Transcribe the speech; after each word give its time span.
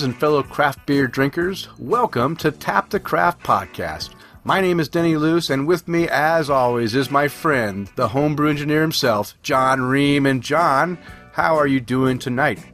friends 0.00 0.14
and 0.14 0.18
fellow 0.18 0.42
craft 0.42 0.86
beer 0.86 1.06
drinkers. 1.06 1.68
Welcome 1.78 2.34
to 2.36 2.50
Tap 2.50 2.88
the 2.88 2.98
Craft 2.98 3.42
Podcast. 3.42 4.14
My 4.44 4.62
name 4.62 4.80
is 4.80 4.88
Denny 4.88 5.16
Luce, 5.16 5.50
and 5.50 5.68
with 5.68 5.88
me, 5.88 6.08
as 6.08 6.48
always, 6.48 6.94
is 6.94 7.10
my 7.10 7.28
friend, 7.28 7.86
the 7.96 8.08
homebrew 8.08 8.48
engineer 8.48 8.80
himself, 8.80 9.34
John 9.42 9.82
Ream. 9.82 10.24
And 10.24 10.42
John, 10.42 10.96
how 11.32 11.56
are 11.56 11.66
you 11.66 11.80
doing 11.80 12.18
tonight? 12.18 12.64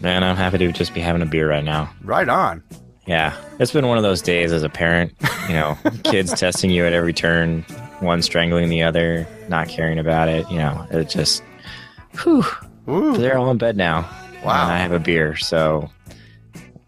Man, 0.00 0.24
I'm 0.24 0.34
happy 0.34 0.58
to 0.58 0.72
just 0.72 0.92
be 0.92 1.00
having 1.00 1.22
a 1.22 1.26
beer 1.26 1.48
right 1.48 1.62
now. 1.62 1.88
Right 2.02 2.28
on. 2.28 2.64
Yeah, 3.06 3.36
it's 3.60 3.70
been 3.70 3.86
one 3.86 3.98
of 3.98 4.02
those 4.02 4.20
days 4.20 4.50
as 4.50 4.64
a 4.64 4.68
parent. 4.68 5.12
You 5.46 5.54
know, 5.54 5.78
kids 6.02 6.32
testing 6.32 6.70
you 6.70 6.84
at 6.84 6.92
every 6.92 7.12
turn, 7.12 7.62
one 8.00 8.22
strangling 8.22 8.70
the 8.70 8.82
other, 8.82 9.24
not 9.48 9.68
caring 9.68 10.00
about 10.00 10.28
it. 10.28 10.50
You 10.50 10.58
know, 10.58 10.84
it 10.90 11.10
just, 11.10 11.44
whew. 12.22 12.44
Woo. 12.86 13.16
They're 13.16 13.38
all 13.38 13.52
in 13.52 13.58
bed 13.58 13.76
now. 13.76 14.00
Wow. 14.44 14.64
And 14.64 14.72
I 14.72 14.78
have 14.78 14.92
a 14.92 14.98
beer, 14.98 15.36
so 15.36 15.90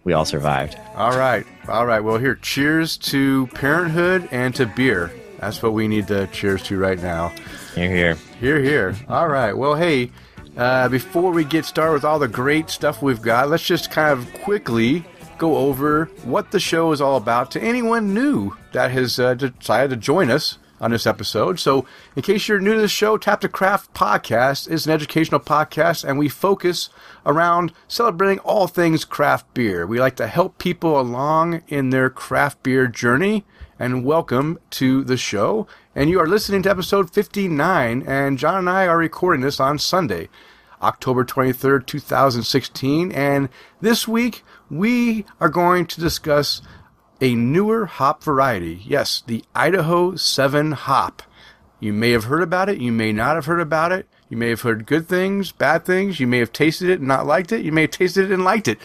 we 0.08 0.14
all 0.14 0.24
survived. 0.24 0.78
All 0.94 1.18
right. 1.18 1.46
All 1.68 1.84
right. 1.84 2.00
Well, 2.00 2.16
here, 2.16 2.36
cheers 2.36 2.96
to 2.96 3.46
parenthood 3.48 4.26
and 4.30 4.54
to 4.54 4.64
beer. 4.64 5.12
That's 5.38 5.62
what 5.62 5.74
we 5.74 5.86
need 5.86 6.08
to 6.08 6.26
cheers 6.28 6.62
to 6.64 6.78
right 6.78 6.98
now. 6.98 7.28
Here, 7.74 7.94
here. 7.94 8.14
Here, 8.41 8.62
here. 8.62 8.96
All 9.06 9.28
right. 9.28 9.52
Well, 9.52 9.74
hey, 9.74 10.10
uh, 10.56 10.88
before 10.88 11.30
we 11.30 11.44
get 11.44 11.66
started 11.66 11.92
with 11.92 12.05
all 12.06 12.18
the 12.18 12.27
great 12.27 12.70
stuff 12.70 13.02
we've 13.02 13.20
got, 13.20 13.50
let's 13.50 13.66
just 13.66 13.91
kind 13.91 14.18
of 14.18 14.33
quickly 14.41 15.05
go 15.36 15.58
over 15.58 16.06
what 16.24 16.52
the 16.52 16.58
show 16.58 16.90
is 16.92 17.02
all 17.02 17.18
about 17.18 17.50
to 17.50 17.62
anyone 17.62 18.14
new 18.14 18.56
that 18.72 18.90
has 18.90 19.20
uh, 19.20 19.34
decided 19.34 19.90
to 19.90 19.96
join 19.96 20.30
us 20.30 20.56
on 20.80 20.90
this 20.90 21.06
episode. 21.06 21.58
So, 21.58 21.86
in 22.16 22.22
case 22.22 22.48
you're 22.48 22.60
new 22.60 22.74
to 22.74 22.80
the 22.80 22.88
show, 22.88 23.16
Tap 23.16 23.40
the 23.40 23.48
Craft 23.48 23.94
podcast 23.94 24.70
is 24.70 24.86
an 24.86 24.92
educational 24.92 25.40
podcast, 25.40 26.04
and 26.04 26.18
we 26.18 26.28
focus 26.28 26.88
around 27.26 27.72
celebrating 27.88 28.38
all 28.40 28.66
things 28.66 29.04
craft 29.04 29.52
beer. 29.54 29.86
We 29.86 30.00
like 30.00 30.16
to 30.16 30.26
help 30.26 30.58
people 30.58 30.98
along 31.00 31.62
in 31.68 31.90
their 31.90 32.10
craft 32.10 32.62
beer 32.62 32.86
journey. 32.86 33.44
And 33.80 34.04
welcome 34.04 34.58
to 34.70 35.04
the 35.04 35.16
show. 35.16 35.68
And 35.94 36.10
you 36.10 36.18
are 36.18 36.26
listening 36.26 36.64
to 36.64 36.70
episode 36.70 37.12
59, 37.12 38.02
and 38.06 38.36
John 38.36 38.58
and 38.58 38.68
I 38.68 38.88
are 38.88 38.98
recording 38.98 39.40
this 39.40 39.60
on 39.60 39.78
Sunday, 39.78 40.28
October 40.82 41.24
23rd, 41.24 41.86
2016. 41.86 43.12
And 43.12 43.48
this 43.80 44.08
week, 44.08 44.42
we 44.68 45.24
are 45.40 45.48
going 45.48 45.86
to 45.86 46.00
discuss 46.00 46.60
a 47.20 47.34
newer 47.34 47.86
hop 47.86 48.22
variety. 48.22 48.83
Yes, 48.84 49.22
the 49.27 49.44
Idaho 49.55 50.16
7 50.16 50.72
hop. 50.72 51.22
You 51.80 51.92
may 51.92 52.11
have 52.11 52.24
heard 52.24 52.42
about 52.42 52.69
it, 52.69 52.78
you 52.78 52.92
may 52.92 53.12
not 53.12 53.36
have 53.36 53.47
heard 53.47 53.61
about 53.61 53.92
it. 53.92 54.08
You 54.28 54.36
may 54.36 54.50
have 54.50 54.61
heard 54.61 54.86
good 54.86 55.08
things, 55.08 55.52
bad 55.52 55.84
things. 55.84 56.20
You 56.20 56.27
may 56.27 56.39
have 56.39 56.52
tasted 56.52 56.91
it 56.91 56.98
and 56.98 57.08
not 57.08 57.27
liked 57.27 57.50
it. 57.50 57.64
You 57.64 57.72
may 57.72 57.83
have 57.83 57.91
tasted 57.91 58.27
it 58.27 58.34
and 58.34 58.44
liked 58.44 58.69
it. 58.69 58.78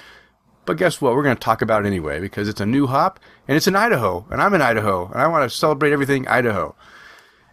But 0.65 0.77
guess 0.77 1.01
what? 1.01 1.15
We're 1.15 1.23
going 1.23 1.35
to 1.35 1.41
talk 1.41 1.61
about 1.61 1.83
it 1.83 1.87
anyway 1.87 2.21
because 2.21 2.47
it's 2.47 2.61
a 2.61 2.65
new 2.65 2.87
hop 2.87 3.19
and 3.47 3.57
it's 3.57 3.67
in 3.67 3.75
Idaho 3.75 4.25
and 4.29 4.41
I'm 4.41 4.53
in 4.53 4.61
Idaho 4.61 5.07
and 5.07 5.21
I 5.21 5.27
want 5.27 5.49
to 5.49 5.55
celebrate 5.55 5.91
everything 5.91 6.27
Idaho. 6.27 6.75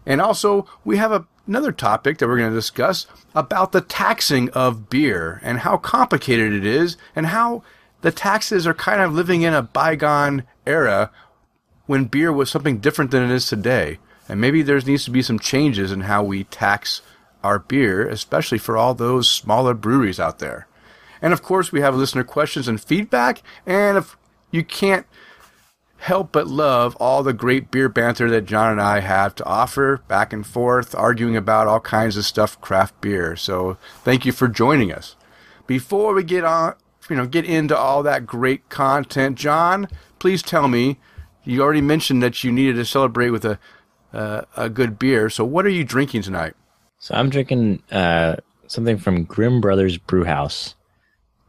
And 0.07 0.21
also, 0.21 0.67
we 0.85 0.97
have 0.99 1.11
a, 1.11 1.27
another 1.47 1.73
topic 1.73 2.19
that 2.19 2.29
we're 2.29 2.39
going 2.39 2.51
to 2.51 2.57
discuss 2.57 3.07
about 3.35 3.73
the 3.73 3.81
taxing 3.81 4.49
of 4.51 4.89
beer 4.89 5.41
and 5.43 5.59
how 5.59 5.77
complicated 5.77 6.53
it 6.53 6.65
is 6.65 6.97
and 7.17 7.27
how 7.27 7.65
the 8.03 8.13
taxes 8.13 8.67
are 8.67 8.75
kind 8.75 9.01
of 9.01 9.13
living 9.13 9.43
in 9.43 9.55
a 9.55 9.63
bygone 9.63 10.45
era 10.67 11.11
when 11.87 12.05
beer 12.05 12.33
was 12.33 12.51
something 12.51 12.79
different 12.79 13.11
than 13.11 13.23
it 13.23 13.31
is 13.31 13.47
today. 13.47 13.99
And 14.29 14.41
maybe 14.41 14.63
there 14.63 14.81
needs 14.81 15.05
to 15.05 15.11
be 15.11 15.23
some 15.23 15.39
changes 15.39 15.91
in 15.91 16.03
how 16.03 16.23
we 16.23 16.45
tax 16.45 17.03
our 17.43 17.59
beer, 17.59 18.07
especially 18.07 18.59
for 18.59 18.77
all 18.77 18.95
those 18.95 19.29
smaller 19.29 19.75
breweries 19.75 20.21
out 20.21 20.39
there. 20.39 20.67
And 21.21 21.33
of 21.33 21.43
course, 21.43 21.73
we 21.73 21.81
have 21.81 21.97
listener 21.97 22.25
questions 22.25 22.69
and 22.69 22.81
feedback. 22.81 23.43
And 23.67 23.99
if 23.99 24.17
you 24.51 24.65
can't 24.65 25.07
help 25.99 26.33
but 26.33 26.47
love 26.47 26.97
all 26.97 27.23
the 27.23 27.33
great 27.33 27.71
beer 27.71 27.89
banter 27.89 28.31
that 28.31 28.47
John 28.47 28.73
and 28.73 28.81
I 28.81 29.01
have 29.01 29.35
to 29.35 29.45
offer 29.45 30.01
back 30.09 30.33
and 30.33 30.47
forth, 30.47 30.95
arguing 30.95 31.37
about 31.37 31.67
all 31.67 31.81
kinds 31.81 32.17
of 32.17 32.25
stuff 32.25 32.61
craft 32.61 32.99
beer. 33.01 33.37
So 33.37 33.77
thank 34.03 34.25
you 34.25 34.33
for 34.33 34.49
joining 34.49 34.93
us. 34.93 35.17
Before 35.67 36.15
we 36.15 36.25
get 36.25 36.45
on, 36.45 36.75
you 37.11 37.17
know, 37.17 37.27
get 37.27 37.45
into 37.45 37.77
all 37.77 38.03
that 38.05 38.25
great 38.25 38.69
content, 38.69 39.37
John, 39.37 39.89
please 40.19 40.43
tell 40.43 40.69
me. 40.69 40.99
You 41.45 41.63
already 41.63 41.81
mentioned 41.81 42.23
that 42.23 42.45
you 42.45 42.53
needed 42.53 42.77
to 42.77 42.85
celebrate 42.85 43.31
with 43.31 43.45
a 43.45 43.59
uh, 44.13 44.43
a 44.57 44.69
good 44.69 44.99
beer. 44.99 45.31
So 45.31 45.45
what 45.45 45.67
are 45.67 45.71
you 45.71 45.85
drinking 45.85 46.23
tonight? 46.23 46.55
So 46.99 47.15
I'm 47.15 47.31
drinking 47.31 47.83
uh, 47.91 48.37
something 48.67 48.99
from 48.99 49.25
Grimm 49.25 49.61
Brothers 49.61 49.99
Brewhouse, 49.99 50.75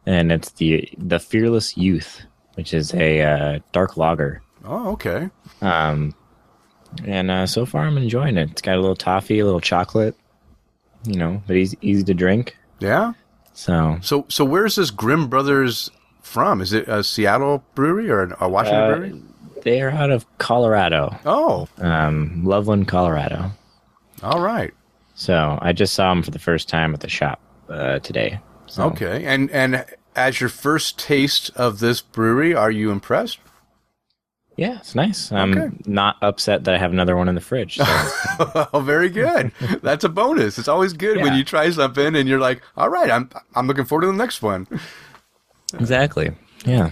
and 0.06 0.32
it's 0.32 0.50
the 0.52 0.88
the 0.98 1.18
Fearless 1.18 1.76
Youth, 1.76 2.22
which 2.54 2.74
is 2.74 2.94
a 2.94 3.20
uh, 3.20 3.58
dark 3.72 3.96
lager. 3.96 4.42
Oh, 4.64 4.92
okay. 4.92 5.28
Um, 5.60 6.14
and 7.04 7.30
uh, 7.30 7.46
so 7.46 7.66
far 7.66 7.82
I'm 7.82 7.98
enjoying 7.98 8.36
it. 8.36 8.50
It's 8.50 8.62
got 8.62 8.76
a 8.76 8.80
little 8.80 8.96
toffee, 8.96 9.40
a 9.40 9.44
little 9.44 9.60
chocolate, 9.60 10.16
you 11.04 11.16
know, 11.16 11.42
but 11.46 11.56
easy 11.56 11.78
easy 11.82 12.04
to 12.04 12.14
drink. 12.14 12.56
Yeah. 12.80 13.12
So 13.54 13.98
So 14.02 14.24
so 14.28 14.44
where's 14.44 14.76
this 14.76 14.90
Grimm 14.90 15.28
Brothers 15.28 15.90
from? 16.22 16.60
Is 16.60 16.72
it 16.72 16.88
a 16.88 17.02
Seattle 17.04 17.62
brewery 17.74 18.10
or 18.10 18.36
a 18.40 18.48
Washington 18.48 18.80
uh, 18.82 18.88
brewery? 18.96 19.22
they 19.62 19.80
are 19.80 19.90
out 19.90 20.10
of 20.10 20.26
Colorado, 20.38 21.16
Oh, 21.24 21.68
um, 21.78 22.44
Loveland, 22.44 22.88
Colorado. 22.88 23.52
all 24.22 24.40
right. 24.40 24.72
So 25.14 25.58
I 25.62 25.72
just 25.72 25.94
saw 25.94 26.12
them 26.12 26.22
for 26.22 26.30
the 26.32 26.38
first 26.40 26.68
time 26.68 26.94
at 26.94 27.00
the 27.00 27.08
shop 27.08 27.38
uh, 27.68 27.98
today. 28.00 28.40
So, 28.66 28.84
Okay. 28.84 29.24
And 29.24 29.50
and 29.50 29.84
as 30.16 30.40
your 30.40 30.48
first 30.48 30.98
taste 30.98 31.50
of 31.54 31.78
this 31.80 32.00
brewery, 32.00 32.54
are 32.54 32.70
you 32.70 32.90
impressed? 32.90 33.38
Yeah, 34.56 34.76
it's 34.78 34.94
nice. 34.94 35.32
I'm 35.32 35.56
Okay. 35.56 35.76
not 35.86 36.16
upset 36.22 36.64
that 36.64 36.74
I 36.74 36.78
have 36.78 36.92
another 36.92 37.16
one 37.16 37.28
in 37.28 37.34
the 37.34 37.40
fridge. 37.40 37.76
So 37.76 37.84
oh, 38.74 38.80
very 38.80 39.08
good. 39.08 39.50
That's 39.82 40.04
a 40.04 40.08
bonus. 40.10 40.58
It's 40.58 40.68
always 40.68 40.92
good 40.92 41.18
when 41.22 41.34
you 41.34 41.42
try 41.44 41.70
something 41.70 42.14
and 42.14 42.28
you're 42.28 42.38
like, 42.38 42.62
"All 42.76 42.88
right, 42.90 43.10
I'm 43.10 43.30
I'm 43.54 43.66
looking 43.66 43.84
forward 43.86 44.02
to 44.02 44.06
the 44.08 44.12
next 44.18 44.42
one." 44.42 44.66
exactly. 45.74 46.32
Yeah. 46.64 46.90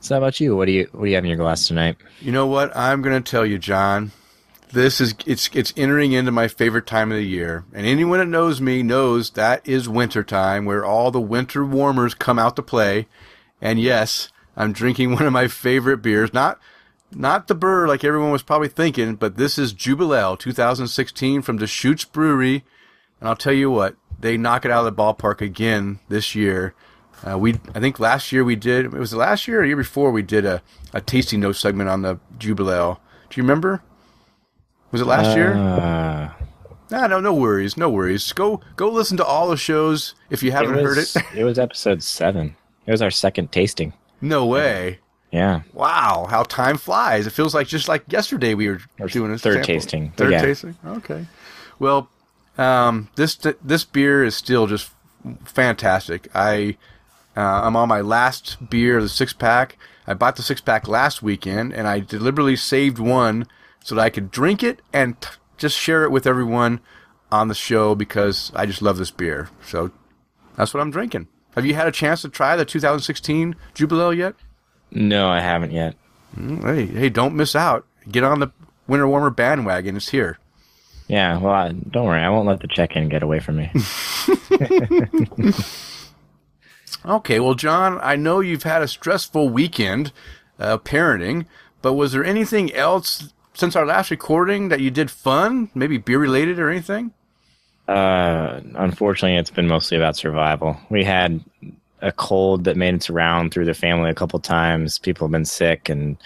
So 0.00 0.14
how 0.14 0.18
about 0.18 0.38
you? 0.40 0.54
What 0.56 0.66
do 0.66 0.72
you 0.72 0.88
what 0.92 1.04
do 1.04 1.08
you 1.08 1.14
have 1.14 1.24
in 1.24 1.30
your 1.30 1.38
glass 1.38 1.66
tonight? 1.66 1.96
You 2.20 2.30
know 2.32 2.46
what? 2.46 2.76
I'm 2.76 3.00
going 3.02 3.20
to 3.22 3.30
tell 3.30 3.46
you, 3.46 3.58
John. 3.58 4.12
This 4.72 5.00
is 5.00 5.14
it's 5.24 5.48
it's 5.54 5.72
entering 5.76 6.12
into 6.12 6.32
my 6.32 6.48
favorite 6.48 6.86
time 6.86 7.12
of 7.12 7.16
the 7.16 7.24
year, 7.24 7.64
and 7.72 7.86
anyone 7.86 8.18
that 8.18 8.26
knows 8.26 8.60
me 8.60 8.82
knows 8.82 9.30
that 9.30 9.66
is 9.66 9.88
winter 9.88 10.24
time, 10.24 10.64
where 10.64 10.84
all 10.84 11.10
the 11.12 11.20
winter 11.20 11.64
warmers 11.64 12.12
come 12.12 12.38
out 12.40 12.56
to 12.56 12.62
play. 12.62 13.06
And 13.62 13.80
yes, 13.80 14.30
I'm 14.56 14.72
drinking 14.72 15.12
one 15.14 15.26
of 15.26 15.32
my 15.32 15.48
favorite 15.48 15.98
beers, 15.98 16.32
not 16.32 16.58
not 17.12 17.46
the 17.46 17.54
Burr 17.54 17.86
like 17.86 18.02
everyone 18.04 18.32
was 18.32 18.42
probably 18.42 18.68
thinking, 18.68 19.14
but 19.14 19.36
this 19.36 19.58
is 19.58 19.72
Jubelale 19.72 20.38
2016 20.38 21.42
from 21.42 21.58
Deschutes 21.58 22.04
Brewery, 22.04 22.64
and 23.20 23.28
I'll 23.28 23.36
tell 23.36 23.52
you 23.52 23.70
what, 23.70 23.96
they 24.18 24.36
knock 24.36 24.64
it 24.64 24.70
out 24.70 24.86
of 24.86 24.96
the 24.96 25.02
ballpark 25.02 25.40
again 25.40 26.00
this 26.08 26.34
year. 26.34 26.74
Uh, 27.26 27.38
we, 27.38 27.54
I 27.74 27.80
think 27.80 28.00
last 28.00 28.32
year 28.32 28.44
we 28.44 28.56
did. 28.56 28.86
It 28.86 28.92
was 28.92 29.12
the 29.12 29.16
last 29.16 29.46
year 29.46 29.60
or 29.60 29.64
year 29.64 29.76
before 29.76 30.10
we 30.10 30.22
did 30.22 30.44
a, 30.44 30.62
a 30.92 31.00
tasting 31.00 31.40
note 31.40 31.56
segment 31.56 31.88
on 31.88 32.02
the 32.02 32.18
Jubelale. 32.38 32.98
Do 33.30 33.40
you 33.40 33.44
remember? 33.44 33.82
Was 34.90 35.00
it 35.00 35.06
last 35.06 35.36
year? 35.36 35.54
Uh, 35.54 36.30
Nah, 36.90 37.06
no, 37.06 37.18
no 37.18 37.34
worries, 37.34 37.76
no 37.76 37.88
worries. 37.88 38.32
Go, 38.32 38.60
go 38.76 38.88
listen 38.88 39.16
to 39.16 39.24
all 39.24 39.48
the 39.48 39.56
shows 39.56 40.14
if 40.30 40.42
you 40.42 40.52
haven't 40.52 40.74
heard 40.74 40.96
was 40.96 41.16
it. 41.16 41.22
it 41.34 41.44
was 41.44 41.58
episode 41.58 42.02
seven. 42.02 42.56
It 42.86 42.90
was 42.90 43.02
our 43.02 43.10
second 43.10 43.50
tasting. 43.50 43.94
No 44.24 44.46
way. 44.46 44.98
Yeah. 45.30 45.62
Wow, 45.72 46.26
how 46.30 46.44
time 46.44 46.76
flies! 46.78 47.26
It 47.26 47.30
feels 47.30 47.54
like 47.54 47.66
just 47.66 47.88
like 47.88 48.04
yesterday 48.12 48.54
we 48.54 48.68
were 48.68 48.80
doing 49.08 49.32
a 49.32 49.38
third 49.38 49.54
sample. 49.54 49.66
tasting, 49.66 50.10
Third 50.12 50.32
yeah. 50.32 50.42
tasting. 50.42 50.76
Okay. 50.86 51.26
Well, 51.78 52.08
um, 52.56 53.08
this 53.16 53.34
this 53.62 53.84
beer 53.84 54.24
is 54.24 54.36
still 54.36 54.66
just 54.68 54.90
fantastic. 55.44 56.28
I 56.34 56.76
uh, 57.36 57.40
I'm 57.64 57.74
on 57.76 57.88
my 57.88 58.00
last 58.00 58.70
beer, 58.70 59.02
the 59.02 59.08
six 59.08 59.32
pack. 59.32 59.76
I 60.06 60.14
bought 60.14 60.36
the 60.36 60.42
six 60.42 60.60
pack 60.60 60.86
last 60.86 61.22
weekend, 61.22 61.72
and 61.72 61.88
I 61.88 61.98
deliberately 62.00 62.56
saved 62.56 62.98
one 62.98 63.46
so 63.82 63.94
that 63.96 64.02
I 64.02 64.10
could 64.10 64.30
drink 64.30 64.62
it 64.62 64.80
and 64.92 65.20
t- 65.20 65.28
just 65.56 65.76
share 65.78 66.04
it 66.04 66.10
with 66.10 66.26
everyone 66.26 66.80
on 67.32 67.48
the 67.48 67.54
show 67.54 67.94
because 67.96 68.52
I 68.54 68.66
just 68.66 68.82
love 68.82 68.98
this 68.98 69.10
beer. 69.10 69.48
So 69.66 69.90
that's 70.56 70.72
what 70.72 70.80
I'm 70.80 70.90
drinking. 70.92 71.26
Have 71.54 71.66
you 71.66 71.74
had 71.74 71.86
a 71.86 71.92
chance 71.92 72.22
to 72.22 72.28
try 72.28 72.56
the 72.56 72.64
2016 72.64 73.54
Jubelale 73.74 74.16
yet? 74.16 74.34
No, 74.90 75.28
I 75.28 75.40
haven't 75.40 75.72
yet. 75.72 75.94
Hey, 76.36 76.86
hey, 76.86 77.08
don't 77.08 77.36
miss 77.36 77.54
out. 77.54 77.86
Get 78.10 78.24
on 78.24 78.40
the 78.40 78.50
winter 78.86 79.06
warmer 79.06 79.30
bandwagon. 79.30 79.96
It's 79.96 80.08
here. 80.08 80.38
Yeah, 81.06 81.38
well, 81.38 81.52
I, 81.52 81.72
don't 81.72 82.06
worry. 82.06 82.20
I 82.20 82.28
won't 82.30 82.48
let 82.48 82.60
the 82.60 82.68
check-in 82.68 83.08
get 83.08 83.22
away 83.22 83.38
from 83.40 83.56
me. 83.56 83.70
Okay, 87.06 87.38
well, 87.38 87.54
John, 87.54 87.98
I 88.02 88.16
know 88.16 88.40
you've 88.40 88.62
had 88.62 88.80
a 88.80 88.88
stressful 88.88 89.50
weekend 89.50 90.10
uh, 90.58 90.78
parenting, 90.78 91.44
but 91.82 91.92
was 91.92 92.12
there 92.12 92.24
anything 92.24 92.72
else 92.72 93.34
since 93.52 93.76
our 93.76 93.84
last 93.84 94.10
recording 94.10 94.70
that 94.70 94.80
you 94.80 94.90
did 94.90 95.10
fun, 95.10 95.70
maybe 95.74 95.98
beer 95.98 96.18
related 96.18 96.58
or 96.58 96.70
anything? 96.70 97.12
Uh, 97.88 98.60
unfortunately, 98.74 99.36
it's 99.36 99.50
been 99.50 99.68
mostly 99.68 99.96
about 99.96 100.16
survival. 100.16 100.76
We 100.90 101.04
had 101.04 101.42
a 102.00 102.12
cold 102.12 102.64
that 102.64 102.76
made 102.76 102.94
its 102.94 103.10
round 103.10 103.52
through 103.52 103.64
the 103.66 103.74
family 103.74 104.10
a 104.10 104.14
couple 104.14 104.38
times. 104.40 104.98
People 104.98 105.26
have 105.26 105.32
been 105.32 105.44
sick 105.44 105.88
and 105.88 106.16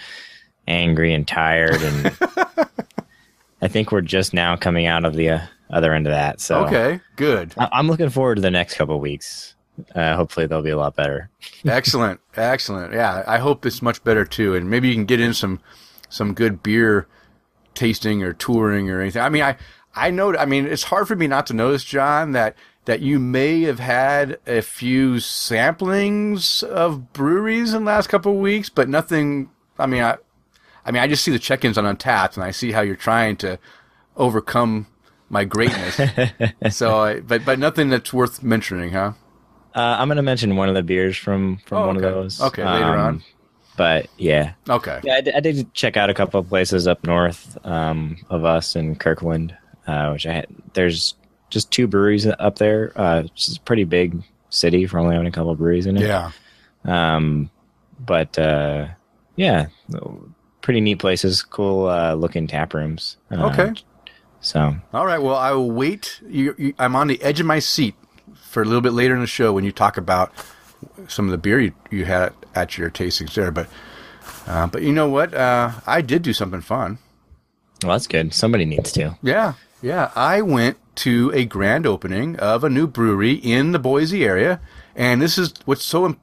angry 0.67 1.13
and 1.13 1.27
tired, 1.27 1.81
and 1.81 2.17
I 3.61 3.67
think 3.67 3.91
we're 3.91 4.01
just 4.01 4.33
now 4.33 4.55
coming 4.55 4.85
out 4.85 5.05
of 5.05 5.15
the 5.15 5.29
uh, 5.29 5.39
other 5.69 5.93
end 5.93 6.07
of 6.07 6.11
that. 6.11 6.39
So 6.41 6.65
Okay, 6.65 6.99
good. 7.15 7.53
I- 7.57 7.69
I'm 7.73 7.87
looking 7.87 8.09
forward 8.09 8.35
to 8.35 8.41
the 8.41 8.51
next 8.51 8.75
couple 8.75 8.95
of 8.95 9.01
weeks. 9.01 9.55
Uh, 9.95 10.15
hopefully, 10.15 10.45
they'll 10.45 10.61
be 10.61 10.69
a 10.71 10.77
lot 10.77 10.95
better. 10.95 11.29
excellent, 11.65 12.19
excellent. 12.35 12.93
Yeah, 12.93 13.23
I 13.25 13.37
hope 13.37 13.65
it's 13.65 13.81
much 13.81 14.03
better 14.03 14.25
too, 14.25 14.55
and 14.55 14.69
maybe 14.69 14.89
you 14.89 14.93
can 14.93 15.05
get 15.05 15.19
in 15.21 15.33
some 15.33 15.59
some 16.09 16.33
good 16.33 16.61
beer 16.63 17.07
tasting 17.75 18.23
or 18.23 18.33
touring 18.33 18.89
or 18.89 18.99
anything. 18.99 19.21
I 19.21 19.29
mean, 19.29 19.43
I 19.43 19.55
I 19.95 20.11
know. 20.11 20.35
I 20.35 20.45
mean, 20.45 20.65
it's 20.65 20.83
hard 20.83 21.07
for 21.07 21.15
me 21.15 21.27
not 21.27 21.47
to 21.47 21.53
notice, 21.53 21.83
John, 21.83 22.31
that 22.33 22.55
that 22.85 23.01
you 23.01 23.19
may 23.19 23.61
have 23.63 23.79
had 23.79 24.39
a 24.47 24.61
few 24.61 25.15
samplings 25.15 26.63
of 26.63 27.13
breweries 27.13 27.73
in 27.73 27.83
the 27.85 27.91
last 27.91 28.07
couple 28.07 28.33
of 28.33 28.39
weeks, 28.39 28.69
but 28.69 28.89
nothing. 28.89 29.49
I 29.77 29.85
mean, 29.85 30.03
I 30.03 30.17
I 30.85 30.91
mean, 30.91 31.01
I 31.01 31.07
just 31.07 31.23
see 31.23 31.31
the 31.31 31.39
check-ins 31.39 31.77
on 31.77 31.83
Untappd, 31.85 32.35
and 32.35 32.43
I 32.43 32.51
see 32.51 32.71
how 32.71 32.81
you're 32.81 32.95
trying 32.95 33.35
to 33.37 33.59
overcome 34.15 34.87
my 35.29 35.43
greatness. 35.43 35.99
so, 36.75 36.99
I, 36.99 37.19
but 37.19 37.45
but 37.45 37.59
nothing 37.59 37.89
that's 37.89 38.13
worth 38.13 38.41
mentioning, 38.43 38.91
huh? 38.91 39.13
Uh, 39.75 39.97
I'm 39.99 40.07
going 40.07 40.17
to 40.17 40.23
mention 40.23 40.55
one 40.55 40.67
of 40.69 40.75
the 40.75 40.81
beers 40.83 41.15
from 41.17 41.57
from 41.65 41.77
Oh, 41.79 41.87
one 41.87 41.97
okay. 41.97 42.07
of 42.07 42.13
those. 42.13 42.41
Okay, 42.41 42.65
later 42.65 42.85
on. 42.97 43.23
But 43.77 44.07
yeah, 44.17 44.53
Okay. 44.67 44.99
yeah, 45.03 45.15
I 45.15 45.21
did, 45.21 45.41
did 45.55 45.73
check 45.73 45.95
out 45.95 46.09
a 46.09 46.13
couple 46.13 46.39
of 46.39 46.49
places 46.49 46.85
up 46.87 47.05
north 47.05 47.57
um, 47.65 48.17
of 48.29 48.43
us 48.43 48.75
in 48.75 48.95
Kirkland, 48.95 49.55
uh, 49.89 50.11
which 50.11 50.25
I 50.27 50.33
had. 50.33 50.47
There's 50.73 51.15
just 51.49 51.71
two 51.71 51.87
breweries 51.87 52.25
up 52.27 52.57
there. 52.57 52.91
Uh, 52.95 53.23
it's 53.25 53.57
a 53.57 53.61
pretty 53.61 53.83
big 53.83 54.21
city 54.49 54.85
for 54.85 54.99
only 54.99 55.13
having 55.15 55.27
a 55.27 55.31
couple 55.31 55.51
of 55.51 55.57
breweries 55.57 55.85
in 55.85 55.97
it. 55.97 56.03
Yeah. 56.03 56.31
Um, 56.85 57.49
but 57.99 58.37
uh, 58.37 58.87
yeah, 59.35 59.67
pretty 60.61 60.81
neat 60.81 60.99
places. 60.99 61.41
Cool 61.41 61.87
uh, 61.87 62.13
looking 62.13 62.47
tap 62.47 62.73
rooms. 62.73 63.17
Uh, 63.31 63.49
Okay. 63.51 63.73
So 64.41 64.73
All 64.93 65.05
right. 65.05 65.21
Well, 65.21 65.35
I 65.35 65.51
will 65.51 65.69
wait. 65.71 66.21
You, 66.25 66.55
you, 66.57 66.73
I'm 66.79 66.95
on 66.95 67.07
the 67.07 67.21
edge 67.21 67.39
of 67.41 67.45
my 67.45 67.59
seat 67.59 67.93
for 68.35 68.61
a 68.61 68.65
little 68.65 68.79
bit 68.81 68.93
later 68.93 69.13
in 69.13 69.19
the 69.21 69.27
show 69.27 69.51
when 69.51 69.65
you 69.65 69.71
talk 69.73 69.97
about 69.97 70.31
some 71.09 71.25
of 71.25 71.31
the 71.31 71.37
beer 71.37 71.59
you, 71.59 71.73
you 71.91 72.05
had 72.05 72.33
at 72.55 72.77
your 72.77 72.89
tastings 72.89 73.33
there. 73.33 73.51
But, 73.51 73.67
uh, 74.47 74.67
but 74.67 74.81
you 74.81 74.93
know 74.93 75.09
what? 75.09 75.33
Uh, 75.33 75.71
I 75.85 76.01
did 76.01 76.21
do 76.21 76.31
something 76.31 76.61
fun. 76.61 76.99
well, 77.83 77.91
that's 77.91 78.07
good. 78.07 78.33
Somebody 78.33 78.63
needs 78.63 78.93
to. 78.93 79.17
Yeah, 79.21 79.55
yeah. 79.81 80.11
I 80.15 80.41
went 80.41 80.77
to 80.97 81.31
a 81.33 81.45
grand 81.45 81.85
opening 81.85 82.35
of 82.37 82.63
a 82.63 82.69
new 82.69 82.87
brewery 82.87 83.33
in 83.33 83.71
the 83.71 83.79
Boise 83.79 84.25
area, 84.25 84.59
and 84.95 85.21
this 85.21 85.37
is 85.37 85.53
what's 85.65 85.83
so 85.83 86.17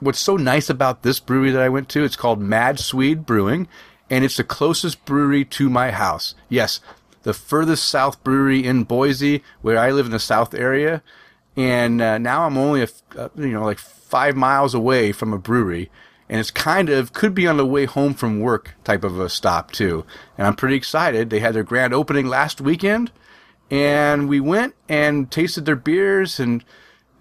what's 0.00 0.20
so 0.20 0.36
nice 0.36 0.68
about 0.70 1.02
this 1.02 1.20
brewery 1.20 1.50
that 1.50 1.62
I 1.62 1.68
went 1.68 1.88
to. 1.90 2.04
It's 2.04 2.16
called 2.16 2.40
Mad 2.40 2.78
Swede 2.78 3.26
Brewing, 3.26 3.68
and 4.10 4.24
it's 4.24 4.36
the 4.36 4.44
closest 4.44 5.04
brewery 5.04 5.44
to 5.46 5.70
my 5.70 5.90
house. 5.90 6.34
Yes, 6.48 6.80
the 7.22 7.34
furthest 7.34 7.88
south 7.88 8.22
brewery 8.22 8.64
in 8.64 8.84
Boise, 8.84 9.42
where 9.62 9.78
I 9.78 9.90
live 9.90 10.06
in 10.06 10.12
the 10.12 10.18
south 10.18 10.54
area, 10.54 11.02
and 11.56 12.00
uh, 12.00 12.18
now 12.18 12.44
I'm 12.44 12.56
only 12.56 12.82
a 12.82 12.88
uh, 13.16 13.28
you 13.36 13.48
know 13.48 13.64
like 13.64 13.78
five 13.78 14.36
miles 14.36 14.74
away 14.74 15.12
from 15.12 15.32
a 15.32 15.38
brewery, 15.38 15.90
and 16.28 16.40
it's 16.40 16.50
kind 16.50 16.88
of 16.88 17.12
could 17.12 17.34
be 17.34 17.46
on 17.46 17.56
the 17.56 17.66
way 17.66 17.84
home 17.84 18.14
from 18.14 18.40
work 18.40 18.74
type 18.84 19.04
of 19.04 19.18
a 19.18 19.28
stop 19.28 19.70
too. 19.70 20.04
And 20.38 20.46
I'm 20.46 20.56
pretty 20.56 20.76
excited. 20.76 21.30
They 21.30 21.40
had 21.40 21.54
their 21.54 21.62
grand 21.62 21.92
opening 21.92 22.26
last 22.26 22.60
weekend, 22.60 23.12
and 23.70 24.28
we 24.28 24.40
went 24.40 24.74
and 24.88 25.30
tasted 25.30 25.64
their 25.64 25.76
beers 25.76 26.40
and 26.40 26.64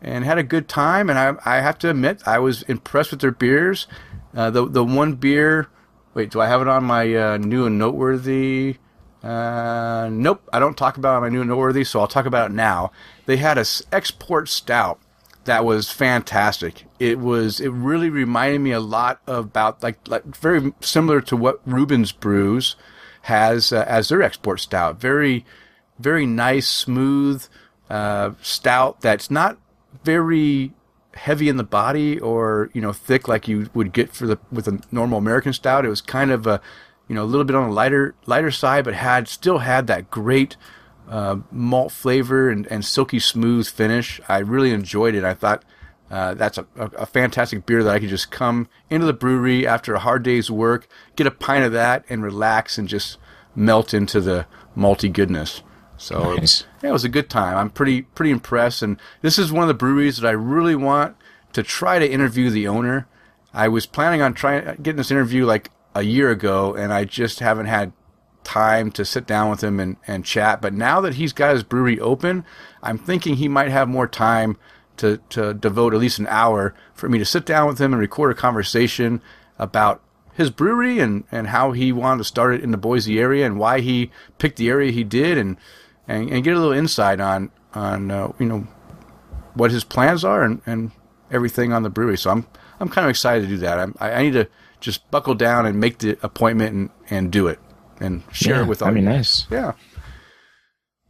and 0.01 0.25
had 0.25 0.37
a 0.37 0.43
good 0.43 0.67
time. 0.67 1.09
And 1.09 1.19
I 1.19 1.35
I 1.45 1.61
have 1.61 1.77
to 1.79 1.89
admit 1.89 2.27
I 2.27 2.39
was 2.39 2.63
impressed 2.63 3.11
with 3.11 3.21
their 3.21 3.31
beers. 3.31 3.87
Uh, 4.35 4.49
the 4.49 4.67
the 4.67 4.83
one 4.83 5.13
beer. 5.13 5.69
Wait, 6.13 6.29
do 6.29 6.39
I 6.39 6.47
have 6.47 6.61
it 6.61 6.67
on 6.67 6.83
my 6.83 7.13
uh, 7.15 7.37
new 7.37 7.65
and 7.65 7.79
noteworthy? 7.79 8.77
Uh, 9.23 10.09
nope, 10.11 10.47
I 10.51 10.59
don't 10.59 10.77
talk 10.77 10.97
about 10.97 11.21
my 11.21 11.29
new 11.29 11.39
and 11.41 11.49
noteworthy, 11.49 11.85
so 11.85 12.01
I'll 12.01 12.07
talk 12.07 12.25
about 12.25 12.51
it 12.51 12.53
now. 12.53 12.91
They 13.25 13.37
had 13.37 13.57
a 13.57 13.65
export 13.91 14.49
stout 14.49 14.99
that 15.45 15.65
was 15.65 15.91
fantastic. 15.91 16.85
It 16.99 17.19
was 17.19 17.59
it 17.59 17.69
really 17.69 18.09
reminded 18.09 18.61
me 18.61 18.71
a 18.71 18.79
lot 18.79 19.21
about 19.27 19.83
like 19.83 20.07
like 20.07 20.23
very 20.35 20.73
similar 20.81 21.21
to 21.21 21.37
what 21.37 21.61
Reuben's 21.65 22.11
Brews 22.11 22.75
has 23.23 23.71
uh, 23.71 23.85
as 23.87 24.09
their 24.09 24.21
export 24.21 24.59
stout. 24.59 24.99
Very 24.99 25.45
very 25.99 26.25
nice, 26.25 26.67
smooth 26.67 27.45
uh, 27.89 28.31
stout 28.41 29.01
that's 29.01 29.29
not 29.29 29.57
very 30.03 30.73
heavy 31.15 31.47
in 31.47 31.57
the 31.57 31.63
body 31.63 32.19
or 32.19 32.71
you 32.73 32.81
know 32.81 32.91
thick 32.91 33.27
like 33.27 33.47
you 33.47 33.69
would 33.73 33.93
get 33.93 34.11
for 34.11 34.25
the 34.25 34.39
with 34.51 34.67
a 34.67 34.81
normal 34.91 35.17
American 35.17 35.53
stout. 35.53 35.85
It 35.85 35.89
was 35.89 36.01
kind 36.01 36.31
of 36.31 36.47
a 36.47 36.61
you 37.07 37.15
know 37.15 37.23
a 37.23 37.25
little 37.25 37.45
bit 37.45 37.55
on 37.55 37.69
the 37.69 37.75
lighter 37.75 38.15
lighter 38.25 38.51
side, 38.51 38.85
but 38.85 38.93
had 38.93 39.27
still 39.27 39.59
had 39.59 39.87
that 39.87 40.09
great 40.09 40.55
uh, 41.09 41.37
malt 41.51 41.91
flavor 41.91 42.49
and, 42.49 42.65
and 42.67 42.83
silky 42.85 43.19
smooth 43.19 43.67
finish. 43.67 44.19
I 44.27 44.39
really 44.39 44.71
enjoyed 44.71 45.15
it. 45.15 45.23
I 45.23 45.33
thought 45.33 45.63
uh, 46.11 46.33
that's 46.35 46.57
a, 46.57 46.65
a, 46.75 46.85
a 46.99 47.05
fantastic 47.05 47.65
beer 47.65 47.83
that 47.83 47.93
I 47.95 47.99
could 47.99 48.09
just 48.09 48.31
come 48.31 48.67
into 48.89 49.05
the 49.05 49.13
brewery 49.13 49.65
after 49.67 49.93
a 49.95 49.99
hard 49.99 50.23
day's 50.23 50.49
work, 50.51 50.87
get 51.15 51.27
a 51.27 51.31
pint 51.31 51.63
of 51.65 51.71
that, 51.73 52.05
and 52.09 52.23
relax 52.23 52.77
and 52.77 52.87
just 52.87 53.17
melt 53.55 53.93
into 53.93 54.21
the 54.21 54.45
malty 54.77 55.11
goodness. 55.11 55.61
So 55.97 56.35
Nice. 56.35 56.65
yeah, 56.81 56.89
it 56.89 56.93
was 56.93 57.03
a 57.05 57.09
good 57.09 57.29
time. 57.29 57.55
I'm 57.57 57.69
pretty 57.69 58.01
pretty 58.01 58.31
impressed, 58.31 58.81
and 58.81 58.99
this 59.21 59.37
is 59.39 59.51
one 59.51 59.61
of 59.63 59.67
the 59.67 59.73
breweries 59.73 60.17
that 60.17 60.27
I 60.27 60.31
really 60.31 60.75
want 60.75 61.15
to 61.53 61.63
try 61.63 61.99
to 61.99 62.11
interview 62.11 62.49
the 62.49 62.67
owner. 62.67 63.07
I 63.53 63.67
was 63.67 63.85
planning 63.85 64.21
on 64.21 64.33
trying 64.33 64.63
getting 64.81 64.97
this 64.97 65.11
interview 65.11 65.45
like 65.45 65.69
a 65.95 66.01
year 66.01 66.29
ago, 66.31 66.73
and 66.73 66.91
I 66.91 67.05
just 67.05 67.39
haven't 67.39 67.67
had 67.67 67.93
time 68.43 68.91
to 68.91 69.05
sit 69.05 69.25
down 69.25 69.49
with 69.49 69.63
him 69.63 69.79
and, 69.79 69.97
and 70.07 70.25
chat. 70.25 70.61
But 70.61 70.73
now 70.73 71.01
that 71.01 71.15
he's 71.15 71.33
got 71.33 71.53
his 71.53 71.63
brewery 71.63 71.99
open, 71.99 72.45
I'm 72.81 72.97
thinking 72.97 73.35
he 73.35 73.47
might 73.47 73.69
have 73.69 73.87
more 73.87 74.07
time 74.07 74.57
to, 74.97 75.17
to 75.29 75.53
devote 75.53 75.93
at 75.93 75.99
least 75.99 76.19
an 76.19 76.27
hour 76.27 76.73
for 76.93 77.09
me 77.09 77.17
to 77.19 77.25
sit 77.25 77.45
down 77.45 77.67
with 77.67 77.79
him 77.79 77.93
and 77.93 77.99
record 77.99 78.31
a 78.31 78.35
conversation 78.35 79.21
about 79.57 80.01
his 80.33 80.49
brewery 80.49 80.99
and, 80.99 81.23
and 81.31 81.47
how 81.47 81.71
he 81.71 81.91
wanted 81.91 82.19
to 82.19 82.23
start 82.23 82.55
it 82.55 82.63
in 82.63 82.71
the 82.71 82.77
Boise 82.77 83.19
area 83.19 83.45
and 83.45 83.59
why 83.59 83.79
he 83.79 84.11
picked 84.37 84.57
the 84.57 84.69
area 84.69 84.91
he 84.91 85.03
did 85.03 85.37
and, 85.37 85.57
and, 86.07 86.29
and 86.29 86.43
get 86.43 86.55
a 86.55 86.59
little 86.59 86.73
insight 86.73 87.19
on, 87.19 87.51
on 87.73 88.11
uh, 88.11 88.31
you 88.39 88.45
know, 88.45 88.67
what 89.53 89.71
his 89.71 89.83
plans 89.83 90.23
are 90.23 90.43
and, 90.43 90.61
and 90.65 90.91
everything 91.31 91.71
on 91.71 91.83
the 91.83 91.89
brewery. 91.89 92.17
So 92.17 92.31
I'm 92.31 92.47
I'm 92.79 92.89
kind 92.89 93.05
of 93.05 93.09
excited 93.09 93.43
to 93.43 93.47
do 93.47 93.57
that. 93.59 93.79
I'm, 93.79 93.95
I, 93.99 94.11
I 94.11 94.21
need 94.23 94.33
to 94.33 94.49
just 94.79 95.09
buckle 95.09 95.35
down 95.35 95.65
and 95.65 95.79
make 95.79 95.99
the 95.99 96.17
appointment 96.21 96.73
and, 96.73 96.89
and 97.09 97.31
do 97.31 97.47
it 97.47 97.59
and 97.99 98.23
share 98.31 98.55
Yeah, 98.55 98.61
it 98.63 98.67
with 98.67 98.81
all 98.81 98.87
that'd 98.87 99.03
be 99.03 99.07
nice. 99.07 99.45
Yeah. 99.49 99.73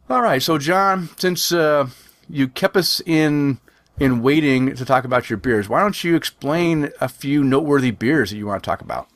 All 0.09 0.21
right. 0.21 0.41
So 0.41 0.57
John, 0.57 1.09
since 1.17 1.51
uh, 1.51 1.89
you 2.29 2.47
kept 2.47 2.75
us 2.77 3.01
in 3.05 3.59
in 3.99 4.21
waiting 4.21 4.75
to 4.75 4.85
talk 4.85 5.05
about 5.05 5.29
your 5.29 5.37
beers, 5.37 5.69
why 5.69 5.81
don't 5.81 6.03
you 6.03 6.15
explain 6.15 6.89
a 6.99 7.07
few 7.07 7.43
noteworthy 7.43 7.91
beers 7.91 8.31
that 8.31 8.37
you 8.37 8.47
want 8.47 8.63
to 8.63 8.67
talk 8.67 8.81
about? 8.81 9.07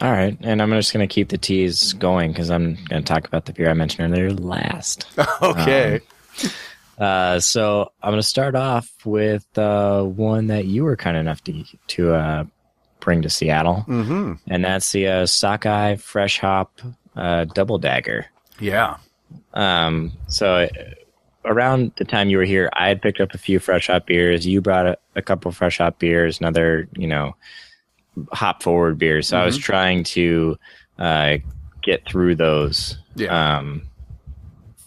All 0.00 0.10
right, 0.10 0.36
and 0.40 0.60
I'm 0.60 0.70
just 0.72 0.92
going 0.92 1.06
to 1.06 1.12
keep 1.12 1.28
the 1.28 1.38
tease 1.38 1.92
going 1.92 2.32
because 2.32 2.50
I'm 2.50 2.74
going 2.88 3.02
to 3.02 3.12
talk 3.12 3.28
about 3.28 3.44
the 3.44 3.52
beer 3.52 3.70
I 3.70 3.74
mentioned 3.74 4.12
earlier 4.12 4.32
last. 4.32 5.06
okay. 5.42 6.00
Uh, 6.98 7.38
so 7.38 7.92
I'm 8.02 8.10
going 8.10 8.20
to 8.20 8.26
start 8.26 8.56
off 8.56 8.88
with 9.04 9.46
uh, 9.56 10.02
one 10.02 10.48
that 10.48 10.64
you 10.64 10.82
were 10.82 10.96
kind 10.96 11.16
enough 11.16 11.44
to 11.44 11.64
to 11.88 12.14
uh, 12.14 12.44
bring 13.04 13.22
to 13.22 13.30
Seattle, 13.30 13.84
mm-hmm. 13.86 14.32
and 14.48 14.64
that's 14.64 14.90
the 14.92 15.06
uh, 15.06 15.26
Sockeye 15.26 15.96
Fresh 15.96 16.40
Hop 16.40 16.80
uh, 17.14 17.44
Double 17.44 17.78
Dagger. 17.78 18.26
Yeah. 18.58 18.96
Um, 19.52 20.12
so 20.26 20.54
uh, 20.62 20.68
around 21.44 21.92
the 21.96 22.04
time 22.04 22.30
you 22.30 22.38
were 22.38 22.44
here, 22.44 22.70
I 22.72 22.88
had 22.88 23.02
picked 23.02 23.20
up 23.20 23.34
a 23.34 23.38
few 23.38 23.58
fresh 23.58 23.86
hop 23.88 24.06
beers. 24.06 24.46
You 24.46 24.60
brought 24.60 24.86
a, 24.86 24.98
a 25.14 25.22
couple 25.22 25.48
of 25.50 25.56
fresh 25.56 25.78
hop 25.78 25.98
beers, 25.98 26.40
another, 26.40 26.88
you 26.96 27.06
know, 27.06 27.36
hop 28.32 28.62
forward 28.62 28.98
beers. 28.98 29.28
So 29.28 29.38
I 29.38 29.44
was 29.44 29.58
trying 29.58 30.04
to 30.04 30.56
uh, 30.98 31.36
get 31.82 32.06
through 32.08 32.36
those 32.36 32.96
Yeah. 33.16 33.56
um, 33.58 33.82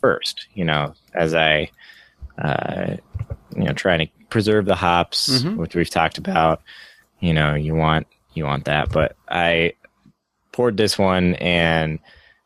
first, 0.01 0.47
you 0.53 0.65
know, 0.65 0.93
as 1.13 1.33
I, 1.33 1.69
uh, 2.37 2.95
you 3.55 3.63
know, 3.65 3.73
trying 3.73 4.07
to 4.07 4.13
preserve 4.29 4.65
the 4.65 4.75
hops, 4.75 5.43
Mhm. 5.43 5.57
which 5.57 5.75
we've 5.75 5.89
talked 5.89 6.17
about. 6.17 6.61
You 7.19 7.33
know, 7.33 7.55
you 7.55 7.73
want 7.75 8.07
you 8.33 8.43
want 8.45 8.65
that, 8.65 8.89
but 8.91 9.15
I 9.27 9.73
poured 10.51 10.77
this 10.77 10.97
one, 10.97 11.35
and 11.35 11.99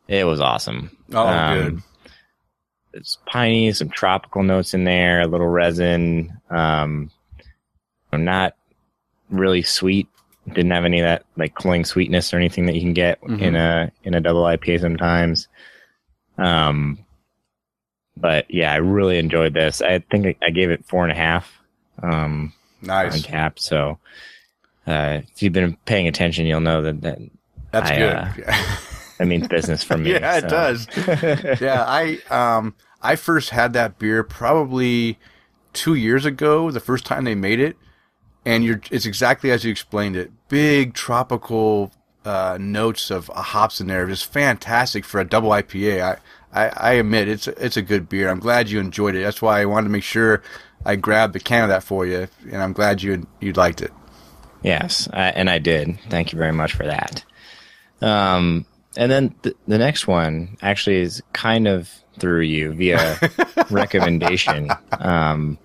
it 0.08 0.26
was 0.26 0.40
awesome. 0.42 0.96
Oh, 1.14 1.28
Um, 1.28 1.58
good. 1.70 1.82
It's 2.94 3.18
piney, 3.26 3.72
some 3.74 3.90
tropical 3.90 4.44
notes 4.44 4.74
in 4.74 4.84
there, 4.84 5.22
a 5.22 5.28
little 5.28 5.48
resin. 5.48 6.38
Um, 6.50 7.10
not 8.14 8.56
really 9.30 9.62
sweet. 9.62 10.08
Didn't 10.48 10.72
have 10.72 10.84
any 10.86 11.00
of 11.00 11.06
that 11.06 11.24
like 11.38 11.54
cloying 11.56 11.86
sweetness 11.86 12.34
or 12.34 12.38
anything 12.38 12.66
that 12.66 12.76
you 12.76 12.82
can 12.82 12.94
get 12.94 13.22
Mhm. 13.22 13.42
in 13.42 13.56
a 13.56 13.92
in 14.04 14.14
a 14.14 14.22
double 14.22 14.44
IPA 14.44 14.80
sometimes. 14.82 15.48
Um, 16.38 17.00
but 18.18 18.46
yeah, 18.50 18.74
I 18.74 18.78
really 18.78 19.18
enjoyed 19.20 19.54
this. 19.54 19.82
I 19.82 20.00
think 20.00 20.26
I- 20.42 20.48
I 20.48 20.50
gave 20.50 20.70
it 20.72 20.86
four 20.86 21.04
and 21.04 21.12
a 21.12 21.16
half. 21.16 21.60
Um, 22.02 22.54
nice 22.82 23.14
on 23.14 23.20
Nice. 23.20 23.26
cap. 23.26 23.60
So 23.60 24.00
uh, 24.88 25.22
if 25.32 25.42
you've 25.44 25.54
been 25.54 25.78
paying 25.86 26.08
attention, 26.08 26.46
you'll 26.46 26.60
know 26.62 26.82
that 26.82 27.02
that, 27.02 27.20
That's 27.72 27.92
I, 27.92 27.96
good. 27.98 28.46
uh, 28.48 28.66
that 29.20 29.28
means 29.28 29.48
business 29.48 29.84
for 29.84 29.98
me. 29.98 30.12
yeah, 30.12 30.38
it 30.38 30.50
does. 30.50 30.88
yeah, 31.62 31.86
I 31.88 32.20
um 32.30 32.76
I 33.02 33.16
first 33.16 33.50
had 33.52 33.74
that 33.74 34.00
beer 34.00 34.24
probably 34.24 35.18
two 35.74 35.94
years 35.96 36.26
ago, 36.26 36.72
the 36.72 36.80
first 36.80 37.06
time 37.06 37.24
they 37.24 37.36
made 37.36 37.60
it, 37.60 37.78
and 38.46 38.64
you're 38.64 38.82
it's 38.92 39.06
exactly 39.06 39.52
as 39.52 39.64
you 39.64 39.72
explained 39.72 40.16
it. 40.16 40.32
Big 40.50 40.94
tropical 40.94 41.92
uh, 42.26 42.58
notes 42.60 43.10
of 43.10 43.30
uh, 43.32 43.42
hops 43.42 43.80
in 43.82 43.88
there, 43.88 44.06
just 44.08 44.26
fantastic 44.32 45.06
for 45.06 45.20
a 45.20 45.26
double 45.26 45.50
IPA. 45.50 46.02
I, 46.54 46.64
I 46.66 46.70
I 46.76 46.92
admit 46.94 47.28
it's 47.28 47.48
it's 47.48 47.78
a 47.78 47.82
good 47.82 48.10
beer. 48.10 48.30
I'm 48.30 48.40
glad 48.40 48.70
you 48.70 48.80
enjoyed 48.80 49.16
it. 49.16 49.22
That's 49.24 49.42
why 49.42 49.62
I 49.62 49.66
wanted 49.66 49.86
to 49.86 49.92
make 49.92 50.04
sure 50.04 50.42
I 50.86 50.96
grabbed 50.96 51.34
the 51.34 51.40
can 51.40 51.64
of 51.64 51.70
that 51.70 51.84
for 51.84 52.06
you, 52.06 52.28
and 52.52 52.62
I'm 52.62 52.74
glad 52.74 53.02
you 53.02 53.28
you 53.40 53.54
liked 53.54 53.82
it. 53.82 53.92
Yes, 54.64 55.08
I, 55.12 55.30
and 55.30 55.50
I 55.50 55.58
did. 55.60 56.00
Thank 56.10 56.32
you 56.34 56.38
very 56.38 56.52
much 56.54 56.74
for 56.74 56.86
that. 56.86 57.24
Um, 58.02 58.66
and 58.98 59.12
then 59.12 59.30
th- 59.44 59.56
the 59.68 59.78
next 59.78 60.08
one 60.08 60.58
actually 60.62 60.98
is 61.02 61.22
kind 61.34 61.68
of 61.68 61.90
through 62.20 62.42
you 62.42 62.74
via 62.74 63.18
recommendation. 63.72 64.70
Um, 64.92 65.58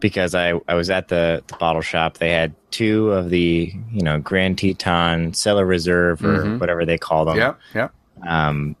because 0.00 0.34
I, 0.34 0.52
I 0.68 0.74
was 0.74 0.90
at 0.90 1.08
the, 1.08 1.42
the 1.46 1.56
bottle 1.56 1.80
shop. 1.82 2.18
They 2.18 2.30
had 2.30 2.54
two 2.70 3.10
of 3.12 3.30
the, 3.30 3.72
you 3.92 4.02
know, 4.02 4.20
Grand 4.20 4.58
Teton 4.58 5.32
Cellar 5.34 5.64
Reserve 5.64 6.22
or 6.24 6.44
Mhm. 6.44 6.60
whatever 6.60 6.84
they 6.84 6.98
call 6.98 7.24
them. 7.24 7.38
Yeah, 7.38 7.54
yeah. 7.74 7.88
Um, 8.26 8.76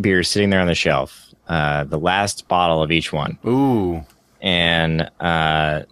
beers 0.00 0.28
sitting 0.28 0.50
there 0.50 0.60
on 0.60 0.68
the 0.68 0.74
shelf. 0.76 1.24
Uh, 1.48 1.84
the 1.84 1.98
last 1.98 2.46
bottle 2.48 2.82
of 2.82 2.92
each 2.92 3.12
one. 3.12 3.38
Ooh, 3.46 4.04
And 4.40 5.10
uh, 5.18 5.82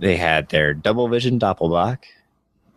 they 0.00 0.16
had 0.16 0.48
their 0.48 0.74
Double 0.74 1.06
Vision 1.08 1.38
Doppelbock 1.38 1.98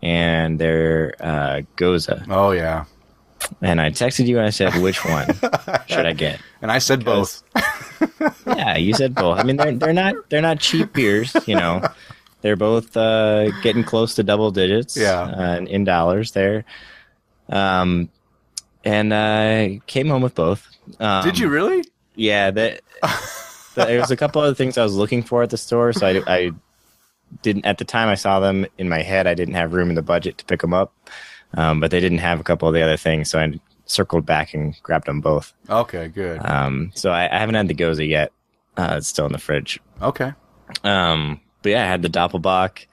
and 0.03 0.59
their 0.59 1.15
uh, 1.19 1.61
Gose. 1.77 2.25
oh 2.29 2.51
yeah. 2.51 2.85
And 3.61 3.81
I 3.81 3.89
texted 3.89 4.27
you 4.27 4.37
and 4.37 4.45
I 4.47 4.51
said, 4.51 4.73
which 4.81 5.03
one 5.03 5.27
should 5.87 6.05
I 6.05 6.13
get? 6.13 6.39
And 6.61 6.71
I 6.71 6.77
said 6.79 7.03
both. 7.03 7.43
Yeah, 8.47 8.77
you 8.77 8.93
said 8.93 9.15
both. 9.15 9.37
I 9.39 9.43
mean, 9.43 9.57
they're 9.57 9.73
they're 9.73 9.93
not 9.93 10.15
they're 10.29 10.41
not 10.41 10.59
cheap 10.59 10.93
beers, 10.93 11.35
you 11.45 11.55
know. 11.55 11.81
They're 12.41 12.55
both 12.55 12.95
uh, 12.97 13.51
getting 13.61 13.83
close 13.83 14.15
to 14.15 14.23
double 14.23 14.51
digits, 14.51 14.95
Yeah. 14.97 15.21
uh, 15.23 15.65
in 15.65 15.83
dollars 15.85 16.31
there. 16.31 16.65
Um, 17.49 18.09
and 18.83 19.13
I 19.13 19.81
came 19.87 20.07
home 20.09 20.21
with 20.21 20.35
both. 20.35 20.67
Um, 20.99 21.23
Did 21.23 21.39
you 21.39 21.47
really? 21.49 21.83
Yeah, 22.15 22.51
that 22.51 22.81
there 23.75 23.99
was 23.99 24.11
a 24.11 24.17
couple 24.17 24.41
other 24.41 24.53
things 24.55 24.77
I 24.77 24.83
was 24.83 24.95
looking 24.95 25.23
for 25.23 25.41
at 25.43 25.49
the 25.49 25.57
store, 25.57 25.93
so 25.93 26.05
I, 26.07 26.21
I 26.27 26.51
didn't 27.41 27.65
at 27.65 27.77
the 27.77 27.85
time 27.85 28.09
I 28.09 28.15
saw 28.15 28.39
them 28.39 28.65
in 28.77 28.89
my 28.89 29.01
head. 29.01 29.27
I 29.27 29.33
didn't 29.33 29.55
have 29.55 29.73
room 29.73 29.89
in 29.89 29.95
the 29.95 30.01
budget 30.01 30.37
to 30.37 30.45
pick 30.45 30.61
them 30.61 30.73
up, 30.73 30.93
um, 31.55 31.79
but 31.79 31.91
they 31.91 31.99
didn't 31.99 32.19
have 32.19 32.39
a 32.39 32.43
couple 32.43 32.67
of 32.67 32.73
the 32.73 32.81
other 32.81 32.97
things, 32.97 33.29
so 33.29 33.39
I 33.39 33.59
circled 33.85 34.25
back 34.25 34.53
and 34.53 34.75
grabbed 34.83 35.07
them 35.07 35.21
both. 35.21 35.53
Okay, 35.69 36.07
good. 36.07 36.43
Um, 36.45 36.91
so 36.95 37.11
I, 37.11 37.33
I 37.33 37.39
haven't 37.39 37.55
had 37.55 37.67
the 37.67 37.75
Gose 37.75 38.07
yet. 38.07 38.31
Uh, 38.77 38.95
it's 38.97 39.07
still 39.07 39.25
in 39.25 39.31
the 39.31 39.37
fridge. 39.37 39.79
Okay. 40.01 40.33
Um, 40.83 41.39
but 41.61 41.69
yeah, 41.69 41.83
I 41.83 41.87
had 41.87 42.01
the 42.01 42.09
Doppelbock. 42.09 42.85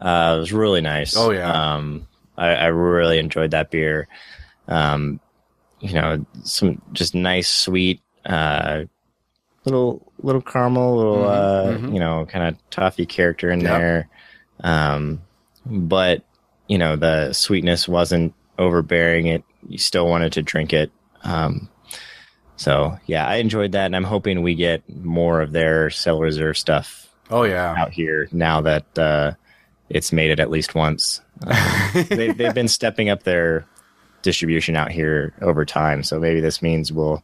Uh, 0.00 0.34
it 0.36 0.40
was 0.40 0.52
really 0.52 0.80
nice. 0.80 1.16
Oh, 1.16 1.30
yeah. 1.30 1.74
Um, 1.74 2.06
I, 2.36 2.48
I 2.48 2.66
really 2.66 3.18
enjoyed 3.18 3.52
that 3.52 3.70
beer. 3.70 4.08
Um, 4.68 5.20
you 5.80 5.94
know, 5.94 6.24
some 6.44 6.82
just 6.92 7.14
nice, 7.14 7.50
sweet, 7.50 8.00
uh, 8.26 8.84
little 9.64 10.12
little 10.22 10.40
caramel, 10.42 10.96
little 10.96 11.16
Mhm, 11.24 11.28
uh, 11.28 11.78
mhm. 11.78 11.92
you 11.94 12.00
know, 12.00 12.26
kind 12.26 12.48
of 12.48 12.70
toffee 12.70 13.06
character 13.06 13.50
in 13.50 13.60
Yep. 13.60 13.68
there. 13.70 14.08
Um, 14.62 15.22
but 15.66 16.22
you 16.68 16.78
know, 16.78 16.96
the 16.96 17.32
sweetness 17.32 17.86
wasn't 17.88 18.34
overbearing. 18.58 19.26
It 19.26 19.44
you 19.68 19.78
still 19.78 20.08
wanted 20.08 20.32
to 20.34 20.42
drink 20.42 20.72
it. 20.72 20.90
Um, 21.24 21.68
so 22.56 22.98
yeah, 23.06 23.26
I 23.26 23.36
enjoyed 23.36 23.72
that, 23.72 23.86
and 23.86 23.96
I'm 23.96 24.04
hoping 24.04 24.42
we 24.42 24.54
get 24.54 24.82
more 24.88 25.40
of 25.40 25.52
their 25.52 25.90
Cell 25.90 26.18
Reserve 26.20 26.56
stuff 26.58 27.08
Oh 27.30 27.44
yeah. 27.44 27.74
out 27.76 27.92
here 27.92 28.28
now 28.32 28.60
that 28.62 28.98
uh, 28.98 29.32
it's 29.88 30.12
made 30.12 30.30
it 30.30 30.40
at 30.40 30.50
least 30.50 30.74
once. 30.74 31.20
Uh, 31.44 32.02
they, 32.08 32.32
they've 32.32 32.54
been 32.54 32.68
stepping 32.68 33.08
up 33.08 33.22
their 33.24 33.66
distribution 34.22 34.76
out 34.76 34.90
here 34.92 35.32
over 35.40 35.64
time, 35.64 36.02
so 36.02 36.18
maybe 36.20 36.40
this 36.40 36.62
means 36.62 36.92
we'll 36.92 37.22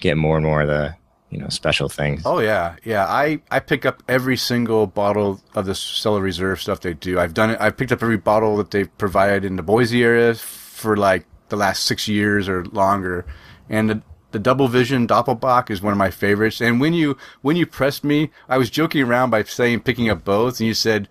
get 0.00 0.16
more 0.16 0.36
and 0.36 0.44
more 0.46 0.62
of 0.62 0.68
the 0.68 0.94
you 1.30 1.38
know 1.38 1.48
special 1.48 1.88
things. 1.88 2.22
Oh 2.24 2.40
yeah, 2.40 2.76
yeah. 2.84 3.06
I 3.06 3.40
I 3.50 3.60
pick 3.60 3.86
up 3.86 4.02
every 4.08 4.36
single 4.36 4.86
bottle 4.86 5.40
of 5.54 5.66
the 5.66 5.74
Cellar 5.74 6.20
Reserve 6.20 6.60
stuff 6.60 6.80
they 6.80 6.94
do. 6.94 7.18
I've 7.18 7.34
done 7.34 7.50
it. 7.50 7.60
I've 7.60 7.76
picked 7.76 7.92
up 7.92 8.02
every 8.02 8.16
bottle 8.16 8.56
that 8.56 8.72
they've 8.72 8.96
provided 8.98 9.44
in 9.44 9.56
the 9.56 9.62
Boise 9.62 10.02
area 10.02 10.34
for 10.34 10.96
like 10.96 11.24
the 11.48 11.56
last 11.56 11.84
six 11.84 12.08
years 12.08 12.48
or 12.48 12.64
longer. 12.66 13.24
And 13.68 13.88
the 13.88 14.02
the 14.32 14.38
Double 14.38 14.68
Vision 14.68 15.06
Doppelbock 15.06 15.70
is 15.70 15.82
one 15.82 15.92
of 15.92 15.98
my 15.98 16.10
favorites. 16.10 16.60
And 16.60 16.80
when 16.80 16.94
you 16.94 17.16
when 17.42 17.56
you 17.56 17.66
pressed 17.66 18.02
me, 18.04 18.30
I 18.48 18.58
was 18.58 18.68
joking 18.68 19.02
around 19.02 19.30
by 19.30 19.44
saying 19.44 19.80
picking 19.80 20.08
up 20.10 20.24
both, 20.24 20.60
and 20.60 20.66
you 20.66 20.74
said. 20.74 21.08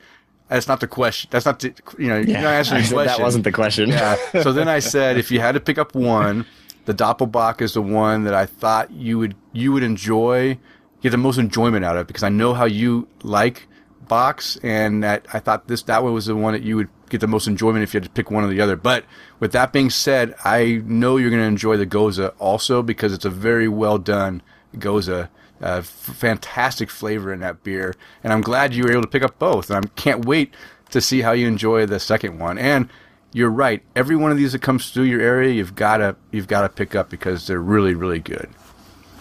That's 0.50 0.68
not 0.68 0.80
the 0.80 0.88
question. 0.88 1.30
That's 1.32 1.46
not 1.46 1.60
the, 1.60 1.76
you 2.00 2.08
know, 2.08 2.18
you're 2.18 2.42
not 2.42 2.46
answering 2.46 2.82
the 2.82 2.90
question. 2.94 3.18
that 3.18 3.24
wasn't 3.24 3.44
the 3.44 3.52
question. 3.52 3.90
Yeah. 3.90 4.16
So 4.42 4.52
then 4.52 4.68
I 4.68 4.80
said, 4.80 5.20
if 5.20 5.30
you 5.30 5.40
had 5.40 5.52
to 5.52 5.60
pick 5.60 5.78
up 5.78 5.94
one, 5.94 6.44
the 6.90 6.96
Doppelbock 6.96 7.62
is 7.62 7.76
the 7.76 7.84
one 7.84 8.24
that 8.24 8.34
I 8.34 8.48
thought 8.48 8.90
you 8.90 9.20
would 9.20 9.36
you 9.54 9.72
would 9.74 9.84
enjoy, 9.84 10.58
get 11.02 11.12
the 11.12 11.18
most 11.18 11.38
enjoyment 11.38 11.86
out 11.86 11.96
of, 11.96 12.08
because 12.08 12.24
I 12.24 12.30
know 12.30 12.56
how 12.56 12.66
you 12.66 13.08
like 13.22 13.68
bocks, 14.08 14.58
and 14.64 15.04
that 15.04 15.28
I 15.32 15.38
thought 15.38 15.68
this 15.68 15.84
that 15.84 16.04
one 16.04 16.14
was 16.14 16.26
the 16.26 16.36
one 16.36 16.54
that 16.54 16.64
you 16.64 16.76
would 16.78 16.90
get 17.10 17.22
the 17.22 17.28
most 17.28 17.46
enjoyment 17.46 17.84
if 17.84 17.94
you 17.94 18.00
had 18.00 18.06
to 18.06 18.10
pick 18.10 18.32
one 18.32 18.44
or 18.44 18.48
the 18.48 18.60
other. 18.60 18.76
But 18.76 19.06
with 19.40 19.52
that 19.52 19.72
being 19.72 19.92
said, 19.92 20.34
I 20.44 20.82
know 20.84 21.18
you're 21.18 21.30
going 21.30 21.44
to 21.44 21.48
enjoy 21.48 21.78
the 21.78 21.86
Gose 21.86 22.34
also 22.40 22.82
because 22.82 23.14
it's 23.14 23.26
a 23.26 23.30
very 23.30 23.68
well 23.68 24.00
done 24.00 24.42
Gose. 24.76 25.30
Uh, 25.62 25.76
f- 25.80 25.86
fantastic 25.86 26.90
flavor 26.90 27.32
in 27.32 27.42
that 27.42 27.64
beer, 27.64 27.94
and 28.24 28.34
I'm 28.34 28.42
glad 28.42 28.74
you 28.74 28.84
were 28.84 28.92
able 28.92 29.04
to 29.04 29.08
pick 29.08 29.22
up 29.22 29.38
both. 29.38 29.70
And 29.70 29.86
I 29.86 29.90
can't 29.90 30.26
wait 30.26 30.56
to 30.90 31.02
see 31.02 31.22
how 31.22 31.34
you 31.34 31.48
enjoy 31.48 31.86
the 31.86 32.00
second 32.00 32.40
one. 32.40 32.58
And 32.58 32.90
you're 33.34 33.50
right, 33.50 33.84
every 33.96 34.16
one 34.16 34.32
of 34.32 34.38
these 34.38 34.54
that 34.54 34.62
comes 34.62 34.90
through 34.90 35.04
your 35.04 35.22
area, 35.22 35.54
you've 35.54 35.76
gotta 35.76 36.16
you've 36.32 36.48
gotta 36.48 36.70
pick 36.70 36.96
up 36.96 37.10
because 37.10 37.48
they're 37.48 37.62
really 37.62 37.94
really 37.94 38.20
good. 38.20 38.50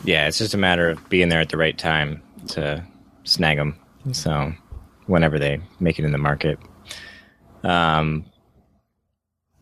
yeah, 0.04 0.26
it's 0.26 0.38
just 0.38 0.54
a 0.54 0.58
matter 0.58 0.88
of 0.88 1.08
being 1.08 1.28
there 1.28 1.40
at 1.40 1.50
the 1.50 1.56
right 1.56 1.76
time 1.76 2.22
to 2.48 2.84
snag 3.24 3.58
them. 3.58 3.78
So 4.12 4.52
whenever 5.06 5.38
they 5.38 5.60
make 5.80 5.98
it 5.98 6.04
in 6.04 6.12
the 6.12 6.18
market. 6.18 6.58
Um. 7.62 8.24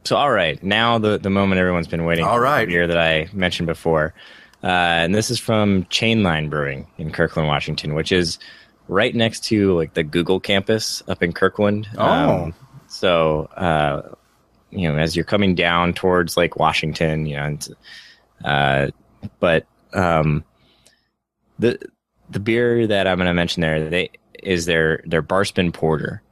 So 0.04 0.16
all 0.16 0.30
right, 0.30 0.62
now 0.62 0.98
the 0.98 1.18
the 1.18 1.30
moment 1.30 1.58
everyone's 1.58 1.88
been 1.88 2.04
waiting. 2.04 2.24
All 2.24 2.38
right, 2.38 2.66
for, 2.66 2.72
the 2.72 2.78
right. 2.78 2.86
beer 2.86 2.86
that 2.86 2.98
I 2.98 3.28
mentioned 3.32 3.66
before, 3.66 4.14
uh, 4.62 4.66
and 4.66 5.14
this 5.14 5.30
is 5.30 5.40
from 5.40 5.84
Chainline 5.84 6.48
Brewing 6.48 6.86
in 6.98 7.10
Kirkland, 7.10 7.48
Washington, 7.48 7.94
which 7.94 8.12
is 8.12 8.38
right 8.88 9.14
next 9.14 9.44
to 9.44 9.74
like 9.74 9.94
the 9.94 10.04
Google 10.04 10.38
campus 10.38 11.02
up 11.08 11.22
in 11.22 11.32
Kirkland. 11.32 11.88
Oh. 11.98 12.52
so 12.86 13.46
uh, 13.56 14.14
you 14.70 14.90
know, 14.90 14.98
as 14.98 15.16
you're 15.16 15.24
coming 15.24 15.54
down 15.54 15.94
towards 15.94 16.36
Lake 16.36 16.56
Washington, 16.56 17.26
you 17.26 17.36
know, 17.36 17.44
and, 17.44 17.68
uh, 18.44 18.90
but 19.40 19.66
um, 19.92 20.44
the 21.58 21.78
the 22.30 22.40
beer 22.40 22.86
that 22.86 23.06
I'm 23.06 23.18
going 23.18 23.26
to 23.26 23.34
mention 23.34 23.60
there, 23.60 23.88
they 23.88 24.10
is 24.42 24.66
their 24.66 25.02
their 25.06 25.22
Barspin 25.22 25.72
Porter, 25.72 26.22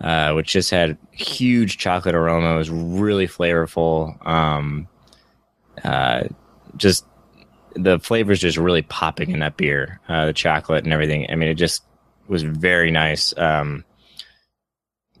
uh, 0.00 0.32
which 0.32 0.52
just 0.52 0.70
had 0.70 0.98
huge 1.12 1.78
chocolate 1.78 2.14
aroma. 2.14 2.54
It 2.54 2.58
was 2.58 2.70
really 2.70 3.26
flavorful. 3.26 4.24
Um, 4.26 4.88
uh, 5.84 6.24
just 6.76 7.04
the 7.74 7.98
flavors 7.98 8.40
just 8.40 8.58
really 8.58 8.82
popping 8.82 9.30
in 9.30 9.40
that 9.40 9.56
beer, 9.56 10.00
uh, 10.08 10.26
the 10.26 10.32
chocolate 10.32 10.84
and 10.84 10.92
everything. 10.92 11.26
I 11.30 11.36
mean, 11.36 11.48
it 11.48 11.54
just 11.54 11.82
was 12.26 12.42
very 12.42 12.90
nice. 12.90 13.36
Um, 13.36 13.84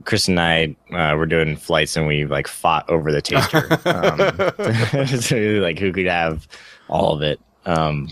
Chris 0.08 0.26
and 0.26 0.40
I 0.40 0.74
uh, 0.90 1.14
were 1.18 1.26
doing 1.26 1.54
flights 1.54 1.94
and 1.94 2.06
we 2.06 2.24
like 2.24 2.48
fought 2.48 2.88
over 2.88 3.12
the 3.12 3.20
taster, 3.20 3.58
um, 3.84 5.06
so, 5.20 5.36
like 5.36 5.78
who 5.78 5.92
could 5.92 6.06
have 6.06 6.48
all 6.88 7.14
of 7.14 7.20
it. 7.20 7.38
Um, 7.66 8.08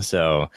so, 0.00 0.50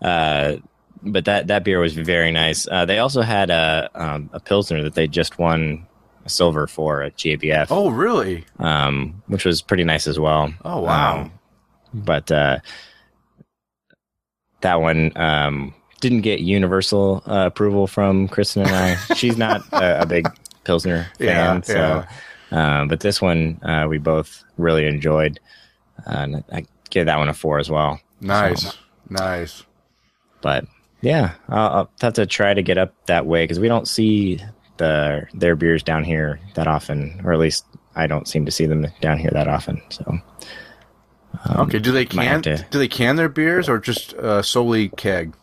uh, 0.00 0.56
but 1.02 1.26
that 1.26 1.48
that 1.48 1.64
beer 1.64 1.80
was 1.80 1.92
very 1.92 2.32
nice. 2.32 2.66
Uh, 2.66 2.86
they 2.86 2.98
also 2.98 3.20
had 3.20 3.50
a 3.50 3.90
um, 3.94 4.30
a 4.32 4.40
pilsner 4.40 4.82
that 4.84 4.94
they 4.94 5.06
just 5.06 5.38
won 5.38 5.86
a 6.24 6.30
silver 6.30 6.66
for 6.66 7.02
at 7.02 7.18
GABF, 7.18 7.66
Oh, 7.68 7.90
really? 7.90 8.46
um, 8.58 9.22
which 9.26 9.44
was 9.44 9.60
pretty 9.60 9.84
nice 9.84 10.06
as 10.06 10.18
well. 10.18 10.50
Oh, 10.64 10.80
wow. 10.80 11.20
Um, 11.20 11.32
but 11.92 12.32
uh, 12.32 12.60
that 14.62 14.80
one 14.80 15.12
um, 15.16 15.74
didn't 16.00 16.22
get 16.22 16.40
universal 16.40 17.22
uh, 17.26 17.46
approval 17.46 17.86
from 17.86 18.26
Kristen 18.28 18.62
and 18.62 18.74
I. 18.74 18.94
She's 19.14 19.36
not 19.36 19.62
a, 19.72 20.02
a 20.02 20.06
big 20.06 20.26
Pilsner 20.64 21.06
Yeah, 21.18 21.60
fan, 21.60 21.62
so. 21.62 22.04
Uh, 22.56 22.84
but 22.86 23.00
this 23.00 23.22
one 23.22 23.60
uh, 23.62 23.86
we 23.88 23.98
both 23.98 24.42
really 24.58 24.86
enjoyed, 24.86 25.38
uh, 26.06 26.10
and 26.10 26.44
I 26.52 26.64
gave 26.90 27.06
that 27.06 27.18
one 27.18 27.28
a 27.28 27.34
four 27.34 27.58
as 27.58 27.70
well. 27.70 28.00
Nice. 28.20 28.62
So, 28.62 28.70
Nice. 29.08 29.62
but 30.40 30.64
yeah, 31.00 31.34
I'll, 31.48 31.68
I'll 31.70 31.90
have 32.00 32.14
to 32.14 32.26
try 32.26 32.52
to 32.52 32.62
get 32.62 32.76
up 32.78 32.92
that 33.06 33.24
way 33.26 33.44
because 33.44 33.60
we 33.60 33.68
don't 33.68 33.86
see 33.88 34.40
the 34.78 35.26
their 35.34 35.54
beers 35.56 35.82
down 35.82 36.02
here 36.04 36.40
that 36.54 36.66
often, 36.66 37.20
or 37.24 37.32
at 37.32 37.38
least 37.38 37.64
I 37.94 38.06
don't 38.06 38.26
seem 38.26 38.44
to 38.46 38.50
see 38.52 38.66
them 38.66 38.86
down 39.00 39.18
here 39.18 39.30
that 39.32 39.46
often. 39.48 39.80
So 39.90 40.18
okay. 41.56 41.78
Do 41.78 41.92
they 41.92 42.02
Um, 42.02 42.06
can 42.08 42.42
to- 42.42 42.66
do 42.70 42.78
they 42.78 42.88
can 42.88 43.16
their 43.16 43.28
beers 43.28 43.68
or 43.68 43.78
just 43.78 44.14
uh, 44.14 44.42
solely 44.42 44.88
keg? 44.90 45.34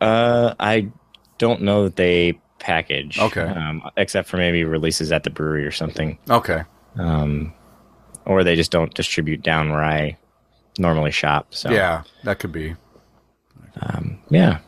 Uh, 0.00 0.54
I 0.58 0.88
don't 1.38 1.62
know 1.62 1.84
that 1.84 1.96
they 1.96 2.40
package. 2.58 3.18
Okay. 3.18 3.42
Um, 3.42 3.82
except 3.96 4.28
for 4.28 4.36
maybe 4.36 4.64
releases 4.64 5.10
at 5.12 5.24
the 5.24 5.30
brewery 5.30 5.66
or 5.66 5.70
something. 5.70 6.18
Okay. 6.28 6.62
Um, 6.98 7.52
or 8.26 8.44
they 8.44 8.56
just 8.56 8.70
don't 8.70 8.92
distribute 8.94 9.42
down 9.42 9.70
where 9.70 9.82
I 9.82 10.16
normally 10.78 11.10
shop. 11.10 11.54
So 11.54 11.70
Yeah, 11.70 12.02
that 12.24 12.38
could 12.38 12.52
be. 12.52 12.76
Um, 13.80 14.18
yeah. 14.30 14.58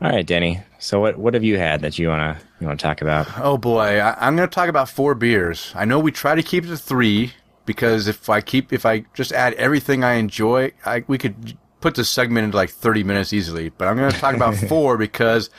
All 0.00 0.10
right, 0.10 0.26
Denny. 0.26 0.60
So 0.78 1.00
what 1.00 1.18
what 1.18 1.34
have 1.34 1.44
you 1.44 1.56
had 1.56 1.80
that 1.80 1.98
you 1.98 2.08
wanna 2.08 2.38
you 2.60 2.66
wanna 2.66 2.76
talk 2.76 3.00
about? 3.00 3.26
Oh 3.38 3.56
boy, 3.56 4.00
I, 4.00 4.26
I'm 4.26 4.36
going 4.36 4.48
to 4.48 4.54
talk 4.54 4.68
about 4.68 4.88
four 4.88 5.14
beers. 5.14 5.72
I 5.74 5.86
know 5.86 5.98
we 5.98 6.12
try 6.12 6.34
to 6.34 6.42
keep 6.42 6.64
it 6.64 6.68
to 6.68 6.76
three 6.76 7.32
because 7.64 8.06
if 8.06 8.28
I 8.28 8.42
keep 8.42 8.72
if 8.72 8.84
I 8.84 9.04
just 9.14 9.32
add 9.32 9.54
everything 9.54 10.04
I 10.04 10.14
enjoy, 10.14 10.72
I 10.84 11.04
we 11.06 11.16
could 11.16 11.56
put 11.84 11.96
this 11.96 12.08
segment 12.08 12.46
into 12.46 12.56
like 12.56 12.70
30 12.70 13.04
minutes 13.04 13.34
easily. 13.34 13.68
But 13.68 13.88
I'm 13.88 13.98
going 13.98 14.10
to 14.10 14.18
talk 14.18 14.34
about 14.34 14.56
four 14.68 14.96
because 14.96 15.50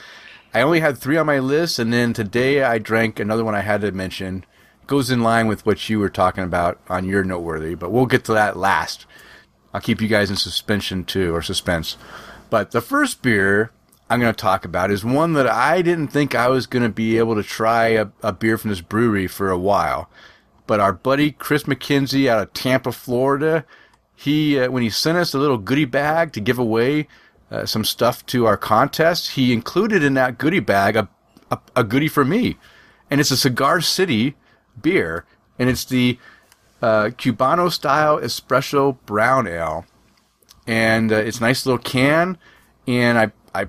I 0.52 0.60
only 0.60 0.80
had 0.80 0.98
three 0.98 1.16
on 1.16 1.24
my 1.24 1.38
list, 1.38 1.78
and 1.78 1.92
then 1.92 2.12
today 2.12 2.64
I 2.64 2.78
drank 2.78 3.20
another 3.20 3.44
one 3.44 3.54
I 3.54 3.60
had 3.60 3.82
to 3.82 3.92
mention. 3.92 4.44
Goes 4.88 5.08
in 5.08 5.22
line 5.22 5.46
with 5.46 5.64
what 5.64 5.88
you 5.88 6.00
were 6.00 6.10
talking 6.10 6.42
about 6.42 6.80
on 6.88 7.04
your 7.04 7.22
noteworthy, 7.22 7.76
but 7.76 7.92
we'll 7.92 8.06
get 8.06 8.24
to 8.24 8.32
that 8.32 8.56
last. 8.56 9.06
I'll 9.72 9.80
keep 9.80 10.00
you 10.00 10.08
guys 10.08 10.28
in 10.28 10.36
suspension 10.36 11.04
too, 11.04 11.32
or 11.32 11.42
suspense. 11.42 11.96
But 12.50 12.72
the 12.72 12.80
first 12.80 13.22
beer 13.22 13.70
I'm 14.10 14.18
going 14.18 14.34
to 14.34 14.36
talk 14.36 14.64
about 14.64 14.90
is 14.90 15.04
one 15.04 15.34
that 15.34 15.46
I 15.46 15.80
didn't 15.80 16.08
think 16.08 16.34
I 16.34 16.48
was 16.48 16.66
going 16.66 16.82
to 16.82 16.88
be 16.88 17.18
able 17.18 17.36
to 17.36 17.44
try 17.44 17.88
a, 17.90 18.08
a 18.24 18.32
beer 18.32 18.58
from 18.58 18.70
this 18.70 18.80
brewery 18.80 19.28
for 19.28 19.48
a 19.48 19.58
while. 19.58 20.10
But 20.66 20.80
our 20.80 20.92
buddy 20.92 21.30
Chris 21.30 21.64
McKenzie 21.64 22.28
out 22.28 22.42
of 22.42 22.52
Tampa, 22.52 22.90
Florida, 22.90 23.64
he 24.16 24.58
uh, 24.58 24.70
when 24.70 24.82
he 24.82 24.90
sent 24.90 25.18
us 25.18 25.34
a 25.34 25.38
little 25.38 25.58
goodie 25.58 25.84
bag 25.84 26.32
to 26.32 26.40
give 26.40 26.58
away 26.58 27.06
uh, 27.50 27.66
some 27.66 27.84
stuff 27.84 28.26
to 28.26 28.46
our 28.46 28.56
contest, 28.56 29.32
he 29.32 29.52
included 29.52 30.02
in 30.02 30.14
that 30.14 30.38
goodie 30.38 30.60
bag 30.60 30.96
a, 30.96 31.08
a, 31.50 31.58
a 31.76 31.84
goodie 31.84 32.08
for 32.08 32.24
me, 32.24 32.56
and 33.10 33.20
it's 33.20 33.30
a 33.30 33.36
Cigar 33.36 33.80
City 33.80 34.34
beer, 34.80 35.24
and 35.58 35.68
it's 35.68 35.84
the 35.84 36.18
uh, 36.82 37.10
Cubano 37.16 37.70
style 37.70 38.18
espresso 38.18 38.96
brown 39.06 39.46
ale 39.46 39.86
and 40.66 41.12
uh, 41.12 41.16
it's 41.16 41.38
a 41.38 41.42
nice 41.42 41.64
little 41.64 41.78
can. 41.78 42.38
And 42.86 43.18
I 43.18 43.32
I 43.54 43.68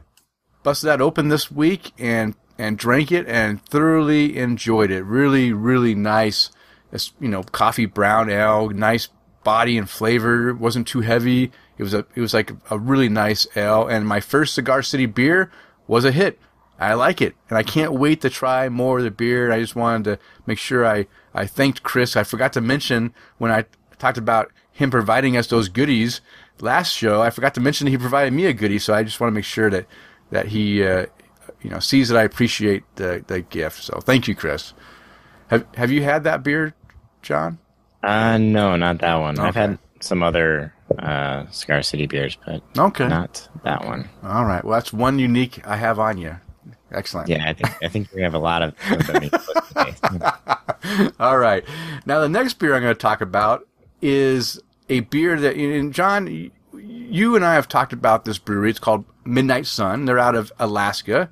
busted 0.64 0.88
that 0.88 1.02
open 1.02 1.30
this 1.30 1.52
week 1.52 1.94
and 1.98 2.36
and 2.58 2.78
drank 2.78 3.12
it 3.12 3.28
and 3.28 3.64
thoroughly 3.66 4.38
enjoyed 4.38 4.92
it. 4.92 5.04
Really 5.04 5.54
really 5.54 5.96
nice. 5.96 6.52
You 7.20 7.28
know, 7.28 7.44
coffee 7.44 7.86
brown 7.86 8.30
ale, 8.30 8.70
nice 8.70 9.10
body 9.44 9.78
and 9.78 9.90
flavor. 9.90 10.54
Wasn't 10.54 10.88
too 10.88 11.02
heavy. 11.02 11.52
It 11.78 11.84
was 11.84 11.94
a 11.94 12.06
it 12.16 12.22
was 12.22 12.34
like 12.34 12.52
a 12.70 12.78
really 12.78 13.10
nice 13.10 13.48
ale. 13.56 13.88
And 13.88 14.08
my 14.08 14.20
first 14.20 14.54
Cigar 14.54 14.82
City 14.82 15.06
beer 15.06 15.52
was 15.88 16.06
a 16.06 16.12
hit. 16.12 16.40
I 16.80 16.94
like 16.94 17.22
it, 17.22 17.36
and 17.50 17.58
I 17.58 17.64
can't 17.64 17.94
wait 17.94 18.22
to 18.22 18.30
try 18.30 18.70
more 18.70 19.00
of 19.00 19.04
the 19.04 19.10
beer. 19.10 19.52
I 19.52 19.60
just 19.60 19.76
wanted 19.76 20.04
to 20.04 20.20
make 20.46 20.60
sure 20.60 20.86
I, 20.86 21.08
I 21.34 21.48
thanked 21.48 21.82
Chris. 21.82 22.16
I 22.16 22.24
forgot 22.24 22.54
to 22.54 22.62
mention 22.62 23.16
when 23.40 23.52
I 23.52 23.66
talked 23.98 24.20
about 24.20 24.52
him 24.72 24.92
providing 24.92 25.36
us 25.36 25.48
those 25.48 25.70
goodies 25.70 26.22
last 26.62 26.92
show. 26.92 27.20
I 27.20 27.32
forgot 27.32 27.56
to 27.56 27.62
mention 27.62 27.86
that 27.86 27.92
he 27.92 27.98
provided 27.98 28.32
me 28.32 28.46
a 28.46 28.54
goodie, 28.54 28.78
so 28.78 28.94
I 28.94 29.02
just 29.02 29.20
want 29.20 29.32
to 29.32 29.36
make 29.36 29.46
sure 29.46 29.72
that 29.72 29.88
that 30.30 30.48
he 30.48 30.84
uh, 30.84 31.08
you 31.62 31.70
know 31.72 31.80
sees 31.80 32.10
that 32.10 32.18
I 32.18 32.24
appreciate 32.24 32.84
the 32.96 33.24
the 33.26 33.42
gift. 33.42 33.84
So 33.84 34.00
thank 34.00 34.28
you, 34.28 34.36
Chris. 34.36 34.74
Have 35.48 35.66
Have 35.76 35.92
you 35.92 36.04
had 36.04 36.24
that 36.26 36.44
beer, 36.44 36.76
John? 37.24 37.58
Uh, 38.08 38.38
no, 38.38 38.76
not 38.78 39.00
that 39.00 39.16
one. 39.16 39.38
I've 39.38 39.56
had 39.56 39.78
some 40.00 40.24
other 40.24 40.74
uh, 40.98 41.46
Cigar 41.52 41.82
City 41.84 42.08
beers, 42.08 42.38
but 42.46 42.64
Okay. 42.78 43.08
not 43.08 43.48
that 43.64 43.86
one. 43.86 44.10
All 44.24 44.46
right. 44.46 44.64
Well, 44.64 44.80
that's 44.80 44.94
one 44.94 45.20
unique 45.20 45.62
I 45.68 45.76
have 45.76 46.00
on 46.00 46.18
you. 46.18 46.38
Excellent. 46.92 47.28
Yeah, 47.28 47.50
I 47.50 47.54
think 47.54 47.84
I 47.84 47.88
think 47.90 48.14
we 48.14 48.22
have 48.22 48.34
a 48.34 48.40
lot 48.40 48.62
of, 48.62 48.74
of. 48.90 49.10
All 51.20 51.38
right. 51.38 51.66
Now, 52.06 52.22
the 52.22 52.30
next 52.30 52.54
beer 52.60 52.76
I'm 52.76 52.82
going 52.82 52.96
to 52.96 53.00
talk 53.00 53.20
about 53.20 53.68
is 54.02 54.58
a 54.88 55.02
beer 55.02 55.38
that, 55.40 55.58
and 55.58 55.94
John, 55.94 56.50
you 56.74 57.36
and 57.36 57.44
I 57.44 57.56
have 57.56 57.68
talked 57.68 57.92
about 57.92 58.24
this 58.24 58.38
brewery. 58.38 58.70
It's 58.70 58.80
called 58.80 59.04
Midnight 59.26 59.66
Sun. 59.66 60.06
They're 60.06 60.18
out 60.20 60.36
of 60.36 60.54
Alaska. 60.60 61.30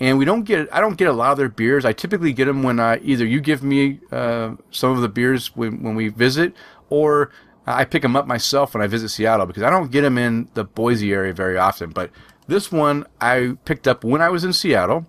And 0.00 0.18
we 0.18 0.24
don't 0.24 0.44
get, 0.44 0.68
I 0.72 0.80
don't 0.80 0.96
get 0.96 1.08
a 1.08 1.12
lot 1.12 1.32
of 1.32 1.38
their 1.38 1.50
beers. 1.50 1.84
I 1.84 1.92
typically 1.92 2.32
get 2.32 2.46
them 2.46 2.62
when 2.62 2.80
I, 2.80 2.98
either 2.98 3.26
you 3.26 3.40
give 3.40 3.62
me 3.62 4.00
uh, 4.10 4.56
some 4.70 4.92
of 4.92 5.02
the 5.02 5.08
beers 5.08 5.54
when, 5.54 5.82
when 5.82 5.94
we 5.94 6.08
visit, 6.08 6.54
or 6.88 7.30
I 7.66 7.84
pick 7.84 8.02
them 8.02 8.16
up 8.16 8.26
myself 8.26 8.74
when 8.74 8.82
I 8.82 8.86
visit 8.86 9.10
Seattle 9.10 9.46
because 9.46 9.62
I 9.62 9.70
don't 9.70 9.90
get 9.90 10.00
them 10.00 10.16
in 10.16 10.48
the 10.54 10.64
Boise 10.64 11.12
area 11.12 11.34
very 11.34 11.58
often. 11.58 11.90
But 11.90 12.10
this 12.46 12.72
one 12.72 13.06
I 13.20 13.58
picked 13.66 13.86
up 13.86 14.02
when 14.02 14.22
I 14.22 14.30
was 14.30 14.42
in 14.42 14.54
Seattle 14.54 15.06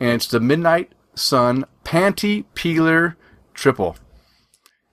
and 0.00 0.10
it's 0.10 0.26
the 0.26 0.40
Midnight 0.40 0.92
Sun 1.14 1.66
Panty 1.84 2.46
Peeler 2.54 3.16
Triple. 3.52 3.96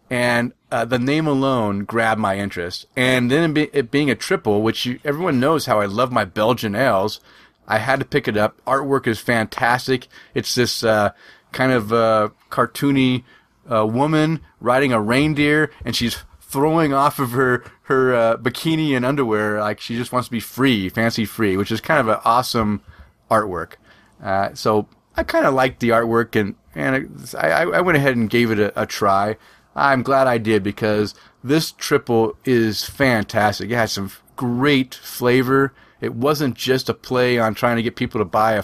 And 0.10 0.52
uh, 0.70 0.84
the 0.84 1.00
name 1.00 1.26
alone 1.26 1.86
grabbed 1.86 2.20
my 2.20 2.38
interest. 2.38 2.86
And 2.98 3.32
then 3.32 3.52
it, 3.52 3.54
be, 3.54 3.70
it 3.72 3.92
being 3.92 4.10
a 4.10 4.16
triple, 4.16 4.62
which 4.62 4.86
you, 4.86 5.00
everyone 5.06 5.40
knows 5.40 5.66
how 5.66 5.80
I 5.80 5.86
love 5.86 6.12
my 6.12 6.26
Belgian 6.26 6.76
ales, 6.76 7.22
I 7.68 7.78
had 7.78 8.00
to 8.00 8.06
pick 8.06 8.28
it 8.28 8.38
up. 8.38 8.62
Artwork 8.66 9.08
is 9.08 9.20
fantastic. 9.20 10.08
It's 10.34 10.56
this 10.56 10.84
uh, 10.84 11.12
kind 11.52 11.72
of 11.72 11.94
uh, 11.94 12.30
cartoony 12.50 13.24
uh, 13.72 13.86
woman 13.86 14.42
riding 14.60 14.92
a 14.92 15.02
reindeer, 15.02 15.72
and 15.86 15.96
she's 15.96 16.18
throwing 16.42 16.94
off 16.94 17.20
of 17.20 17.32
her 17.32 17.64
her 17.84 18.14
uh, 18.14 18.38
bikini 18.38 18.96
and 18.96 19.06
underwear 19.06 19.60
like 19.60 19.80
she 19.80 19.96
just 19.96 20.12
wants 20.12 20.28
to 20.28 20.32
be 20.32 20.40
free, 20.40 20.90
fancy 20.90 21.26
free, 21.26 21.56
which 21.58 21.72
is 21.72 21.82
kind 21.82 22.00
of 22.00 22.08
an 22.08 22.20
awesome 22.26 22.82
artwork. 23.30 23.74
Uh, 24.22 24.54
so 24.54 24.88
I 25.16 25.24
kind 25.24 25.46
of 25.46 25.54
liked 25.54 25.80
the 25.80 25.90
artwork, 25.90 26.40
and 26.40 26.56
and 26.76 27.36
I, 27.38 27.64
I 27.64 27.82
went 27.82 27.98
ahead 27.98 28.16
and 28.16 28.30
gave 28.30 28.52
it 28.52 28.60
a, 28.60 28.82
a 28.82 28.86
try. 28.86 29.38
I'm 29.76 30.04
glad 30.04 30.28
I 30.28 30.38
did 30.38 30.64
because 30.64 31.16
this 31.44 31.72
triple 31.72 32.36
is 32.44 32.84
fantastic. 32.84 33.72
It 33.72 33.76
has 33.76 33.94
some 33.94 34.12
great 34.36 34.96
flavor. 34.96 35.74
It 36.02 36.14
wasn't 36.16 36.56
just 36.56 36.90
a 36.90 36.94
play 36.94 37.38
on 37.40 37.54
trying 37.54 37.78
to 37.78 37.84
get 37.84 37.96
people 37.96 38.20
to 38.20 38.26
buy 38.26 38.54
a, 38.54 38.64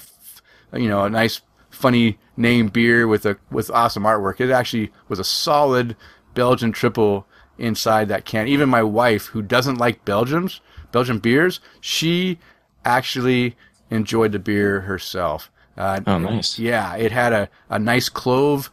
you 0.80 0.90
know, 0.90 1.04
a 1.06 1.10
nice, 1.10 1.42
funny 1.70 2.18
name 2.36 2.68
beer 2.68 3.08
with 3.08 3.26
a 3.26 3.38
with 3.52 3.70
awesome 3.72 4.04
artwork. 4.04 4.40
It 4.42 4.52
actually 4.52 4.92
was 5.08 5.20
a 5.20 5.24
solid 5.24 5.96
Belgian 6.34 6.72
triple 6.72 7.28
inside 7.58 8.08
that 8.10 8.26
can. 8.26 8.48
Even 8.48 8.70
my 8.70 8.84
wife, 8.84 9.28
who 9.28 9.42
doesn't 9.42 9.78
like 9.78 10.04
Belgians, 10.06 10.62
Belgian 10.92 11.20
beers, 11.20 11.60
she 11.80 12.40
actually 12.86 13.56
enjoyed 13.90 14.32
the 14.32 14.40
beer 14.40 14.82
herself. 14.82 15.52
Uh, 15.78 16.00
Oh, 16.08 16.18
nice. 16.18 16.58
Yeah, 16.58 16.96
it 16.96 17.12
had 17.12 17.34
a, 17.34 17.50
a 17.70 17.78
nice 17.78 18.10
clove, 18.10 18.72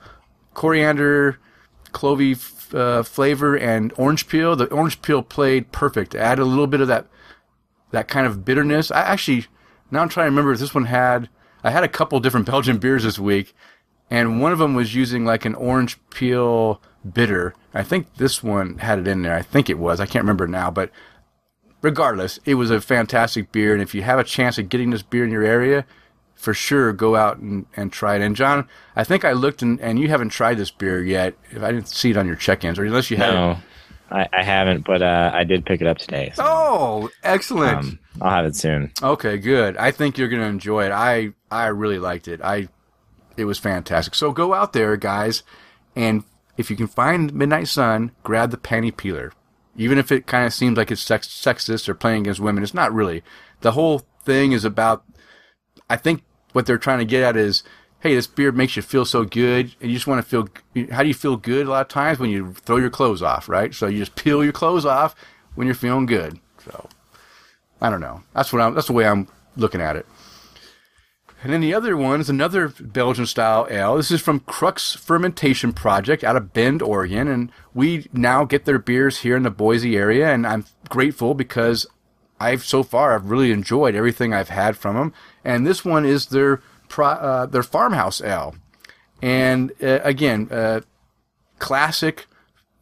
coriander, 0.55 1.39
clovey 1.93 2.35
uh, 2.75 3.03
flavor, 3.03 3.57
and 3.57 3.93
orange 3.97 4.27
peel. 4.29 4.57
The 4.57 4.67
orange 4.67 5.03
peel 5.03 5.23
played 5.23 5.71
perfect. 5.73 6.15
Add 6.15 6.39
a 6.39 6.45
little 6.45 6.67
bit 6.67 6.81
of 6.81 6.89
that 6.89 7.07
that 7.95 8.09
kind 8.09 8.27
of 8.27 8.45
bitterness. 8.45 8.91
I 8.91 9.01
actually 9.01 9.47
now 9.91 10.03
I'm 10.03 10.09
trying 10.09 10.27
to 10.27 10.31
remember 10.31 10.53
if 10.53 10.59
this 10.59 10.75
one 10.75 10.87
had. 10.87 11.29
I 11.63 11.71
had 11.71 11.85
a 11.85 11.89
couple 11.89 12.21
different 12.21 12.47
Belgian 12.47 12.79
beers 12.79 13.05
this 13.05 13.19
week, 13.19 13.55
and 14.11 14.41
one 14.41 14.53
of 14.53 14.59
them 14.59 14.75
was 14.75 14.95
using 14.95 15.25
like 15.25 15.45
an 15.45 15.55
orange 15.55 15.99
peel 16.11 16.83
bitter. 17.11 17.55
I 17.73 17.83
think 17.83 18.15
this 18.17 18.43
one 18.43 18.79
had 18.79 18.99
it 18.99 19.09
in 19.09 19.23
there. 19.23 19.35
I 19.35 19.43
think 19.43 19.71
it 19.71 19.79
was. 19.79 20.01
I 20.01 20.07
can't 20.07 20.25
remember 20.25 20.47
now, 20.47 20.71
but 20.71 20.91
regardless, 21.81 22.39
it 22.45 22.55
was 22.55 22.71
a 22.71 22.81
fantastic 22.81 23.51
beer. 23.53 23.73
And 23.73 23.83
if 23.83 23.95
you 23.95 24.03
have 24.03 24.19
a 24.19 24.25
chance 24.25 24.59
of 24.59 24.69
getting 24.69 24.91
this 24.91 25.03
beer 25.03 25.25
in 25.25 25.31
your 25.31 25.45
area, 25.45 25.87
for 26.35 26.53
sure 26.53 26.93
go 26.93 27.17
out 27.17 27.39
and, 27.39 27.67
and 27.77 27.93
try 27.93 28.17
it. 28.17 28.23
And 28.23 28.37
John, 28.37 28.69
I 28.97 29.05
think 29.05 29.25
I 29.25 29.33
looked 29.33 29.63
and, 29.63 29.81
and 29.81 29.99
you 29.99 30.09
haven't 30.09 30.31
tried 30.31 30.59
this 30.59 30.71
beer 30.71 31.03
yet. 31.03 31.35
If 31.51 31.63
I 31.63 31.71
didn't 31.73 31.89
see 31.89 32.11
it 32.11 32.17
on 32.17 32.27
your 32.27 32.37
check-ins, 32.37 32.79
or 32.79 32.85
unless 32.85 33.11
you 33.11 33.17
had. 33.17 33.33
no, 33.33 33.59
I, 34.15 34.29
I 34.33 34.43
haven't, 34.45 34.85
but 34.87 35.03
uh, 35.03 35.31
I 35.35 35.45
did 35.45 35.67
pick 35.67 35.81
it 35.81 35.87
up 35.87 35.99
today. 35.99 36.33
So, 36.35 36.43
Oh, 36.47 37.11
excellent. 37.23 37.79
um, 37.79 37.99
I'll 38.23 38.31
have 38.31 38.47
it 38.47 38.55
soon. 38.57 38.93
Okay, 39.03 39.39
good. 39.39 39.77
I 39.77 39.91
think 39.91 40.17
you're 40.17 40.29
going 40.29 40.43
to 40.43 40.49
enjoy 40.49 40.85
it. 40.87 40.93
I 40.93 41.33
I 41.51 41.67
really 41.67 41.99
liked 41.99 42.29
it. 42.29 42.41
I 42.43 42.69
it 43.37 43.45
was 43.47 43.59
fantastic. 43.59 44.15
So 44.15 44.31
go 44.33 44.55
out 44.55 44.73
there, 44.73 44.97
guys, 44.97 45.43
and 45.97 46.23
if 46.57 46.71
you 46.71 46.77
can 46.77 46.87
find 46.87 47.35
Midnight 47.35 47.67
Sun, 47.69 48.13
grab 48.23 48.51
the 48.53 48.57
panty 48.57 48.97
peeler. 48.97 49.33
Even 49.77 49.99
if 49.99 50.13
it 50.13 50.27
kind 50.29 50.47
of 50.47 50.53
seems 50.55 50.77
like 50.79 50.93
it's 50.93 51.03
sex- 51.03 51.27
sexist 51.27 51.89
or 51.89 51.95
playing 51.95 52.21
against 52.23 52.39
women, 52.39 52.63
it's 52.63 52.75
not 52.75 52.95
really. 52.95 53.25
The 53.63 53.73
whole 53.73 54.03
thing 54.25 54.53
is 54.53 54.65
about. 54.65 55.03
I 55.91 55.97
think 55.97 56.23
what 56.53 56.67
they're 56.67 56.79
trying 56.79 57.01
to 57.01 57.05
get 57.05 57.25
at 57.25 57.37
is, 57.37 57.65
hey, 58.05 58.15
this 58.15 58.27
beer 58.27 58.53
makes 58.53 58.77
you 58.77 58.83
feel 58.83 59.07
so 59.07 59.25
good, 59.25 59.75
and 59.81 59.91
you 59.91 59.97
just 59.97 60.07
want 60.07 60.23
to 60.23 60.29
feel. 60.29 60.87
How 60.93 61.03
do 61.03 61.09
you 61.09 61.15
feel 61.15 61.37
good? 61.37 61.67
A 61.67 61.71
lot 61.71 61.81
of 61.81 61.89
times 61.89 62.19
when 62.19 62.31
you 62.31 62.53
throw 62.53 62.77
your 62.77 62.91
clothes 62.91 63.23
off, 63.23 63.49
right? 63.49 63.75
So 63.75 63.87
you 63.87 63.99
just 63.99 64.15
peel 64.15 64.45
your 64.45 64.53
clothes 64.53 64.85
off 64.85 65.17
when 65.55 65.67
you're 65.67 65.75
feeling 65.75 66.05
good. 66.05 66.39
So 66.63 66.89
I 67.81 67.89
don't 67.89 68.03
know. 68.03 68.23
That's 68.35 68.53
what 68.53 68.61
I'm. 68.63 68.75
That's 68.75 68.89
the 68.89 68.93
way 68.93 69.07
I'm 69.07 69.27
looking 69.57 69.81
at 69.81 69.97
it. 69.97 70.07
And 71.43 71.53
then 71.53 71.61
the 71.61 71.75
other 71.75 71.97
one 71.97 72.21
is 72.21 72.31
another 72.31 72.69
Belgian 72.69 73.27
style 73.27 73.67
ale. 73.71 73.97
This 73.97 74.11
is 74.11 74.21
from 74.21 74.41
Crux 74.41 74.95
Fermentation 74.95 75.73
Project 75.73 76.25
out 76.25 76.37
of 76.37 76.55
Bend, 76.55 76.81
Oregon. 76.81 77.29
And 77.29 77.53
we 77.75 78.09
now 78.13 78.45
get 78.45 78.65
their 78.65 78.79
beers 78.79 79.21
here 79.21 79.37
in 79.37 79.43
the 79.43 79.51
Boise 79.51 79.97
area. 79.97 80.33
And 80.33 80.47
I'm 80.47 80.65
grateful 80.89 81.35
because 81.35 81.87
I've 82.41 82.65
so 82.65 82.83
far, 82.83 83.15
I've 83.15 83.31
really 83.31 83.53
enjoyed 83.53 83.95
everything 83.95 84.33
I've 84.33 84.49
had 84.49 84.77
from 84.79 84.97
them. 84.97 85.13
And 85.45 85.67
this 85.67 85.85
one 85.85 86.07
is 86.07 86.27
their, 86.27 86.63
pro, 86.95 87.09
uh, 87.09 87.47
their 87.47 87.65
farmhouse 87.65 88.23
ale. 88.23 88.55
And 89.21 89.73
uh, 89.83 89.99
again, 90.05 90.47
uh, 90.51 90.83
classic 91.59 92.27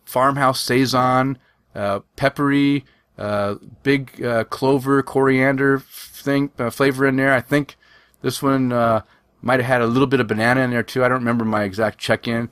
farmhouse 0.04 0.60
saison, 0.60 1.38
uh, 1.74 2.00
peppery, 2.16 2.84
uh, 3.16 3.54
big 3.82 4.22
uh, 4.22 4.44
clover, 4.44 5.02
coriander 5.02 5.78
thing 5.78 6.50
flavor 6.70 7.06
in 7.06 7.16
there. 7.16 7.32
I 7.32 7.40
think 7.40 7.76
this 8.20 8.42
one 8.42 8.68
might 9.40 9.60
have 9.60 9.66
had 9.66 9.80
a 9.80 9.86
little 9.86 10.06
bit 10.06 10.20
of 10.20 10.28
banana 10.28 10.60
in 10.60 10.70
there 10.70 10.82
too. 10.82 11.02
I 11.02 11.08
don't 11.08 11.20
remember 11.20 11.46
my 11.46 11.64
exact 11.64 11.98
check-in. 11.98 12.50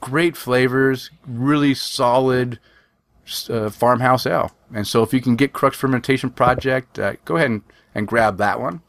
Great 0.00 0.36
flavors, 0.36 1.10
really 1.26 1.72
solid 1.74 2.60
uh, 3.48 3.70
farmhouse 3.70 4.26
ale. 4.26 4.52
And 4.74 4.86
so 4.86 5.02
if 5.02 5.14
you 5.14 5.20
can 5.20 5.36
get 5.36 5.54
Crux 5.54 5.76
Fermentation 5.76 6.30
Project, 6.30 6.98
uh, 6.98 7.14
go 7.24 7.36
ahead 7.36 7.50
and, 7.50 7.62
and 7.94 8.06
grab 8.06 8.36
that 8.38 8.60
one. 8.60 8.82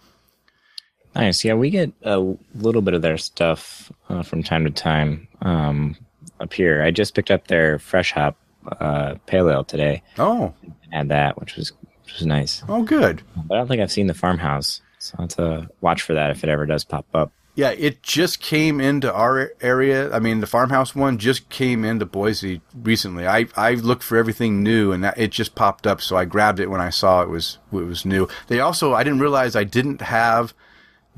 Nice. 1.19 1.43
Yeah, 1.43 1.53
we 1.55 1.69
get 1.69 1.91
a 2.03 2.19
little 2.55 2.81
bit 2.81 2.93
of 2.93 3.01
their 3.01 3.17
stuff 3.17 3.91
uh, 4.09 4.23
from 4.23 4.43
time 4.43 4.63
to 4.65 4.71
time 4.71 5.27
um, 5.41 5.95
up 6.39 6.53
here. 6.53 6.81
I 6.81 6.91
just 6.91 7.13
picked 7.13 7.31
up 7.31 7.47
their 7.47 7.79
fresh 7.79 8.11
hop 8.13 8.37
uh, 8.79 9.15
pale 9.25 9.49
ale 9.49 9.63
today. 9.63 10.01
Oh, 10.17 10.53
had 10.91 11.09
that, 11.09 11.39
which 11.39 11.55
was 11.55 11.73
which 12.03 12.13
was 12.13 12.25
nice. 12.25 12.63
Oh, 12.67 12.83
good. 12.83 13.21
But 13.35 13.55
I 13.55 13.57
don't 13.59 13.67
think 13.67 13.81
I've 13.81 13.91
seen 13.91 14.07
the 14.07 14.13
farmhouse. 14.13 14.81
So 14.99 15.15
I'll 15.17 15.23
have 15.23 15.35
to 15.35 15.69
watch 15.81 16.01
for 16.01 16.13
that 16.13 16.31
if 16.31 16.43
it 16.43 16.49
ever 16.49 16.65
does 16.65 16.83
pop 16.83 17.05
up. 17.13 17.31
Yeah, 17.55 17.71
it 17.71 18.01
just 18.03 18.39
came 18.39 18.79
into 18.79 19.13
our 19.13 19.51
area. 19.59 20.13
I 20.13 20.19
mean, 20.19 20.39
the 20.39 20.47
farmhouse 20.47 20.95
one 20.95 21.17
just 21.17 21.49
came 21.49 21.83
into 21.83 22.05
Boise 22.05 22.61
recently. 22.73 23.27
I 23.27 23.47
I 23.57 23.73
looked 23.73 24.03
for 24.03 24.17
everything 24.17 24.63
new, 24.63 24.93
and 24.93 25.03
that, 25.03 25.17
it 25.17 25.31
just 25.31 25.55
popped 25.55 25.85
up. 25.85 26.01
So 26.01 26.15
I 26.15 26.25
grabbed 26.25 26.59
it 26.59 26.69
when 26.69 26.81
I 26.81 26.89
saw 26.89 27.21
it 27.21 27.29
was 27.29 27.57
it 27.73 27.75
was 27.75 28.05
new. 28.05 28.29
They 28.47 28.61
also 28.61 28.93
I 28.93 29.03
didn't 29.03 29.19
realize 29.19 29.55
I 29.55 29.65
didn't 29.65 30.01
have 30.01 30.53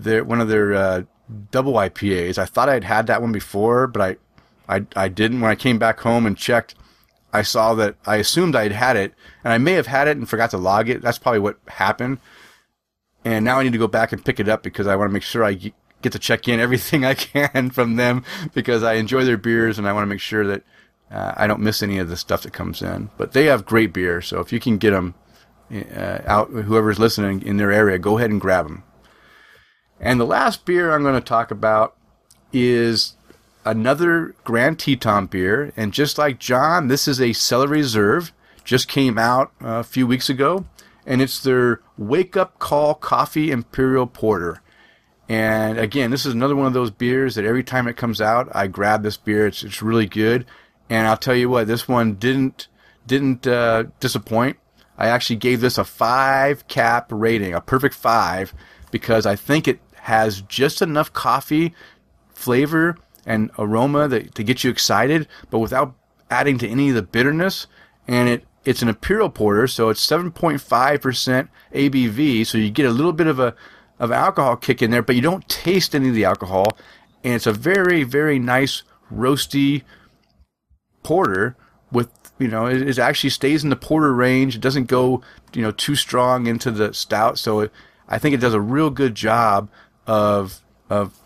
their 0.04 0.24
one 0.24 0.42
of 0.42 0.48
their 0.48 0.74
uh, 0.74 1.04
double 1.52 1.74
IPAs. 1.74 2.38
I 2.38 2.46
thought 2.46 2.70
I'd 2.70 2.84
had 2.84 3.08
that 3.08 3.22
one 3.22 3.32
before, 3.32 3.88
but 3.88 4.18
I 4.70 4.78
I 4.78 4.86
I 4.96 5.08
didn't. 5.08 5.42
When 5.42 5.52
I 5.52 5.56
came 5.56 5.80
back 5.80 6.00
home 6.00 6.26
and 6.26 6.38
checked, 6.38 6.76
I 7.34 7.42
saw 7.42 7.74
that 7.76 7.96
I 8.06 8.18
assumed 8.18 8.56
I'd 8.56 8.72
had 8.72 8.96
it, 8.96 9.14
and 9.44 9.54
I 9.54 9.58
may 9.58 9.74
have 9.74 9.88
had 9.88 10.08
it 10.08 10.18
and 10.18 10.30
forgot 10.30 10.52
to 10.52 10.58
log 10.58 10.90
it. 10.90 11.02
That's 11.02 11.20
probably 11.20 11.40
what 11.40 11.60
happened 11.68 12.20
and 13.24 13.46
now 13.46 13.60
I 13.60 13.64
need 13.64 13.74
to 13.74 13.78
go 13.78 13.88
back 13.88 14.12
and 14.12 14.24
pick 14.24 14.40
it 14.40 14.50
up 14.50 14.64
because 14.64 14.88
I 14.88 14.96
want 14.96 15.10
to 15.10 15.14
make 15.14 15.24
sure 15.24 15.44
I 15.44 15.54
get 15.54 16.12
to 16.12 16.20
check 16.20 16.48
in 16.48 16.60
everything 16.60 17.06
I 17.06 17.14
can 17.14 17.70
from 17.70 17.96
them 17.96 18.24
because 18.54 18.84
I 18.84 18.94
enjoy 18.94 19.24
their 19.24 19.38
beers 19.38 19.78
and 19.78 19.88
I 19.88 19.94
want 19.94 20.04
to 20.04 20.10
make 20.10 20.22
sure 20.22 20.46
that 20.48 20.64
uh, 21.12 21.34
I 21.36 21.48
don't 21.48 21.62
miss 21.62 21.84
any 21.84 22.00
of 22.00 22.10
the 22.10 22.18
stuff 22.18 22.44
that 22.44 22.54
comes 22.54 22.82
in. 22.82 23.10
But 23.18 23.34
they 23.34 23.46
have 23.46 23.66
great 23.66 23.94
beer, 23.94 24.22
so 24.22 24.40
if 24.40 24.54
you 24.54 24.60
can 24.60 24.78
get 24.78 24.92
them 24.92 25.14
uh, 25.72 26.20
out, 26.26 26.50
whoever's 26.50 27.00
listening 27.00 27.42
in 27.42 27.58
their 27.58 27.72
area, 27.72 28.00
go 28.00 28.18
ahead 28.18 28.32
and 28.32 28.40
grab 28.40 28.66
them. 28.66 28.84
And 30.02 30.20
the 30.20 30.26
last 30.26 30.66
beer 30.66 30.92
I'm 30.92 31.04
going 31.04 31.16
to 31.16 31.22
talk 31.22 31.52
about 31.52 31.96
is 32.52 33.16
another 33.64 34.36
Grand 34.44 34.80
Teton 34.80 35.28
beer, 35.28 35.72
and 35.78 35.94
just 35.94 36.18
like 36.18 36.40
John, 36.40 36.88
this 36.88 37.08
is 37.08 37.22
a 37.22 37.32
Cellar 37.32 37.68
Reserve. 37.68 38.34
Just 38.64 38.88
came 38.88 39.18
out 39.18 39.52
a 39.62 39.84
few 39.84 40.06
weeks 40.06 40.30
ago 40.30 40.66
and 41.06 41.22
it's 41.22 41.42
their 41.42 41.82
Wake 41.98 42.38
Up 42.38 42.60
Call 42.60 42.94
Coffee 42.94 43.52
Imperial 43.52 44.08
Porter. 44.08 44.62
And 45.28 45.80
again, 45.80 46.12
this 46.12 46.26
is 46.26 46.34
another 46.34 46.56
one 46.56 46.68
of 46.68 46.74
those 46.74 46.92
beers 46.92 47.36
that 47.36 47.46
every 47.46 47.64
time 47.64 47.88
it 47.88 47.98
comes 47.98 48.20
out, 48.20 48.50
I 48.54 48.68
grab 48.68 49.02
this 49.04 49.18
beer. 49.18 49.48
It's 49.48 49.64
it's 49.64 49.82
really 49.82 50.06
good, 50.06 50.46
and 50.90 51.08
I'll 51.08 51.18
tell 51.18 51.36
you 51.36 51.50
what, 51.50 51.68
this 51.68 51.88
one 51.88 52.16
didn't 52.16 52.68
didn't 53.08 53.48
uh, 53.48 53.86
disappoint. 54.00 54.58
I 54.98 55.08
actually 55.08 55.38
gave 55.38 55.62
this 55.62 55.78
a 55.78 55.84
five 55.84 56.68
cap 56.68 57.08
rating, 57.12 57.54
a 57.54 57.62
perfect 57.62 57.96
five, 57.96 58.54
because 58.92 59.26
I 59.26 59.36
think 59.38 59.68
it 59.68 59.80
has 60.02 60.42
just 60.42 60.82
enough 60.82 61.14
coffee 61.14 61.74
flavor 62.34 62.98
and 63.26 63.52
aroma 63.58 64.08
that, 64.08 64.34
to 64.36 64.44
get 64.44 64.64
you 64.64 64.72
excited, 64.72 65.28
but 65.50 65.60
without 65.60 65.94
adding 66.30 66.58
to 66.58 66.68
any 66.68 66.90
of 66.90 66.96
the 66.96 67.02
bitterness. 67.02 67.68
And 68.08 68.28
it 68.28 68.46
it's 68.64 68.82
an 68.82 68.90
imperial 68.90 69.30
porter, 69.30 69.66
so 69.66 69.90
it's 69.90 70.06
7.5% 70.06 71.48
ABV, 71.74 72.46
so 72.46 72.58
you 72.60 72.70
get 72.70 72.86
a 72.86 72.92
little 72.92 73.14
bit 73.14 73.28
of 73.28 73.40
a 73.40 73.56
of 74.00 74.12
alcohol 74.12 74.56
kick 74.56 74.82
in 74.82 74.90
there, 74.90 75.04
but 75.04 75.16
you 75.16 75.22
don't 75.22 75.48
taste 75.48 75.94
any 75.94 76.10
of 76.10 76.16
the 76.16 76.26
alcohol, 76.26 76.66
and 77.24 77.34
it's 77.34 77.48
a 77.48 77.54
very 77.54 78.04
very 78.04 78.40
nice 78.40 78.84
roasty 79.14 79.84
porter 81.04 81.56
with 81.92 82.10
you 82.40 82.48
know 82.48 82.68
it, 82.68 82.82
it 82.82 83.00
actually 83.00 83.30
stays 83.30 83.64
in 83.64 83.70
the 83.70 83.76
porter 83.76 84.14
range. 84.14 84.56
It 84.56 84.62
doesn't 84.62 84.86
go 84.86 85.22
you 85.54 85.62
know 85.62 85.72
too 85.72 85.96
strong 85.96 86.48
into 86.48 86.72
the 86.72 86.94
stout, 86.94 87.40
so 87.40 87.62
it, 87.62 87.72
I 88.08 88.20
think 88.20 88.36
it 88.36 88.42
does 88.42 88.54
a 88.54 88.62
real 88.62 88.90
good 88.90 89.16
job 89.16 89.70
of 90.08 90.62
of 90.90 91.18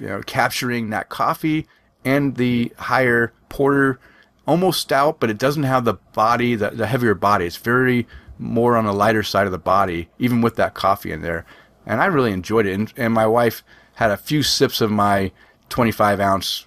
you 0.00 0.06
know 0.06 0.22
capturing 0.22 0.90
that 0.90 1.08
coffee 1.08 1.66
and 2.04 2.36
the 2.36 2.72
higher 2.78 3.32
porter 3.48 3.98
almost 4.46 4.80
stout, 4.80 5.20
but 5.20 5.30
it 5.30 5.38
doesn't 5.38 5.62
have 5.62 5.84
the 5.84 5.94
body, 6.12 6.54
the, 6.54 6.70
the 6.70 6.86
heavier 6.86 7.14
body. 7.14 7.46
It's 7.46 7.56
very 7.56 8.06
more 8.38 8.76
on 8.76 8.84
the 8.84 8.92
lighter 8.92 9.22
side 9.22 9.46
of 9.46 9.52
the 9.52 9.58
body, 9.58 10.08
even 10.18 10.42
with 10.42 10.56
that 10.56 10.74
coffee 10.74 11.12
in 11.12 11.22
there. 11.22 11.46
And 11.86 12.00
I 12.00 12.06
really 12.06 12.32
enjoyed 12.32 12.66
it. 12.66 12.74
And, 12.74 12.92
and 12.96 13.14
my 13.14 13.26
wife 13.26 13.62
had 13.94 14.10
a 14.10 14.16
few 14.16 14.42
sips 14.42 14.80
of 14.80 14.90
my 14.90 15.32
25 15.68 16.20
ounce 16.20 16.66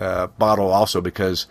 uh, 0.00 0.28
bottle 0.28 0.70
also 0.70 1.00
because 1.00 1.46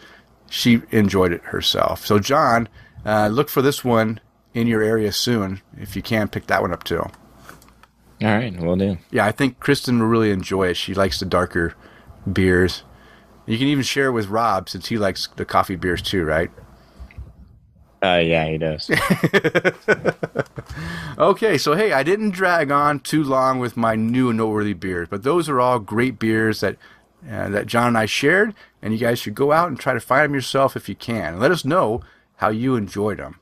she 0.49 0.81
enjoyed 0.91 1.31
it 1.31 1.43
herself. 1.43 2.05
So, 2.05 2.19
John, 2.19 2.69
uh, 3.05 3.27
look 3.27 3.49
for 3.49 3.61
this 3.61 3.83
one 3.83 4.19
in 4.53 4.67
your 4.67 4.81
area 4.81 5.11
soon. 5.11 5.61
If 5.77 5.95
you 5.95 6.01
can, 6.01 6.27
pick 6.27 6.47
that 6.47 6.61
one 6.61 6.73
up 6.73 6.83
too. 6.83 7.03
All 8.21 8.29
right, 8.29 8.57
we'll 8.59 8.75
do. 8.75 8.97
Yeah, 9.11 9.25
I 9.25 9.31
think 9.31 9.59
Kristen 9.59 9.99
will 9.99 10.07
really 10.07 10.31
enjoy 10.31 10.69
it. 10.69 10.77
She 10.77 10.93
likes 10.93 11.19
the 11.19 11.25
darker 11.25 11.75
beers. 12.31 12.83
You 13.45 13.57
can 13.57 13.67
even 13.67 13.83
share 13.83 14.07
it 14.07 14.11
with 14.11 14.27
Rob 14.27 14.69
since 14.69 14.87
he 14.87 14.97
likes 14.97 15.27
the 15.35 15.45
coffee 15.45 15.75
beers 15.75 16.01
too, 16.01 16.23
right? 16.23 16.51
Uh, 18.03 18.21
yeah, 18.23 18.47
he 18.47 18.57
does. 18.57 18.89
okay, 21.17 21.57
so 21.57 21.73
hey, 21.73 21.93
I 21.93 22.03
didn't 22.03 22.31
drag 22.31 22.71
on 22.71 22.99
too 22.99 23.23
long 23.23 23.59
with 23.59 23.77
my 23.77 23.95
new 23.95 24.29
and 24.29 24.37
noteworthy 24.37 24.73
beers, 24.73 25.07
but 25.09 25.23
those 25.23 25.49
are 25.49 25.59
all 25.59 25.79
great 25.79 26.19
beers 26.19 26.59
that 26.59 26.77
uh, 27.29 27.49
that 27.49 27.65
John 27.65 27.89
and 27.89 27.97
I 27.97 28.05
shared, 28.05 28.53
and 28.81 28.93
you 28.93 28.99
guys 28.99 29.19
should 29.19 29.35
go 29.35 29.51
out 29.51 29.69
and 29.69 29.79
try 29.79 29.93
to 29.93 29.99
find 29.99 30.25
them 30.25 30.35
yourself 30.35 30.75
if 30.75 30.87
you 30.87 30.95
can. 30.95 31.39
Let 31.39 31.51
us 31.51 31.65
know 31.65 32.01
how 32.37 32.49
you 32.49 32.75
enjoyed 32.75 33.17
them. 33.17 33.39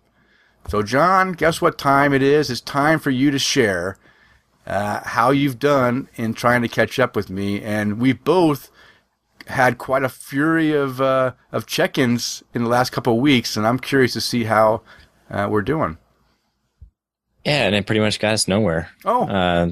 So, 0.70 0.82
John, 0.82 1.34
guess 1.34 1.62
what 1.62 1.78
time 1.78 2.14
it 2.14 2.24
is? 2.24 2.50
It's 2.50 2.62
time 2.62 3.00
for 3.00 3.12
you 3.12 3.32
to 3.32 3.38
share 3.38 3.98
uh, 4.66 5.02
how 5.04 5.32
you've 5.32 5.60
done 5.60 6.10
in 6.16 6.34
trying 6.34 6.62
to 6.62 6.68
catch 6.68 7.00
up 7.00 7.16
with 7.16 7.30
me, 7.30 7.62
and 7.62 8.00
we 8.00 8.14
both 8.14 8.72
had 9.48 9.78
quite 9.78 10.04
a 10.04 10.10
fury 10.10 10.72
of 10.72 11.00
uh, 11.00 11.34
of 11.52 11.66
check-ins 11.66 12.44
in 12.54 12.64
the 12.64 12.70
last 12.70 12.92
couple 12.92 13.14
of 13.14 13.20
weeks, 13.20 13.56
and 13.56 13.68
I'm 13.68 13.80
curious 13.80 14.14
to 14.14 14.22
see 14.22 14.46
how 14.46 14.82
uh, 15.30 15.48
we're 15.50 15.62
doing. 15.62 15.98
Yeah, 17.44 17.68
and 17.68 17.76
it 17.76 17.86
pretty 17.86 18.02
much 18.02 18.20
got 18.20 18.34
us 18.34 18.48
nowhere. 18.48 18.90
Oh, 19.06 19.28
uh, 19.28 19.72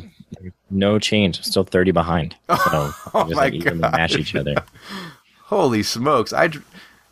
no 0.70 1.00
change. 1.00 1.38
I'm 1.40 1.44
still 1.44 1.64
30 1.64 1.92
behind. 1.92 2.36
So 2.50 2.92
oh 3.14 3.24
just 3.24 3.36
my 3.36 3.50
like 3.50 3.64
god! 3.64 3.80
mash 3.80 4.16
each 4.16 4.36
other. 4.36 4.56
Holy 5.46 5.84
smokes! 5.84 6.34
I, 6.34 6.50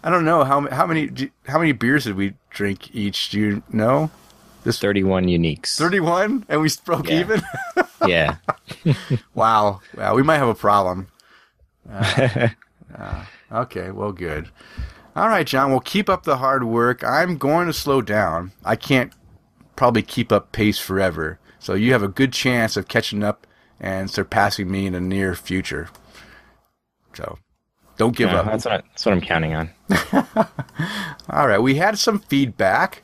I 0.04 0.10
don't 0.10 0.26
know 0.26 0.44
how 0.44 0.68
how 0.70 0.86
many 0.86 1.32
how 1.48 1.60
many 1.60 1.72
beers 1.72 2.06
did 2.06 2.16
we 2.16 2.36
drink 2.50 2.94
each? 2.96 3.30
Do 3.30 3.40
you 3.40 3.64
know? 3.72 4.12
This 4.64 4.80
31 4.80 5.26
uniques. 5.26 5.76
31, 5.78 6.46
and 6.50 6.62
we 6.62 6.70
broke 6.86 7.10
Yeah. 7.10 7.20
even. 7.20 7.42
Yeah. 8.08 8.38
wow, 9.36 9.80
wow, 9.96 10.16
we 10.16 10.24
might 10.24 10.38
have 10.40 10.48
a 10.48 10.56
problem. 10.56 11.08
Uh, 11.88 12.48
uh, 12.98 13.26
okay, 13.52 13.92
well, 13.92 14.12
good. 14.12 14.50
All 15.16 15.28
right, 15.28 15.46
John. 15.46 15.70
Well, 15.70 15.82
keep 15.82 16.10
up 16.10 16.24
the 16.24 16.38
hard 16.38 16.64
work. 16.64 17.04
I'm 17.04 17.38
going 17.38 17.68
to 17.68 17.74
slow 17.74 18.02
down. 18.02 18.54
I 18.66 18.76
can't 18.76 19.14
probably 19.76 20.02
keep 20.02 20.32
up 20.32 20.52
pace 20.52 20.80
forever. 20.80 21.38
So 21.60 21.76
you 21.76 21.92
have 21.94 22.02
a 22.02 22.08
good 22.08 22.34
chance 22.34 22.76
of 22.76 22.88
catching 22.88 23.24
up 23.24 23.46
and 23.80 24.10
surpassing 24.10 24.72
me 24.72 24.88
in 24.88 24.94
the 24.94 25.00
near 25.02 25.36
future. 25.36 25.90
So 27.14 27.38
don't 27.98 28.16
give 28.16 28.32
Yeah, 28.32 28.40
up. 28.40 28.46
that's 28.48 28.66
what 28.66 28.74
I, 28.74 28.78
that's 28.78 29.06
what 29.06 29.14
I'm 29.14 29.22
counting 29.22 29.54
on. 29.54 29.70
All 31.30 31.48
right, 31.48 31.60
we 31.62 31.76
had 31.76 32.00
some 32.00 32.18
feedback 32.18 33.04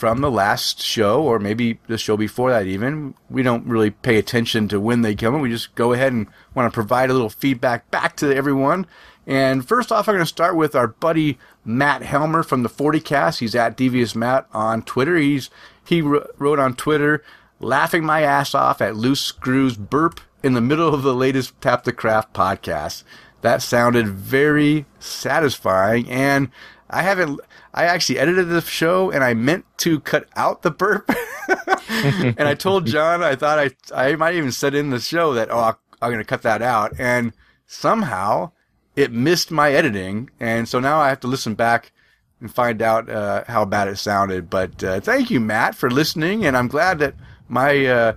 from 0.00 0.22
the 0.22 0.30
last 0.30 0.80
show, 0.80 1.22
or 1.22 1.38
maybe 1.38 1.78
the 1.86 1.98
show 1.98 2.16
before 2.16 2.50
that. 2.50 2.66
Even 2.66 3.12
we 3.28 3.42
don't 3.42 3.66
really 3.66 3.90
pay 3.90 4.16
attention 4.16 4.66
to 4.68 4.80
when 4.80 5.02
they 5.02 5.14
come. 5.14 5.34
in. 5.34 5.42
We 5.42 5.50
just 5.50 5.74
go 5.74 5.92
ahead 5.92 6.14
and 6.14 6.26
want 6.54 6.72
to 6.72 6.74
provide 6.74 7.10
a 7.10 7.12
little 7.12 7.28
feedback 7.28 7.90
back 7.90 8.16
to 8.16 8.34
everyone. 8.34 8.86
And 9.26 9.68
first 9.68 9.92
off, 9.92 10.08
I'm 10.08 10.14
going 10.14 10.22
to 10.22 10.26
start 10.26 10.56
with 10.56 10.74
our 10.74 10.86
buddy 10.86 11.38
Matt 11.66 12.02
Helmer 12.02 12.42
from 12.42 12.62
the 12.62 12.70
40 12.70 12.98
Cast. 13.00 13.40
He's 13.40 13.54
at 13.54 13.76
Devious 13.76 14.14
Matt 14.14 14.46
on 14.54 14.80
Twitter. 14.80 15.16
He's 15.16 15.50
he 15.84 16.00
wrote 16.00 16.58
on 16.58 16.76
Twitter, 16.76 17.22
laughing 17.58 18.02
my 18.02 18.22
ass 18.22 18.54
off 18.54 18.80
at 18.80 18.96
loose 18.96 19.20
screws 19.20 19.76
burp 19.76 20.18
in 20.42 20.54
the 20.54 20.62
middle 20.62 20.94
of 20.94 21.02
the 21.02 21.14
latest 21.14 21.60
Tap 21.60 21.84
the 21.84 21.92
Craft 21.92 22.32
podcast. 22.32 23.04
That 23.42 23.60
sounded 23.60 24.08
very 24.08 24.86
satisfying, 24.98 26.10
and 26.10 26.50
I 26.90 27.02
haven't. 27.02 27.40
I 27.72 27.84
actually 27.84 28.18
edited 28.18 28.48
the 28.48 28.60
show, 28.60 29.10
and 29.10 29.22
I 29.22 29.34
meant 29.34 29.64
to 29.78 30.00
cut 30.00 30.28
out 30.36 30.62
the 30.62 30.70
burp. 30.70 31.08
and 31.88 32.42
I 32.42 32.54
told 32.54 32.86
John 32.86 33.22
I 33.22 33.36
thought 33.36 33.58
I 33.58 33.70
I 33.94 34.16
might 34.16 34.34
even 34.34 34.52
set 34.52 34.74
in 34.74 34.90
the 34.90 35.00
show 35.00 35.34
that 35.34 35.50
oh 35.50 35.76
I'm 36.02 36.10
going 36.10 36.18
to 36.18 36.24
cut 36.24 36.42
that 36.42 36.62
out, 36.62 36.92
and 36.98 37.32
somehow 37.66 38.50
it 38.96 39.12
missed 39.12 39.50
my 39.50 39.72
editing, 39.72 40.30
and 40.40 40.68
so 40.68 40.80
now 40.80 41.00
I 41.00 41.08
have 41.08 41.20
to 41.20 41.28
listen 41.28 41.54
back 41.54 41.92
and 42.40 42.52
find 42.52 42.82
out 42.82 43.08
uh, 43.08 43.44
how 43.46 43.64
bad 43.64 43.88
it 43.88 43.96
sounded. 43.96 44.50
But 44.50 44.82
uh, 44.82 45.00
thank 45.00 45.30
you, 45.30 45.40
Matt, 45.40 45.74
for 45.74 45.90
listening, 45.90 46.44
and 46.44 46.56
I'm 46.56 46.68
glad 46.68 46.98
that 46.98 47.14
my 47.48 47.86
uh, 47.86 48.12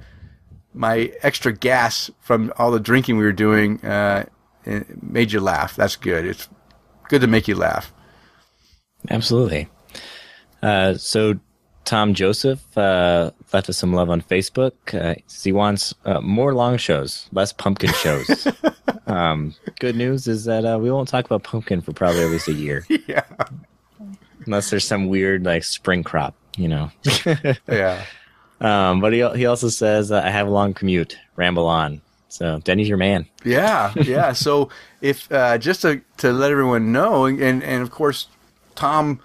my 0.74 1.12
extra 1.22 1.54
gas 1.54 2.10
from 2.20 2.52
all 2.58 2.72
the 2.72 2.80
drinking 2.80 3.18
we 3.18 3.24
were 3.24 3.32
doing 3.32 3.84
uh, 3.86 4.26
made 5.02 5.32
you 5.32 5.40
laugh. 5.40 5.76
That's 5.76 5.96
good. 5.96 6.26
It's 6.26 6.50
good 7.10 7.22
to 7.22 7.28
make 7.28 7.48
you 7.48 7.56
laugh. 7.56 7.94
Absolutely. 9.10 9.68
Uh, 10.62 10.96
so 10.96 11.40
Tom 11.86 12.14
Joseph 12.14 12.78
uh, 12.78 13.32
left 13.52 13.70
us 13.70 13.78
some 13.78 13.94
love 13.94 14.10
on 14.10 14.22
Facebook. 14.22 14.74
Uh, 14.94 15.16
he 15.44 15.52
wants 15.52 15.94
uh, 16.06 16.22
more 16.22 16.54
long 16.54 16.78
shows, 16.78 17.28
less 17.32 17.52
pumpkin 17.52 17.92
shows. 17.94 18.48
um, 19.08 19.54
good 19.80 19.96
news 19.96 20.28
is 20.28 20.46
that 20.46 20.66
uh, 20.66 20.78
we 20.80 20.90
won't 20.90 21.10
talk 21.10 21.26
about 21.26 21.44
pumpkin 21.44 21.82
for 21.82 21.92
probably 21.92 22.24
at 22.24 22.30
least 22.30 22.48
a 22.48 22.54
year, 22.54 22.86
yeah, 23.08 23.26
unless 24.46 24.70
there's 24.70 24.86
some 24.86 25.08
weird 25.08 25.44
like 25.44 25.64
spring 25.64 26.04
crop, 26.04 26.36
you 26.56 26.70
know. 26.70 26.90
yeah. 27.68 28.06
um, 28.62 29.02
but 29.02 29.12
he 29.12 29.28
he 29.36 29.46
also 29.46 29.68
says 29.68 30.12
uh, 30.12 30.22
I 30.24 30.30
have 30.30 30.48
a 30.48 30.52
long 30.52 30.74
commute, 30.74 31.18
ramble 31.36 31.68
on. 31.68 32.02
So 32.30 32.60
Denny's 32.60 32.88
your 32.88 32.98
man. 32.98 33.28
Yeah, 33.44 33.94
yeah. 33.96 34.34
So 34.34 34.70
if 35.02 35.32
uh, 35.32 35.58
just 35.58 35.82
to 35.82 36.02
to 36.18 36.32
let 36.32 36.50
everyone 36.50 36.92
know, 36.92 37.26
and 37.26 37.42
and 37.42 37.84
of 37.84 37.92
course, 37.92 38.28
Tom, 38.76 39.20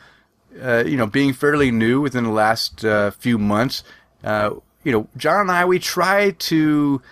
uh, 0.62 0.84
you 0.86 0.96
know, 0.96 1.06
being 1.06 1.32
fairly 1.32 1.70
new 1.70 2.00
within 2.00 2.24
the 2.24 2.30
last 2.30 2.84
uh, 2.84 3.10
few 3.10 3.38
months, 3.38 3.84
uh, 4.24 4.50
you 4.84 4.92
know, 4.92 5.08
John 5.16 5.40
and 5.40 5.50
I 5.50 5.64
we 5.64 5.78
try 5.78 6.30
to 6.30 7.02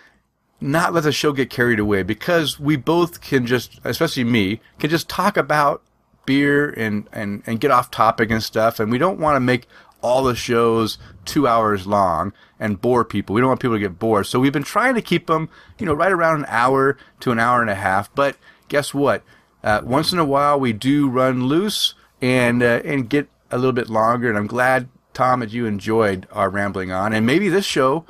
not 0.61 0.94
let 0.94 1.05
the 1.05 1.12
show 1.12 1.33
get 1.33 1.51
carried 1.51 1.79
away 1.79 2.03
because 2.03 2.59
we 2.59 2.77
both 2.77 3.20
can 3.20 3.46
just, 3.46 3.81
especially 3.85 4.25
me, 4.25 4.61
can 4.79 4.90
just 4.90 5.09
talk 5.09 5.37
about 5.37 5.83
beer 6.25 6.70
and 6.70 7.09
and 7.12 7.42
and 7.46 7.61
get 7.61 7.70
off 7.70 7.90
topic 7.90 8.31
and 8.31 8.42
stuff, 8.42 8.81
and 8.81 8.90
we 8.90 8.99
don't 8.99 9.20
want 9.20 9.37
to 9.37 9.40
make 9.40 9.66
all 10.03 10.22
the 10.22 10.35
shows 10.35 10.99
two 11.25 11.49
hours 11.49 11.87
long 11.87 12.33
and 12.61 12.81
bore 12.81 13.05
people. 13.05 13.35
We 13.35 13.40
don't 13.40 13.49
want 13.49 13.61
people 13.61 13.77
to 13.77 13.81
get 13.81 13.99
bored. 13.99 14.27
So 14.27 14.38
we've 14.38 14.53
been 14.53 14.62
trying 14.62 14.94
to 14.94 15.03
keep 15.03 15.27
them, 15.27 15.49
you 15.79 15.87
know, 15.87 15.94
right 15.94 16.12
around 16.12 16.40
an 16.40 16.46
hour 16.49 16.96
to 17.20 17.33
an 17.33 17.40
hour 17.40 17.61
and 17.61 17.70
a 17.70 17.75
half. 17.75 18.14
But 18.14 18.37
guess 18.68 18.94
what? 18.94 19.22
Uh, 19.64 19.81
once 19.85 20.12
in 20.12 20.18
a 20.18 20.25
while, 20.25 20.61
we 20.61 20.72
do 20.72 21.09
run 21.09 21.44
loose 21.44 21.94
and 22.20 22.62
uh, 22.62 22.81
and 22.85 23.09
get 23.09 23.29
a 23.50 23.57
little 23.57 23.72
bit 23.72 23.88
longer. 23.88 24.29
And 24.29 24.38
I'm 24.38 24.46
glad, 24.46 24.88
Tom, 25.14 25.40
that 25.40 25.52
you 25.52 25.66
enjoyed 25.66 26.26
our 26.33 26.50
rambling 26.50 26.90
on. 26.90 27.12
And 27.12 27.26
maybe 27.26 27.48
this 27.48 27.64
show 27.64 28.05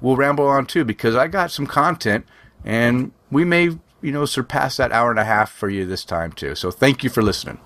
will 0.00 0.16
ramble 0.16 0.46
on 0.46 0.66
too 0.66 0.84
because 0.84 1.14
I 1.14 1.28
got 1.28 1.50
some 1.50 1.66
content, 1.66 2.26
and 2.64 3.12
we 3.30 3.44
may, 3.44 3.70
you 4.02 4.12
know, 4.12 4.24
surpass 4.24 4.76
that 4.76 4.92
hour 4.92 5.10
and 5.10 5.18
a 5.18 5.24
half 5.24 5.50
for 5.50 5.68
you 5.68 5.86
this 5.86 6.04
time 6.04 6.32
too. 6.32 6.54
So 6.54 6.70
thank 6.70 7.02
you 7.02 7.10
for 7.10 7.22
listening. 7.22 7.58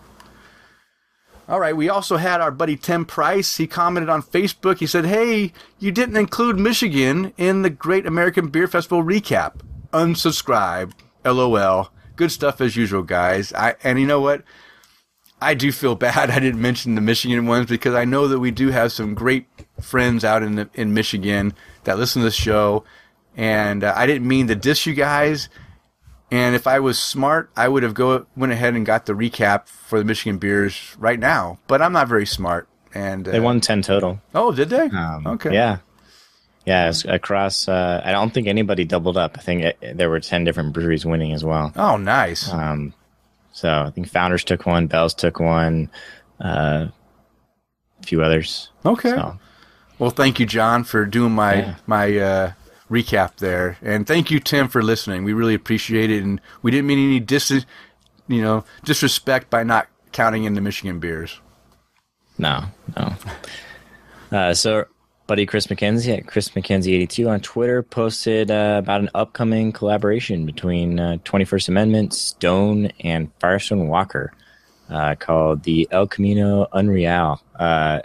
All 1.51 1.59
right, 1.59 1.77
we 1.77 1.89
also 1.89 2.17
had 2.17 2.41
our 2.41 2.53
buddy 2.53 2.77
Tim 2.77 3.05
Price. 3.05 3.57
He 3.57 3.67
commented 3.67 4.09
on 4.09 4.23
Facebook. 4.23 4.79
He 4.79 4.87
said, 4.87 5.05
Hey, 5.05 5.53
you 5.81 5.91
didn't 5.91 6.17
include 6.17 6.61
Michigan 6.61 7.33
in 7.37 7.63
the 7.63 7.71
Great 7.71 8.07
American 8.07 8.51
Beer 8.51 8.69
Festival 8.69 9.03
recap. 9.03 9.55
Unsubscribe. 9.93 10.93
LOL. 11.25 11.91
Good 12.15 12.31
stuff 12.31 12.61
as 12.61 12.77
usual, 12.77 13.03
guys. 13.03 13.53
I, 13.53 13.75
and 13.83 13.99
you 13.99 14.07
know 14.07 14.21
what? 14.21 14.45
I 15.43 15.55
do 15.55 15.73
feel 15.73 15.95
bad 15.95 16.31
I 16.31 16.39
didn't 16.39 16.61
mention 16.61 16.95
the 16.95 17.01
Michigan 17.01 17.47
ones 17.47 17.67
because 17.67 17.95
I 17.95 18.05
know 18.05 18.29
that 18.29 18.39
we 18.39 18.51
do 18.51 18.69
have 18.71 18.93
some 18.93 19.15
great 19.15 19.47
friends 19.81 20.25
out 20.25 20.43
in 20.43 20.57
the, 20.57 20.69
in 20.75 20.95
Michigan 20.95 21.55
that 21.85 21.99
listen 21.99 22.21
to 22.21 22.25
the 22.27 22.31
show, 22.33 22.85
and 23.37 23.83
uh, 23.85 23.93
I 23.97 24.07
didn't 24.07 24.27
mean 24.29 24.49
to 24.49 24.55
diss 24.55 24.87
you 24.87 24.95
guys. 24.95 25.49
And 26.33 26.55
if 26.55 26.67
I 26.69 26.79
was 26.79 26.99
smart, 26.99 27.51
I 27.57 27.67
would 27.67 27.83
have 27.83 27.95
go 27.95 28.27
went 28.37 28.53
ahead 28.53 28.75
and 28.75 28.87
got 28.87 29.07
the 29.07 29.15
recap 29.15 29.67
for 29.67 29.99
the 29.99 30.05
Michigan 30.05 30.39
beers 30.39 30.95
right 30.99 31.19
now. 31.19 31.59
But 31.67 31.83
I'm 31.83 31.93
not 31.93 32.07
very 32.07 32.27
smart. 32.27 32.69
And 32.95 33.27
uh, 33.27 33.33
They 33.33 33.41
won 33.41 33.61
ten 33.61 33.83
total. 33.83 34.21
Oh, 34.35 34.53
did 34.53 34.69
they? 34.69 34.83
Um, 34.91 35.27
okay. 35.27 35.53
Yeah. 35.53 35.79
Yeah, 36.67 36.89
it's 36.91 37.05
across. 37.05 37.69
Uh, 37.69 38.01
I 38.05 38.13
don't 38.13 38.33
think 38.33 38.47
anybody 38.47 38.85
doubled 38.85 39.17
up. 39.17 39.37
I 39.39 39.41
think 39.41 39.63
it, 39.63 39.97
there 39.97 40.11
were 40.11 40.21
ten 40.21 40.45
different 40.45 40.73
breweries 40.73 41.05
winning 41.07 41.33
as 41.33 41.43
well. 41.43 41.73
Oh, 41.75 41.97
nice. 41.97 42.53
Um, 42.53 42.95
so 43.53 43.69
I 43.87 43.91
think 43.91 44.09
Founders 44.09 44.45
took 44.45 44.67
one, 44.67 44.87
Bell's 44.87 45.15
took 45.15 45.41
one, 45.41 45.91
uh, 46.41 46.87
a 46.89 48.07
few 48.07 48.23
others. 48.23 48.71
okay. 48.85 49.11
So, 49.11 49.39
Well, 49.99 50.11
thank 50.11 50.41
you, 50.41 50.47
John, 50.47 50.85
for 50.85 51.05
doing 51.05 51.33
my 51.33 51.55
Yeah. 51.55 51.75
my 51.87 52.17
uh, 52.19 52.53
recap 52.91 53.37
there, 53.37 53.77
and 53.83 54.07
thank 54.07 54.31
you, 54.31 54.41
Tim, 54.41 54.69
for 54.69 54.83
listening. 54.83 55.25
We 55.25 55.33
really 55.33 55.55
appreciate 55.55 56.11
it, 56.11 56.23
and 56.23 56.41
we 56.63 56.71
didn't 56.71 56.87
mean 56.87 56.99
any 56.99 57.21
dis, 57.21 57.51
you 57.51 58.43
know, 58.43 58.65
disrespect 58.85 59.51
by 59.51 59.63
not 59.63 59.89
counting 60.13 60.45
in 60.45 60.55
the 60.55 60.61
Michigan 60.61 60.99
beers. 61.01 61.39
no, 62.39 62.65
no. 62.97 63.15
Uh, 64.33 64.55
so, 64.55 64.87
buddy 65.31 65.47
Chris 65.47 65.69
McKenzie 65.69 66.19
at 66.19 66.27
Chris 66.27 66.49
McKenzie82 66.49 67.31
on 67.31 67.39
Twitter 67.39 67.85
posted 67.85 68.51
uh, 68.51 68.81
about 68.83 69.01
an 69.01 69.11
upcoming 69.15 69.71
collaboration 69.71 70.45
between 70.45 70.99
uh, 70.99 71.19
21st 71.25 71.69
Amendment, 71.69 72.13
Stone, 72.13 72.87
and 72.99 73.31
Firestone 73.39 73.87
Walker 73.87 74.33
uh, 74.89 75.15
called 75.15 75.63
the 75.63 75.87
El 75.93 76.09
Camino 76.09 76.67
Unreal. 76.73 77.41
Uh, 77.55 78.01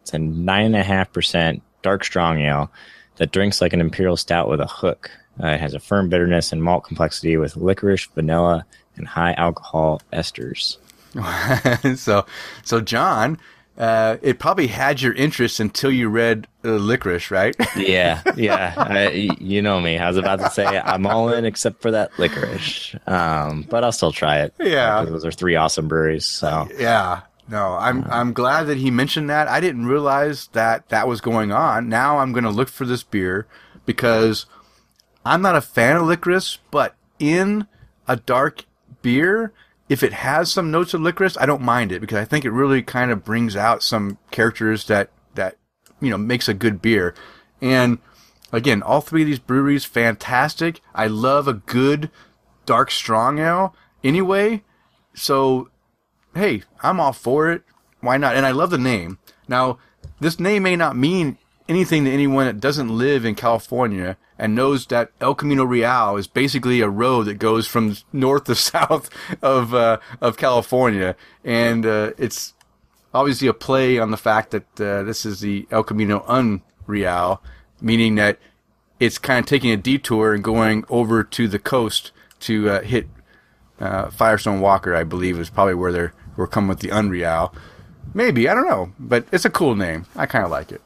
it's 0.00 0.14
a 0.14 0.16
9.5% 0.16 1.60
dark 1.82 2.02
strong 2.02 2.40
ale 2.40 2.72
that 3.16 3.30
drinks 3.30 3.60
like 3.60 3.74
an 3.74 3.82
imperial 3.82 4.16
stout 4.16 4.48
with 4.48 4.62
a 4.62 4.66
hook. 4.66 5.10
Uh, 5.38 5.48
it 5.48 5.60
has 5.60 5.74
a 5.74 5.80
firm 5.80 6.08
bitterness 6.08 6.50
and 6.50 6.62
malt 6.62 6.84
complexity 6.84 7.36
with 7.36 7.58
licorice, 7.58 8.06
vanilla, 8.14 8.64
and 8.96 9.06
high 9.06 9.34
alcohol 9.34 10.00
esters. 10.14 10.78
so, 11.98 12.24
so 12.64 12.80
John, 12.80 13.38
uh, 13.80 14.18
it 14.20 14.38
probably 14.38 14.66
had 14.66 15.00
your 15.00 15.14
interest 15.14 15.58
until 15.58 15.90
you 15.90 16.10
read 16.10 16.46
uh, 16.66 16.72
licorice, 16.72 17.30
right? 17.30 17.56
Yeah, 17.76 18.22
yeah. 18.36 18.74
I, 18.76 19.08
you 19.40 19.62
know 19.62 19.80
me. 19.80 19.96
I 19.96 20.06
was 20.06 20.18
about 20.18 20.40
to 20.40 20.50
say 20.50 20.66
I'm 20.66 21.06
all 21.06 21.32
in 21.32 21.46
except 21.46 21.80
for 21.80 21.90
that 21.92 22.10
licorice, 22.18 22.94
um, 23.06 23.62
but 23.62 23.82
I'll 23.82 23.90
still 23.92 24.12
try 24.12 24.40
it. 24.40 24.52
Yeah. 24.60 24.98
Uh, 24.98 25.04
those 25.06 25.24
are 25.24 25.32
three 25.32 25.56
awesome 25.56 25.88
breweries. 25.88 26.26
So 26.26 26.68
yeah. 26.78 27.22
No, 27.48 27.72
I'm 27.74 28.04
I'm 28.04 28.32
glad 28.34 28.64
that 28.64 28.76
he 28.76 28.90
mentioned 28.90 29.30
that. 29.30 29.48
I 29.48 29.60
didn't 29.60 29.86
realize 29.86 30.48
that 30.52 30.90
that 30.90 31.08
was 31.08 31.22
going 31.22 31.50
on. 31.50 31.88
Now 31.88 32.18
I'm 32.18 32.32
going 32.32 32.44
to 32.44 32.50
look 32.50 32.68
for 32.68 32.84
this 32.84 33.02
beer 33.02 33.46
because 33.86 34.44
I'm 35.24 35.40
not 35.40 35.56
a 35.56 35.60
fan 35.62 35.96
of 35.96 36.02
licorice, 36.02 36.58
but 36.70 36.94
in 37.18 37.66
a 38.06 38.16
dark 38.16 38.66
beer, 39.02 39.52
if 39.90 40.04
it 40.04 40.12
has 40.12 40.50
some 40.50 40.70
notes 40.70 40.94
of 40.94 41.00
licorice, 41.00 41.36
I 41.36 41.46
don't 41.46 41.60
mind 41.60 41.90
it 41.90 42.00
because 42.00 42.16
I 42.16 42.24
think 42.24 42.44
it 42.44 42.52
really 42.52 42.80
kind 42.80 43.10
of 43.10 43.24
brings 43.24 43.56
out 43.56 43.82
some 43.82 44.18
characters 44.30 44.86
that 44.86 45.10
that 45.34 45.56
you 46.00 46.10
know 46.10 46.16
makes 46.16 46.48
a 46.48 46.54
good 46.54 46.80
beer. 46.80 47.12
And 47.60 47.98
again, 48.52 48.82
all 48.82 49.00
three 49.00 49.22
of 49.22 49.26
these 49.26 49.40
breweries 49.40 49.84
fantastic. 49.84 50.80
I 50.94 51.08
love 51.08 51.48
a 51.48 51.54
good 51.54 52.08
dark 52.66 52.92
strong 52.92 53.40
ale 53.40 53.74
anyway. 54.04 54.62
So 55.12 55.70
hey, 56.36 56.62
I'm 56.84 57.00
all 57.00 57.12
for 57.12 57.50
it. 57.50 57.64
Why 58.00 58.16
not? 58.16 58.36
And 58.36 58.46
I 58.46 58.52
love 58.52 58.70
the 58.70 58.78
name. 58.78 59.18
Now, 59.48 59.78
this 60.20 60.38
name 60.38 60.62
may 60.62 60.76
not 60.76 60.96
mean 60.96 61.36
anything 61.70 62.04
to 62.04 62.10
anyone 62.10 62.46
that 62.46 62.60
doesn't 62.60 62.90
live 62.98 63.24
in 63.24 63.34
California 63.34 64.16
and 64.38 64.54
knows 64.54 64.86
that 64.86 65.12
El 65.20 65.34
Camino 65.34 65.64
Real 65.64 66.16
is 66.16 66.26
basically 66.26 66.80
a 66.80 66.88
road 66.88 67.24
that 67.26 67.38
goes 67.38 67.66
from 67.66 67.96
north 68.12 68.44
to 68.44 68.54
south 68.54 69.08
of 69.40 69.72
uh, 69.74 69.98
of 70.20 70.36
California, 70.36 71.14
and 71.44 71.86
uh, 71.86 72.10
it's 72.18 72.54
obviously 73.14 73.48
a 73.48 73.54
play 73.54 73.98
on 73.98 74.10
the 74.10 74.16
fact 74.16 74.50
that 74.50 74.80
uh, 74.80 75.02
this 75.04 75.24
is 75.24 75.40
the 75.40 75.66
El 75.70 75.84
Camino 75.84 76.24
Unreal, 76.28 77.40
meaning 77.80 78.16
that 78.16 78.38
it's 78.98 79.18
kind 79.18 79.40
of 79.40 79.46
taking 79.46 79.70
a 79.70 79.76
detour 79.76 80.34
and 80.34 80.44
going 80.44 80.84
over 80.88 81.24
to 81.24 81.48
the 81.48 81.58
coast 81.58 82.12
to 82.40 82.68
uh, 82.68 82.82
hit 82.82 83.06
Uh, 83.80 84.10
Firestone 84.10 84.60
Walker, 84.60 84.94
I 84.94 85.04
believe, 85.04 85.40
is 85.40 85.48
probably 85.50 85.74
where 85.74 85.92
they're 85.92 86.12
we're 86.36 86.46
coming 86.46 86.68
with 86.68 86.80
the 86.80 86.90
Unreal. 86.90 87.54
Maybe 88.12 88.46
I 88.48 88.54
don't 88.54 88.68
know, 88.68 88.92
but 88.98 89.24
it's 89.32 89.46
a 89.46 89.50
cool 89.50 89.74
name. 89.74 90.04
I 90.14 90.26
kind 90.26 90.44
of 90.44 90.50
like 90.50 90.70
it. 90.72 90.82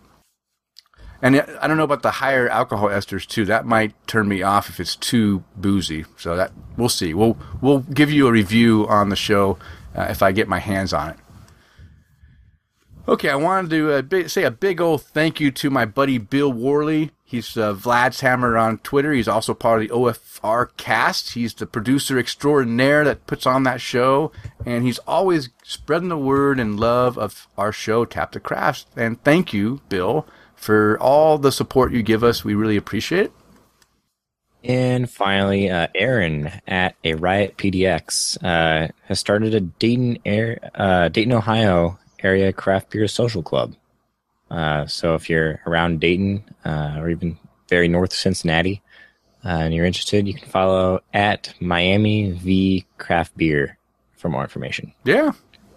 And 1.25 1.41
I 1.41 1.67
don't 1.67 1.79
know 1.79 1.85
about 1.85 2.03
the 2.03 2.11
higher 2.11 2.51
alcohol 2.51 2.91
esters 2.91 3.27
too. 3.27 3.47
That 3.47 3.65
might 3.65 3.95
turn 4.07 4.29
me 4.29 4.43
off 4.43 4.69
if 4.69 4.79
it's 4.79 4.95
too 4.95 5.43
boozy. 5.57 6.05
So 6.19 6.37
that 6.37 6.53
we'll 6.77 6.91
see. 6.91 7.15
We'll 7.15 7.39
we'll 7.63 7.79
give 7.79 8.11
you 8.11 8.27
a 8.27 8.31
review 8.31 8.87
on 8.91 9.09
the 9.09 9.17
show 9.17 9.57
uh, 9.97 10.09
if 10.11 10.23
I 10.23 10.33
get 10.33 10.49
my 10.49 10.59
hands 10.59 10.93
on 10.93 11.09
it. 11.13 11.17
Okay, 13.09 13.31
I 13.31 13.37
wanted 13.37 13.71
to 13.71 14.23
uh, 14.23 14.29
say 14.29 14.45
a 14.45 14.51
big 14.51 14.83
old 14.83 15.01
thank 15.01 15.41
you 15.41 15.51
to 15.53 15.71
my 15.71 15.87
buddy 15.87 16.19
Bill 16.19 16.53
Worley. 16.53 17.11
He's 17.25 17.57
uh, 17.57 17.73
Vlad's 17.73 18.21
Hammer 18.21 18.59
on 18.59 18.77
Twitter. 18.79 19.15
He's 19.15 19.27
also 19.27 19.55
part 19.55 19.83
of 19.83 19.89
the 19.89 19.95
OFR 19.95 20.77
cast. 20.77 21.31
He's 21.31 21.55
the 21.55 21.67
producer 21.67 22.19
extraordinaire 22.19 23.03
that 23.05 23.27
puts 23.27 23.47
on 23.47 23.63
that 23.63 23.81
show, 23.81 24.31
and 24.67 24.85
he's 24.85 24.99
always 25.01 25.49
spreading 25.63 26.11
the 26.11 26.19
word 26.19 26.61
and 26.61 26.79
love 26.79 27.17
of 27.17 27.49
our 27.57 27.73
show, 27.73 28.05
Tap 28.05 28.33
the 28.33 28.41
Crafts. 28.41 28.85
And 28.95 29.23
thank 29.25 29.55
you, 29.55 29.81
Bill, 29.89 30.27
for 30.57 30.99
all 31.01 31.39
the 31.39 31.53
support 31.53 31.93
you 31.93 32.03
give 32.03 32.25
us. 32.25 32.45
We 32.45 32.55
really 32.55 32.77
appreciate 32.77 33.27
it. 33.27 33.33
And 34.65 35.11
finally, 35.11 35.71
uh, 35.71 35.89
Aaron 35.95 36.51
at 36.67 36.97
a 37.05 37.15
Riot 37.15 37.59
PDX 37.59 38.43
uh, 38.43 38.89
has 39.05 39.21
started 39.21 39.55
a 39.55 39.61
Dayton, 39.61 40.19
air, 40.25 40.71
uh, 40.75 41.09
Dayton, 41.11 41.35
Ohio 41.35 41.99
area 42.23 42.53
craft 42.53 42.91
beer 42.91 43.07
social 43.07 43.43
club. 43.43 43.75
Uh, 44.51 44.87
so 44.87 45.15
if 45.15 45.29
you're 45.29 45.61
around 45.67 46.01
Dayton 46.01 46.45
uh, 46.65 46.97
or 46.99 47.11
even 47.11 47.39
very 47.69 47.89
north 47.89 48.13
of 48.13 48.19
Cincinnati 48.19 48.83
uh, 49.45 49.49
and 49.49 49.75
you're 49.75 49.85
interested, 49.85 50.27
you 50.27 50.33
can 50.33 50.49
follow 50.49 51.01
at 51.13 51.53
Miami 51.61 52.31
V 52.31 52.87
Craft 52.97 53.37
Beer 53.37 53.79
for 54.17 54.31
more 54.31 54.43
information. 54.43 54.95
Yeah, 55.05 55.33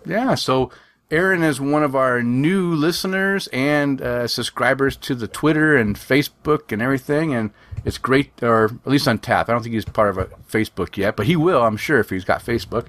yeah. 0.06 0.36
So 0.36 0.72
Aaron 1.10 1.41
is 1.41 1.62
one 1.62 1.84
of 1.84 1.96
our 1.96 2.22
new 2.22 2.74
listeners 2.74 3.48
and 3.54 4.02
uh, 4.02 4.28
subscribers 4.28 4.98
to 4.98 5.15
the 5.15 5.28
Twitter 5.28 5.78
and 5.78 5.96
Facebook 5.96 6.74
and 6.74 6.82
everything, 6.82 7.34
and 7.34 7.52
it's 7.86 7.98
great. 7.98 8.43
Or 8.43 8.65
at 8.65 8.88
least 8.88 9.08
on 9.08 9.20
Tap. 9.20 9.48
I 9.48 9.54
don't 9.54 9.63
think 9.63 9.74
he's 9.74 9.86
part 9.86 10.10
of 10.10 10.17
a 10.17 10.26
Facebook 10.52 10.98
yet, 10.98 11.15
but 11.15 11.26
he 11.26 11.38
will, 11.38 11.63
I'm 11.63 11.78
sure, 11.78 12.00
if 12.00 12.10
he's 12.10 12.26
got 12.26 12.43
Facebook. 12.43 12.88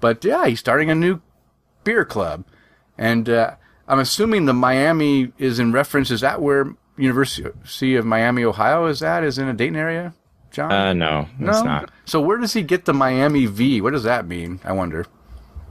But 0.00 0.24
yeah, 0.24 0.46
he's 0.46 0.60
starting 0.60 0.90
a 0.90 0.94
new 0.94 1.20
beer 1.82 2.04
club, 2.04 2.44
and 2.96 3.28
uh, 3.28 3.56
I'm 3.88 3.98
assuming 3.98 4.44
the 4.44 4.54
Miami 4.54 5.32
is 5.36 5.58
in 5.58 5.72
reference. 5.72 6.12
Is 6.12 6.20
that 6.20 6.40
where 6.40 6.72
University 6.96 7.96
of 7.96 8.06
Miami, 8.06 8.44
Ohio, 8.44 8.86
is 8.86 9.02
at? 9.02 9.24
Is 9.24 9.38
in 9.38 9.48
a 9.48 9.54
Dayton 9.54 9.74
area, 9.74 10.14
John? 10.52 10.70
Uh, 10.70 10.92
no, 10.92 11.28
it's 11.40 11.62
not. 11.64 11.90
So 12.04 12.20
where 12.20 12.38
does 12.38 12.52
he 12.52 12.62
get 12.62 12.84
the 12.84 12.94
Miami 12.94 13.46
V? 13.46 13.80
What 13.80 13.92
does 13.92 14.04
that 14.04 14.28
mean? 14.28 14.60
I 14.62 14.70
wonder. 14.72 15.06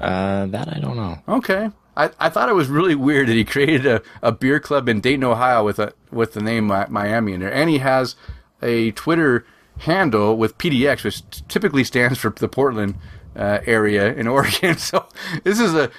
Uh, 0.01 0.47
that 0.47 0.75
I 0.75 0.79
don't 0.79 0.97
know. 0.97 1.21
Okay. 1.29 1.69
I, 1.97 2.11
I 2.19 2.29
thought 2.29 2.49
it 2.49 2.55
was 2.55 2.67
really 2.67 2.95
weird 2.95 3.27
that 3.27 3.35
he 3.35 3.45
created 3.45 3.85
a, 3.85 4.01
a 4.21 4.31
beer 4.31 4.59
club 4.59 4.89
in 4.89 5.01
Dayton, 5.01 5.23
Ohio 5.23 5.63
with 5.63 5.79
a 5.79 5.93
with 6.11 6.33
the 6.33 6.41
name 6.41 6.65
Miami 6.65 7.33
in 7.33 7.39
there. 7.39 7.53
And 7.53 7.69
he 7.69 7.79
has 7.79 8.15
a 8.61 8.91
Twitter 8.91 9.45
handle 9.79 10.37
with 10.37 10.57
PDX, 10.57 11.03
which 11.03 11.47
typically 11.47 11.83
stands 11.83 12.19
for 12.19 12.29
the 12.29 12.47
Portland 12.47 12.95
uh, 13.35 13.59
area 13.65 14.13
in 14.13 14.27
Oregon. 14.27 14.77
So 14.77 15.07
this 15.43 15.59
is 15.59 15.73
a 15.73 15.91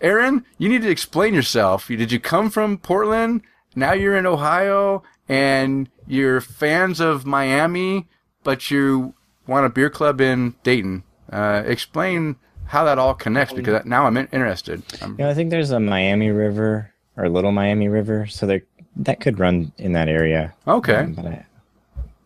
Aaron, 0.00 0.44
you 0.58 0.68
need 0.68 0.82
to 0.82 0.90
explain 0.90 1.32
yourself. 1.32 1.88
Did 1.88 2.12
you 2.12 2.20
come 2.20 2.50
from 2.50 2.76
Portland? 2.76 3.40
Now 3.74 3.92
you're 3.92 4.16
in 4.16 4.26
Ohio 4.26 5.02
and 5.28 5.88
you're 6.06 6.42
fans 6.42 7.00
of 7.00 7.24
Miami, 7.24 8.08
but 8.42 8.70
you 8.70 9.14
want 9.46 9.64
a 9.64 9.70
beer 9.70 9.88
club 9.88 10.20
in 10.20 10.56
Dayton. 10.62 11.04
Uh, 11.32 11.62
explain 11.64 12.36
how 12.66 12.84
that 12.84 12.98
all 12.98 13.14
connects 13.14 13.52
because 13.54 13.84
now 13.84 14.06
I'm 14.06 14.16
in- 14.16 14.28
interested. 14.32 14.82
Um, 15.02 15.16
Yeah, 15.18 15.28
I 15.28 15.34
think 15.34 15.50
there's 15.50 15.70
a 15.70 15.80
Miami 15.80 16.30
River 16.30 16.90
or 17.16 17.28
Little 17.28 17.52
Miami 17.52 17.88
River, 17.88 18.26
so 18.26 18.46
there 18.46 18.62
that 18.96 19.20
could 19.20 19.38
run 19.38 19.72
in 19.78 19.92
that 19.92 20.08
area. 20.08 20.54
okay. 20.66 20.96
Um, 20.98 21.14
but 21.14 21.26
I, 21.26 21.44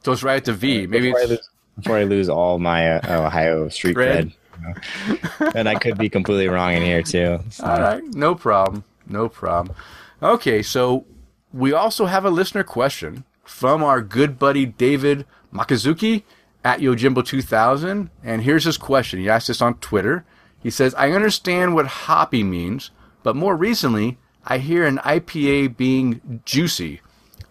So 0.05 0.13
it's 0.13 0.23
right 0.23 0.37
at 0.37 0.45
the 0.45 0.53
V. 0.53 0.87
Maybe 0.87 1.09
before, 1.09 1.21
I 1.21 1.25
lose, 1.25 1.51
before 1.77 1.97
I 1.97 2.05
lose 2.05 2.29
all 2.29 2.59
my 2.59 2.99
uh, 2.99 3.27
Ohio 3.27 3.69
street 3.69 3.97
Cred. 3.97 4.33
cred, 4.57 4.79
you 5.09 5.19
know. 5.47 5.53
and 5.55 5.69
I 5.69 5.75
could 5.77 5.97
be 5.99 6.09
completely 6.11 6.49
wrong 6.49 6.75
in 6.75 6.83
here 6.83 7.03
too. 7.03 7.41
So, 7.51 7.65
all 7.65 7.81
right. 7.81 8.03
No 8.15 8.35
problem. 8.35 8.85
No 9.07 9.29
problem. 9.29 9.75
Okay. 10.23 10.63
So 10.63 11.07
we 11.53 11.73
also 11.73 12.05
have 12.07 12.25
a 12.27 12.31
listener 12.31 12.65
question 12.65 13.25
from 13.45 13.83
our 13.83 14.03
good 14.03 14.39
buddy 14.39 14.67
David 14.67 15.25
Makazuki 15.55 16.23
at 16.65 16.81
Yojimbo2000. 16.81 18.11
And 18.23 18.43
here's 18.43 18.65
his 18.65 18.79
question. 18.79 19.21
He 19.21 19.29
asked 19.29 19.49
this 19.49 19.63
on 19.63 19.75
Twitter. 19.75 20.25
He 20.63 20.71
says, 20.71 20.95
I 20.95 21.13
understand 21.13 21.75
what 21.75 21.87
hoppy 21.87 22.43
means, 22.43 22.91
but 23.23 23.37
more 23.37 23.57
recently, 23.57 24.19
I 24.45 24.59
hear 24.59 24.85
an 24.85 24.99
IPA 24.99 25.77
being 25.77 26.41
juicy. 26.45 27.01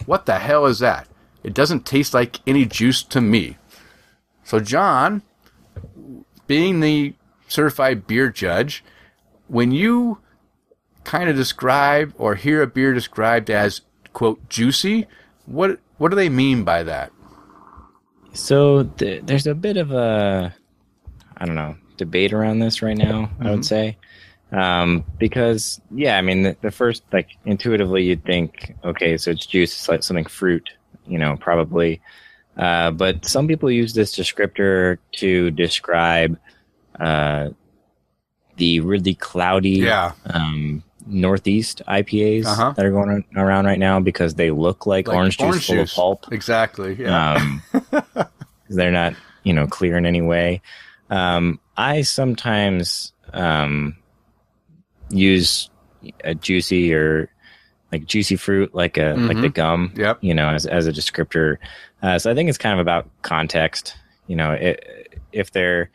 What 0.06 0.26
the 0.26 0.40
hell 0.40 0.66
is 0.66 0.80
that? 0.80 1.08
It 1.44 1.54
doesn't 1.54 1.86
taste 1.86 2.14
like 2.14 2.40
any 2.46 2.66
juice 2.66 3.04
to 3.04 3.22
me. 3.22 3.58
So, 4.44 4.60
John, 4.60 5.22
being 6.48 6.80
the 6.80 7.14
certified 7.48 8.08
beer 8.08 8.30
judge, 8.30 8.84
when 9.48 9.72
you 9.72 10.20
kind 11.04 11.30
of 11.30 11.36
describe 11.36 12.14
or 12.18 12.36
hear 12.36 12.62
a 12.62 12.68
beer 12.68 12.94
described 12.94 13.50
as 13.50 13.82
quote 14.14 14.50
juicy, 14.50 15.08
what 15.46 15.80
what 15.98 16.10
do 16.10 16.16
they 16.16 16.30
mean 16.30 16.64
by 16.64 16.84
that? 16.84 17.12
So 18.38 18.84
th- 18.84 19.24
there's 19.26 19.48
a 19.48 19.56
bit 19.56 19.78
of 19.78 19.92
a, 19.92 20.54
I 21.38 21.46
don't 21.46 21.56
know, 21.56 21.76
debate 21.98 22.34
around 22.34 22.60
this 22.60 22.82
right 22.82 22.98
now. 22.98 23.30
I 23.40 23.52
would 23.52 23.66
say, 23.66 23.98
um, 24.52 25.04
because 25.18 25.82
yeah, 25.92 26.18
I 26.18 26.22
mean, 26.22 26.44
the, 26.44 26.58
the 26.62 26.72
first 26.72 27.04
like 27.12 27.30
intuitively 27.46 28.04
you'd 28.04 28.24
think, 28.24 28.76
okay, 28.84 29.18
so 29.18 29.32
it's 29.32 29.46
juice, 29.46 29.74
it's 29.74 29.90
like 29.90 30.04
something 30.04 30.26
fruit, 30.26 30.70
you 31.06 31.18
know, 31.18 31.36
probably. 31.38 32.02
Uh, 32.56 32.92
but 32.92 33.26
some 33.26 33.48
people 33.48 33.70
use 33.70 33.94
this 33.94 34.16
descriptor 34.16 34.98
to 35.14 35.52
describe 35.52 36.40
uh, 37.00 37.50
the 38.56 38.80
really 38.80 39.14
cloudy 39.16 39.72
Yeah, 39.86 40.14
um, 40.28 40.84
northeast 41.08 41.82
IPAs 41.88 42.46
Uh-huh. 42.46 42.74
that 42.76 42.86
are 42.86 42.92
going 42.92 43.24
around 43.36 43.66
right 43.66 43.80
now 43.80 44.00
because 44.00 44.36
they 44.36 44.52
look 44.52 44.86
like, 44.86 45.08
like 45.08 45.16
orange 45.18 45.38
juice 45.38 45.66
full 45.66 45.80
of 45.80 45.90
pulp. 45.92 46.26
Exactly. 46.32 46.96
Yeah. 47.00 47.34
Um, 47.34 47.64
they're 48.70 48.92
not, 48.92 49.14
you 49.44 49.54
know, 49.54 49.68
clear 49.68 49.98
in 49.98 50.06
any 50.06 50.22
way. 50.22 50.62
Um, 51.10 51.60
I 51.78 52.02
sometimes 52.02 53.14
um, 53.34 53.96
use 55.10 55.70
a 56.24 56.36
juicy 56.36 56.94
or 56.94 57.30
like 57.92 58.06
juicy 58.06 58.36
fruit, 58.36 58.76
like 58.76 58.98
a 58.98 59.14
like 59.18 59.40
the 59.40 59.50
gum, 59.50 59.94
Yep. 59.96 60.20
you 60.22 60.34
know, 60.34 60.50
as 60.50 60.66
as 60.66 60.88
a 60.88 60.92
descriptor. 60.92 61.58
Uh, 62.02 62.20
so 62.20 62.30
I 62.30 62.36
think 62.36 62.50
it's 62.50 62.58
kind 62.58 62.74
of 62.74 62.80
about 62.80 63.10
context. 63.22 63.96
You 64.28 64.36
know, 64.36 64.52
it, 64.52 65.18
if 65.32 65.52
they're 65.52 65.90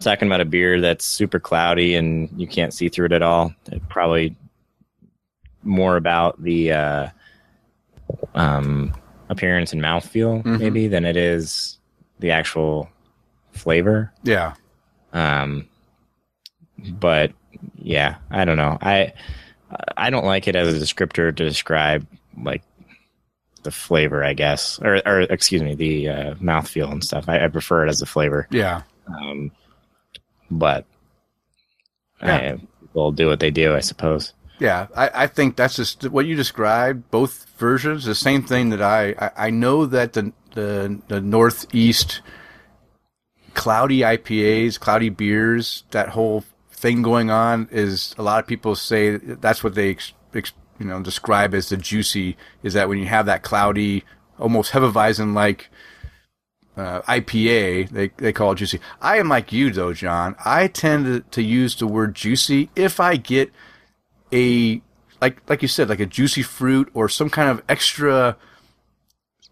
talking 0.00 0.28
about 0.28 0.40
a 0.40 0.44
beer 0.44 0.80
that's 0.80 1.04
super 1.04 1.38
cloudy 1.40 1.94
and 1.94 2.28
you 2.36 2.46
can't 2.46 2.72
see 2.74 2.88
through 2.88 3.06
it 3.06 3.12
at 3.12 3.22
all, 3.22 3.54
probably 3.88 4.36
more 5.62 5.96
about 5.96 6.40
the 6.42 6.72
uh, 6.72 7.08
um, 8.34 8.92
appearance 9.28 9.72
and 9.72 9.82
mouthfeel 9.82 10.42
Mhm. 10.44 10.58
maybe 10.60 10.88
than 10.88 11.04
it 11.04 11.16
is 11.16 11.78
the 12.20 12.30
actual 12.30 12.88
flavor. 13.52 14.12
yeah. 14.22 14.54
Um, 15.12 15.66
but 16.78 17.32
yeah, 17.76 18.16
I 18.30 18.44
don't 18.44 18.58
know. 18.58 18.76
I 18.82 19.14
I 19.96 20.10
don't 20.10 20.26
like 20.26 20.46
it 20.46 20.54
as 20.56 20.68
a 20.74 20.78
descriptor 20.78 21.34
to 21.34 21.44
describe 21.48 22.06
like 22.40 22.62
the 23.62 23.70
flavor, 23.70 24.22
I 24.22 24.34
guess, 24.34 24.78
or 24.80 25.00
or 25.06 25.20
excuse 25.22 25.62
me, 25.62 25.74
the 25.74 26.08
uh, 26.08 26.34
mouthfeel 26.34 26.92
and 26.92 27.02
stuff. 27.02 27.28
I, 27.28 27.44
I 27.44 27.48
prefer 27.48 27.86
it 27.86 27.88
as 27.88 28.02
a 28.02 28.06
flavor. 28.06 28.46
Yeah. 28.50 28.82
Um, 29.08 29.50
but 30.50 30.84
Yeah. 32.22 32.36
I, 32.36 32.60
people 32.80 33.12
do 33.12 33.26
what 33.28 33.40
they 33.40 33.50
do, 33.50 33.74
I 33.74 33.80
suppose. 33.80 34.32
Yeah, 34.58 34.86
I, 34.96 35.10
I 35.14 35.26
think 35.26 35.56
that's 35.56 35.76
just 35.76 36.08
what 36.08 36.26
you 36.26 36.34
described. 36.34 37.10
Both 37.10 37.46
versions, 37.58 38.04
the 38.04 38.14
same 38.14 38.42
thing 38.42 38.70
that 38.70 38.80
I, 38.80 39.14
I, 39.18 39.46
I 39.48 39.50
know 39.50 39.84
that 39.86 40.14
the, 40.14 40.32
the 40.54 40.98
the 41.08 41.20
northeast 41.20 42.22
cloudy 43.52 44.00
IPAs, 44.00 44.80
cloudy 44.80 45.10
beers, 45.10 45.84
that 45.90 46.10
whole 46.10 46.44
thing 46.70 47.02
going 47.02 47.30
on 47.30 47.68
is 47.70 48.14
a 48.18 48.22
lot 48.22 48.38
of 48.38 48.46
people 48.46 48.74
say 48.76 49.16
that's 49.16 49.64
what 49.64 49.74
they 49.74 49.90
ex, 49.90 50.12
ex, 50.34 50.52
you 50.78 50.86
know 50.86 51.02
describe 51.02 51.54
as 51.54 51.70
the 51.70 51.76
juicy 51.76 52.36
is 52.62 52.74
that 52.74 52.88
when 52.88 52.98
you 52.98 53.06
have 53.06 53.26
that 53.26 53.42
cloudy, 53.42 54.04
almost 54.38 54.72
Hefeweizen 54.72 55.34
like 55.34 55.68
uh, 56.76 57.00
IPA, 57.02 57.88
they 57.90 58.08
they 58.16 58.32
call 58.32 58.52
it 58.52 58.56
juicy. 58.56 58.80
I 59.00 59.18
am 59.18 59.28
like 59.28 59.52
you 59.52 59.70
though, 59.70 59.92
John. 59.92 60.36
I 60.44 60.68
tend 60.68 61.06
to, 61.06 61.20
to 61.20 61.42
use 61.42 61.74
the 61.74 61.86
word 61.86 62.14
juicy 62.14 62.70
if 62.76 63.00
I 63.00 63.16
get 63.16 63.50
a 64.32 64.82
like 65.20 65.40
like 65.48 65.62
you 65.62 65.68
said, 65.68 65.88
like 65.88 66.00
a 66.00 66.06
juicy 66.06 66.42
fruit 66.42 66.90
or 66.92 67.08
some 67.08 67.30
kind 67.30 67.48
of 67.48 67.62
extra 67.68 68.36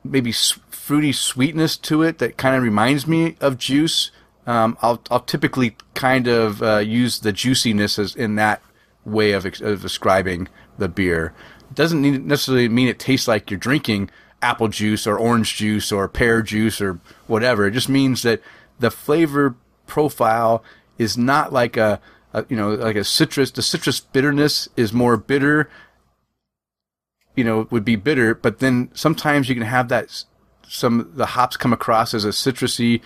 maybe 0.05 0.33
fruity 0.33 1.13
sweetness 1.13 1.79
to 1.79 2.03
it 2.03 2.19
that 2.19 2.37
kind 2.37 2.55
of 2.55 2.63
reminds 2.63 3.07
me 3.07 3.37
of 3.41 3.57
juice. 3.57 4.11
um, 4.47 4.77
I'll 4.83 5.01
I'll 5.11 5.21
typically 5.21 5.77
kind 5.95 6.27
of 6.29 6.63
uh, 6.63 6.79
use 6.79 7.21
the 7.21 7.33
juiciness 7.33 7.99
as 7.99 8.15
in 8.15 8.35
that 8.35 8.61
way 9.05 9.33
of 9.33 9.47
of 9.47 9.81
describing 9.81 10.49
the 10.77 10.89
beer. 10.89 11.33
Doesn't 11.73 12.27
necessarily 12.27 12.69
mean 12.69 12.89
it 12.89 12.99
tastes 12.99 13.27
like 13.27 13.51
you're 13.51 13.59
drinking 13.59 14.11
apple 14.45 14.69
juice 14.69 15.07
or 15.07 15.19
orange 15.19 15.57
juice 15.57 15.91
or 15.91 16.07
pear 16.07 16.43
juice 16.43 16.81
or 16.81 17.01
whatever. 17.27 17.67
It 17.67 17.73
just 17.73 17.89
means 17.89 18.23
that 18.23 18.43
the 18.79 18.91
flavor 18.91 19.57
profile 19.87 20.63
is 20.99 21.17
not 21.17 21.53
like 21.53 21.77
a, 21.77 22.01
a 22.33 22.45
you 22.49 22.57
know 22.57 22.75
like 22.75 22.97
a 22.97 23.05
citrus. 23.05 23.51
The 23.51 23.63
citrus 23.63 24.01
bitterness 24.01 24.69
is 24.77 24.93
more 24.93 25.17
bitter. 25.17 25.71
You 27.35 27.43
know, 27.43 27.67
would 27.71 27.85
be 27.85 27.97
bitter, 27.97 28.33
but 28.35 28.61
then 28.61 28.91
sometimes 28.95 29.49
you 29.49 29.57
can 29.57 29.65
have 29.65 29.89
that 29.89 30.25
some 30.69 31.11
the 31.15 31.27
hops 31.27 31.57
come 31.57 31.73
across 31.73 32.15
as 32.15 32.25
a 32.25 32.29
citrusy, 32.29 33.01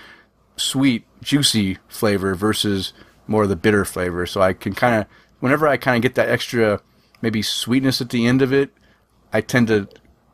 sweet, 0.57 1.07
juicy 1.23 1.79
flavor 1.89 2.35
versus 2.35 2.93
more 3.27 3.45
of 3.45 3.49
the 3.49 3.57
bitter 3.57 3.87
flavor. 3.87 4.27
So 4.27 4.43
I 4.43 4.53
can 4.53 4.75
kind 4.75 5.01
of 5.01 5.07
whenever 5.41 5.67
I 5.67 5.77
kind 5.79 5.97
of 5.97 6.03
get 6.03 6.15
that 6.17 6.29
extra 6.29 6.83
maybe 7.23 7.43
sweetness 7.43 8.01
at 8.01 8.11
the 8.11 8.27
end 8.27 8.43
of 8.43 8.53
it, 8.53 8.71
I 9.33 9.41
tend 9.41 9.69
to 9.69 9.89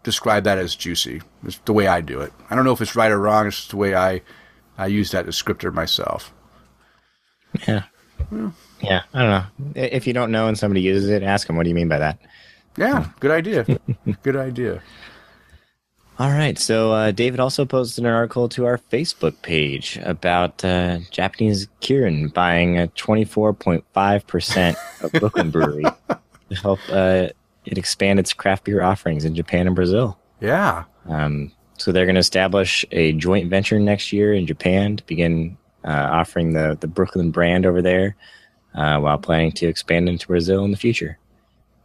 describe 0.04 0.44
that 0.44 0.58
as 0.58 0.76
juicy. 0.76 1.20
It's 1.44 1.58
the 1.64 1.72
way 1.72 1.88
I 1.88 2.00
do 2.00 2.20
it. 2.20 2.32
I 2.48 2.54
don't 2.54 2.64
know 2.64 2.72
if 2.72 2.80
it's 2.80 2.94
right 2.94 3.10
or 3.10 3.18
wrong. 3.18 3.48
It's 3.48 3.56
just 3.56 3.70
the 3.70 3.76
way 3.76 3.96
I 3.96 4.22
I 4.78 4.86
use 4.86 5.10
that 5.10 5.26
descriptor 5.26 5.72
myself. 5.72 6.32
Yeah. 7.66 7.84
Yeah. 8.80 9.02
I 9.12 9.22
don't 9.22 9.30
know. 9.30 9.44
If 9.74 10.06
you 10.06 10.12
don't 10.12 10.30
know 10.30 10.46
and 10.46 10.58
somebody 10.58 10.80
uses 10.82 11.08
it, 11.08 11.22
ask 11.22 11.46
them, 11.46 11.56
what 11.56 11.64
do 11.64 11.68
you 11.68 11.74
mean 11.74 11.88
by 11.88 11.98
that? 11.98 12.18
Yeah, 12.76 13.08
good 13.20 13.30
idea. 13.30 13.66
good 14.22 14.36
idea. 14.36 14.82
All 16.18 16.30
right. 16.30 16.58
So 16.58 16.92
uh, 16.92 17.10
David 17.10 17.40
also 17.40 17.64
posted 17.64 18.04
an 18.04 18.10
article 18.10 18.48
to 18.50 18.66
our 18.66 18.78
Facebook 18.78 19.42
page 19.42 19.98
about 20.02 20.64
uh, 20.64 20.98
Japanese 21.10 21.68
Kirin 21.80 22.32
buying 22.32 22.78
a 22.78 22.88
24.5% 22.88 24.76
of 25.02 25.12
Brooklyn 25.12 25.50
Brewery 25.50 25.84
to 26.48 26.54
help 26.54 26.78
uh, 26.88 27.28
it 27.64 27.78
expand 27.78 28.18
its 28.18 28.32
craft 28.32 28.64
beer 28.64 28.82
offerings 28.82 29.24
in 29.24 29.34
Japan 29.34 29.66
and 29.66 29.76
Brazil. 29.76 30.18
Yeah. 30.40 30.84
Um, 31.08 31.52
so 31.78 31.92
they're 31.92 32.06
going 32.06 32.14
to 32.14 32.20
establish 32.20 32.84
a 32.92 33.12
joint 33.12 33.50
venture 33.50 33.78
next 33.78 34.12
year 34.12 34.32
in 34.34 34.46
Japan 34.46 34.96
to 34.96 35.06
begin 35.06 35.56
uh, 35.84 36.08
offering 36.12 36.52
the, 36.52 36.76
the 36.80 36.86
Brooklyn 36.86 37.30
brand 37.30 37.66
over 37.66 37.82
there 37.82 38.16
uh, 38.74 38.98
while 38.98 39.18
planning 39.18 39.52
to 39.52 39.66
expand 39.66 40.08
into 40.08 40.26
Brazil 40.26 40.64
in 40.64 40.70
the 40.70 40.76
future. 40.76 41.18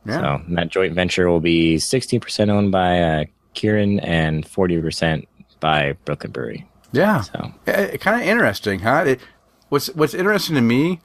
Yeah. 0.05 0.39
So 0.39 0.53
that 0.55 0.69
joint 0.69 0.93
venture 0.93 1.29
will 1.29 1.39
be 1.39 1.75
16% 1.75 2.49
owned 2.49 2.71
by 2.71 2.99
uh, 3.01 3.23
Kirin 3.55 3.99
and 4.03 4.45
40% 4.45 5.25
by 5.59 5.93
Brooklyn 6.05 6.31
Brewery. 6.31 6.67
Yeah. 6.91 7.21
So 7.21 7.53
kind 7.65 8.21
of 8.21 8.27
interesting, 8.27 8.79
huh? 8.79 9.03
It, 9.07 9.19
what's 9.69 9.87
What's 9.87 10.13
interesting 10.13 10.55
to 10.55 10.61
me 10.61 11.01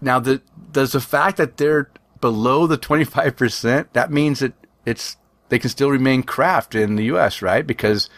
now 0.00 0.18
the 0.18 0.40
does 0.72 0.92
the 0.92 1.00
fact 1.00 1.36
that 1.36 1.56
they're 1.56 1.90
below 2.20 2.66
the 2.66 2.76
twenty 2.76 3.04
five 3.04 3.36
percent 3.36 3.92
that 3.94 4.10
means 4.10 4.40
that 4.40 4.52
it's 4.86 5.16
they 5.48 5.58
can 5.58 5.70
still 5.70 5.90
remain 5.90 6.22
craft 6.22 6.74
in 6.74 6.96
the 6.96 7.04
U.S. 7.04 7.42
right 7.42 7.66
because 7.66 8.08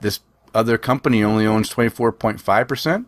this 0.00 0.20
other 0.54 0.78
company 0.78 1.22
only 1.24 1.46
owns 1.46 1.68
twenty 1.68 1.90
four 1.90 2.12
point 2.12 2.40
five 2.40 2.68
percent. 2.68 3.06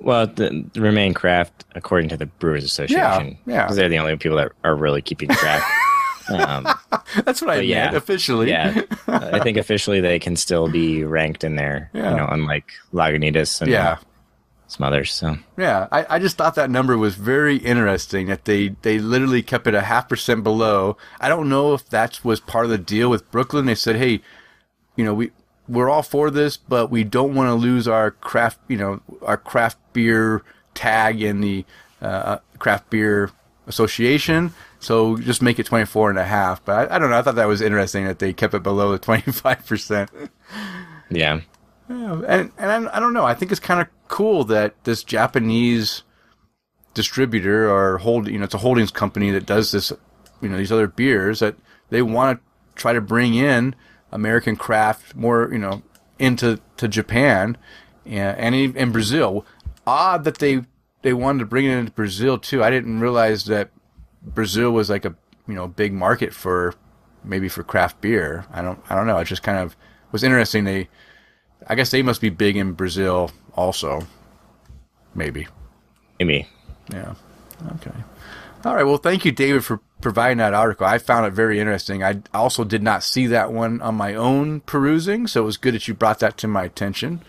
Well, 0.00 0.28
the, 0.28 0.64
the 0.72 0.80
remain 0.80 1.12
craft, 1.12 1.64
according 1.74 2.10
to 2.10 2.16
the 2.16 2.26
Brewers 2.26 2.62
Association, 2.62 3.36
yeah. 3.46 3.62
because 3.64 3.74
they're 3.76 3.88
the 3.88 3.98
only 3.98 4.16
people 4.16 4.36
that 4.36 4.52
are 4.62 4.76
really 4.76 5.02
keeping 5.02 5.28
track. 5.28 5.60
um, 6.28 6.68
That's 7.24 7.40
what 7.42 7.50
I 7.50 7.56
But 7.56 7.66
yeah. 7.66 7.84
meant 7.86 7.96
officially. 7.96 8.48
yeah, 8.48 8.82
I 9.08 9.40
think 9.40 9.56
officially 9.56 10.00
they 10.00 10.20
can 10.20 10.36
still 10.36 10.70
be 10.70 11.02
ranked 11.02 11.42
in 11.42 11.56
there. 11.56 11.90
Yeah. 11.92 12.10
You 12.10 12.16
know, 12.16 12.28
unlike 12.30 12.70
Lagunitas 12.92 13.60
and 13.60 13.70
yeah. 13.70 13.98
Some 14.68 14.86
others. 14.86 15.12
So 15.12 15.38
Yeah, 15.56 15.88
I, 15.90 16.06
I 16.08 16.18
just 16.18 16.36
thought 16.36 16.54
that 16.54 16.70
number 16.70 16.96
was 16.96 17.16
very 17.16 17.56
interesting 17.56 18.26
that 18.28 18.44
they, 18.44 18.68
they 18.82 18.98
literally 18.98 19.42
kept 19.42 19.66
it 19.66 19.74
a 19.74 19.80
half 19.82 20.08
percent 20.08 20.44
below. 20.44 20.96
I 21.20 21.28
don't 21.28 21.48
know 21.48 21.74
if 21.74 21.88
that 21.88 22.24
was 22.24 22.38
part 22.38 22.66
of 22.66 22.70
the 22.70 22.78
deal 22.78 23.10
with 23.10 23.28
Brooklyn. 23.30 23.66
They 23.66 23.74
said, 23.74 23.96
hey, 23.96 24.20
you 24.94 25.04
know, 25.04 25.14
we, 25.14 25.30
we're 25.68 25.88
all 25.88 26.02
for 26.02 26.30
this, 26.30 26.56
but 26.56 26.90
we 26.90 27.02
don't 27.02 27.34
want 27.34 27.48
to 27.48 27.54
lose 27.54 27.88
our 27.88 28.10
craft, 28.10 28.58
you 28.68 28.76
know, 28.76 29.00
our 29.22 29.36
craft 29.36 29.78
beer 29.92 30.42
tag 30.74 31.22
in 31.22 31.40
the 31.40 31.64
uh, 32.00 32.38
craft 32.58 32.90
beer 32.90 33.30
association. 33.66 34.52
So 34.80 35.16
just 35.16 35.42
make 35.42 35.58
it 35.58 35.66
24 35.66 36.10
and 36.10 36.18
a 36.18 36.24
half. 36.24 36.64
But 36.64 36.90
I, 36.90 36.96
I 36.96 36.98
don't 36.98 37.10
know. 37.10 37.18
I 37.18 37.22
thought 37.22 37.34
that 37.36 37.48
was 37.48 37.60
interesting 37.60 38.04
that 38.04 38.18
they 38.18 38.32
kept 38.32 38.54
it 38.54 38.62
below 38.62 38.92
the 38.92 38.98
25%. 39.06 40.28
yeah, 41.10 41.40
Yeah, 41.88 42.20
and 42.26 42.52
and 42.58 42.88
I, 42.88 43.00
don't 43.00 43.14
know. 43.14 43.24
I 43.24 43.34
think 43.34 43.50
it's 43.50 43.60
kind 43.60 43.80
of 43.80 43.88
cool 44.08 44.44
that 44.44 44.74
this 44.84 45.02
Japanese 45.02 46.02
distributor 46.94 47.70
or 47.70 47.98
hold, 47.98 48.28
you 48.28 48.38
know, 48.38 48.44
it's 48.44 48.54
a 48.54 48.58
holdings 48.58 48.90
company 48.90 49.30
that 49.30 49.46
does 49.46 49.72
this, 49.72 49.92
you 50.42 50.48
know, 50.48 50.58
these 50.58 50.72
other 50.72 50.86
beers 50.86 51.40
that 51.40 51.56
they 51.90 52.02
want 52.02 52.38
to 52.38 52.74
try 52.74 52.92
to 52.92 53.00
bring 53.00 53.34
in 53.34 53.74
American 54.12 54.56
craft 54.56 55.14
more, 55.14 55.48
you 55.50 55.58
know, 55.58 55.82
into 56.18 56.60
to 56.76 56.88
Japan 56.88 57.56
and 58.04 58.38
and 58.38 58.76
in 58.76 58.92
Brazil. 58.92 59.46
Odd 59.86 60.24
that 60.24 60.38
they 60.38 60.64
they 61.02 61.12
wanted 61.12 61.40
to 61.40 61.46
bring 61.46 61.64
it 61.64 61.76
into 61.76 61.92
Brazil 61.92 62.38
too. 62.38 62.62
I 62.62 62.70
didn't 62.70 63.00
realize 63.00 63.46
that 63.46 63.70
Brazil 64.22 64.72
was 64.72 64.90
like 64.90 65.04
a 65.04 65.14
you 65.46 65.54
know 65.54 65.68
big 65.68 65.92
market 65.92 66.34
for 66.34 66.74
maybe 67.24 67.48
for 67.48 67.62
craft 67.62 68.00
beer. 68.00 68.44
I 68.52 68.60
don't 68.60 68.80
I 68.90 68.94
don't 68.94 69.06
know. 69.06 69.18
It 69.18 69.24
just 69.24 69.42
kind 69.42 69.58
of 69.58 69.76
was 70.12 70.22
interesting. 70.22 70.64
They 70.64 70.88
I 71.66 71.74
guess 71.74 71.90
they 71.90 72.02
must 72.02 72.20
be 72.20 72.30
big 72.30 72.56
in 72.56 72.72
Brazil 72.72 73.30
also. 73.54 74.06
Maybe. 75.14 75.48
maybe. 76.18 76.46
Yeah. 76.90 77.14
Okay. 77.74 77.92
All 78.64 78.74
right. 78.74 78.84
Well, 78.84 78.98
thank 78.98 79.24
you, 79.24 79.32
David, 79.32 79.64
for 79.64 79.80
providing 80.00 80.38
that 80.38 80.54
article. 80.54 80.86
I 80.86 80.98
found 80.98 81.26
it 81.26 81.32
very 81.32 81.60
interesting. 81.60 82.02
I 82.02 82.20
also 82.34 82.64
did 82.64 82.82
not 82.82 83.02
see 83.02 83.26
that 83.28 83.52
one 83.52 83.80
on 83.80 83.94
my 83.94 84.14
own 84.14 84.60
perusing, 84.60 85.26
so 85.26 85.42
it 85.42 85.44
was 85.44 85.56
good 85.56 85.74
that 85.74 85.88
you 85.88 85.94
brought 85.94 86.20
that 86.20 86.36
to 86.38 86.48
my 86.48 86.64
attention. 86.64 87.22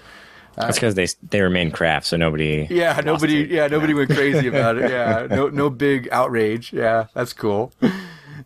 That's 0.56 0.78
because 0.78 0.96
they 0.96 1.08
they 1.30 1.42
remain 1.42 1.72
craft, 1.72 2.08
so 2.08 2.18
nobody. 2.18 2.68
Yeah, 2.70 3.00
nobody. 3.06 3.44
it. 3.44 3.50
Yeah, 3.50 3.68
nobody 3.68 3.94
went 3.94 4.10
crazy 4.10 4.48
about 4.50 4.78
it. 4.78 4.92
Yeah, 4.92 5.28
no, 5.30 5.48
no 5.48 5.70
big 5.70 6.10
outrage. 6.12 6.74
Yeah, 6.74 7.08
that's 7.14 7.32
cool. 7.32 7.72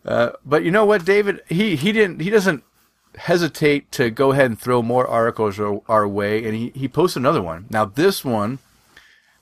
Uh, 0.05 0.31
but 0.45 0.63
you 0.63 0.69
know 0.71 0.85
what, 0.85 1.05
David? 1.05 1.41
He 1.47 1.75
he 1.75 1.91
didn't. 1.91 2.19
He 2.19 2.29
doesn't 2.29 2.63
hesitate 3.15 3.91
to 3.93 4.09
go 4.09 4.31
ahead 4.31 4.47
and 4.47 4.59
throw 4.59 4.81
more 4.81 5.07
articles 5.07 5.59
our, 5.59 5.81
our 5.87 6.07
way, 6.07 6.43
and 6.43 6.55
he 6.55 6.71
he 6.75 6.87
posted 6.87 7.21
another 7.21 7.41
one. 7.41 7.65
Now 7.69 7.85
this 7.85 8.23
one 8.25 8.59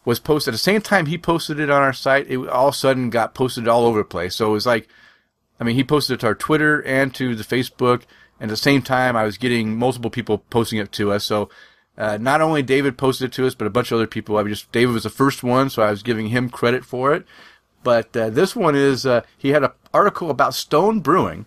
was 0.04 0.20
posted 0.20 0.54
at 0.54 0.56
the 0.56 0.60
same 0.60 0.82
time 0.82 1.06
he 1.06 1.18
posted 1.18 1.60
it 1.60 1.70
on 1.70 1.82
our 1.82 1.94
site. 1.94 2.30
It 2.30 2.38
all 2.48 2.70
of 2.70 2.74
a 2.74 2.78
sudden 2.78 3.10
got 3.10 3.34
posted 3.34 3.68
all 3.68 3.86
over 3.86 4.00
the 4.00 4.06
place. 4.06 4.36
So 4.36 4.50
it 4.50 4.54
was 4.54 4.66
like, 4.66 4.88
I 5.60 5.64
mean, 5.64 5.76
he 5.76 5.84
posted 5.84 6.16
it 6.16 6.20
to 6.22 6.28
our 6.28 6.36
Twitter 6.36 6.82
and 6.84 7.14
to 7.16 7.36
the 7.36 7.44
Facebook, 7.44 8.04
and 8.40 8.50
at 8.50 8.54
the 8.54 8.58
same 8.58 8.82
time, 8.82 9.16
I 9.16 9.24
was 9.24 9.38
getting 9.38 9.78
multiple 9.78 10.10
people 10.10 10.40
posting 10.50 10.80
it 10.80 10.92
to 10.94 11.12
us. 11.12 11.24
So 11.24 11.50
uh, 11.98 12.18
not 12.20 12.42
only 12.42 12.64
David 12.64 12.98
posted 12.98 13.26
it 13.26 13.34
to 13.34 13.46
us, 13.46 13.56
but 13.56 13.68
a 13.68 13.72
bunch 13.72 13.92
of 13.92 13.98
other 13.98 14.08
people. 14.08 14.38
I 14.38 14.44
just 14.44 14.72
David 14.72 14.94
was 14.94 15.04
the 15.04 15.10
first 15.10 15.44
one, 15.44 15.70
so 15.70 15.84
I 15.84 15.92
was 15.92 16.04
giving 16.04 16.28
him 16.28 16.50
credit 16.50 16.84
for 16.84 17.14
it. 17.14 17.26
But 17.84 18.16
uh, 18.16 18.30
this 18.30 18.56
one 18.56 18.76
is 18.76 19.06
uh, 19.06 19.22
he 19.38 19.50
had 19.50 19.64
an 19.64 19.72
article 19.94 20.30
about 20.30 20.54
Stone 20.54 21.02
Brewing 21.02 21.46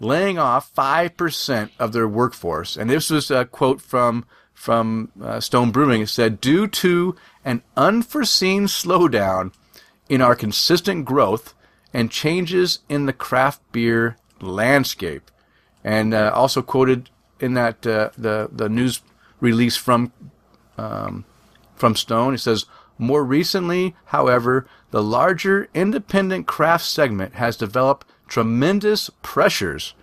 laying 0.00 0.38
off 0.38 0.70
five 0.70 1.16
percent 1.16 1.72
of 1.78 1.92
their 1.92 2.08
workforce, 2.08 2.76
and 2.76 2.90
this 2.90 3.10
was 3.10 3.30
a 3.30 3.44
quote 3.44 3.80
from 3.80 4.24
from 4.54 5.12
uh, 5.22 5.40
Stone 5.40 5.70
Brewing. 5.70 6.02
It 6.02 6.08
said, 6.08 6.40
"Due 6.40 6.66
to 6.66 7.16
an 7.44 7.62
unforeseen 7.76 8.64
slowdown 8.64 9.52
in 10.08 10.22
our 10.22 10.36
consistent 10.36 11.04
growth 11.04 11.54
and 11.92 12.10
changes 12.10 12.80
in 12.88 13.06
the 13.06 13.12
craft 13.12 13.60
beer 13.72 14.16
landscape," 14.40 15.30
and 15.84 16.14
uh, 16.14 16.30
also 16.34 16.62
quoted 16.62 17.10
in 17.40 17.54
that 17.54 17.86
uh, 17.86 18.10
the 18.16 18.48
the 18.52 18.68
news 18.68 19.00
release 19.40 19.76
from 19.76 20.12
um, 20.78 21.24
from 21.74 21.94
Stone. 21.94 22.34
It 22.34 22.38
says, 22.38 22.66
more 22.98 23.24
recently, 23.24 23.94
however, 24.06 24.66
the 24.90 25.02
larger 25.02 25.68
independent 25.74 26.46
craft 26.46 26.84
segment 26.84 27.34
has 27.34 27.56
developed 27.56 28.06
tremendous 28.28 29.10
pressures. 29.22 29.94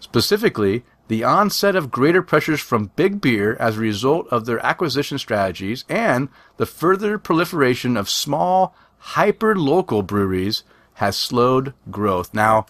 Specifically, 0.00 0.84
the 1.08 1.24
onset 1.24 1.76
of 1.76 1.90
greater 1.90 2.22
pressures 2.22 2.60
from 2.60 2.90
big 2.96 3.20
beer 3.20 3.56
as 3.60 3.76
a 3.76 3.80
result 3.80 4.26
of 4.30 4.46
their 4.46 4.64
acquisition 4.64 5.18
strategies 5.18 5.84
and 5.88 6.28
the 6.56 6.66
further 6.66 7.18
proliferation 7.18 7.96
of 7.96 8.08
small, 8.08 8.74
hyper 8.98 9.54
local 9.56 10.02
breweries 10.02 10.64
has 10.94 11.16
slowed 11.16 11.74
growth. 11.90 12.32
Now, 12.32 12.66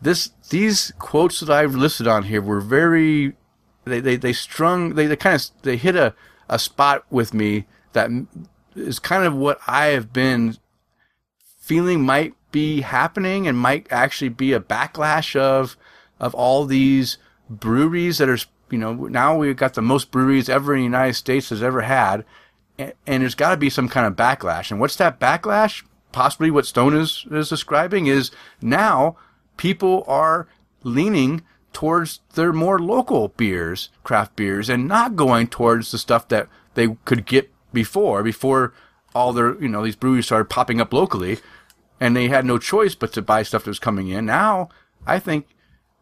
this 0.00 0.30
these 0.50 0.92
quotes 0.98 1.40
that 1.40 1.50
I've 1.50 1.74
listed 1.74 2.06
on 2.06 2.24
here 2.24 2.42
were 2.42 2.60
very 2.60 3.34
they 3.84 4.00
they, 4.00 4.16
they 4.16 4.32
strung 4.32 4.94
they, 4.94 5.06
they 5.06 5.16
kind 5.16 5.36
of 5.36 5.62
they 5.62 5.76
hit 5.76 5.96
a, 5.96 6.14
a 6.48 6.58
spot 6.58 7.04
with 7.10 7.34
me 7.34 7.66
that 7.92 8.10
is 8.74 8.98
kind 8.98 9.24
of 9.24 9.34
what 9.34 9.58
I 9.66 9.86
have 9.86 10.12
been 10.12 10.56
feeling 11.58 12.02
might 12.02 12.34
be 12.54 12.82
happening 12.82 13.48
and 13.48 13.58
might 13.58 13.84
actually 13.90 14.28
be 14.28 14.52
a 14.52 14.60
backlash 14.60 15.34
of 15.34 15.76
of 16.20 16.32
all 16.36 16.64
these 16.64 17.18
breweries 17.50 18.18
that 18.18 18.28
are 18.28 18.38
you 18.70 18.78
know 18.78 18.92
now 18.94 19.36
we've 19.36 19.56
got 19.56 19.74
the 19.74 19.82
most 19.82 20.12
breweries 20.12 20.48
ever 20.48 20.72
in 20.72 20.78
the 20.78 20.84
United 20.84 21.14
States 21.14 21.48
has 21.48 21.64
ever 21.64 21.80
had 21.80 22.24
and, 22.78 22.92
and 23.08 23.22
there's 23.22 23.34
got 23.34 23.50
to 23.50 23.56
be 23.56 23.70
some 23.70 23.88
kind 23.88 24.06
of 24.06 24.14
backlash. 24.14 24.70
And 24.70 24.78
what's 24.78 24.94
that 24.96 25.18
backlash? 25.18 25.82
Possibly 26.12 26.48
what 26.48 26.64
Stone 26.64 26.94
is 26.94 27.26
is 27.28 27.48
describing 27.48 28.06
is 28.06 28.30
now 28.62 29.16
people 29.56 30.04
are 30.06 30.46
leaning 30.84 31.42
towards 31.72 32.20
their 32.34 32.52
more 32.52 32.78
local 32.78 33.28
beers, 33.28 33.88
craft 34.04 34.36
beers, 34.36 34.68
and 34.68 34.86
not 34.86 35.16
going 35.16 35.48
towards 35.48 35.90
the 35.90 35.98
stuff 35.98 36.28
that 36.28 36.48
they 36.74 36.96
could 37.04 37.26
get 37.26 37.50
before, 37.72 38.22
before 38.22 38.72
all 39.12 39.32
their, 39.32 39.60
you 39.60 39.68
know, 39.68 39.84
these 39.84 39.96
breweries 39.96 40.26
started 40.26 40.44
popping 40.44 40.80
up 40.80 40.92
locally 40.92 41.38
and 42.00 42.16
they 42.16 42.28
had 42.28 42.44
no 42.44 42.58
choice 42.58 42.94
but 42.94 43.12
to 43.14 43.22
buy 43.22 43.42
stuff 43.42 43.64
that 43.64 43.70
was 43.70 43.78
coming 43.78 44.08
in. 44.08 44.26
Now, 44.26 44.68
I 45.06 45.18
think 45.18 45.46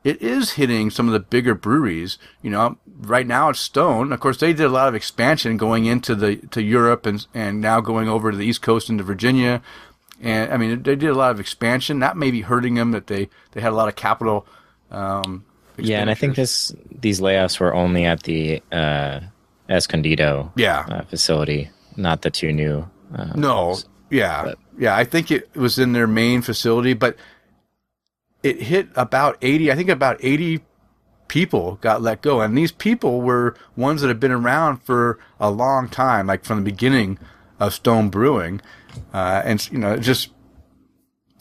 it 0.04 0.20
is 0.20 0.52
hitting 0.52 0.90
some 0.90 1.06
of 1.06 1.12
the 1.12 1.20
bigger 1.20 1.54
breweries. 1.54 2.18
You 2.42 2.50
know, 2.50 2.78
right 3.00 3.26
now 3.26 3.50
it's 3.50 3.60
Stone. 3.60 4.12
Of 4.12 4.20
course, 4.20 4.38
they 4.38 4.52
did 4.52 4.64
a 4.66 4.68
lot 4.68 4.88
of 4.88 4.94
expansion 4.94 5.56
going 5.56 5.86
into 5.86 6.14
the 6.14 6.36
to 6.50 6.62
Europe 6.62 7.06
and 7.06 7.26
and 7.34 7.60
now 7.60 7.80
going 7.80 8.08
over 8.08 8.30
to 8.30 8.36
the 8.36 8.46
East 8.46 8.62
Coast 8.62 8.90
into 8.90 9.04
Virginia. 9.04 9.62
And 10.20 10.52
I 10.52 10.56
mean, 10.56 10.82
they 10.82 10.96
did 10.96 11.10
a 11.10 11.14
lot 11.14 11.30
of 11.32 11.40
expansion. 11.40 11.98
That 12.00 12.16
may 12.16 12.30
be 12.30 12.40
hurting 12.42 12.74
them. 12.74 12.92
That 12.92 13.06
they 13.08 13.28
they 13.52 13.60
had 13.60 13.72
a 13.72 13.76
lot 13.76 13.88
of 13.88 13.96
capital. 13.96 14.46
Um, 14.90 15.44
Yeah, 15.78 16.00
and 16.00 16.10
I 16.10 16.14
think 16.14 16.36
this 16.36 16.72
these 17.00 17.20
layoffs 17.20 17.58
were 17.60 17.74
only 17.74 18.04
at 18.04 18.22
the 18.24 18.62
uh, 18.72 19.20
Escondido 19.68 20.52
Yeah. 20.56 20.84
uh, 20.88 21.02
facility, 21.02 21.70
not 21.96 22.22
the 22.22 22.30
two 22.30 22.52
new. 22.52 22.88
Uh, 23.14 23.32
No, 23.34 23.78
yeah, 24.10 24.44
But- 24.44 24.58
yeah. 24.78 24.96
I 24.96 25.04
think 25.04 25.30
it 25.30 25.54
was 25.56 25.78
in 25.78 25.92
their 25.92 26.06
main 26.06 26.42
facility, 26.42 26.94
but 26.94 27.16
it 28.42 28.62
hit 28.62 28.88
about 28.96 29.36
eighty. 29.42 29.70
I 29.70 29.74
think 29.76 29.88
about 29.88 30.18
eighty 30.22 30.60
people 31.28 31.78
got 31.80 32.02
let 32.02 32.22
go, 32.22 32.40
and 32.40 32.56
these 32.56 32.72
people 32.72 33.22
were 33.22 33.54
ones 33.76 34.00
that 34.00 34.08
have 34.08 34.20
been 34.20 34.32
around 34.32 34.78
for 34.78 35.18
a 35.40 35.50
long 35.50 35.88
time, 35.88 36.26
like 36.26 36.44
from 36.44 36.58
the 36.58 36.70
beginning 36.70 37.18
of 37.58 37.72
Stone 37.72 38.10
Brewing, 38.10 38.60
uh, 39.14 39.42
and 39.44 39.70
you 39.70 39.78
know, 39.78 39.94
it 39.94 40.00
just 40.00 40.30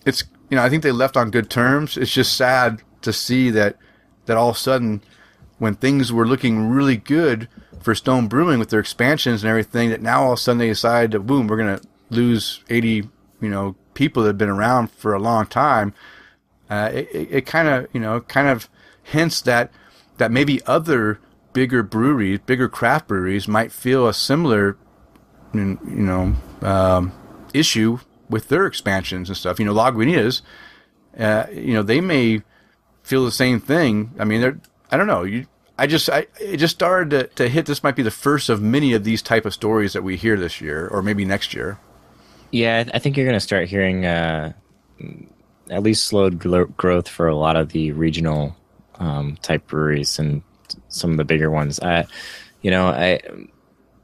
it's 0.06 0.24
you 0.50 0.58
know, 0.58 0.64
I 0.64 0.70
think 0.70 0.84
they 0.84 0.92
left 0.92 1.18
on 1.18 1.32
good 1.32 1.50
terms. 1.50 1.98
It's 1.98 2.14
just 2.14 2.36
sad 2.36 2.82
to 3.02 3.14
see 3.14 3.50
that 3.52 3.78
that 4.26 4.38
all 4.38 4.50
of 4.50 4.56
a 4.58 4.60
sudden, 4.60 5.02
when 5.58 5.76
things 5.76 6.12
were 6.12 6.28
looking 6.28 6.70
really 6.70 6.98
good 6.98 7.48
for 7.82 7.96
Stone 7.96 8.28
Brewing 8.28 8.60
with 8.60 8.70
their 8.70 8.80
expansions 8.80 9.44
and 9.44 9.50
everything, 9.50 9.90
that 9.90 10.02
now 10.02 10.24
all 10.24 10.34
of 10.34 10.40
a 10.40 10.42
sudden 10.42 10.60
they 10.60 10.68
decide 10.68 11.12
that 11.12 11.22
boom, 11.22 11.48
we're 11.48 11.58
gonna 11.58 11.82
lose 12.10 12.62
eighty, 12.70 13.10
you 13.42 13.50
know, 13.50 13.76
people 13.94 14.24
that 14.24 14.30
have 14.30 14.38
been 14.38 14.50
around 14.50 14.92
for 14.92 15.14
a 15.14 15.20
long 15.20 15.46
time. 15.46 15.94
Uh, 16.70 16.90
it 16.94 17.46
kind 17.46 17.68
of 17.68 17.88
you 17.94 18.00
know 18.00 18.22
kind 18.22 18.48
of 18.48 18.70
hints 19.04 19.42
that 19.42 19.72
that 20.18 20.32
maybe 20.32 20.64
other 20.66 21.20
bigger 21.54 21.84
breweries, 21.84 22.40
bigger 22.46 22.70
craft 22.70 23.08
breweries, 23.08 23.48
might 23.48 23.72
feel 23.72 24.08
a 24.08 24.14
similar 24.14 24.78
you 25.54 25.78
know 25.84 26.36
um, 26.62 27.12
issue 27.54 28.00
with 28.30 28.48
their 28.48 28.66
expansions 28.66 29.30
and 29.30 29.38
stuff. 29.38 29.60
You 29.60 29.66
know, 29.66 29.74
Lagunitas, 29.74 30.42
uh, 31.18 31.46
you 31.52 31.74
know, 31.74 31.84
they 31.84 32.00
may 32.00 32.42
feel 33.04 33.26
the 33.26 33.32
same 33.32 33.60
thing. 33.60 34.14
I 34.18 34.24
mean, 34.24 34.42
they're 34.42 34.60
I 34.92 34.98
don't 34.98 35.08
know. 35.08 35.24
You, 35.24 35.48
I 35.78 35.88
just 35.88 36.10
I 36.10 36.28
it 36.40 36.58
just 36.58 36.76
started 36.76 37.10
to, 37.10 37.28
to 37.36 37.50
hit. 37.50 37.66
This 37.66 37.84
might 37.84 37.96
be 37.96 38.04
the 38.04 38.12
first 38.12 38.50
of 38.50 38.62
many 38.62 38.94
of 38.94 39.04
these 39.04 39.22
type 39.22 39.46
of 39.46 39.54
stories 39.54 39.94
that 39.94 40.04
we 40.04 40.16
hear 40.16 40.38
this 40.38 40.62
year, 40.62 40.88
or 40.88 41.02
maybe 41.02 41.26
next 41.26 41.54
year. 41.54 41.80
Yeah, 42.52 42.84
I 42.94 43.00
think 43.00 43.18
you're 43.18 43.26
going 43.26 43.36
to 43.36 43.40
start 43.40 43.68
hearing 43.70 44.06
uh, 44.06 44.54
at 45.70 45.84
least 45.84 46.06
slowed 46.06 46.40
glo- 46.40 46.66
growth 46.66 47.08
for 47.08 47.28
a 47.28 47.36
lot 47.36 47.56
of 47.56 47.70
the 47.70 47.92
regional 47.94 48.56
um, 48.96 49.38
type 49.42 49.68
breweries 49.68 50.20
and 50.20 50.42
some 50.90 51.12
of 51.12 51.18
the 51.18 51.24
bigger 51.26 51.50
ones. 51.50 51.80
I, 51.80 52.06
you 52.62 52.72
know, 52.72 52.88
I 52.88 53.20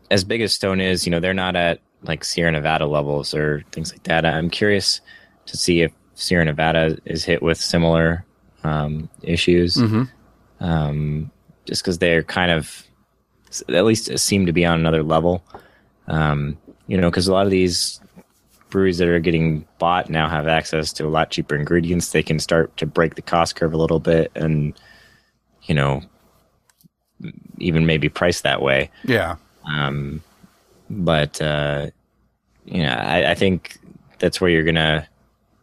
as 0.10 0.24
big 0.24 0.42
as 0.42 0.54
Stone 0.54 0.80
is, 0.82 1.06
you 1.06 1.12
know, 1.12 1.20
they're 1.20 1.34
not 1.34 1.56
at 1.56 1.82
like 2.04 2.24
Sierra 2.24 2.52
Nevada 2.52 2.86
levels 2.86 3.34
or 3.34 3.64
things 3.72 3.92
like 3.92 4.04
that. 4.04 4.26
I'm 4.26 4.50
curious 4.50 5.02
to 5.48 5.58
see 5.58 5.82
if 5.82 5.92
Sierra 6.16 6.46
Nevada 6.46 6.98
is 7.06 7.26
hit 7.26 7.42
with 7.42 7.60
similar 7.60 8.26
um, 8.64 9.10
issues. 9.22 9.78
Um, 10.60 11.32
just 11.66 11.84
because 11.84 11.98
they're 11.98 12.24
kind 12.24 12.52
of 12.52 12.84
at 13.70 13.86
least 13.86 14.18
seem 14.18 14.46
to 14.46 14.54
be 14.54 14.66
on 14.66 14.80
another 14.80 15.04
level. 15.04 15.44
Um, 16.08 16.58
you 16.88 16.98
know, 16.98 17.10
because 17.10 17.28
a 17.28 17.34
lot 17.34 17.46
of 17.46 17.52
these 17.52 18.00
breweries 18.70 18.98
that 18.98 19.08
are 19.08 19.20
getting 19.20 19.66
bought 19.80 20.10
now 20.10 20.28
have 20.28 20.48
access 20.48 20.94
to 20.94 21.06
a 21.06 21.10
lot 21.10 21.32
cheaper 21.32 21.56
ingredients. 21.56 22.12
They 22.12 22.24
can 22.24 22.40
start 22.40 22.76
to 22.78 22.86
break 22.86 23.16
the 23.16 23.22
cost 23.22 23.56
curve 23.56 23.74
a 23.74 23.78
little 23.78 24.00
bit 24.00 24.32
and, 24.36 24.74
you 25.64 25.76
know, 25.76 26.02
even 27.58 27.86
maybe 27.86 28.10
price 28.10 28.42
that 28.42 28.62
way. 28.62 28.92
Yeah, 29.04 29.38
Um, 29.66 30.22
but, 30.90 31.42
uh, 31.42 31.88
you 32.66 32.84
know, 32.84 32.94
I, 32.94 33.32
I 33.32 33.36
think 33.36 33.78
that's 34.20 34.40
where 34.40 34.50
you're 34.50 34.64
going 34.64 34.76
to 34.76 35.08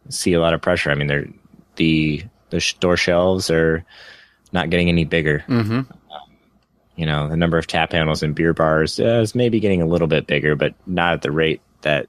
see 0.09 0.33
a 0.33 0.41
lot 0.41 0.53
of 0.53 0.61
pressure. 0.61 0.91
I 0.91 0.95
mean, 0.95 1.07
they're, 1.07 1.27
the, 1.75 2.23
the 2.49 2.61
store 2.61 2.97
shelves 2.97 3.49
are 3.49 3.85
not 4.51 4.69
getting 4.69 4.89
any 4.89 5.05
bigger. 5.05 5.43
mm-hmm. 5.47 5.81
You 6.95 7.05
know, 7.05 7.27
the 7.27 7.35
number 7.35 7.57
of 7.57 7.67
tap 7.67 7.91
handles 7.91 8.23
in 8.23 8.31
beer 8.31 8.53
bars 8.53 9.01
uh, 9.01 9.19
is 9.19 9.35
maybe 9.35 9.59
getting 9.59 9.81
a 9.81 9.85
little 9.85 10.07
bit 10.07 10.27
bigger, 10.27 10.55
but 10.55 10.75
not 10.87 11.13
at 11.13 11.21
the 11.23 11.31
rate 11.31 11.59
that 11.81 12.07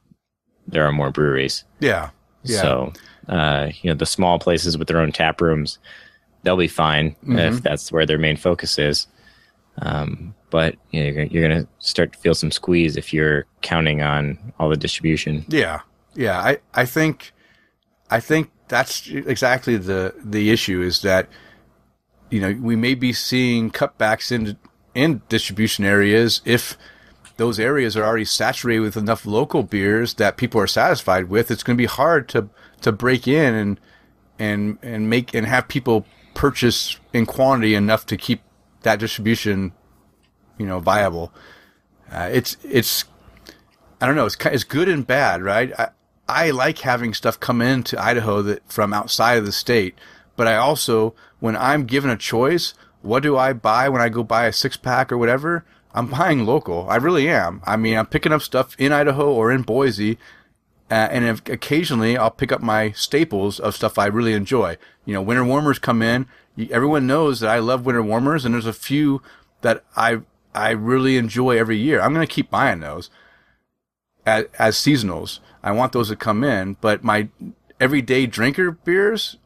there 0.69 0.85
are 0.87 0.93
more 0.93 1.11
breweries. 1.11 1.64
yeah, 1.81 2.11
yeah. 2.43 2.61
So, 2.62 2.93
uh, 3.29 3.71
you 3.83 3.91
know, 3.91 3.97
the 3.97 4.07
small 4.07 4.39
places 4.39 4.77
with 4.79 4.89
their 4.89 4.99
own 5.01 5.12
tap 5.12 5.41
rooms, 5.41 5.79
they'll 6.43 6.57
be 6.57 6.69
fine 6.69 7.11
Mm-hmm. 7.23 7.39
if 7.39 7.62
that's 7.62 7.91
where 7.91 8.07
their 8.07 8.19
main 8.19 8.37
focus 8.37 8.79
is. 8.79 9.07
Um, 9.79 10.35
but 10.51 10.77
you 10.91 11.01
know, 11.01 11.07
you're, 11.07 11.14
gonna- 11.14 11.29
you're 11.33 11.49
going 11.49 11.62
to 11.64 11.69
start 11.79 12.12
to 12.12 12.19
feel 12.19 12.35
some 12.35 12.51
squeeze 12.51 12.97
if 12.97 13.12
you're 13.12 13.45
counting 13.62 14.01
on 14.03 14.39
all 14.59 14.69
the 14.69 14.77
distribution. 14.77 15.45
Yeah, 15.49 15.81
yeah. 16.14 16.39
I, 16.39 16.59
I 16.73 16.87
think, 16.87 17.33
I 18.11 18.21
think 18.21 18.51
that's 18.69 19.09
exactly 19.09 19.77
the 19.77 20.14
the 20.25 20.51
issue 20.51 20.81
is 20.83 21.03
that, 21.03 21.29
you 22.31 22.41
know, 22.41 22.57
we 22.61 22.75
may 22.77 22.95
be 22.95 23.12
seeing 23.12 23.71
cutbacks 23.71 24.33
in 24.33 24.57
in 24.95 25.21
distribution 25.29 25.85
areas 25.85 26.41
if 26.45 26.79
those 27.37 27.61
areas 27.61 27.97
are 27.97 28.05
already 28.05 28.24
saturated 28.24 28.80
with 28.80 28.97
enough 28.97 29.26
local 29.26 29.62
beers 29.62 30.14
that 30.14 30.37
people 30.37 30.61
are 30.61 30.66
satisfied 30.66 31.28
with. 31.28 31.51
It's 31.51 31.62
going 31.62 31.76
to 31.76 31.82
be 31.82 31.87
hard 31.87 32.28
to 32.30 32.49
to 32.82 32.93
break 32.93 33.28
in 33.28 33.55
and 33.55 33.80
and 34.39 34.78
and 34.82 35.11
make 35.11 35.34
and 35.34 35.47
have 35.47 35.68
people 35.68 36.07
purchase 36.34 36.99
in 37.12 37.26
quantity 37.26 37.74
enough 37.74 38.07
to 38.07 38.16
keep 38.16 38.43
that 38.82 38.99
distribution, 38.99 39.72
you 40.59 40.66
know, 40.66 40.78
viable. 40.78 41.32
Uh, 42.11 42.30
it's 42.32 42.57
it's 42.62 43.05
I 44.01 44.07
don't 44.07 44.16
know. 44.16 44.26
It's 44.26 44.37
it's 44.47 44.64
good 44.64 44.89
and 44.89 45.07
bad, 45.07 45.43
right? 45.43 45.72
I 45.78 45.89
I 46.28 46.51
like 46.51 46.78
having 46.78 47.14
stuff 47.14 47.39
come 47.39 47.62
into 47.62 48.03
Idaho 48.03 48.43
that 48.43 48.70
from 48.70 48.93
outside 48.93 49.39
of 49.39 49.47
the 49.47 49.53
state, 49.53 49.97
but 50.37 50.47
I 50.47 50.57
also, 50.57 51.14
when 51.39 51.57
I'm 51.57 51.84
given 51.87 52.11
a 52.11 52.16
choice, 52.16 52.74
what 53.03 53.22
do 53.22 53.37
I 53.37 53.53
buy 53.53 53.89
when 53.89 54.03
I 54.03 54.09
go 54.09 54.24
buy 54.24 54.47
a 54.47 54.53
six 54.53 54.76
pack 54.76 55.12
or 55.12 55.18
whatever? 55.18 55.64
I'm 55.97 56.09
buying 56.09 56.44
local. 56.44 56.86
I 56.90 56.97
really 56.97 57.26
am. 57.28 57.62
I 57.64 57.76
mean, 57.76 57.97
I'm 57.97 58.07
picking 58.07 58.32
up 58.32 58.42
stuff 58.42 58.76
in 58.78 58.92
Idaho 58.92 59.32
or 59.32 59.51
in 59.51 59.62
Boise, 59.62 60.18
uh, 60.90 61.09
and 61.11 61.24
if, 61.24 61.49
occasionally 61.49 62.18
I'll 62.18 62.30
pick 62.30 62.53
up 62.53 62.61
my 62.61 62.92
staples 62.92 63.59
of 63.59 63.74
stuff 63.74 63.99
I 63.99 64.07
really 64.07 64.34
enjoy. 64.34 64.76
You 65.07 65.14
know, 65.14 65.22
winter 65.22 65.44
warmers 65.44 65.78
come 65.78 66.03
in. 66.03 66.26
Everyone 66.70 67.07
knows 67.07 67.40
that 67.40 67.51
I 67.51 67.59
love 67.61 67.86
winter 67.86 68.03
warmers, 68.03 68.44
and 68.44 68.55
there's 68.55 68.66
a 68.66 68.74
few 68.74 69.22
that 69.62 69.84
I 69.97 70.20
I 70.55 70.70
really 70.70 71.16
enjoy 71.16 71.59
every 71.59 71.78
year. 71.78 72.01
I'm 72.01 72.14
going 72.14 72.26
to 72.26 72.32
keep 72.32 72.51
buying 72.51 72.80
those 72.80 73.11
as, 74.24 74.47
as 74.59 74.76
seasonals. 74.76 75.40
I 75.62 75.72
want 75.72 75.92
those 75.92 76.09
to 76.09 76.16
come 76.16 76.44
in, 76.44 76.76
but 76.80 77.05
my 77.05 77.28
everyday 77.80 78.26
drinker 78.26 78.70
beers 78.70 79.36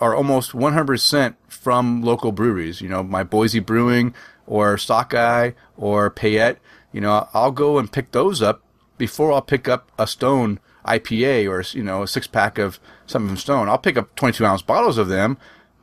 are 0.00 0.14
almost 0.14 0.52
100% 0.52 1.34
from 1.48 2.02
local 2.02 2.32
breweries. 2.32 2.80
You 2.80 2.88
know, 2.88 3.02
my 3.02 3.22
Boise 3.22 3.60
Brewing 3.60 4.14
or 4.46 4.78
Sockeye 4.78 5.52
or 5.76 6.10
Payette. 6.10 6.58
You 6.92 7.00
know, 7.00 7.28
I'll 7.34 7.52
go 7.52 7.78
and 7.78 7.90
pick 7.90 8.12
those 8.12 8.40
up 8.40 8.62
before 8.98 9.32
I'll 9.32 9.42
pick 9.42 9.68
up 9.68 9.90
a 9.98 10.06
Stone 10.06 10.60
IPA 10.86 11.50
or 11.50 11.76
you 11.76 11.82
know 11.82 12.02
a 12.02 12.08
six 12.08 12.26
pack 12.26 12.58
of 12.58 12.80
something 13.06 13.28
from 13.28 13.36
Stone. 13.36 13.68
I'll 13.68 13.78
pick 13.78 13.96
up 13.96 14.14
22 14.16 14.44
ounce 14.44 14.62
bottles 14.62 14.98
of 14.98 15.08
them, 15.08 15.36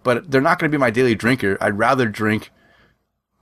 but 0.03 0.31
they're 0.31 0.41
not 0.41 0.59
going 0.59 0.71
to 0.71 0.75
be 0.75 0.79
my 0.79 0.89
daily 0.89 1.15
drinker. 1.15 1.57
I'd 1.61 1.77
rather 1.77 2.07
drink 2.07 2.51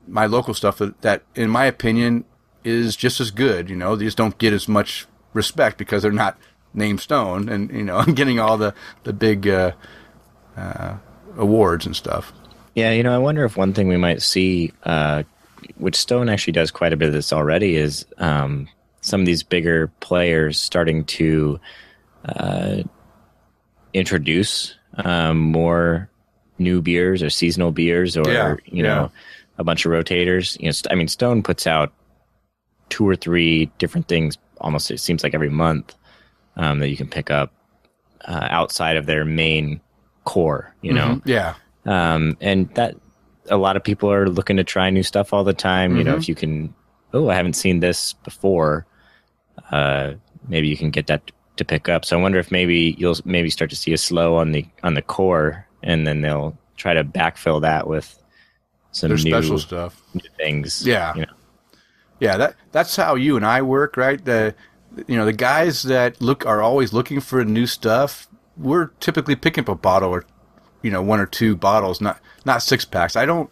my 0.07 0.25
local 0.25 0.53
stuff 0.53 0.79
that, 0.79 1.01
that, 1.01 1.23
in 1.35 1.49
my 1.49 1.65
opinion, 1.65 2.25
is 2.63 2.95
just 2.95 3.19
as 3.19 3.31
good. 3.31 3.69
You 3.69 3.75
know, 3.75 3.95
they 3.95 4.05
just 4.05 4.17
don't 4.17 4.37
get 4.37 4.53
as 4.53 4.67
much 4.67 5.07
respect 5.33 5.77
because 5.77 6.01
they're 6.01 6.11
not 6.11 6.37
named 6.73 7.01
Stone 7.01 7.49
and 7.49 7.69
you 7.71 7.83
know 7.83 7.97
I'm 7.99 8.13
getting 8.13 8.39
all 8.39 8.57
the 8.57 8.73
the 9.03 9.13
big 9.13 9.47
uh, 9.47 9.71
uh, 10.57 10.97
awards 11.37 11.85
and 11.85 11.95
stuff. 11.95 12.33
Yeah, 12.75 12.91
you 12.91 13.03
know, 13.03 13.13
I 13.13 13.17
wonder 13.17 13.43
if 13.43 13.57
one 13.57 13.73
thing 13.73 13.87
we 13.87 13.97
might 13.97 14.21
see, 14.21 14.71
uh, 14.83 15.23
which 15.77 15.95
Stone 15.95 16.29
actually 16.29 16.53
does 16.53 16.71
quite 16.71 16.93
a 16.93 16.97
bit 16.97 17.07
of 17.07 17.13
this 17.13 17.33
already, 17.33 17.75
is 17.75 18.05
um, 18.17 18.67
some 19.01 19.19
of 19.19 19.25
these 19.25 19.43
bigger 19.43 19.87
players 19.99 20.59
starting 20.59 21.03
to 21.05 21.59
uh, 22.25 22.83
introduce 23.93 24.75
um, 24.95 25.37
more 25.37 26.09
new 26.59 26.81
beers 26.81 27.23
or 27.23 27.29
seasonal 27.29 27.71
beers 27.71 28.15
or 28.15 28.29
Yeah, 28.29 28.55
you 28.65 28.83
know 28.83 29.11
yeah. 29.13 29.19
a 29.57 29.63
bunch 29.63 29.85
of 29.85 29.91
rotators. 29.91 30.59
You 30.59 30.69
know, 30.69 30.91
I 30.91 30.95
mean, 30.95 31.07
Stone 31.07 31.43
puts 31.43 31.67
out 31.67 31.91
two 32.89 33.07
or 33.07 33.15
three 33.15 33.65
different 33.79 34.07
things. 34.07 34.37
Almost 34.59 34.91
it 34.91 34.99
seems 34.99 35.23
like 35.23 35.33
every 35.33 35.49
month 35.49 35.95
um, 36.55 36.79
that 36.79 36.89
you 36.89 36.97
can 36.97 37.07
pick 37.07 37.31
up 37.31 37.51
uh, 38.25 38.47
outside 38.49 38.97
of 38.97 39.05
their 39.07 39.25
main 39.25 39.81
core. 40.23 40.73
You 40.81 40.93
know, 40.93 41.21
Yeah. 41.25 41.55
Um, 41.85 42.37
and 42.41 42.69
that 42.75 42.95
a 43.49 43.57
lot 43.57 43.75
of 43.75 43.83
people 43.83 44.11
are 44.11 44.27
looking 44.27 44.57
to 44.57 44.63
try 44.63 44.89
new 44.89 45.03
stuff 45.03 45.33
all 45.33 45.43
the 45.43 45.53
time. 45.53 45.97
You 45.97 46.03
know, 46.03 46.15
if 46.15 46.29
you 46.29 46.35
can, 46.35 46.73
oh, 47.13 47.29
I 47.29 47.35
haven't 47.35 47.55
seen 47.55 47.79
this 47.79 48.13
before. 48.13 48.85
Uh, 49.71 50.13
maybe 50.47 50.67
you 50.67 50.77
can 50.77 50.91
get 50.91 51.07
that 51.07 51.31
to 51.57 51.65
pick 51.65 51.89
up. 51.89 52.05
So 52.05 52.17
I 52.17 52.21
wonder 52.21 52.39
if 52.39 52.51
maybe 52.51 52.95
you'll 52.97 53.17
maybe 53.25 53.49
start 53.49 53.69
to 53.71 53.75
see 53.75 53.93
a 53.93 53.97
slow 53.97 54.35
on 54.35 54.51
the 54.51 54.65
on 54.83 54.93
the 54.93 55.01
core, 55.01 55.67
and 55.83 56.05
then 56.05 56.21
they'll 56.21 56.57
try 56.77 56.93
to 56.93 57.03
backfill 57.03 57.61
that 57.61 57.87
with 57.87 58.17
some 58.91 59.09
There's 59.09 59.25
new, 59.25 59.31
special 59.31 59.59
stuff. 59.59 60.01
new 60.13 60.21
things. 60.37 60.85
Yeah. 60.85 61.13
you 61.15 61.21
know. 61.21 61.33
Yeah, 62.19 62.37
that 62.37 62.55
that's 62.71 62.95
how 62.95 63.15
you 63.15 63.35
and 63.35 63.45
I 63.45 63.63
work, 63.63 63.97
right? 63.97 64.23
The 64.23 64.53
you 65.07 65.15
know 65.17 65.25
the 65.25 65.33
guys 65.33 65.83
that 65.83 66.21
look 66.21 66.45
are 66.45 66.61
always 66.61 66.93
looking 66.93 67.19
for 67.19 67.43
new 67.43 67.65
stuff. 67.65 68.27
We're 68.57 68.87
typically 68.99 69.35
picking 69.35 69.63
up 69.63 69.69
a 69.69 69.75
bottle 69.75 70.11
or 70.11 70.25
you 70.81 70.91
know 70.91 71.01
one 71.01 71.19
or 71.19 71.25
two 71.25 71.55
bottles, 71.55 72.01
not 72.01 72.19
not 72.45 72.63
six 72.63 72.85
packs. 72.85 73.15
I 73.15 73.25
don't. 73.25 73.49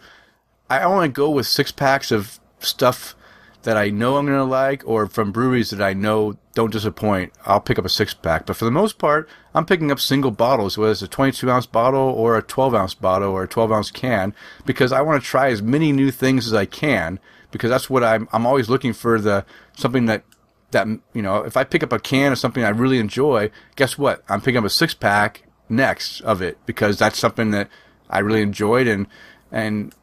I 0.70 0.84
only 0.84 1.08
go 1.08 1.30
with 1.30 1.48
six 1.48 1.72
packs 1.72 2.12
of 2.12 2.40
stuff 2.60 3.16
that 3.64 3.78
I 3.78 3.90
know 3.90 4.18
I'm 4.18 4.26
gonna 4.26 4.44
like, 4.44 4.84
or 4.86 5.08
from 5.08 5.32
breweries 5.32 5.72
that 5.72 5.82
I 5.82 5.94
know 5.94 6.38
don't 6.54 6.72
disappoint. 6.72 7.34
I'll 7.46 7.60
pick 7.60 7.78
up 7.78 7.86
a 7.86 7.90
six 7.90 8.14
pack. 8.14 8.46
But 8.46 8.56
for 8.56 8.66
the 8.66 8.72
most 8.72 8.98
part, 8.98 9.30
I'm 9.54 9.66
picking 9.66 9.92
up 9.92 10.00
single 10.00 10.32
bottles, 10.32 10.78
whether 10.78 10.92
it's 10.92 11.02
a 11.02 11.08
22 11.08 11.50
ounce 11.50 11.66
bottle 11.66 12.00
or 12.00 12.38
a 12.38 12.42
12 12.42 12.74
ounce 12.74 12.94
bottle 12.94 13.30
or 13.30 13.44
a 13.44 13.48
12 13.48 13.72
ounce 13.72 13.92
can, 13.92 14.34
because 14.66 14.92
I 14.92 15.02
want 15.02 15.22
to 15.22 15.30
try 15.30 15.50
as 15.50 15.62
many 15.62 15.92
new 15.92 16.12
things 16.12 16.48
as 16.48 16.54
I 16.54 16.66
can. 16.66 17.20
Because 17.52 17.72
that's 17.72 17.90
what 17.90 18.04
I'm. 18.04 18.30
I'm 18.32 18.46
always 18.46 18.70
looking 18.70 18.94
for 18.94 19.20
the 19.20 19.44
something 19.76 20.06
that 20.06 20.24
that 20.70 20.88
you 21.14 21.22
know. 21.22 21.38
If 21.44 21.58
I 21.58 21.64
pick 21.64 21.82
up 21.82 21.92
a 21.92 22.00
can 22.00 22.32
of 22.32 22.38
something 22.38 22.64
I 22.64 22.70
really 22.70 23.00
enjoy, 23.00 23.50
guess 23.76 23.98
what? 23.98 24.24
I'm 24.30 24.40
picking 24.40 24.60
up 24.60 24.66
a 24.66 24.70
six 24.70 24.94
pack 24.94 25.49
next 25.70 26.22
of 26.22 26.42
it 26.42 26.58
because 26.66 26.98
that's 26.98 27.20
something 27.20 27.52
that 27.52 27.70
I 28.10 28.20
really 28.20 28.42
enjoyed 28.42 28.88
and 28.88 29.08
and 29.52 29.94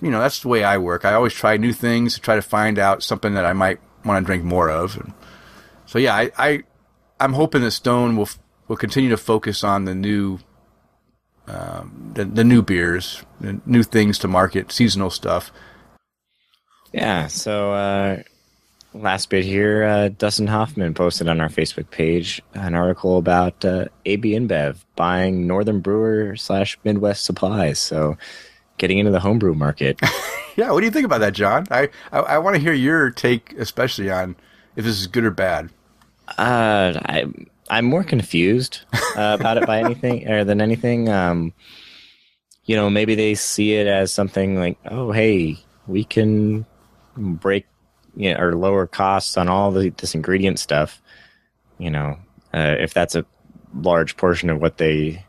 you 0.00 0.10
know 0.10 0.20
that's 0.20 0.40
the 0.40 0.48
way 0.48 0.64
I 0.64 0.78
work. 0.78 1.04
I 1.04 1.14
always 1.14 1.32
try 1.32 1.56
new 1.56 1.72
things 1.72 2.14
to 2.14 2.20
try 2.20 2.36
to 2.36 2.42
find 2.42 2.78
out 2.78 3.02
something 3.02 3.34
that 3.34 3.44
I 3.44 3.52
might 3.52 3.80
want 4.04 4.22
to 4.22 4.26
drink 4.26 4.44
more 4.44 4.70
of. 4.70 4.96
And 4.96 5.12
so 5.86 5.98
yeah, 5.98 6.14
I, 6.14 6.30
I 6.36 6.62
I'm 7.20 7.32
hoping 7.32 7.62
that 7.62 7.72
Stone 7.72 8.16
will 8.16 8.28
will 8.68 8.76
continue 8.76 9.10
to 9.10 9.16
focus 9.16 9.64
on 9.64 9.84
the 9.84 9.94
new 9.94 10.38
um, 11.46 12.12
the, 12.14 12.24
the 12.24 12.44
new 12.44 12.62
beers, 12.62 13.22
the 13.40 13.60
new 13.66 13.82
things 13.82 14.18
to 14.20 14.28
market, 14.28 14.72
seasonal 14.72 15.10
stuff. 15.10 15.52
Yeah. 16.92 17.26
So 17.26 17.72
uh, 17.72 18.22
last 18.94 19.28
bit 19.30 19.44
here, 19.44 19.84
uh, 19.84 20.08
Dustin 20.08 20.46
Hoffman 20.46 20.94
posted 20.94 21.28
on 21.28 21.40
our 21.40 21.48
Facebook 21.48 21.90
page 21.90 22.40
an 22.54 22.74
article 22.74 23.18
about 23.18 23.64
uh, 23.64 23.86
AB 24.04 24.32
InBev 24.32 24.76
buying 24.96 25.46
Northern 25.46 25.80
Brewer 25.80 26.36
slash 26.36 26.78
Midwest 26.84 27.24
Supplies. 27.24 27.78
So 27.78 28.16
getting 28.78 28.98
into 28.98 29.10
the 29.10 29.20
homebrew 29.20 29.54
market. 29.54 30.00
Yeah, 30.56 30.70
what 30.70 30.80
do 30.80 30.86
you 30.86 30.92
think 30.92 31.04
about 31.04 31.18
that, 31.18 31.32
John? 31.32 31.66
I 31.70 31.88
I, 32.12 32.20
I 32.20 32.38
want 32.38 32.54
to 32.54 32.62
hear 32.62 32.72
your 32.72 33.10
take, 33.10 33.54
especially 33.58 34.08
on 34.10 34.36
if 34.76 34.84
this 34.84 35.00
is 35.00 35.08
good 35.08 35.24
or 35.24 35.32
bad. 35.32 35.70
Uh, 36.38 36.94
I 37.04 37.24
I'm 37.68 37.86
more 37.86 38.04
confused 38.04 38.82
uh, 39.16 39.36
about 39.38 39.56
it 39.56 39.66
by 39.66 39.80
anything 39.84 40.30
or 40.30 40.44
than 40.44 40.60
anything. 40.60 41.08
Um, 41.08 41.52
you 42.66 42.76
know, 42.76 42.88
maybe 42.88 43.14
they 43.14 43.34
see 43.34 43.74
it 43.74 43.86
as 43.86 44.12
something 44.12 44.56
like, 44.56 44.78
oh, 44.86 45.10
hey, 45.10 45.58
we 45.86 46.04
can 46.04 46.66
break, 47.16 47.66
you 48.16 48.32
know, 48.32 48.40
or 48.40 48.54
lower 48.54 48.86
costs 48.86 49.36
on 49.36 49.48
all 49.48 49.70
the 49.70 49.90
this 49.90 50.14
ingredient 50.14 50.58
stuff. 50.58 51.00
You 51.78 51.90
know, 51.90 52.18
uh, 52.52 52.76
if 52.78 52.94
that's 52.94 53.14
a 53.14 53.24
large 53.74 54.16
portion 54.16 54.50
of 54.50 54.60
what 54.60 54.78
they 54.78 55.24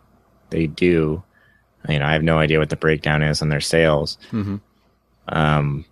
they 0.49 0.67
do, 0.67 1.23
you 1.89 1.99
know, 1.99 2.05
I 2.05 2.13
have 2.13 2.23
no 2.23 2.37
idea 2.37 2.59
what 2.59 2.69
the 2.69 2.75
breakdown 2.75 3.23
is 3.23 3.41
on 3.41 3.49
their 3.49 3.61
sales. 3.61 4.17
Mhm. 4.31 4.61
Um, 5.27 5.85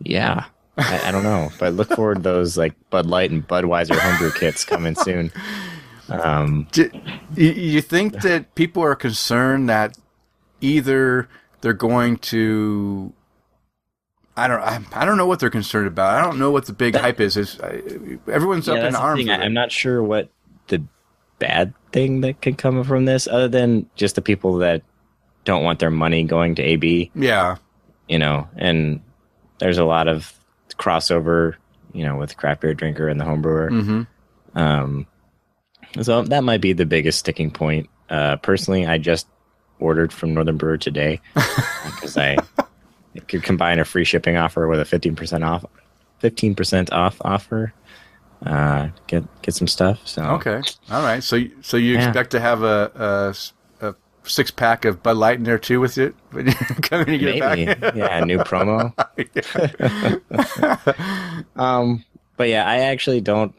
yeah, 0.00 0.46
I, 0.78 1.08
I 1.08 1.10
don't 1.12 1.22
know, 1.22 1.50
but 1.58 1.74
look 1.74 1.88
forward 1.96 2.16
to 2.16 2.22
those 2.22 2.56
like 2.56 2.74
Bud 2.90 3.06
Light 3.06 3.30
and 3.30 3.46
Budweiser 3.46 3.98
homebrew 3.98 4.32
kits 4.32 4.64
coming 4.64 4.94
soon. 4.94 5.30
Um, 6.08 6.66
Do, 6.72 6.90
you 7.34 7.80
think 7.80 8.20
that 8.22 8.54
people 8.54 8.82
are 8.82 8.94
concerned 8.94 9.68
that 9.68 9.96
either 10.60 11.28
they're 11.60 11.72
going 11.72 12.18
to 12.18 13.12
I 14.36 14.48
don't 14.48 14.60
I, 14.60 14.80
I 14.92 15.04
don't 15.04 15.16
know 15.16 15.26
what 15.26 15.38
they're 15.40 15.50
concerned 15.50 15.86
about. 15.86 16.14
I 16.14 16.24
don't 16.24 16.38
know 16.38 16.50
what 16.50 16.66
the 16.66 16.72
big 16.72 16.96
hype 16.96 17.20
is. 17.20 17.36
Is 17.36 17.58
everyone's 17.60 18.68
up 18.68 18.76
in 18.88 18.94
arms? 18.96 19.28
I, 19.28 19.44
I'm 19.44 19.54
not 19.54 19.70
sure 19.70 20.02
what 20.02 20.28
the 20.68 20.82
bad 21.38 21.72
thing 21.92 22.22
that 22.22 22.40
could 22.42 22.58
come 22.58 22.82
from 22.84 23.04
this, 23.04 23.26
other 23.28 23.48
than 23.48 23.88
just 23.94 24.14
the 24.16 24.22
people 24.22 24.58
that 24.58 24.82
don't 25.44 25.62
want 25.62 25.78
their 25.78 25.90
money 25.90 26.24
going 26.24 26.54
to 26.56 26.62
AB. 26.62 27.10
Yeah, 27.14 27.56
You 28.08 28.18
know, 28.18 28.48
and 28.56 29.02
there's 29.58 29.78
a 29.78 29.84
lot 29.84 30.08
of 30.08 30.32
crossover. 30.78 31.54
You 31.92 32.04
know, 32.04 32.16
with 32.16 32.36
craft 32.36 32.60
beer 32.62 32.74
drinker 32.74 33.06
and 33.08 33.20
the 33.20 33.24
homebrewer. 33.24 33.68
hmm 33.70 34.58
Um, 34.58 35.06
so 36.02 36.22
that 36.22 36.42
might 36.42 36.60
be 36.60 36.72
the 36.72 36.86
biggest 36.86 37.20
sticking 37.20 37.52
point. 37.52 37.88
Uh, 38.10 38.34
personally, 38.38 38.84
I 38.84 38.98
just 38.98 39.28
ordered 39.78 40.12
from 40.12 40.34
Northern 40.34 40.56
Brewer 40.56 40.76
today 40.76 41.20
because 41.34 42.16
I 42.16 42.36
could 43.28 43.42
combine 43.42 43.78
a 43.78 43.84
free 43.84 44.04
shipping 44.04 44.36
offer 44.36 44.66
with 44.68 44.80
a 44.80 44.84
fifteen 44.84 45.16
percent 45.16 45.44
off, 45.44 45.64
fifteen 46.18 46.54
percent 46.54 46.92
off 46.92 47.16
offer. 47.22 47.72
Uh, 48.44 48.88
get 49.06 49.24
get 49.42 49.54
some 49.54 49.68
stuff. 49.68 50.00
So 50.06 50.22
Okay, 50.22 50.60
all 50.90 51.02
right. 51.02 51.22
So 51.22 51.36
you- 51.36 51.52
so 51.62 51.76
you 51.76 51.94
Yeah. 51.94 52.08
expect 52.08 52.30
to 52.32 52.40
have 52.40 52.62
a 52.62 53.34
a 53.80 53.94
six 54.26 54.50
pack 54.50 54.86
of 54.86 55.02
Bud 55.02 55.18
Light 55.18 55.36
in 55.36 55.44
there 55.44 55.58
too 55.58 55.80
with 55.80 55.98
it 55.98 56.14
when 56.30 56.46
you 56.46 56.54
come 56.54 57.00
and 57.02 57.20
get 57.20 57.38
maybe 57.40 57.70
it 57.70 57.80
back. 57.80 57.94
yeah, 57.94 58.24
new 58.24 58.38
promo. 58.38 58.92
um, 61.56 62.04
but 62.36 62.48
yeah, 62.48 62.66
I 62.68 62.78
actually 62.80 63.20
don't 63.20 63.54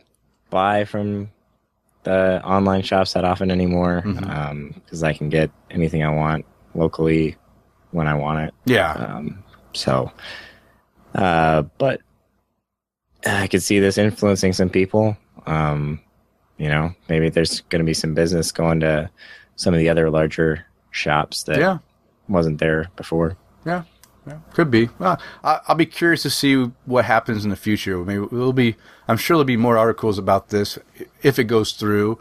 buy 0.50 0.86
from 0.86 1.30
the 2.04 2.42
online 2.44 2.84
shops 2.84 3.14
that 3.14 3.26
often 3.26 3.50
anymore 3.52 4.04
because 4.06 5.04
I 5.04 5.14
can 5.14 5.30
get 5.30 5.50
anything 5.72 6.04
I 6.04 6.10
want 6.14 6.46
locally 6.76 7.36
when 7.92 8.08
I 8.08 8.14
want 8.16 8.48
it. 8.48 8.54
yeah, 8.66 8.92
Um, 8.94 9.44
so, 9.76 10.12
uh, 11.14 11.64
but 11.78 12.02
I 13.26 13.48
could 13.48 13.64
see 13.64 13.80
this 13.80 13.98
influencing 13.98 14.54
some 14.54 14.70
people. 14.70 15.18
Um, 15.46 16.00
you 16.58 16.70
know, 16.70 16.94
maybe 17.10 17.30
there's 17.30 17.62
going 17.62 17.80
to 17.80 17.86
be 17.86 17.94
some 17.94 18.14
business 18.14 18.52
going 18.52 18.80
to 18.80 19.10
some 19.56 19.74
of 19.74 19.80
the 19.80 19.90
other 19.90 20.10
larger 20.10 20.66
shops 20.92 21.44
that 21.44 21.60
yeah, 21.60 21.80
wasn't 22.28 22.60
there 22.60 22.90
before. 22.96 23.38
yeah, 23.66 23.84
yeah. 24.28 24.40
Could 24.54 24.72
be. 24.72 24.90
Well, 25.00 25.20
I, 25.44 25.60
I'll 25.68 25.76
be 25.76 25.86
curious 25.86 26.24
to 26.24 26.30
see 26.30 26.56
what 26.86 27.06
happens 27.06 27.44
in 27.44 27.50
the 27.50 27.56
future. 27.56 27.98
Maybe 28.04 28.26
there'll 28.32 28.54
be. 28.54 28.76
I'm 29.08 29.18
sure 29.18 29.36
there'll 29.36 29.46
be 29.46 29.58
more 29.58 29.78
articles 29.78 30.18
about 30.18 30.50
this 30.50 30.80
if 31.22 31.38
it 31.38 31.46
goes 31.46 31.74
through, 31.74 32.20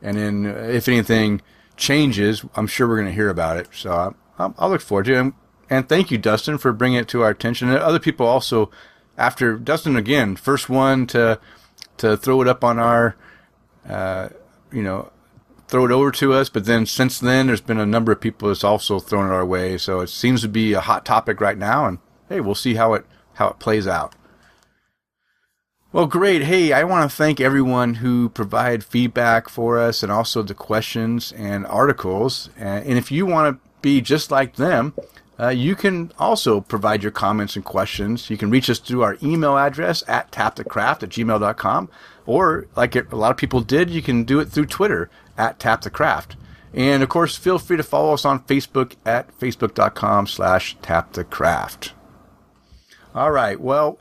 and 0.00 0.16
then 0.16 0.46
if 0.46 0.88
anything 0.88 1.42
changes, 1.76 2.44
I'm 2.54 2.66
sure 2.66 2.88
we're 2.88 2.96
going 2.96 3.08
to 3.08 3.14
hear 3.14 3.28
about 3.28 3.56
it. 3.56 3.68
So 3.72 3.92
I, 3.92 4.12
I'll, 4.38 4.54
I'll 4.58 4.70
look 4.70 4.80
forward 4.80 5.06
to 5.06 5.26
it. 5.26 5.34
And 5.70 5.88
thank 5.88 6.10
you, 6.10 6.18
Dustin, 6.18 6.58
for 6.58 6.72
bringing 6.72 6.98
it 6.98 7.08
to 7.08 7.22
our 7.22 7.30
attention. 7.30 7.68
And 7.68 7.78
other 7.78 7.98
people 7.98 8.26
also, 8.26 8.70
after 9.16 9.56
Dustin 9.56 9.96
again, 9.96 10.36
first 10.36 10.68
one 10.68 11.06
to 11.08 11.38
to 11.98 12.16
throw 12.16 12.42
it 12.42 12.48
up 12.48 12.64
on 12.64 12.78
our, 12.78 13.16
uh, 13.88 14.28
you 14.72 14.82
know, 14.82 15.10
throw 15.68 15.84
it 15.84 15.92
over 15.92 16.10
to 16.12 16.32
us. 16.32 16.48
But 16.48 16.64
then 16.64 16.86
since 16.86 17.18
then, 17.18 17.46
there's 17.46 17.60
been 17.60 17.78
a 17.78 17.86
number 17.86 18.12
of 18.12 18.20
people 18.20 18.48
that's 18.48 18.64
also 18.64 18.98
thrown 18.98 19.30
it 19.30 19.34
our 19.34 19.46
way. 19.46 19.78
So 19.78 20.00
it 20.00 20.08
seems 20.08 20.42
to 20.42 20.48
be 20.48 20.72
a 20.72 20.80
hot 20.80 21.04
topic 21.04 21.40
right 21.40 21.58
now. 21.58 21.86
And 21.86 21.98
hey, 22.28 22.40
we'll 22.40 22.54
see 22.54 22.74
how 22.74 22.94
it 22.94 23.06
how 23.34 23.48
it 23.48 23.58
plays 23.58 23.86
out. 23.86 24.14
Well, 25.92 26.06
great. 26.06 26.44
Hey, 26.44 26.72
I 26.72 26.84
want 26.84 27.10
to 27.10 27.14
thank 27.14 27.38
everyone 27.38 27.96
who 27.96 28.30
provided 28.30 28.82
feedback 28.82 29.50
for 29.50 29.78
us 29.78 30.02
and 30.02 30.10
also 30.10 30.42
the 30.42 30.54
questions 30.54 31.32
and 31.32 31.66
articles. 31.66 32.48
And, 32.56 32.86
and 32.86 32.98
if 32.98 33.12
you 33.12 33.26
want 33.26 33.54
to 33.54 33.70
be 33.82 34.00
just 34.00 34.30
like 34.30 34.56
them, 34.56 34.94
uh, 35.40 35.48
you 35.48 35.74
can 35.74 36.12
also 36.18 36.60
provide 36.60 37.02
your 37.02 37.12
comments 37.12 37.56
and 37.56 37.64
questions. 37.64 38.30
You 38.30 38.36
can 38.36 38.50
reach 38.50 38.68
us 38.68 38.78
through 38.78 39.02
our 39.02 39.16
email 39.22 39.56
address 39.56 40.02
at 40.06 40.30
tapthecraft 40.30 41.02
at 41.02 41.08
gmail.com. 41.08 41.90
Or, 42.26 42.66
like 42.76 42.94
a 42.94 43.16
lot 43.16 43.32
of 43.32 43.36
people 43.36 43.60
did, 43.60 43.90
you 43.90 44.02
can 44.02 44.24
do 44.24 44.38
it 44.38 44.50
through 44.50 44.66
Twitter 44.66 45.10
at 45.36 45.58
tapthecraft. 45.58 46.36
And 46.74 47.02
of 47.02 47.08
course, 47.08 47.36
feel 47.36 47.58
free 47.58 47.76
to 47.76 47.82
follow 47.82 48.14
us 48.14 48.24
on 48.24 48.44
Facebook 48.44 48.94
at 49.04 49.36
facebook.com 49.38 50.26
slash 50.26 50.76
tapthecraft. 50.78 51.90
All 53.14 53.30
right. 53.30 53.60
Well, 53.60 53.98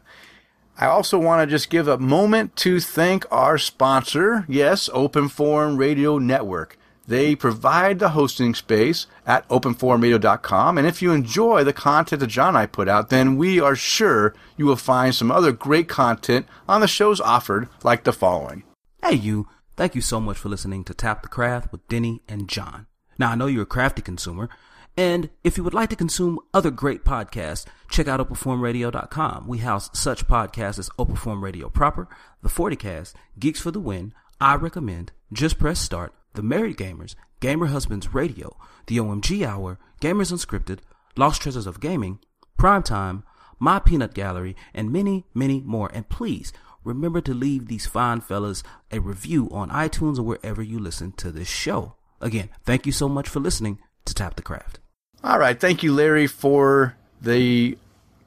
I 0.77 0.85
also 0.85 1.19
want 1.19 1.47
to 1.47 1.53
just 1.53 1.69
give 1.69 1.87
a 1.87 1.97
moment 1.97 2.55
to 2.57 2.79
thank 2.79 3.25
our 3.31 3.57
sponsor, 3.57 4.45
yes, 4.47 4.89
Open 4.93 5.27
Forum 5.27 5.77
Radio 5.77 6.17
Network. 6.17 6.77
They 7.07 7.35
provide 7.35 7.99
the 7.99 8.09
hosting 8.09 8.53
space 8.53 9.07
at 9.25 9.47
openforumradio.com. 9.49 10.77
And 10.77 10.87
if 10.87 11.01
you 11.01 11.11
enjoy 11.11 11.63
the 11.63 11.73
content 11.73 12.19
that 12.19 12.27
John 12.27 12.49
and 12.49 12.57
I 12.57 12.65
put 12.67 12.87
out, 12.87 13.09
then 13.09 13.37
we 13.37 13.59
are 13.59 13.75
sure 13.75 14.33
you 14.55 14.65
will 14.65 14.75
find 14.75 15.13
some 15.13 15.31
other 15.31 15.51
great 15.51 15.89
content 15.89 16.45
on 16.67 16.81
the 16.81 16.87
shows 16.87 17.19
offered, 17.19 17.67
like 17.83 18.03
the 18.03 18.13
following. 18.13 18.63
Hey, 19.03 19.15
you. 19.15 19.47
Thank 19.77 19.95
you 19.95 20.01
so 20.01 20.19
much 20.19 20.37
for 20.37 20.49
listening 20.49 20.83
to 20.85 20.93
Tap 20.93 21.23
the 21.23 21.27
Craft 21.27 21.71
with 21.71 21.87
Denny 21.87 22.21
and 22.27 22.47
John. 22.47 22.85
Now, 23.17 23.31
I 23.31 23.35
know 23.35 23.47
you're 23.47 23.63
a 23.63 23.65
crafty 23.65 24.01
consumer, 24.01 24.49
and 24.97 25.29
if 25.43 25.57
you 25.57 25.63
would 25.63 25.73
like 25.73 25.89
to 25.89 25.95
consume 25.95 26.39
other 26.53 26.69
great 26.69 27.03
podcasts, 27.03 27.65
check 27.89 28.07
out 28.07 28.19
OpenForumRadio.com. 28.19 29.47
We 29.47 29.59
house 29.59 29.89
such 29.93 30.27
podcasts 30.27 30.77
as 30.77 30.89
Open 30.99 31.15
Forum 31.15 31.43
Radio 31.43 31.69
Proper, 31.69 32.07
The 32.43 32.49
40Cast, 32.49 33.13
Geeks 33.39 33.61
for 33.61 33.71
the 33.71 33.79
Win, 33.79 34.13
I 34.39 34.55
Recommend, 34.55 35.13
Just 35.31 35.57
Press 35.57 35.79
Start, 35.79 36.13
The 36.33 36.43
Married 36.43 36.77
Gamers, 36.77 37.15
Gamer 37.39 37.67
Husbands 37.67 38.13
Radio, 38.13 38.55
The 38.87 38.97
OMG 38.97 39.45
Hour, 39.45 39.79
Gamers 39.99 40.31
Unscripted, 40.31 40.79
Lost 41.17 41.41
Treasures 41.41 41.67
of 41.67 41.79
Gaming, 41.79 42.19
Primetime, 42.57 43.23
My 43.59 43.79
Peanut 43.79 44.13
Gallery, 44.13 44.55
and 44.73 44.91
many, 44.91 45.25
many 45.33 45.61
more. 45.61 45.89
And 45.93 46.07
please, 46.07 46.53
remember 46.83 47.21
to 47.21 47.33
leave 47.33 47.67
these 47.67 47.85
fine 47.85 48.21
fellas 48.21 48.63
a 48.91 48.99
review 48.99 49.49
on 49.51 49.69
iTunes 49.69 50.17
or 50.17 50.23
wherever 50.23 50.61
you 50.61 50.79
listen 50.79 51.11
to 51.13 51.31
this 51.31 51.47
show. 51.47 51.95
Again, 52.19 52.49
thank 52.63 52.85
you 52.85 52.91
so 52.91 53.09
much 53.09 53.27
for 53.27 53.39
listening 53.39 53.79
to 54.05 54.13
Tap 54.13 54.35
the 54.35 54.41
Craft. 54.41 54.79
All 55.23 55.39
right. 55.39 55.59
Thank 55.59 55.83
you, 55.83 55.93
Larry, 55.93 56.27
for 56.27 56.95
the 57.21 57.77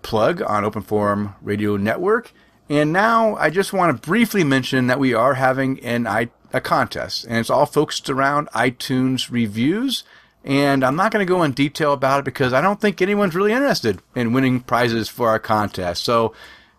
plug 0.03 0.43
on 0.43 0.65
Open 0.65 0.83
Forum 0.83 1.35
Radio 1.43 1.77
Network. 1.77 2.33
And 2.69 2.93
now 2.93 3.35
I 3.37 3.51
just 3.51 3.73
want 3.73 3.95
to 3.97 4.09
briefly 4.09 4.45
mention 4.45 4.87
that 4.87 4.99
we 4.99 5.13
are 5.15 5.35
having 5.35 5.81
an 5.85 6.07
I, 6.07 6.31
a 6.55 6.61
contest, 6.61 7.25
and 7.25 7.37
it's 7.37 7.51
all 7.51 7.67
focused 7.67 8.09
around 8.09 8.49
iTunes 8.51 9.31
reviews. 9.31 10.05
And 10.43 10.85
I'm 10.85 10.97
not 10.97 11.11
going 11.11 11.27
to 11.27 11.29
go 11.31 11.43
in 11.43 11.53
detail 11.53 11.95
about 11.95 12.21
it 12.21 12.25
because 12.25 12.53
I 12.53 12.61
don't 12.61 12.81
think 12.81 13.01
anyone's 13.01 13.35
really 13.35 13.53
interested 13.53 14.03
in 14.15 14.35
winning 14.35 14.61
prizes 14.61 15.09
for 15.09 15.31
our 15.31 15.39
contest. 15.39 16.05
So 16.05 16.35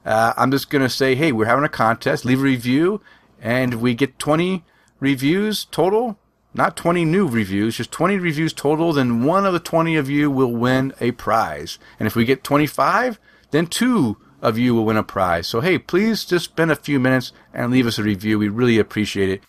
uh, 0.05 0.33
I'm 0.37 0.51
just 0.51 0.69
going 0.69 0.83
to 0.83 0.89
say, 0.89 1.15
hey, 1.15 1.31
we're 1.31 1.45
having 1.45 1.63
a 1.65 1.69
contest. 1.69 2.25
Leave 2.25 2.39
a 2.39 2.43
review, 2.43 3.01
and 3.41 3.75
we 3.75 3.95
get 3.95 4.19
20 4.19 4.63
reviews 4.99 5.65
total 5.65 6.17
not 6.55 6.77
20 6.77 7.03
new 7.03 7.27
reviews, 7.27 7.75
just 7.75 7.91
20 7.91 8.17
reviews 8.17 8.53
total, 8.53 8.93
then 8.93 9.23
one 9.23 9.45
of 9.45 9.53
the 9.53 9.59
20 9.59 9.97
of 9.97 10.09
you 10.09 10.31
will 10.31 10.53
win 10.53 10.93
a 11.01 11.11
prize. 11.11 11.77
And 11.99 12.07
if 12.07 12.15
we 12.15 12.23
get 12.23 12.45
25, 12.45 13.19
then 13.51 13.67
two 13.67 14.17
of 14.41 14.57
you 14.57 14.73
will 14.73 14.85
win 14.85 14.97
a 14.97 15.03
prize. 15.03 15.47
So 15.47 15.59
hey, 15.59 15.77
please 15.77 16.23
just 16.23 16.45
spend 16.45 16.71
a 16.71 16.75
few 16.75 16.99
minutes 16.99 17.33
and 17.53 17.71
leave 17.71 17.87
us 17.87 17.99
a 17.99 18.03
review. 18.03 18.39
We 18.39 18.47
really 18.47 18.79
appreciate 18.79 19.29
it. 19.29 19.43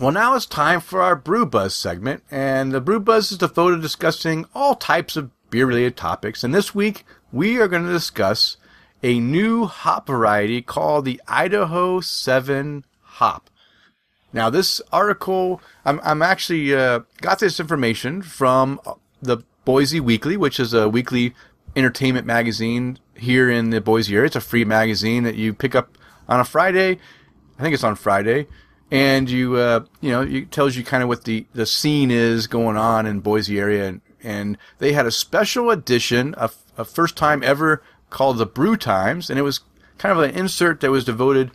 Well, 0.00 0.10
now 0.10 0.34
it's 0.34 0.46
time 0.46 0.80
for 0.80 1.02
our 1.02 1.14
Brew 1.14 1.44
Buzz 1.44 1.74
segment, 1.74 2.22
and 2.30 2.72
the 2.72 2.80
Brew 2.80 2.98
Buzz 2.98 3.30
is 3.30 3.38
devoted 3.38 3.76
to 3.76 3.82
discussing 3.82 4.46
all 4.54 4.74
types 4.74 5.16
of 5.16 5.30
beer-related 5.50 5.98
topics. 5.98 6.42
And 6.42 6.54
this 6.54 6.74
week, 6.74 7.04
we 7.30 7.60
are 7.60 7.68
going 7.68 7.84
to 7.84 7.92
discuss 7.92 8.56
a 9.02 9.20
new 9.20 9.66
hop 9.66 10.06
variety 10.06 10.62
called 10.62 11.04
the 11.04 11.20
Idaho 11.28 12.00
7 12.00 12.86
hop. 13.02 13.50
Now, 14.32 14.48
this 14.48 14.80
article, 14.90 15.60
I'm, 15.84 16.00
I'm 16.02 16.22
actually 16.22 16.74
uh, 16.74 17.00
got 17.20 17.38
this 17.38 17.60
information 17.60 18.22
from 18.22 18.80
the 19.20 19.44
Boise 19.66 20.00
Weekly, 20.00 20.38
which 20.38 20.58
is 20.58 20.72
a 20.72 20.88
weekly 20.88 21.34
entertainment 21.76 22.26
magazine 22.26 22.98
here 23.14 23.50
in 23.50 23.70
the 23.70 23.80
Boise 23.82 24.14
area. 24.14 24.26
It's 24.26 24.36
a 24.36 24.40
free 24.40 24.64
magazine 24.64 25.24
that 25.24 25.34
you 25.34 25.52
pick 25.52 25.74
up 25.74 25.98
on 26.28 26.40
a 26.40 26.44
Friday. 26.44 26.98
I 27.58 27.62
think 27.62 27.74
it's 27.74 27.84
on 27.84 27.94
Friday, 27.94 28.46
and 28.92 29.30
you 29.30 29.56
uh, 29.56 29.84
you 30.02 30.10
know 30.10 30.20
it 30.20 30.52
tells 30.52 30.76
you 30.76 30.84
kind 30.84 31.02
of 31.02 31.08
what 31.08 31.24
the 31.24 31.46
the 31.54 31.64
scene 31.64 32.10
is 32.10 32.46
going 32.46 32.76
on 32.76 33.06
in 33.06 33.20
Boise 33.20 33.58
area, 33.58 33.88
and 33.88 34.00
and 34.22 34.58
they 34.78 34.92
had 34.92 35.06
a 35.06 35.10
special 35.10 35.70
edition, 35.70 36.34
a, 36.36 36.50
a 36.76 36.84
first 36.84 37.16
time 37.16 37.42
ever 37.42 37.82
called 38.10 38.36
the 38.36 38.46
Brew 38.46 38.76
Times, 38.76 39.30
and 39.30 39.38
it 39.38 39.42
was 39.42 39.60
kind 39.96 40.16
of 40.16 40.22
an 40.22 40.36
insert 40.36 40.80
that 40.80 40.90
was 40.90 41.06
devoted 41.06 41.50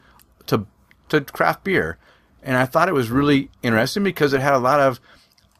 to 0.47 0.65
to 1.09 1.21
craft 1.21 1.63
beer. 1.63 1.99
And 2.41 2.57
I 2.57 2.65
thought 2.65 2.89
it 2.89 2.93
was 2.93 3.11
really 3.11 3.51
interesting 3.61 4.03
because 4.03 4.33
it 4.33 4.41
had 4.41 4.53
a 4.53 4.59
lot 4.59 4.79
of 4.79 4.99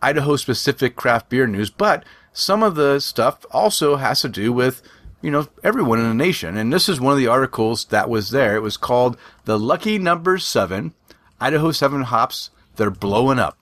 Idaho 0.02 0.36
specific 0.36 0.96
craft 0.96 1.30
beer 1.30 1.46
news, 1.46 1.70
but 1.70 2.04
some 2.34 2.64
of 2.64 2.74
the 2.74 3.00
stuff 3.00 3.46
also 3.52 3.98
has 3.98 4.22
to 4.22 4.30
do 4.30 4.52
with 4.52 4.82
you 5.22 5.30
know 5.30 5.48
everyone 5.64 6.00
in 6.00 6.10
the 6.10 6.16
nation. 6.16 6.58
And 6.58 6.74
this 6.74 6.90
is 6.90 7.00
one 7.00 7.14
of 7.14 7.20
the 7.20 7.28
articles 7.28 7.86
that 7.86 8.10
was 8.10 8.32
there. 8.32 8.56
It 8.56 8.64
was 8.64 8.78
called 8.78 9.16
"The 9.46 9.60
Lucky 9.60 10.00
Number 10.00 10.40
Seven: 10.40 10.96
Idaho 11.40 11.72
Seven 11.72 12.04
Hops 12.04 12.50
They're 12.76 12.90
Blowing 12.90 13.40
Up," 13.40 13.58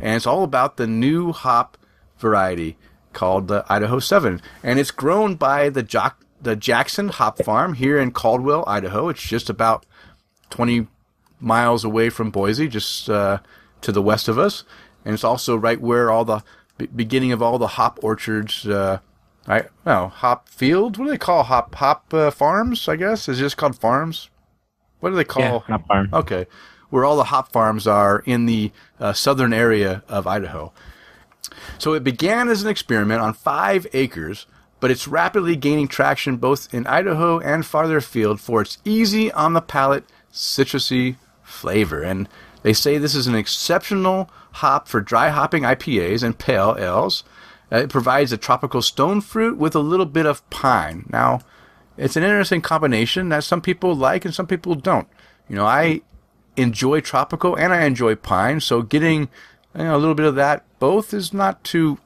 and 0.00 0.16
it's 0.16 0.26
all 0.26 0.42
about 0.44 0.76
the 0.76 0.86
new 0.86 1.32
hop 1.32 1.76
variety 2.18 2.76
called 3.12 3.48
the 3.48 3.64
Idaho 3.68 3.98
Seven, 3.98 4.40
and 4.62 4.78
it's 4.78 4.90
grown 4.90 5.34
by 5.36 5.68
the 5.68 5.82
Jock 5.82 6.22
the 6.40 6.56
Jackson 6.56 7.08
Hop 7.08 7.42
Farm 7.42 7.74
here 7.74 7.98
in 7.98 8.10
Caldwell, 8.12 8.64
Idaho. 8.66 9.08
It's 9.08 9.22
just 9.22 9.48
about 9.48 9.86
20 10.50 10.86
miles 11.40 11.84
away 11.84 12.10
from 12.10 12.30
Boise, 12.30 12.68
just 12.68 13.08
uh, 13.08 13.38
to 13.80 13.90
the 13.92 14.02
west 14.02 14.28
of 14.28 14.38
us, 14.38 14.64
and 15.04 15.14
it's 15.14 15.24
also 15.24 15.56
right 15.56 15.80
where 15.80 16.10
all 16.10 16.24
the 16.24 16.42
b- 16.78 16.88
beginning 16.94 17.32
of 17.32 17.42
all 17.42 17.58
the 17.58 17.66
hop 17.68 17.98
orchards. 18.02 18.66
Uh, 18.66 18.98
I 19.48 19.64
no 19.84 20.08
hop 20.08 20.48
fields. 20.48 20.98
What 20.98 21.06
do 21.06 21.10
they 21.10 21.18
call 21.18 21.44
hop 21.44 21.74
hop 21.74 22.12
uh, 22.12 22.30
farms? 22.30 22.88
I 22.88 22.96
guess 22.96 23.28
is 23.28 23.38
just 23.38 23.56
called 23.56 23.78
farms. 23.78 24.28
What 25.00 25.10
do 25.10 25.16
they 25.16 25.24
call 25.24 25.42
Yeah, 25.42 25.58
hop 25.60 25.86
farm. 25.86 26.08
Okay, 26.12 26.46
where 26.96 27.04
all 27.04 27.18
the 27.18 27.24
hop 27.24 27.52
farms 27.52 27.86
are 27.86 28.22
in 28.24 28.46
the 28.46 28.72
uh, 28.98 29.12
southern 29.12 29.52
area 29.52 30.02
of 30.08 30.26
Idaho. 30.26 30.72
So 31.76 31.92
it 31.92 32.02
began 32.02 32.48
as 32.48 32.62
an 32.62 32.70
experiment 32.70 33.20
on 33.20 33.34
five 33.34 33.86
acres, 33.92 34.46
but 34.80 34.90
it's 34.90 35.06
rapidly 35.06 35.56
gaining 35.56 35.88
traction 35.88 36.38
both 36.38 36.72
in 36.72 36.86
Idaho 36.86 37.38
and 37.38 37.66
farther 37.66 37.98
afield 37.98 38.40
for 38.40 38.62
its 38.62 38.78
easy 38.82 39.30
on 39.32 39.52
the 39.52 39.60
palate, 39.60 40.04
citrusy 40.32 41.16
flavor. 41.42 42.00
And 42.00 42.30
they 42.62 42.72
say 42.72 42.96
this 42.96 43.14
is 43.14 43.26
an 43.26 43.34
exceptional 43.34 44.30
hop 44.52 44.88
for 44.88 45.02
dry 45.02 45.28
hopping 45.28 45.64
IPAs 45.64 46.22
and 46.22 46.38
pale 46.38 46.76
ales. 46.78 47.24
Uh, 47.70 47.76
it 47.76 47.90
provides 47.90 48.32
a 48.32 48.38
tropical 48.38 48.80
stone 48.80 49.20
fruit 49.20 49.58
with 49.58 49.74
a 49.74 49.80
little 49.80 50.06
bit 50.06 50.24
of 50.24 50.48
pine. 50.48 51.04
Now, 51.10 51.40
it's 51.98 52.16
an 52.16 52.22
interesting 52.22 52.62
combination 52.62 53.28
that 53.28 53.44
some 53.44 53.60
people 53.60 53.94
like 53.94 54.24
and 54.24 54.34
some 54.34 54.46
people 54.46 54.74
don't. 54.74 55.08
You 55.46 55.56
know, 55.56 55.66
I 55.66 56.00
enjoy 56.56 57.00
tropical 57.00 57.54
and 57.56 57.72
I 57.72 57.84
enjoy 57.84 58.14
pine, 58.16 58.60
so 58.60 58.82
getting 58.82 59.28
you 59.76 59.84
know, 59.84 59.96
a 59.96 59.98
little 59.98 60.14
bit 60.14 60.26
of 60.26 60.34
that 60.36 60.64
both 60.78 61.12
is 61.14 61.32
not 61.32 61.62
too 61.64 61.98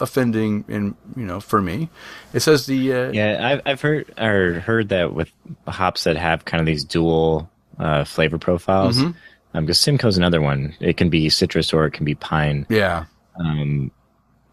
offending 0.00 0.64
in 0.68 0.94
you 1.16 1.24
know 1.24 1.40
for 1.40 1.60
me. 1.62 1.88
It 2.32 2.40
says 2.40 2.66
the 2.66 2.92
uh, 2.92 3.12
Yeah, 3.12 3.38
I've 3.48 3.60
I've 3.66 3.80
heard 3.80 4.12
or 4.18 4.60
heard 4.60 4.88
that 4.88 5.14
with 5.14 5.30
hops 5.68 6.04
that 6.04 6.16
have 6.16 6.44
kind 6.44 6.60
of 6.60 6.66
these 6.66 6.84
dual 6.84 7.48
uh, 7.78 8.04
flavor 8.04 8.38
profiles. 8.38 8.98
Mhm. 8.98 9.14
Um, 9.54 9.66
because 9.66 9.78
Simcoe's 9.78 10.16
another 10.16 10.40
one. 10.40 10.74
It 10.80 10.96
can 10.96 11.10
be 11.10 11.28
citrus 11.28 11.72
or 11.74 11.84
it 11.84 11.90
can 11.92 12.04
be 12.06 12.14
pine. 12.14 12.66
yeah 12.70 13.04
Um, 13.38 13.90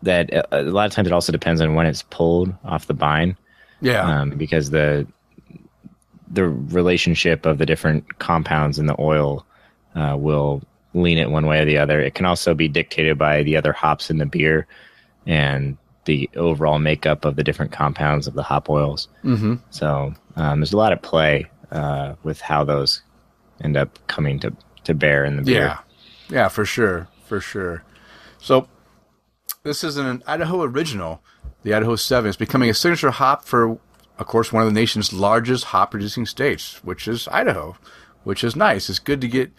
that 0.03 0.33
uh, 0.33 0.43
a 0.51 0.63
lot 0.63 0.85
of 0.87 0.91
times 0.91 1.07
it 1.07 1.13
also 1.13 1.31
depends 1.31 1.61
on 1.61 1.73
when 1.73 1.85
it's 1.85 2.03
pulled 2.03 2.53
off 2.65 2.87
the 2.87 2.93
vine. 2.93 3.37
yeah 3.81 4.21
um, 4.21 4.31
because 4.31 4.69
the 4.71 5.07
the 6.29 6.47
relationship 6.47 7.45
of 7.45 7.57
the 7.57 7.65
different 7.65 8.19
compounds 8.19 8.79
in 8.79 8.85
the 8.85 8.95
oil 8.99 9.45
uh, 9.95 10.15
will 10.17 10.61
lean 10.93 11.17
it 11.17 11.29
one 11.29 11.45
way 11.45 11.59
or 11.59 11.65
the 11.65 11.77
other. 11.77 11.99
It 11.99 12.15
can 12.15 12.25
also 12.25 12.53
be 12.53 12.67
dictated 12.67 13.17
by 13.17 13.43
the 13.43 13.57
other 13.57 13.73
hops 13.73 14.09
in 14.09 14.17
the 14.17 14.25
beer 14.25 14.67
and 15.25 15.77
the 16.05 16.29
overall 16.35 16.79
makeup 16.79 17.25
of 17.25 17.35
the 17.35 17.43
different 17.43 17.71
compounds 17.71 18.27
of 18.27 18.33
the 18.33 18.43
hop 18.43 18.69
oils. 18.69 19.07
mm-hmm. 19.23 19.55
So 19.69 20.13
um, 20.35 20.59
there's 20.59 20.73
a 20.73 20.77
lot 20.77 20.93
of 20.93 21.01
play 21.01 21.45
uh, 21.71 22.15
with 22.23 22.41
how 22.41 22.63
those 22.63 23.01
end 23.63 23.77
up 23.77 23.99
coming 24.07 24.39
to, 24.39 24.53
to 24.85 24.93
bear 24.93 25.25
in 25.25 25.35
the 25.35 25.43
beer. 25.43 25.61
Yeah, 25.61 25.79
yeah, 26.29 26.47
for 26.47 26.65
sure, 26.65 27.07
for 27.25 27.39
sure. 27.39 27.83
So 28.39 28.67
this 29.63 29.83
is 29.83 29.97
an 29.97 30.23
Idaho 30.25 30.63
original. 30.63 31.21
The 31.63 31.73
Idaho 31.73 31.95
Seven 31.95 32.29
is 32.29 32.37
becoming 32.37 32.69
a 32.69 32.73
signature 32.73 33.11
hop 33.11 33.43
for, 33.43 33.77
of 34.19 34.27
course, 34.27 34.51
one 34.51 34.61
of 34.61 34.67
the 34.67 34.79
nation's 34.79 35.13
largest 35.13 35.65
hop 35.65 35.91
producing 35.91 36.25
states, 36.25 36.83
which 36.83 37.07
is 37.07 37.27
Idaho, 37.29 37.77
which 38.23 38.43
is 38.43 38.55
nice. 38.55 38.89
It's 38.89 38.99
good 38.99 39.21
to 39.21 39.27
get 39.27 39.51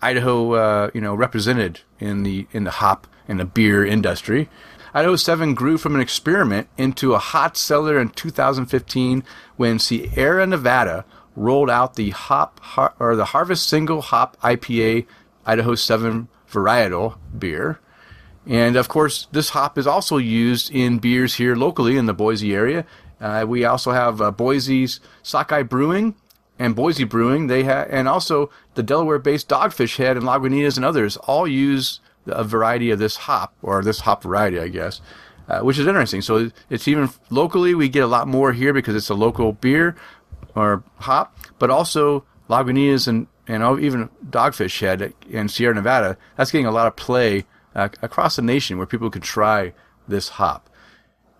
Idaho, 0.00 0.54
uh, 0.54 0.90
you 0.94 1.00
know, 1.00 1.14
represented 1.14 1.80
in 2.00 2.22
the 2.22 2.46
in 2.50 2.64
the 2.64 2.70
hop 2.70 3.06
and 3.28 3.38
the 3.38 3.44
beer 3.44 3.84
industry. 3.84 4.48
Idaho 4.94 5.16
7 5.16 5.54
grew 5.54 5.76
from 5.76 5.94
an 5.94 6.00
experiment 6.00 6.68
into 6.78 7.12
a 7.12 7.18
hot 7.18 7.58
seller 7.58 8.00
in 8.00 8.08
2015 8.08 9.22
when 9.56 9.78
Sierra 9.78 10.46
Nevada 10.46 11.04
rolled 11.34 11.68
out 11.68 11.96
the 11.96 12.10
hop 12.10 12.60
or 12.98 13.14
the 13.14 13.26
Harvest 13.26 13.68
Single 13.68 14.00
Hop 14.00 14.38
IPA 14.40 15.06
Idaho 15.44 15.74
7 15.74 16.28
varietal 16.50 17.18
beer. 17.38 17.78
And 18.46 18.76
of 18.76 18.88
course, 18.88 19.26
this 19.32 19.50
hop 19.50 19.76
is 19.76 19.86
also 19.86 20.16
used 20.16 20.70
in 20.70 20.98
beers 20.98 21.34
here 21.34 21.56
locally 21.56 21.96
in 21.96 22.06
the 22.06 22.14
Boise 22.14 22.54
area. 22.54 22.86
Uh, 23.20 23.44
we 23.48 23.64
also 23.64 23.92
have 23.92 24.20
uh, 24.20 24.30
Boise's 24.30 25.00
Sockeye 25.22 25.62
Brewing 25.62 26.14
and 26.58 26.74
Boise 26.74 27.04
Brewing. 27.04 27.46
They 27.46 27.64
ha- 27.64 27.86
and 27.88 28.08
also 28.08 28.50
the 28.74 28.82
Delaware-based 28.82 29.48
Dogfish 29.48 29.96
Head 29.96 30.16
and 30.16 30.26
Lagunitas 30.26 30.76
and 30.76 30.84
others 30.84 31.16
all 31.18 31.46
use 31.46 32.00
a 32.26 32.44
variety 32.44 32.90
of 32.90 32.98
this 32.98 33.16
hop 33.16 33.54
or 33.62 33.82
this 33.82 34.00
hop 34.00 34.22
variety, 34.22 34.58
I 34.58 34.68
guess, 34.68 35.00
uh, 35.48 35.60
which 35.60 35.78
is 35.78 35.86
interesting. 35.86 36.22
So 36.22 36.50
it's 36.68 36.88
even 36.88 37.10
locally 37.30 37.74
we 37.74 37.88
get 37.88 38.02
a 38.04 38.08
lot 38.08 38.28
more 38.28 38.52
here 38.52 38.72
because 38.72 38.94
it's 38.94 39.10
a 39.10 39.14
local 39.14 39.52
beer 39.52 39.96
or 40.54 40.82
hop, 40.98 41.36
but 41.58 41.70
also 41.70 42.24
Lagunitas 42.48 43.08
and 43.08 43.26
and 43.48 43.62
even 43.80 44.08
Dogfish 44.28 44.80
Head 44.80 45.14
in 45.30 45.48
Sierra 45.48 45.74
Nevada. 45.74 46.16
That's 46.36 46.50
getting 46.50 46.66
a 46.66 46.72
lot 46.72 46.88
of 46.88 46.96
play 46.96 47.44
uh, 47.76 47.88
across 48.02 48.36
the 48.36 48.42
nation 48.42 48.76
where 48.76 48.86
people 48.86 49.08
can 49.08 49.22
try 49.22 49.72
this 50.08 50.30
hop, 50.30 50.68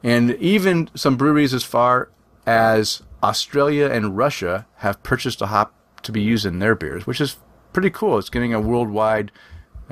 and 0.06 0.36
even 0.36 0.88
some 0.94 1.16
breweries 1.16 1.52
as 1.52 1.64
far 1.64 2.10
as 2.46 3.02
Australia 3.24 3.90
and 3.90 4.16
Russia 4.16 4.64
have 4.76 5.02
purchased 5.02 5.42
a 5.42 5.46
hop 5.46 5.74
to 6.02 6.12
be 6.12 6.22
used 6.22 6.46
in 6.46 6.60
their 6.60 6.76
beers, 6.76 7.08
which 7.08 7.20
is 7.20 7.38
pretty 7.72 7.90
cool. 7.90 8.16
It's 8.16 8.30
getting 8.30 8.54
a 8.54 8.60
worldwide 8.60 9.32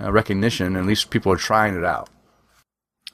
uh, 0.00 0.12
recognition, 0.12 0.68
and 0.68 0.76
at 0.76 0.86
least 0.86 1.10
people 1.10 1.32
are 1.32 1.36
trying 1.36 1.76
it 1.76 1.84
out. 1.84 2.08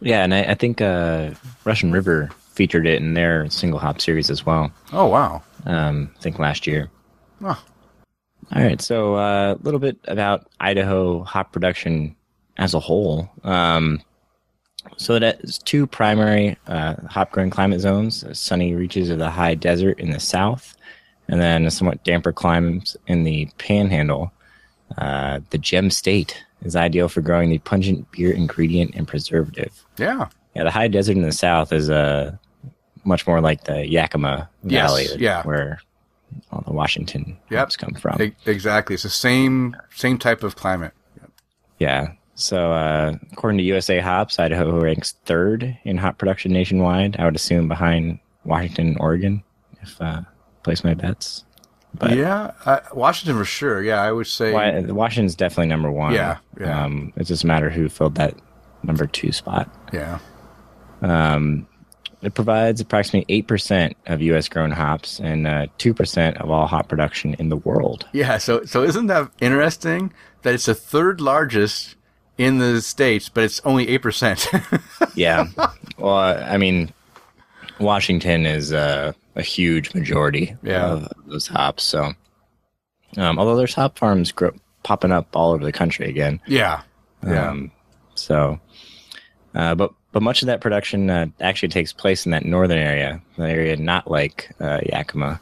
Yeah, 0.01 0.25
and 0.25 0.35
I, 0.35 0.43
I 0.43 0.55
think 0.55 0.83
uh, 0.83 1.31
Russian 1.65 1.91
River 1.91 2.29
featured 2.53 2.87
it 2.87 3.01
in 3.01 3.15
their 3.15 3.49
single 3.49 3.79
hop 3.79 3.99
series 4.03 4.29
as 4.29 4.45
well. 4.45 4.71
Oh 4.93 5.07
wow! 5.07 5.43
Um, 5.65 6.11
I 6.19 6.21
think 6.21 6.39
last 6.39 6.67
year. 6.67 6.91
Oh. 7.43 7.65
All 8.55 8.63
right, 8.63 8.81
so 8.81 9.15
uh, 9.15 9.55
a 9.59 9.63
little 9.63 9.81
bit 9.81 9.97
about 10.05 10.49
Idaho 10.61 11.23
hop 11.23 11.51
production 11.53 12.15
as 12.59 12.75
a 12.75 12.81
whole. 12.81 13.31
Um, 13.43 14.03
so 15.01 15.19
that's 15.19 15.57
two 15.59 15.87
primary 15.87 16.57
uh, 16.67 16.95
hop 17.09 17.31
growing 17.33 17.51
climate 17.51 17.81
zones: 17.81 18.25
sunny 18.39 18.75
reaches 18.75 19.09
of 19.11 19.19
the 19.19 19.31
high 19.31 19.55
desert 19.55 19.99
in 19.99 20.11
the 20.11 20.21
south, 20.21 20.77
and 21.29 21.41
then 21.41 21.71
somewhat 21.71 22.05
damper 22.05 22.33
climates 22.33 22.97
in 23.07 23.25
the 23.25 23.49
Panhandle. 23.59 24.31
Uh, 24.99 25.41
the 25.51 25.59
Gem 25.59 25.91
State 25.91 26.45
is 26.63 26.77
ideal 26.77 27.09
for 27.09 27.21
growing 27.23 27.49
the 27.49 27.59
pungent 27.59 28.11
beer 28.13 28.33
ingredient 28.33 28.95
and 28.95 29.09
preservative. 29.09 29.85
Yeah. 29.97 30.29
Yeah, 30.55 30.65
the 30.65 30.71
high 30.71 30.89
desert 30.89 31.17
in 31.17 31.23
the 31.23 31.33
south 31.33 31.73
is 31.73 31.89
uh, 31.89 32.37
much 33.05 33.27
more 33.27 33.41
like 33.41 33.65
the 33.65 33.87
Yakima 33.87 34.51
Yes, 34.65 34.89
Valley, 34.91 35.07
yeah. 35.19 35.43
where 35.45 35.81
all 36.51 36.63
the 36.67 36.73
Washington 36.73 37.39
Yep. 37.51 37.59
hops 37.59 37.77
come 37.77 37.95
from. 37.95 38.21
E- 38.21 38.33
exactly. 38.47 38.95
It's 38.95 39.05
the 39.05 39.09
same 39.11 39.77
same 39.95 40.19
type 40.19 40.43
of 40.43 40.57
climate. 40.57 40.93
Yeah. 41.79 42.13
So, 42.41 42.73
uh, 42.73 43.17
according 43.33 43.59
to 43.59 43.65
USA 43.65 44.01
Hops, 44.01 44.39
Idaho 44.39 44.81
ranks 44.81 45.13
third 45.25 45.79
in 45.85 45.99
hop 45.99 46.19
production 46.19 46.53
nationwide. 46.53 47.17
I 47.19 47.25
would 47.25 47.37
assume 47.37 47.69
behind 47.69 48.19
Washington 48.45 48.89
and 48.89 49.01
Oregon, 49.01 49.43
if 49.83 50.01
uh, 50.01 50.23
place 50.63 50.83
my 50.83 50.95
bets. 50.95 51.45
But 51.93 52.17
yeah, 52.17 52.53
uh, 52.65 52.81
Washington 52.95 53.37
for 53.37 53.45
sure. 53.45 53.83
Yeah, 53.83 54.01
I 54.01 54.13
would 54.13 54.27
say. 54.27 54.53
Washington's 54.53 55.35
definitely 55.35 55.67
number 55.67 55.91
one. 55.91 56.15
Yeah, 56.15 56.39
yeah. 56.59 56.85
Um, 56.85 57.13
it's 57.17 57.29
just 57.29 57.45
a 57.45 57.47
matter 57.47 57.69
who 57.69 57.89
filled 57.89 58.15
that 58.15 58.35
number 58.83 59.07
two 59.07 59.33
spot. 59.33 59.69
Yeah. 59.93 60.19
Um, 61.03 61.67
it 62.23 62.35
provides 62.35 62.81
approximately 62.81 63.43
8% 63.43 63.95
of 64.07 64.21
U.S. 64.21 64.49
grown 64.49 64.71
hops 64.71 65.21
and 65.21 65.47
uh, 65.47 65.67
2% 65.79 66.41
of 66.41 66.51
all 66.51 66.67
hop 66.67 66.89
production 66.89 67.35
in 67.35 67.49
the 67.49 67.57
world. 67.57 68.07
Yeah. 68.13 68.39
So 68.39 68.65
so 68.65 68.83
isn't 68.83 69.07
that 69.07 69.31
interesting 69.41 70.13
that 70.43 70.55
it's 70.55 70.67
the 70.67 70.75
third 70.75 71.21
largest 71.21 71.97
in 72.41 72.59
the 72.59 72.81
states, 72.81 73.29
but 73.29 73.45
it's 73.45 73.61
only 73.65 73.89
eight 73.89 74.03
percent. 74.03 74.49
Yeah. 75.15 75.47
well, 75.99 76.17
I 76.17 76.57
mean, 76.57 76.93
Washington 77.79 78.47
is 78.47 78.73
uh, 78.73 79.13
a 79.37 79.43
huge 79.43 79.93
majority 79.93 80.57
Yeah. 80.63 80.87
of 80.87 81.13
those 81.27 81.47
hops. 81.47 81.83
So, 81.83 82.13
um, 83.19 83.39
although 83.39 83.57
there's 83.57 83.75
hop 83.75 83.99
farms 83.99 84.33
grow- 84.33 84.55
popping 84.83 85.13
up 85.13 85.27
all 85.37 85.53
over 85.53 85.65
the 85.65 85.73
country 85.73 86.09
again. 86.09 86.41
yeah. 86.47 86.83
Yeah. 87.27 87.51
Um, 87.51 87.71
so, 88.15 88.59
uh, 89.55 89.75
but 89.75 89.93
but 90.13 90.23
much 90.23 90.41
of 90.43 90.47
that 90.47 90.61
production 90.63 91.11
uh, 91.11 91.27
actually 91.41 91.69
takes 91.69 91.93
place 91.93 92.25
in 92.25 92.33
that 92.33 92.45
northern 92.47 92.79
area, 92.79 93.21
the 93.37 93.45
area 93.49 93.77
not 93.77 94.11
like 94.11 94.51
uh, 94.61 94.81
Yakima. 94.87 95.39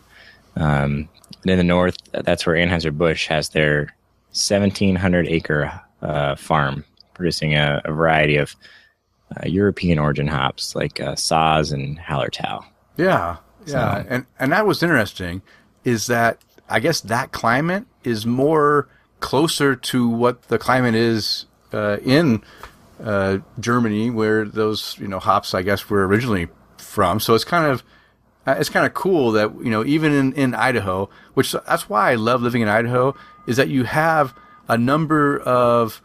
Um, 0.56 1.08
and 1.42 1.50
in 1.52 1.58
the 1.58 1.62
north, 1.64 1.96
that's 2.12 2.44
where 2.46 2.56
Anheuser 2.56 2.96
Busch 2.96 3.28
has 3.28 3.50
their 3.50 3.94
1,700 4.32 5.28
acre 5.28 5.80
uh, 6.02 6.34
farm, 6.36 6.84
producing 7.18 7.54
a, 7.54 7.82
a 7.84 7.92
variety 7.92 8.36
of 8.36 8.56
uh, 9.36 9.46
European 9.46 9.98
origin 9.98 10.26
hops 10.26 10.74
like 10.74 11.00
uh, 11.00 11.14
Saaz 11.14 11.72
and 11.72 11.98
Hallertau. 11.98 12.64
Yeah, 12.96 13.36
yeah, 13.66 14.04
and 14.08 14.26
and 14.38 14.52
that 14.52 14.66
was 14.66 14.82
interesting. 14.82 15.42
Is 15.84 16.06
that 16.06 16.38
I 16.68 16.80
guess 16.80 17.00
that 17.02 17.32
climate 17.32 17.84
is 18.04 18.24
more 18.24 18.88
closer 19.20 19.74
to 19.74 20.08
what 20.08 20.42
the 20.44 20.58
climate 20.58 20.94
is 20.94 21.46
uh, 21.72 21.98
in 22.04 22.42
uh, 23.02 23.38
Germany, 23.60 24.10
where 24.10 24.44
those 24.44 24.96
you 24.98 25.08
know 25.08 25.18
hops 25.18 25.54
I 25.54 25.62
guess 25.62 25.88
were 25.90 26.06
originally 26.06 26.48
from. 26.78 27.20
So 27.20 27.34
it's 27.34 27.44
kind 27.44 27.70
of 27.70 27.82
uh, 28.46 28.56
it's 28.58 28.70
kind 28.70 28.86
of 28.86 28.94
cool 28.94 29.32
that 29.32 29.54
you 29.62 29.70
know 29.70 29.84
even 29.84 30.12
in 30.12 30.32
in 30.32 30.54
Idaho, 30.54 31.10
which 31.34 31.52
that's 31.52 31.88
why 31.88 32.12
I 32.12 32.14
love 32.14 32.42
living 32.42 32.62
in 32.62 32.68
Idaho, 32.68 33.14
is 33.46 33.56
that 33.56 33.68
you 33.68 33.84
have 33.84 34.34
a 34.68 34.78
number 34.78 35.38
of 35.40 36.00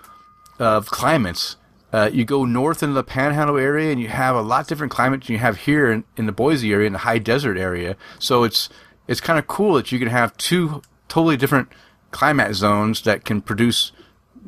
of 0.59 0.87
climates. 0.87 1.57
Uh, 1.91 2.09
you 2.11 2.25
go 2.25 2.43
north 2.43 2.81
into 2.81 2.95
the 2.95 3.03
Panhandle 3.03 3.57
area, 3.57 3.91
and 3.91 4.01
you 4.01 4.07
have 4.07 4.35
a 4.35 4.41
lot 4.41 4.67
different 4.67 4.91
climates 4.91 5.27
than 5.27 5.35
you 5.35 5.39
have 5.39 5.57
here 5.57 5.91
in, 5.91 6.03
in 6.17 6.25
the 6.25 6.31
Boise 6.31 6.73
area, 6.73 6.87
in 6.87 6.93
the 6.93 6.99
high 6.99 7.19
desert 7.19 7.57
area. 7.57 7.95
So 8.17 8.43
it's 8.43 8.69
it's 9.07 9.21
kind 9.21 9.37
of 9.37 9.47
cool 9.47 9.75
that 9.75 9.91
you 9.91 9.99
can 9.99 10.07
have 10.07 10.35
two 10.37 10.81
totally 11.07 11.37
different 11.37 11.69
climate 12.11 12.55
zones 12.55 13.01
that 13.03 13.25
can 13.25 13.41
produce, 13.41 13.91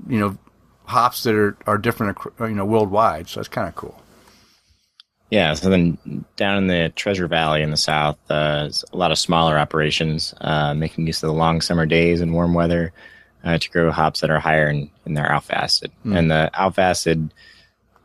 you 0.07 0.19
know, 0.19 0.37
hops 0.85 1.23
that 1.23 1.35
are, 1.35 1.57
are 1.67 1.77
different, 1.77 2.17
you 2.39 2.49
know, 2.49 2.65
worldwide. 2.65 3.27
So 3.27 3.39
that's 3.39 3.47
kind 3.47 3.67
of 3.67 3.75
cool. 3.75 4.01
Yeah, 5.31 5.53
so 5.55 5.69
then 5.69 5.97
down 6.35 6.57
in 6.59 6.67
the 6.67 6.93
Treasure 6.95 7.27
Valley 7.27 7.61
in 7.61 7.71
the 7.71 7.77
south, 7.77 8.17
uh, 8.29 8.69
a 8.93 8.97
lot 8.97 9.11
of 9.11 9.17
smaller 9.17 9.57
operations 9.57 10.33
uh, 10.39 10.73
making 10.73 11.07
use 11.07 11.21
of 11.23 11.27
the 11.27 11.33
long 11.33 11.61
summer 11.61 11.85
days 11.85 12.21
and 12.21 12.33
warm 12.33 12.53
weather 12.53 12.93
uh, 13.45 13.57
to 13.57 13.69
grow 13.69 13.91
hops 13.91 14.19
that 14.19 14.29
are 14.29 14.39
higher 14.39 14.67
in, 14.67 14.91
in 15.05 15.13
their 15.13 15.31
alpha 15.31 15.57
acid. 15.57 15.91
And 16.03 16.29
the 16.29 16.49
alpha 16.53 16.81
acid 16.81 17.33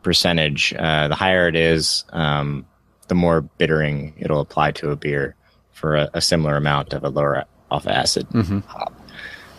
percentage, 0.03 0.73
uh, 0.73 1.09
the 1.09 1.15
higher 1.15 1.47
it 1.47 1.55
is, 1.55 2.05
um, 2.13 2.65
the 3.07 3.15
more 3.15 3.41
bittering 3.41 4.13
it'll 4.17 4.39
apply 4.39 4.71
to 4.71 4.91
a 4.91 4.95
beer 4.95 5.35
for 5.73 5.97
a, 5.97 6.09
a 6.13 6.21
similar 6.21 6.55
amount 6.55 6.93
of 6.93 7.03
a 7.03 7.09
lower 7.09 7.43
alpha 7.71 7.91
acid 7.93 8.27
hop. 8.67 8.93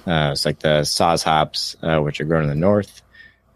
Uh, 0.07 0.30
it's 0.33 0.47
like 0.47 0.61
the 0.61 0.80
Saaz 0.83 1.22
hops, 1.22 1.76
uh, 1.83 1.99
which 2.01 2.20
are 2.20 2.24
grown 2.24 2.45
in 2.45 2.49
the 2.49 2.55
north. 2.55 3.03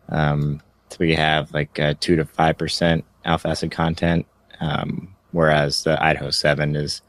Um, 0.08 0.60
so 0.90 0.96
we 1.00 1.14
have 1.14 1.52
like 1.52 1.78
uh, 1.80 1.94
two 1.98 2.16
to 2.16 2.24
five 2.24 2.56
percent 2.56 3.04
alpha 3.24 3.48
acid 3.48 3.72
content, 3.72 4.26
um, 4.60 5.14
whereas 5.32 5.82
the 5.82 6.00
Idaho 6.02 6.30
Seven 6.30 6.76
is 6.76 7.02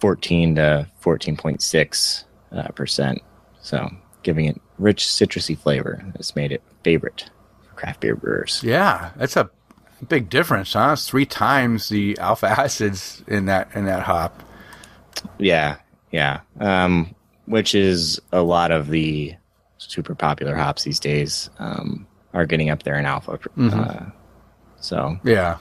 fourteen 0.00 0.56
to 0.56 0.88
fourteen 0.98 1.36
point 1.36 1.62
six 1.62 2.24
uh, 2.50 2.68
percent. 2.68 3.22
So 3.60 3.88
giving 4.26 4.46
it 4.46 4.60
rich 4.76 5.04
citrusy 5.04 5.56
flavor 5.56 6.04
that's 6.12 6.34
made 6.34 6.50
it 6.50 6.60
favorite 6.82 7.30
for 7.62 7.74
craft 7.74 8.00
beer 8.00 8.16
brewers. 8.16 8.60
Yeah, 8.64 9.12
that's 9.14 9.36
a 9.36 9.48
big 10.08 10.28
difference, 10.28 10.72
huh? 10.72 10.90
It's 10.94 11.08
three 11.08 11.26
times 11.26 11.88
the 11.88 12.18
alpha 12.18 12.48
acids 12.60 13.22
in 13.28 13.46
that 13.46 13.68
in 13.76 13.84
that 13.84 14.02
hop. 14.02 14.42
Yeah, 15.38 15.76
yeah. 16.10 16.40
Um, 16.58 17.14
which 17.44 17.76
is 17.76 18.20
a 18.32 18.42
lot 18.42 18.72
of 18.72 18.88
the 18.88 19.36
super 19.78 20.16
popular 20.16 20.56
hops 20.56 20.82
these 20.82 20.98
days 20.98 21.48
um, 21.60 22.08
are 22.34 22.46
getting 22.46 22.68
up 22.68 22.82
there 22.82 22.98
in 22.98 23.06
alpha. 23.06 23.38
Uh, 23.56 24.06
so 24.80 25.20
Yeah. 25.22 25.58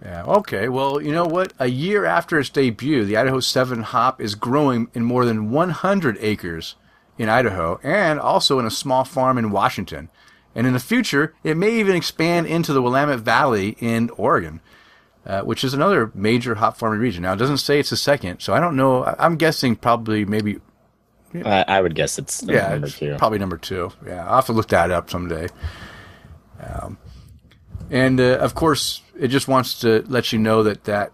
Yeah. 0.00 0.22
Okay. 0.22 0.68
Well, 0.68 1.00
you 1.02 1.10
know 1.10 1.26
what? 1.26 1.52
A 1.58 1.66
year 1.66 2.04
after 2.04 2.38
its 2.38 2.50
debut, 2.50 3.04
the 3.04 3.16
Idaho 3.16 3.40
7 3.40 3.82
hop 3.82 4.20
is 4.20 4.36
growing 4.36 4.86
in 4.94 5.02
more 5.02 5.24
than 5.24 5.50
100 5.50 6.18
acres 6.20 6.76
in 7.18 7.28
Idaho 7.28 7.80
and 7.82 8.20
also 8.20 8.58
in 8.58 8.64
a 8.66 8.70
small 8.70 9.04
farm 9.04 9.36
in 9.38 9.50
Washington. 9.50 10.08
And 10.54 10.66
in 10.66 10.72
the 10.72 10.80
future, 10.80 11.34
it 11.44 11.56
may 11.56 11.78
even 11.78 11.94
expand 11.94 12.46
into 12.46 12.72
the 12.72 12.80
Willamette 12.80 13.20
Valley 13.20 13.76
in 13.80 14.10
Oregon, 14.10 14.60
uh, 15.26 15.42
which 15.42 15.62
is 15.62 15.74
another 15.74 16.10
major 16.14 16.54
hop 16.56 16.76
farming 16.76 17.00
region. 17.00 17.22
Now, 17.22 17.32
it 17.34 17.36
doesn't 17.36 17.58
say 17.58 17.78
it's 17.78 17.90
the 17.90 17.96
second, 17.96 18.40
so 18.40 18.54
I 18.54 18.60
don't 18.60 18.76
know. 18.76 19.04
I'm 19.04 19.36
guessing 19.36 19.76
probably 19.76 20.24
maybe, 20.24 20.60
I 21.44 21.64
I 21.68 21.80
would 21.80 21.94
guess 21.94 22.18
it's 22.18 22.42
yeah, 22.42 22.70
number 22.70 22.86
it's 22.86 22.98
two. 22.98 23.14
probably 23.18 23.38
number 23.38 23.58
two. 23.58 23.92
Yeah, 24.06 24.26
I'll 24.26 24.36
have 24.36 24.46
to 24.46 24.52
look 24.52 24.68
that 24.68 24.90
up 24.90 25.10
someday. 25.10 25.48
Um, 26.60 26.98
and 27.90 28.18
uh, 28.18 28.38
of 28.38 28.54
course, 28.54 29.02
it 29.18 29.28
just 29.28 29.46
wants 29.46 29.80
to 29.80 30.02
let 30.08 30.32
you 30.32 30.38
know 30.38 30.62
that 30.64 30.84
that 30.84 31.12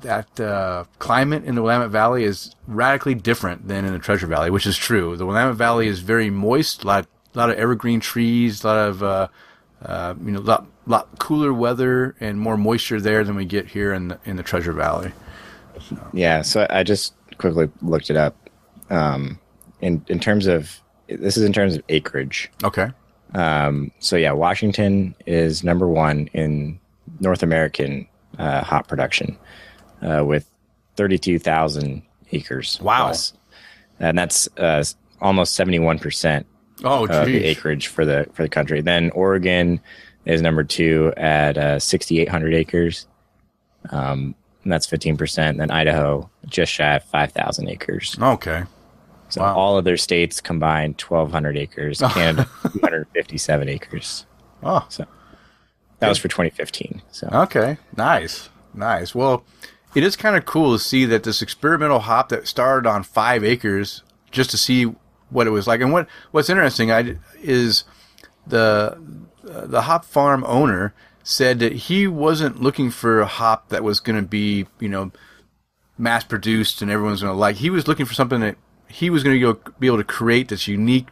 that 0.00 0.40
uh, 0.40 0.84
climate 0.98 1.44
in 1.44 1.54
the 1.54 1.62
Willamette 1.62 1.90
Valley 1.90 2.24
is 2.24 2.54
radically 2.66 3.14
different 3.14 3.68
than 3.68 3.84
in 3.84 3.92
the 3.92 3.98
Treasure 3.98 4.26
Valley, 4.26 4.50
which 4.50 4.66
is 4.66 4.76
true. 4.76 5.16
The 5.16 5.26
Willamette 5.26 5.56
Valley 5.56 5.86
is 5.86 6.00
very 6.00 6.30
moist, 6.30 6.84
a 6.84 6.86
lot, 6.86 7.06
lot 7.34 7.50
of 7.50 7.56
evergreen 7.56 8.00
trees, 8.00 8.64
a 8.64 8.66
lot 8.66 8.88
of 8.88 9.02
uh, 9.02 9.28
uh, 9.84 10.14
you 10.24 10.32
know, 10.32 10.40
lot, 10.40 10.66
lot 10.86 11.18
cooler 11.18 11.52
weather 11.52 12.14
and 12.20 12.38
more 12.38 12.56
moisture 12.56 13.00
there 13.00 13.24
than 13.24 13.36
we 13.36 13.44
get 13.44 13.66
here 13.66 13.92
in 13.92 14.08
the 14.08 14.18
in 14.24 14.36
the 14.36 14.42
Treasure 14.42 14.72
Valley. 14.72 15.12
Yeah, 16.12 16.42
so 16.42 16.66
I 16.70 16.82
just 16.82 17.14
quickly 17.38 17.70
looked 17.80 18.10
it 18.10 18.16
up. 18.16 18.36
Um, 18.90 19.38
in 19.80 20.04
in 20.08 20.20
terms 20.20 20.46
of 20.46 20.80
this 21.08 21.36
is 21.36 21.44
in 21.44 21.52
terms 21.52 21.76
of 21.76 21.82
acreage. 21.88 22.50
Okay. 22.62 22.90
Um, 23.34 23.90
so 23.98 24.16
yeah, 24.16 24.32
Washington 24.32 25.14
is 25.26 25.64
number 25.64 25.88
one 25.88 26.28
in 26.34 26.78
North 27.20 27.42
American 27.42 28.06
uh, 28.38 28.62
hop 28.62 28.88
production 28.88 29.38
uh, 30.02 30.24
with 30.24 30.46
32,000 30.96 32.02
acres. 32.32 32.78
Wow. 32.82 33.04
plus. 33.06 33.32
And 34.00 34.18
that's 34.18 34.48
uh, 34.56 34.84
almost 35.20 35.58
71% 35.58 36.44
Oh, 36.84 37.04
of 37.06 37.26
the 37.26 37.44
acreage 37.44 37.86
for 37.86 38.04
the 38.04 38.26
for 38.32 38.42
the 38.42 38.48
country. 38.48 38.80
Then 38.80 39.10
Oregon 39.10 39.80
is 40.24 40.42
number 40.42 40.64
two 40.64 41.12
at 41.16 41.56
uh, 41.56 41.78
6,800 41.78 42.54
acres. 42.54 43.06
Um, 43.90 44.34
and 44.64 44.72
that's 44.72 44.86
15%. 44.88 45.58
Then 45.58 45.70
Idaho, 45.70 46.28
just 46.46 46.72
shy 46.72 46.96
of 46.96 47.04
5,000 47.04 47.68
acres. 47.68 48.16
Okay. 48.20 48.64
So 49.28 49.40
Wow. 49.42 49.54
all 49.56 49.76
other 49.76 49.96
states 49.96 50.40
combined 50.40 51.00
1,200 51.00 51.56
acres. 51.56 52.00
Canada, 52.12 52.48
257 52.72 53.68
acres. 53.68 54.26
Oh, 54.62 54.84
So 54.88 55.06
That 56.00 56.08
was 56.08 56.18
for 56.18 56.28
2015. 56.28 57.00
So 57.12 57.28
okay. 57.32 57.76
Nice. 57.96 58.48
Nice. 58.74 59.14
Well, 59.14 59.44
it 59.94 60.02
is 60.02 60.16
kind 60.16 60.36
of 60.36 60.44
cool 60.44 60.72
to 60.72 60.82
see 60.82 61.04
that 61.06 61.22
this 61.22 61.42
experimental 61.42 62.00
hop 62.00 62.30
that 62.30 62.48
started 62.48 62.88
on 62.88 63.02
five 63.02 63.44
acres 63.44 64.02
just 64.30 64.50
to 64.50 64.58
see 64.58 64.84
what 65.30 65.46
it 65.46 65.50
was 65.50 65.66
like. 65.66 65.80
And 65.80 65.92
what 65.92 66.08
what's 66.30 66.50
interesting 66.50 66.90
I, 66.90 67.16
is 67.40 67.84
the 68.46 68.98
the 69.42 69.82
hop 69.82 70.04
farm 70.04 70.44
owner 70.46 70.94
said 71.22 71.58
that 71.60 71.72
he 71.72 72.06
wasn't 72.06 72.60
looking 72.60 72.90
for 72.90 73.20
a 73.20 73.26
hop 73.26 73.68
that 73.68 73.84
was 73.84 74.00
going 74.00 74.16
to 74.16 74.26
be, 74.26 74.66
you 74.80 74.88
know, 74.88 75.12
mass 75.96 76.24
produced 76.24 76.82
and 76.82 76.90
everyone's 76.90 77.22
going 77.22 77.32
to 77.32 77.38
like. 77.38 77.56
He 77.56 77.70
was 77.70 77.86
looking 77.86 78.06
for 78.06 78.14
something 78.14 78.40
that 78.40 78.56
he 78.88 79.08
was 79.08 79.22
going 79.22 79.40
to 79.40 79.60
be 79.78 79.86
able 79.86 79.98
to 79.98 80.04
create 80.04 80.48
that's 80.48 80.68
unique 80.68 81.08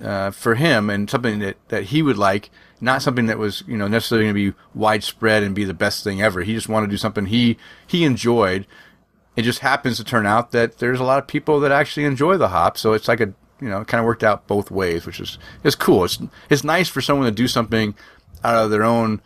uh, 0.00 0.30
for 0.30 0.56
him 0.56 0.90
and 0.90 1.08
something 1.08 1.38
that, 1.38 1.56
that 1.68 1.84
he 1.84 2.02
would 2.02 2.18
like, 2.18 2.50
not 2.84 3.02
something 3.02 3.26
that 3.26 3.38
was, 3.38 3.64
you 3.66 3.76
know, 3.76 3.88
necessarily 3.88 4.26
going 4.26 4.34
to 4.34 4.52
be 4.52 4.58
widespread 4.74 5.42
and 5.42 5.54
be 5.54 5.64
the 5.64 5.74
best 5.74 6.04
thing 6.04 6.20
ever. 6.20 6.42
He 6.42 6.52
just 6.52 6.68
wanted 6.68 6.86
to 6.86 6.92
do 6.92 6.98
something 6.98 7.26
he, 7.26 7.56
he 7.86 8.04
enjoyed. 8.04 8.66
It 9.36 9.42
just 9.42 9.60
happens 9.60 9.96
to 9.96 10.04
turn 10.04 10.26
out 10.26 10.52
that 10.52 10.78
there's 10.78 11.00
a 11.00 11.04
lot 11.04 11.18
of 11.18 11.26
people 11.26 11.60
that 11.60 11.72
actually 11.72 12.04
enjoy 12.04 12.36
the 12.36 12.48
hop. 12.48 12.76
So 12.76 12.92
it's 12.92 13.08
like 13.08 13.20
a, 13.20 13.32
you 13.60 13.68
know, 13.68 13.84
kind 13.84 14.00
of 14.00 14.04
worked 14.04 14.22
out 14.22 14.46
both 14.46 14.70
ways, 14.70 15.06
which 15.06 15.18
is, 15.18 15.38
is 15.64 15.74
cool. 15.74 16.04
It's, 16.04 16.18
it's 16.50 16.62
nice 16.62 16.88
for 16.88 17.00
someone 17.00 17.26
to 17.26 17.32
do 17.32 17.48
something 17.48 17.94
out 18.44 18.64
of 18.64 18.70
their 18.70 18.84
own 18.84 19.22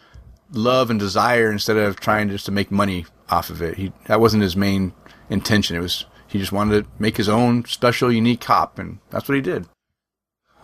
love 0.53 0.89
and 0.89 1.01
desire 1.01 1.51
instead 1.51 1.77
of 1.77 1.99
trying 1.99 2.29
just 2.29 2.47
to 2.47 2.53
make 2.53 2.71
money 2.71 3.07
off 3.29 3.51
of 3.51 3.61
it. 3.61 3.77
He, 3.77 3.93
that 4.07 4.21
wasn't 4.21 4.45
his 4.45 4.57
main 4.57 4.93
intention. 5.29 5.77
It 5.77 5.81
was, 5.81 6.07
he 6.29 6.39
just 6.39 6.53
wanted 6.53 6.85
to 6.85 6.91
make 6.99 7.17
his 7.17 7.29
own 7.29 7.65
special, 7.65 8.13
unique 8.13 8.45
hop, 8.45 8.79
and 8.79 8.99
that's 9.11 9.29
what 9.29 9.35
he 9.35 9.41
did. 9.41 9.67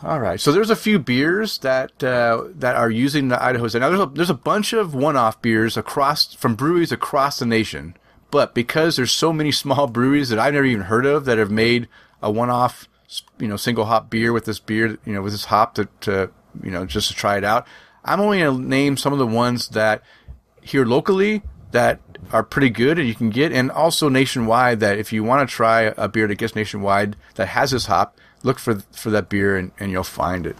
All 0.05 0.21
right, 0.21 0.39
so 0.39 0.53
there's 0.53 0.69
a 0.69 0.77
few 0.77 0.99
beers 0.99 1.57
that 1.59 2.05
uh, 2.05 2.49
that 2.57 2.77
are 2.77 2.91
using 2.91 3.29
the 3.29 3.43
Idaho. 3.43 3.67
Now 3.79 3.89
there's 3.89 4.01
a, 4.01 4.07
there's 4.07 4.31
a 4.31 4.35
bunch 4.35 4.75
of 4.75 4.95
one-off 4.95 5.41
beers 5.41 5.79
across 5.79 6.35
from 6.35 6.57
breweries 6.57 6.93
across 6.93 7.39
the 7.39 7.47
nation, 7.47 7.97
but 8.31 8.55
because 8.55 8.97
there's 8.97 9.13
so 9.13 9.33
many 9.33 9.51
small 9.63 9.87
breweries 9.87 10.29
that 10.29 10.39
I've 10.39 10.53
never 10.53 10.67
even 10.67 10.85
heard 10.85 11.07
of 11.07 11.25
that 11.25 11.39
have 11.39 11.51
made 11.51 11.89
a 12.21 12.31
one-off, 12.31 12.87
you 13.39 13.49
know, 13.49 13.57
single 13.57 13.87
hop 13.87 14.11
beer 14.11 14.31
with 14.35 14.45
this 14.45 14.59
beer, 14.59 14.99
you 15.07 15.15
know, 15.15 15.23
with 15.23 15.33
this 15.33 15.47
hop 15.47 15.75
to, 15.77 15.89
to 16.03 16.31
you 16.63 16.71
know 16.71 16.85
just 16.85 17.09
to 17.09 17.15
try 17.15 17.39
it 17.39 17.45
out. 17.45 17.67
I'm 18.05 18.21
only 18.21 18.41
to 18.41 18.53
name 18.53 18.99
some 18.99 19.15
of 19.15 19.19
the 19.19 19.27
ones 19.27 19.69
that 19.69 20.03
here 20.61 20.85
locally 20.85 21.41
that 21.71 22.01
are 22.31 22.43
pretty 22.43 22.69
good 22.69 22.99
and 22.99 23.09
you 23.09 23.15
can 23.15 23.31
get, 23.31 23.53
and 23.53 23.71
also 23.71 24.11
nationwide 24.11 24.81
that 24.81 24.99
if 24.99 25.15
you 25.15 25.25
want 25.25 25.49
to 25.49 25.55
try 25.55 25.95
a 25.97 26.09
beer 26.09 26.27
that 26.27 26.37
gets 26.37 26.55
nationwide 26.55 27.17
that 27.37 27.49
has 27.49 27.71
this 27.71 27.87
hop, 27.87 28.19
look 28.45 28.61
for 28.61 28.77
for 28.93 29.11
that 29.11 29.29
beer 29.29 29.57
and, 29.57 29.73
and 29.81 29.91
you'll 29.91 30.05
find 30.05 30.47
it. 30.47 30.57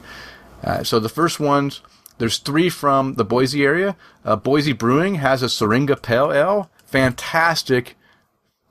Uh, 0.63 0.83
so 0.83 0.99
the 0.99 1.09
first 1.09 1.39
ones, 1.39 1.83
there's 2.19 2.39
three 2.39 2.69
from 2.71 3.15
the 3.15 3.25
Boise 3.25 3.65
area. 3.65 3.97
Uh, 4.25 4.35
Boise 4.35 4.73
Brewing 4.73 5.17
has 5.17 5.43
a 5.43 5.49
Syringa 5.49 5.97
Pale 5.97 6.33
Ale, 6.33 6.71
fantastic, 6.85 7.97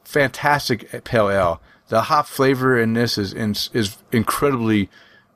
fantastic 0.04 1.04
pale 1.04 1.30
ale. 1.30 1.62
The 1.90 2.04
hop 2.04 2.28
flavor 2.28 2.80
in 2.80 2.94
this 2.94 3.18
is 3.18 3.34
is 3.34 3.98
incredibly, 4.12 4.90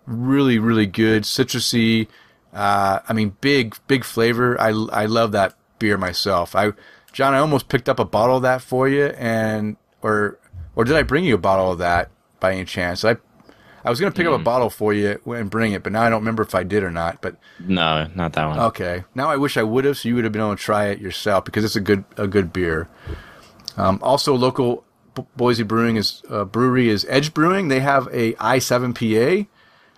really, 0.05 0.57
really 0.57 0.87
good, 0.87 1.23
citrusy. 1.23 2.07
Uh, 2.53 2.99
I 3.07 3.13
mean, 3.13 3.35
big, 3.41 3.75
big 3.87 4.03
flavor. 4.03 4.59
I, 4.59 4.69
I 4.69 5.05
love 5.05 5.31
that 5.33 5.55
beer 5.77 5.97
myself. 5.97 6.55
I, 6.55 6.71
John, 7.11 7.33
I 7.33 7.39
almost 7.39 7.69
picked 7.69 7.89
up 7.89 7.99
a 7.99 8.05
bottle 8.05 8.37
of 8.37 8.41
that 8.43 8.61
for 8.61 8.87
you, 8.87 9.07
and 9.17 9.77
or 10.01 10.39
or 10.75 10.85
did 10.85 10.95
I 10.95 11.03
bring 11.03 11.25
you 11.25 11.35
a 11.35 11.39
bottle 11.39 11.71
of 11.71 11.79
that 11.79 12.09
by 12.39 12.53
any 12.53 12.65
chance? 12.65 13.03
I 13.03 13.17
I 13.87 13.89
was 13.89 14.01
gonna 14.01 14.11
pick 14.11 14.27
up 14.27 14.37
a 14.37 14.43
bottle 14.43 14.69
for 14.69 14.93
you 14.93 15.17
and 15.27 15.49
bring 15.49 15.71
it, 15.71 15.81
but 15.81 15.93
now 15.93 16.01
I 16.01 16.09
don't 16.09 16.19
remember 16.19 16.43
if 16.43 16.53
I 16.53 16.63
did 16.63 16.83
or 16.83 16.91
not. 16.91 17.21
But 17.21 17.37
no, 17.59 18.07
not 18.15 18.33
that 18.33 18.45
one. 18.45 18.59
okay, 18.59 19.05
now 19.15 19.29
I 19.29 19.37
wish 19.37 19.55
I 19.55 19.63
would 19.63 19.85
have, 19.85 19.97
so 19.97 20.09
you 20.09 20.15
would 20.15 20.25
have 20.25 20.33
been 20.33 20.41
able 20.41 20.57
to 20.57 20.61
try 20.61 20.87
it 20.87 20.99
yourself 20.99 21.45
because 21.45 21.63
it's 21.63 21.77
a 21.77 21.81
good 21.81 22.03
a 22.17 22.27
good 22.27 22.51
beer. 22.51 22.89
Um, 23.77 23.99
also, 24.01 24.35
local 24.35 24.83
Boise 25.37 25.63
Brewing 25.63 25.95
is 25.95 26.21
uh, 26.29 26.43
brewery 26.43 26.89
is 26.89 27.05
Edge 27.07 27.33
Brewing. 27.33 27.69
They 27.69 27.79
have 27.79 28.07
a 28.11 28.33
I7PA 28.33 29.47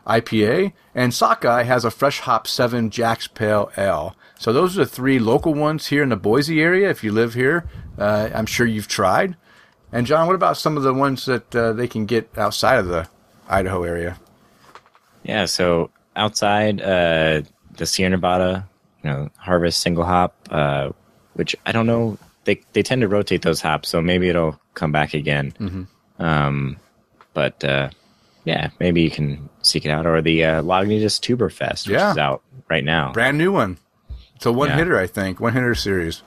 IPA, 0.05 0.73
and 0.93 1.11
Sockeye 1.11 1.63
has 1.63 1.83
a 1.83 1.91
Fresh 1.91 2.19
Hop 2.19 2.45
Seven 2.45 2.91
Jack's 2.91 3.27
Pale 3.27 3.71
Ale. 3.75 4.15
So 4.37 4.53
those 4.53 4.77
are 4.77 4.85
the 4.85 4.89
three 4.89 5.17
local 5.17 5.55
ones 5.55 5.87
here 5.87 6.03
in 6.03 6.09
the 6.09 6.15
Boise 6.15 6.61
area. 6.61 6.91
If 6.91 7.03
you 7.03 7.11
live 7.11 7.33
here, 7.33 7.67
uh, 7.97 8.29
I'm 8.35 8.45
sure 8.45 8.67
you've 8.67 8.87
tried. 8.87 9.35
And 9.91 10.05
John, 10.05 10.27
what 10.27 10.35
about 10.35 10.57
some 10.57 10.77
of 10.77 10.83
the 10.83 10.93
ones 10.93 11.25
that 11.25 11.55
uh, 11.55 11.73
they 11.73 11.87
can 11.87 12.05
get 12.05 12.29
outside 12.37 12.77
of 12.77 12.85
the 12.85 13.09
Idaho 13.49 13.83
area? 13.83 14.17
Yeah, 15.23 15.45
so 15.45 15.89
outside 16.15 16.81
uh, 16.81 17.41
the 17.75 17.85
Sierra 17.85 18.11
Nevada, 18.11 18.67
you 19.03 19.09
know, 19.09 19.29
harvest 19.37 19.79
single 19.81 20.05
hop, 20.05 20.35
uh, 20.51 20.89
which 21.33 21.55
I 21.65 21.71
don't 21.71 21.87
know, 21.87 22.17
they 22.45 22.61
they 22.73 22.83
tend 22.83 23.01
to 23.01 23.07
rotate 23.07 23.41
those 23.41 23.61
hops, 23.61 23.89
so 23.89 24.01
maybe 24.01 24.29
it'll 24.29 24.59
come 24.75 24.91
back 24.91 25.13
again. 25.13 25.51
Mm-hmm. 25.59 26.23
Um, 26.23 26.77
but 27.33 27.63
uh, 27.63 27.89
yeah, 28.45 28.69
maybe 28.79 29.01
you 29.01 29.11
can 29.11 29.49
seek 29.61 29.85
it 29.85 29.89
out, 29.89 30.05
or 30.05 30.21
the 30.21 30.43
uh, 30.45 30.61
Lagunitas 30.61 31.19
Tuberfest, 31.19 31.87
which 31.87 31.93
Yeah. 31.95 32.11
is 32.11 32.17
out 32.17 32.41
right 32.69 32.83
now. 32.83 33.11
Brand 33.13 33.37
new 33.37 33.51
one. 33.51 33.77
It's 34.35 34.45
a 34.45 34.51
one 34.53 34.69
Yeah. 34.69 34.77
hitter, 34.77 34.97
I 34.99 35.07
think. 35.07 35.39
One 35.39 35.53
hitter 35.53 35.75
series. 35.75 36.21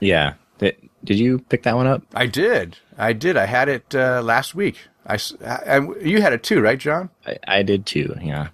Yeah, 0.00 0.34
Th- 0.58 0.76
did 1.04 1.18
you 1.18 1.38
pick 1.38 1.62
that 1.62 1.76
one 1.76 1.86
up? 1.86 2.02
I 2.14 2.26
did. 2.26 2.76
I 2.98 3.12
did. 3.12 3.36
I 3.36 3.46
had 3.46 3.68
it 3.68 3.94
uh, 3.94 4.22
last 4.22 4.54
week. 4.54 4.76
I, 5.06 5.18
I- 5.46 5.78
you 6.00 6.20
had 6.22 6.32
it 6.32 6.42
too, 6.42 6.60
right, 6.60 6.78
John? 6.78 7.10
I, 7.26 7.38
I 7.46 7.62
did 7.62 7.86
too. 7.86 8.14
Yeah, 8.22 8.48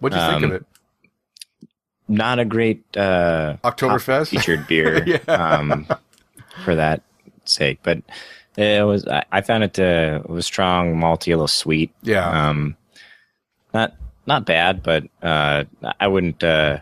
What'd 0.00 0.18
you 0.18 0.24
think 0.26 0.36
Um, 0.38 0.44
of 0.44 0.52
it? 0.52 0.66
not 2.08 2.38
a 2.38 2.44
great 2.44 2.82
uh, 2.96 3.56
Oktoberfest? 3.64 4.28
featured 4.30 4.66
beer 4.66 5.04
Yeah. 5.06 5.18
um, 5.32 5.86
for 6.64 6.74
that 6.74 7.02
sake, 7.44 7.80
but 7.82 7.98
it 8.56 8.84
was. 8.86 9.06
I, 9.06 9.24
I 9.30 9.40
found 9.42 9.64
it 9.64 9.74
to 9.74 10.16
it 10.16 10.28
was 10.30 10.46
strong, 10.46 10.96
malty, 10.96 11.28
a 11.28 11.36
little 11.36 11.46
sweet. 11.48 11.92
Yeah. 12.02 12.48
Um, 12.48 12.76
not 13.74 13.94
not 14.26 14.46
bad, 14.46 14.82
but 14.82 15.04
uh, 15.22 15.64
I 16.00 16.08
wouldn't. 16.08 16.42
Uh, 16.42 16.78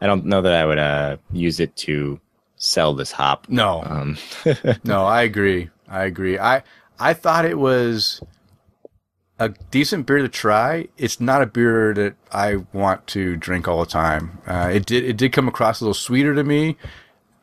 I 0.00 0.06
don't 0.06 0.26
know 0.26 0.42
that 0.42 0.52
I 0.52 0.66
would 0.66 0.78
uh, 0.78 1.16
use 1.32 1.60
it 1.60 1.74
to 1.76 2.20
sell 2.56 2.92
this 2.94 3.10
hop. 3.12 3.48
No. 3.48 3.82
Um, 3.84 4.16
No, 4.84 5.04
I 5.06 5.22
agree. 5.22 5.70
I 5.88 6.04
agree. 6.04 6.38
I 6.38 6.62
I 6.98 7.14
thought 7.14 7.44
it 7.44 7.58
was 7.58 8.20
a 9.38 9.50
decent 9.70 10.06
beer 10.06 10.18
to 10.18 10.28
try. 10.28 10.88
It's 10.96 11.20
not 11.20 11.42
a 11.42 11.46
beer 11.46 11.94
that 11.94 12.14
I 12.32 12.56
want 12.72 13.06
to 13.08 13.36
drink 13.36 13.68
all 13.68 13.80
the 13.80 13.90
time. 13.90 14.38
Uh, 14.46 14.70
it 14.72 14.86
did 14.86 15.04
it 15.04 15.16
did 15.16 15.32
come 15.32 15.48
across 15.48 15.80
a 15.80 15.84
little 15.84 15.94
sweeter 15.94 16.34
to 16.34 16.44
me. 16.44 16.76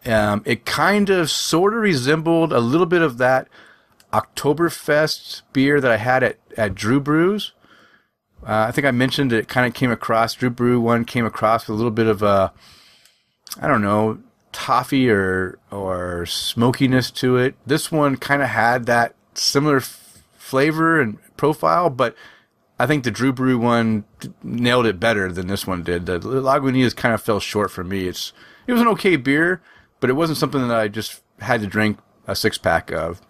Um, 0.06 0.44
it 0.46 0.66
kind 0.66 1.10
of 1.10 1.32
sort 1.32 1.74
of 1.74 1.80
resembled 1.80 2.54
a 2.54 2.60
little 2.60 2.86
bit 2.86 3.02
of 3.02 3.18
that 3.18 3.48
Oktoberfest 4.14 5.42
beer 5.52 5.82
that 5.82 5.92
I 5.92 5.98
had 5.98 6.24
at, 6.24 6.38
at 6.58 6.76
Drew 6.76 7.00
Brews. 7.00 7.54
Uh, 8.44 8.66
I 8.68 8.72
think 8.72 8.86
I 8.86 8.92
mentioned 8.92 9.34
it 9.34 9.48
kind 9.48 9.66
of 9.66 9.74
came 9.74 9.90
across, 9.90 10.36
Drew 10.36 10.52
Brew 10.52 10.80
one 10.80 11.06
came 11.06 11.26
across 11.26 11.68
with 11.68 11.74
a 11.74 11.78
little 11.78 11.92
bit 11.92 12.06
of 12.06 12.22
a, 12.22 12.54
I 13.60 13.68
don't 13.68 13.82
know, 13.82 14.20
toffee 14.52 15.10
or 15.10 15.58
or 15.72 16.26
smokiness 16.26 17.10
to 17.12 17.38
it. 17.38 17.56
This 17.66 17.92
one 17.92 18.18
kind 18.18 18.42
of 18.42 18.50
had 18.50 18.86
that 18.86 19.16
similar 19.36 19.78
f- 19.78 20.24
flavor 20.38 21.00
and 21.02 21.18
profile, 21.38 21.90
but 21.90 22.16
I 22.80 22.86
think 22.88 23.04
the 23.04 23.12
Drew 23.12 23.32
Brew 23.34 23.58
one 23.58 24.04
d- 24.20 24.32
nailed 24.44 24.86
it 24.86 25.00
better 25.00 25.32
than 25.32 25.48
this 25.48 25.66
one 25.66 25.84
did. 25.84 26.06
The 26.06 26.20
Lagunitas 26.20 26.96
kind 26.96 27.14
of 27.14 27.22
fell 27.22 27.40
short 27.40 27.72
for 27.72 27.84
me. 27.84 28.08
It's 28.08 28.34
it 28.68 28.74
was 28.74 28.82
an 28.82 28.88
okay 28.90 29.16
beer, 29.16 29.62
but 30.00 30.10
it 30.10 30.14
wasn't 30.14 30.38
something 30.38 30.68
that 30.68 30.78
I 30.78 30.88
just 30.88 31.22
had 31.40 31.62
to 31.62 31.68
drink 31.68 32.00
a 32.28 32.36
six 32.36 32.58
pack 32.58 32.92
of. 32.92 33.22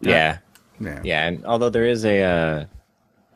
yeah, 0.00 0.38
Yeah. 0.80 1.00
yeah. 1.04 1.26
And 1.26 1.44
although 1.44 1.70
there 1.70 1.86
is 1.86 2.04
a 2.04 2.22
uh, 2.22 2.64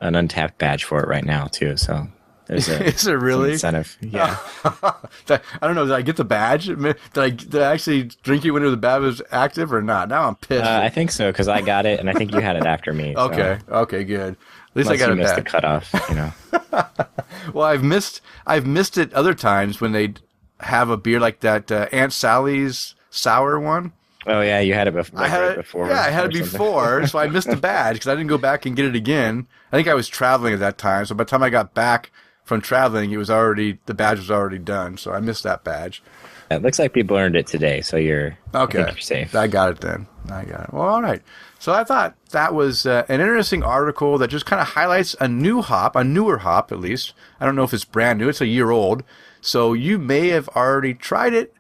an 0.01 0.15
Untappd 0.15 0.59
badge 0.59 0.85
for 0.85 1.01
it 1.01 1.09
right 1.09 1.25
now 1.25 1.45
too, 1.47 1.77
so 1.77 2.09
there's 2.51 2.69
a 2.69 2.85
Is 2.87 3.07
it 3.07 3.13
really? 3.13 3.53
incentive. 3.53 3.97
Yeah. 4.01 4.37
I 4.65 5.39
don't 5.63 5.75
know. 5.75 5.87
Did 5.87 5.95
I 5.95 6.03
get 6.03 6.17
the 6.17 6.25
badge? 6.25 6.67
Did 6.67 6.97
I, 7.17 7.31
did 7.31 7.57
I 7.57 7.73
actually 7.73 8.05
drink 8.23 8.45
it 8.45 8.51
when 8.51 8.63
the 8.69 8.77
badge 8.77 9.03
was 9.03 9.23
active 9.31 9.73
or 9.73 9.81
not? 9.83 10.09
Now 10.09 10.29
I'm 10.29 10.35
pissed. 10.37 10.65
Uh, 10.65 10.81
I 10.83 10.89
think 10.89 11.11
so 11.13 11.31
because 11.31 11.49
I 11.49 11.61
got 11.63 11.87
it, 11.87 12.01
and 12.01 12.11
I 12.11 12.13
think 12.13 12.33
you 12.35 12.41
had 12.41 12.57
it 12.57 12.67
after 12.67 12.93
me. 12.93 13.15
so- 13.15 13.23
Okay. 13.31 13.59
Okay. 13.71 14.05
Good. 14.05 14.37
At 14.71 14.77
least 14.77 14.89
Unless 14.91 14.91
I 14.91 14.97
got 14.97 15.07
you 15.07 15.13
it 15.13 15.17
missed 15.23 15.35
the 15.37 15.43
cutoff, 15.43 15.93
you 16.09 16.15
know. 16.15 16.33
Well, 17.55 17.65
I've 17.67 17.83
missed 17.83 18.21
I've 18.47 18.67
missed 18.67 18.99
it 18.99 19.13
other 19.15 19.33
times 19.35 19.81
when 19.81 19.93
they 19.93 20.13
have 20.61 20.91
a 20.91 20.97
beer 20.97 21.19
like 21.19 21.41
that 21.41 21.73
uh, 21.73 21.87
Aunt 21.91 22.13
Sally's 22.13 22.95
sour 23.11 23.59
one. 23.59 23.93
oh 24.27 24.43
yeah, 24.43 24.61
you 24.61 24.75
had 24.75 24.87
it 24.87 24.95
before. 24.95 25.19
I 25.21 25.27
had 25.29 25.41
right 25.41 25.51
it 25.53 25.57
before. 25.57 25.89
Yeah, 25.89 26.01
I 26.01 26.11
had 26.11 26.27
it 26.27 26.33
before, 26.39 27.07
so 27.07 27.19
I 27.19 27.29
missed 27.29 27.49
the 27.49 27.57
badge 27.57 27.95
because 27.97 28.09
I 28.09 28.15
didn't 28.15 28.29
go 28.29 28.37
back 28.39 28.67
and 28.67 28.77
get 28.77 28.85
it 28.85 28.95
again. 28.95 29.47
I 29.73 29.77
think 29.77 29.89
I 29.89 29.95
was 29.95 30.07
traveling 30.07 30.53
at 30.53 30.61
that 30.61 30.77
time, 30.79 31.07
so 31.07 31.15
by 31.15 31.25
the 31.25 31.31
time 31.31 31.43
I 31.43 31.49
got 31.51 31.73
back 31.75 32.13
from 32.51 32.61
traveling, 32.61 33.13
it 33.13 33.17
was 33.17 33.31
already 33.31 33.79
the 33.87 33.95
badge 33.95 34.19
was 34.19 34.29
already 34.29 34.59
done. 34.59 34.99
So 34.99 35.13
I 35.13 35.21
missed 35.21 35.45
that 35.45 35.63
badge. 35.63 36.03
It 36.51 36.63
looks 36.63 36.81
like 36.81 36.93
people 36.93 37.17
earned 37.17 37.37
it 37.37 37.47
today, 37.47 37.81
so 37.81 37.97
you're 37.97 38.37
Okay, 38.53 38.79
think 38.79 38.97
you're 38.97 39.03
safe. 39.03 39.37
I 39.37 39.47
got 39.47 39.71
it 39.71 39.81
then. 39.81 40.09
I 40.29 40.45
got 40.47 40.65
it. 40.65 40.73
Well, 40.73 40.83
all 40.83 41.01
right. 41.01 41.23
So 41.61 41.73
I 41.73 41.85
thought 41.85 42.17
that 42.31 42.53
was 42.53 42.87
uh, 42.87 43.05
an 43.09 43.21
interesting 43.21 43.63
article 43.63 44.19
that 44.19 44.31
just 44.31 44.47
kind 44.47 44.61
of 44.61 44.67
highlights 44.67 45.15
a 45.21 45.29
new 45.29 45.63
hop, 45.63 45.95
a 45.95 46.03
newer 46.03 46.39
hop 46.39 46.73
at 46.73 46.81
least. 46.81 47.15
I 47.39 47.47
don't 47.47 47.55
know 47.55 47.63
if 47.63 47.73
it's 47.73 47.85
brand 47.85 48.19
new; 48.19 48.29
it's 48.29 48.41
a 48.41 48.49
year 48.49 48.73
old. 48.73 49.05
So 49.41 49.73
you 49.73 49.97
may 49.97 50.31
have 50.31 50.49
already 50.49 50.93
tried 50.93 51.35
it, 51.35 51.55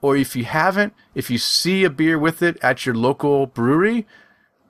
or 0.00 0.16
if 0.16 0.36
you 0.36 0.44
haven't, 0.44 0.94
if 1.16 1.28
you 1.28 1.38
see 1.38 1.82
a 1.82 1.90
beer 1.90 2.20
with 2.20 2.40
it 2.40 2.56
at 2.62 2.86
your 2.86 2.94
local 2.94 3.46
brewery, 3.46 4.06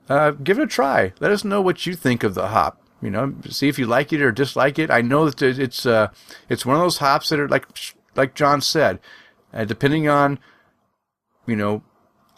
uh, 0.09 0.31
give 0.31 0.57
it 0.57 0.63
a 0.63 0.67
try. 0.67 1.13
Let 1.19 1.31
us 1.31 1.43
know 1.43 1.61
what 1.61 1.85
you 1.85 1.93
think 1.93 2.23
of 2.23 2.33
the 2.33 2.47
hop. 2.47 2.81
You 3.01 3.11
know, 3.11 3.33
see 3.49 3.67
if 3.67 3.77
you 3.77 3.85
like 3.85 4.11
it 4.11 4.21
or 4.21 4.31
dislike 4.31 4.79
it. 4.79 4.89
I 4.89 5.01
know 5.01 5.29
that 5.29 5.41
it's 5.41 5.85
uh, 5.85 6.09
it's 6.49 6.65
one 6.65 6.75
of 6.75 6.81
those 6.81 6.97
hops 6.97 7.29
that 7.29 7.39
are 7.39 7.47
like 7.47 7.67
like 8.15 8.33
John 8.33 8.61
said, 8.61 8.99
uh, 9.53 9.65
depending 9.65 10.09
on 10.09 10.39
you 11.45 11.55
know 11.55 11.83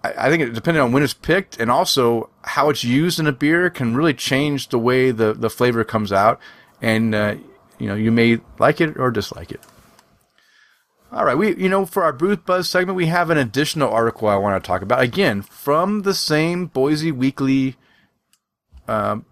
I, 0.03 0.27
I 0.27 0.29
think 0.29 0.43
it 0.43 0.53
depending 0.53 0.81
on 0.81 0.91
when 0.91 1.03
it's 1.03 1.13
picked 1.13 1.59
and 1.59 1.71
also 1.71 2.29
how 2.43 2.69
it's 2.69 2.83
used 2.83 3.19
in 3.19 3.27
a 3.27 3.31
beer 3.31 3.69
can 3.69 3.95
really 3.95 4.13
change 4.13 4.69
the 4.69 4.79
way 4.79 5.11
the, 5.11 5.33
the 5.33 5.49
flavor 5.49 5.83
comes 5.83 6.11
out. 6.11 6.39
And, 6.81 7.13
uh, 7.13 7.35
you 7.77 7.87
know, 7.87 7.95
you 7.95 8.11
may 8.11 8.39
like 8.57 8.79
it 8.79 8.97
or 8.97 9.11
dislike 9.11 9.51
it. 9.51 9.61
All 11.11 11.25
right. 11.25 11.37
We, 11.37 11.55
you 11.55 11.69
know, 11.69 11.85
for 11.85 12.03
our 12.03 12.13
Brew 12.13 12.37
Buzz 12.37 12.69
segment, 12.69 12.95
we 12.95 13.07
have 13.07 13.29
an 13.29 13.37
additional 13.37 13.89
article 13.89 14.27
I 14.27 14.35
want 14.35 14.61
to 14.61 14.67
talk 14.67 14.81
about. 14.81 15.01
Again, 15.01 15.41
from 15.41 16.03
the 16.03 16.13
same 16.13 16.67
Boise 16.67 17.11
Weekly, 17.11 17.75
um, 18.87 19.25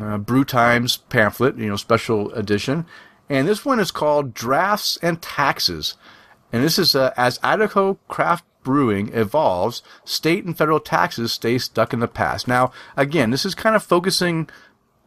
uh, 0.00 0.18
Brew 0.18 0.44
Times 0.44 0.96
pamphlet, 0.96 1.56
you 1.56 1.68
know, 1.68 1.76
special 1.76 2.32
edition. 2.32 2.86
And 3.28 3.48
this 3.48 3.64
one 3.64 3.80
is 3.80 3.90
called 3.90 4.34
Drafts 4.34 4.98
and 5.02 5.20
Taxes. 5.20 5.94
And 6.52 6.62
this 6.62 6.78
is 6.78 6.94
uh, 6.94 7.12
as 7.16 7.40
Idaho 7.42 7.98
craft 8.08 8.44
brewing 8.62 9.12
evolves, 9.14 9.82
state 10.04 10.44
and 10.44 10.56
federal 10.56 10.80
taxes 10.80 11.32
stay 11.32 11.58
stuck 11.58 11.92
in 11.92 12.00
the 12.00 12.08
past. 12.08 12.48
Now, 12.48 12.72
again, 12.96 13.30
this 13.30 13.44
is 13.44 13.54
kind 13.54 13.76
of 13.76 13.82
focusing 13.82 14.48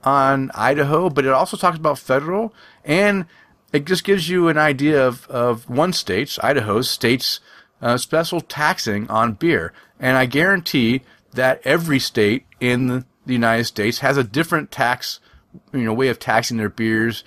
on 0.04 0.52
Idaho, 0.56 1.10
but 1.10 1.26
it 1.26 1.32
also 1.34 1.58
talks 1.58 1.78
about 1.78 2.00
federal, 2.00 2.54
and 2.86 3.26
it 3.74 3.86
just 3.86 4.06
gives 4.06 4.30
you 4.30 4.48
an 4.48 4.58
idea 4.58 5.06
of, 5.06 5.28
of 5.28 5.70
one 5.70 5.92
state's, 5.92 6.40
Idaho's 6.40 6.90
state's 6.90 7.42
uh, 7.82 7.98
special 7.98 8.40
taxing 8.42 9.10
on 9.10 9.34
beer. 9.34 9.74
And 10.00 10.18
I 10.18 10.26
guarantee 10.26 11.02
that 11.34 11.62
every 11.66 12.00
state 12.00 12.46
in 12.60 13.06
the 13.30 13.34
United 13.34 13.66
States 13.66 14.00
has 14.00 14.18
a 14.18 14.24
different 14.24 14.72
tax, 14.72 15.20
you 15.72 15.84
know, 15.84 15.94
way 15.94 16.10
of 16.10 16.20
taxing 16.20 16.58
their 16.58 16.70
beers, 16.70 17.24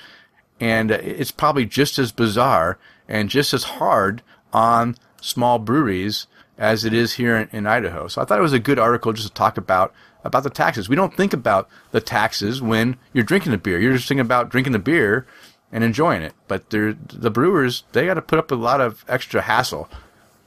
and 0.61 0.91
it's 0.91 1.31
probably 1.31 1.65
just 1.65 1.99
as 1.99 2.13
bizarre 2.13 2.79
and 3.09 3.31
just 3.31 3.55
as 3.55 3.65
hard 3.65 4.23
on 4.53 4.97
small 5.21 5.59
breweries 5.59 6.27
as 6.59 6.85
it 6.85 6.93
is 6.93 7.15
here 7.15 7.37
in, 7.37 7.49
in 7.53 7.67
Idaho. 7.67 8.09
So 8.09 8.21
I 8.21 8.25
thought 8.25 8.39
it 8.39 8.43
was 8.43 8.53
a 8.53 8.59
good 8.59 8.79
article 8.79 9.13
just 9.13 9.29
to 9.29 9.35
talk 9.35 9.57
about 9.57 9.95
about 10.25 10.45
the 10.45 10.51
taxes. 10.51 10.89
We 10.89 10.97
don't 10.97 11.17
think 11.17 11.33
about 11.33 11.69
the 11.91 12.01
taxes 12.01 12.63
when 12.63 12.97
you're 13.13 13.25
drinking 13.25 13.53
a 13.55 13.59
beer. 13.59 13.81
You're 13.81 13.95
just 13.95 14.07
thinking 14.07 14.21
about 14.21 14.51
drinking 14.51 14.73
the 14.73 14.79
beer 14.79 15.27
and 15.73 15.83
enjoying 15.83 16.23
it. 16.23 16.35
But 16.47 16.71
the 16.71 17.31
brewers, 17.33 17.83
they 17.93 18.07
got 18.07 18.15
to 18.15 18.23
put 18.23 18.39
up 18.39 18.53
a 18.53 18.55
lot 18.55 18.81
of 18.81 19.05
extra 19.09 19.41
hassle 19.41 19.89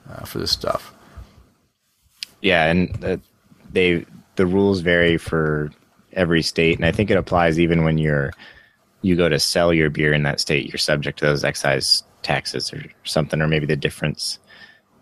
uh, 0.10 0.24
for 0.24 0.38
this 0.38 0.52
stuff. 0.52 0.94
Yeah, 2.42 2.66
and 2.68 3.04
uh, 3.04 3.18
they 3.70 4.06
the 4.36 4.46
rules 4.46 4.82
vary 4.82 5.18
for 5.18 5.72
every 6.14 6.42
state, 6.42 6.78
and 6.78 6.86
I 6.86 6.92
think 6.92 7.12
it 7.12 7.18
applies 7.18 7.60
even 7.60 7.84
when 7.84 7.98
you're 7.98 8.32
you 9.02 9.16
go 9.16 9.30
to 9.30 9.40
sell 9.40 9.72
your 9.72 9.90
beer 9.90 10.14
in 10.14 10.24
that 10.24 10.40
state. 10.40 10.68
You're 10.68 10.80
subject 10.80 11.20
to 11.20 11.26
those 11.26 11.44
excise 11.44 12.04
taxes 12.24 12.74
or 12.74 12.84
something, 13.04 13.42
or 13.42 13.48
maybe 13.48 13.68
the 13.68 13.76
difference. 13.76 14.40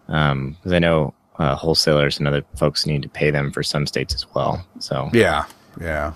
Because 0.07 0.73
I 0.73 0.79
know 0.79 1.13
uh, 1.39 1.55
wholesalers 1.55 2.19
and 2.19 2.27
other 2.27 2.43
folks 2.55 2.85
need 2.85 3.01
to 3.03 3.09
pay 3.09 3.31
them 3.31 3.51
for 3.51 3.63
some 3.63 3.87
states 3.87 4.13
as 4.13 4.25
well. 4.35 4.65
So 4.79 5.09
Yeah, 5.13 5.45
yeah. 5.79 6.13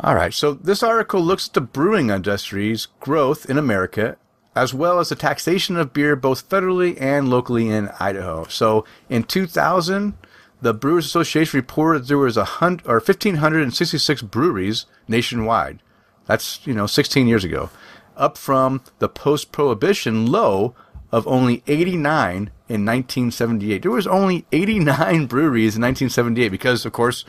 All 0.00 0.14
right. 0.14 0.32
So 0.32 0.54
this 0.54 0.82
article 0.82 1.20
looks 1.20 1.48
at 1.48 1.54
the 1.54 1.60
brewing 1.60 2.10
industry's 2.10 2.86
growth 3.00 3.48
in 3.48 3.58
America, 3.58 4.16
as 4.56 4.72
well 4.74 4.98
as 4.98 5.10
the 5.10 5.14
taxation 5.14 5.76
of 5.76 5.92
beer 5.92 6.16
both 6.16 6.48
federally 6.48 7.00
and 7.00 7.28
locally 7.28 7.68
in 7.68 7.90
Idaho. 8.00 8.46
So 8.48 8.84
in 9.08 9.24
2000, 9.24 10.14
the 10.62 10.72
Brewers 10.72 11.06
Association 11.06 11.58
reported 11.58 12.06
there 12.06 12.16
was 12.16 12.36
a 12.36 12.44
hundred 12.44 12.86
or 12.86 12.94
1,566 12.94 14.22
breweries 14.22 14.86
nationwide. 15.08 15.80
That's 16.26 16.64
you 16.66 16.72
know 16.72 16.86
16 16.86 17.26
years 17.26 17.44
ago, 17.44 17.68
up 18.16 18.38
from 18.38 18.82
the 19.00 19.08
post-prohibition 19.08 20.26
low 20.26 20.74
of 21.10 21.26
only 21.28 21.62
89 21.66 22.50
in 22.68 22.86
1978. 22.86 23.82
There 23.82 23.90
was 23.90 24.06
only 24.06 24.46
89 24.50 25.26
breweries 25.26 25.76
in 25.76 25.82
1978 25.82 26.48
because, 26.48 26.86
of 26.86 26.92
course, 26.92 27.24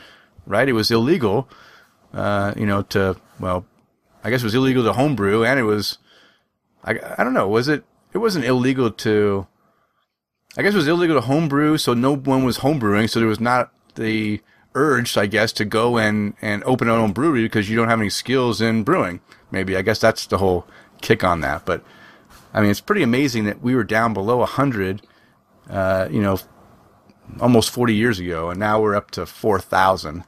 right, 0.46 0.66
it 0.66 0.72
was 0.72 0.90
illegal, 0.90 1.48
uh, 2.14 2.54
you 2.56 2.64
know, 2.64 2.82
to, 2.82 3.16
well, 3.38 3.66
I 4.22 4.30
guess 4.30 4.40
it 4.40 4.46
was 4.46 4.54
illegal 4.54 4.84
to 4.84 4.94
homebrew 4.94 5.44
and 5.44 5.60
it 5.60 5.64
was, 5.64 5.98
I, 6.82 6.98
I 7.18 7.24
don't 7.24 7.34
know, 7.34 7.46
was 7.46 7.68
it, 7.68 7.84
it 8.14 8.18
wasn't 8.18 8.46
illegal 8.46 8.90
to, 8.90 9.46
I 10.56 10.62
guess 10.62 10.74
it 10.74 10.78
was 10.78 10.88
illegal 10.88 11.16
to 11.16 11.20
homebrew, 11.22 11.78
so 11.78 11.94
no 11.94 12.14
one 12.14 12.44
was 12.44 12.58
homebrewing, 12.58 13.10
so 13.10 13.18
there 13.18 13.28
was 13.28 13.40
not 13.40 13.72
the 13.96 14.40
urge, 14.74 15.16
I 15.16 15.26
guess, 15.26 15.52
to 15.54 15.64
go 15.64 15.98
and, 15.98 16.34
and 16.40 16.62
open 16.64 16.88
our 16.88 16.98
own 16.98 17.12
brewery 17.12 17.42
because 17.44 17.68
you 17.68 17.76
don't 17.76 17.88
have 17.88 18.00
any 18.00 18.10
skills 18.10 18.60
in 18.60 18.82
brewing. 18.84 19.20
Maybe, 19.50 19.76
I 19.76 19.82
guess 19.82 19.98
that's 19.98 20.26
the 20.26 20.38
whole 20.38 20.66
kick 21.00 21.24
on 21.24 21.40
that, 21.40 21.64
but 21.64 21.84
I 22.52 22.60
mean, 22.60 22.70
it's 22.70 22.80
pretty 22.80 23.02
amazing 23.02 23.44
that 23.44 23.62
we 23.62 23.74
were 23.74 23.84
down 23.84 24.14
below 24.14 24.38
100, 24.38 25.02
uh, 25.70 26.08
you 26.10 26.22
know, 26.22 26.38
almost 27.40 27.70
40 27.70 27.94
years 27.94 28.18
ago, 28.20 28.50
and 28.50 28.60
now 28.60 28.80
we're 28.80 28.94
up 28.94 29.10
to 29.12 29.26
4,000. 29.26 30.22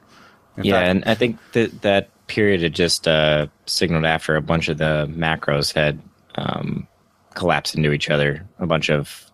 Yeah, 0.61 0.73
fact- 0.73 0.89
and 0.89 1.03
I 1.05 1.15
think 1.15 1.39
that 1.53 1.81
that 1.83 2.09
period 2.27 2.61
had 2.61 2.73
just 2.73 3.07
uh, 3.07 3.47
signaled 3.65 4.05
after 4.05 4.35
a 4.35 4.41
bunch 4.41 4.67
of 4.67 4.77
the 4.77 5.07
macros 5.09 5.73
had 5.73 6.01
um, 6.35 6.87
collapsed 7.33 7.75
into 7.75 7.91
each 7.93 8.09
other. 8.09 8.45
A 8.59 8.65
bunch 8.65 8.89
of 8.89 9.26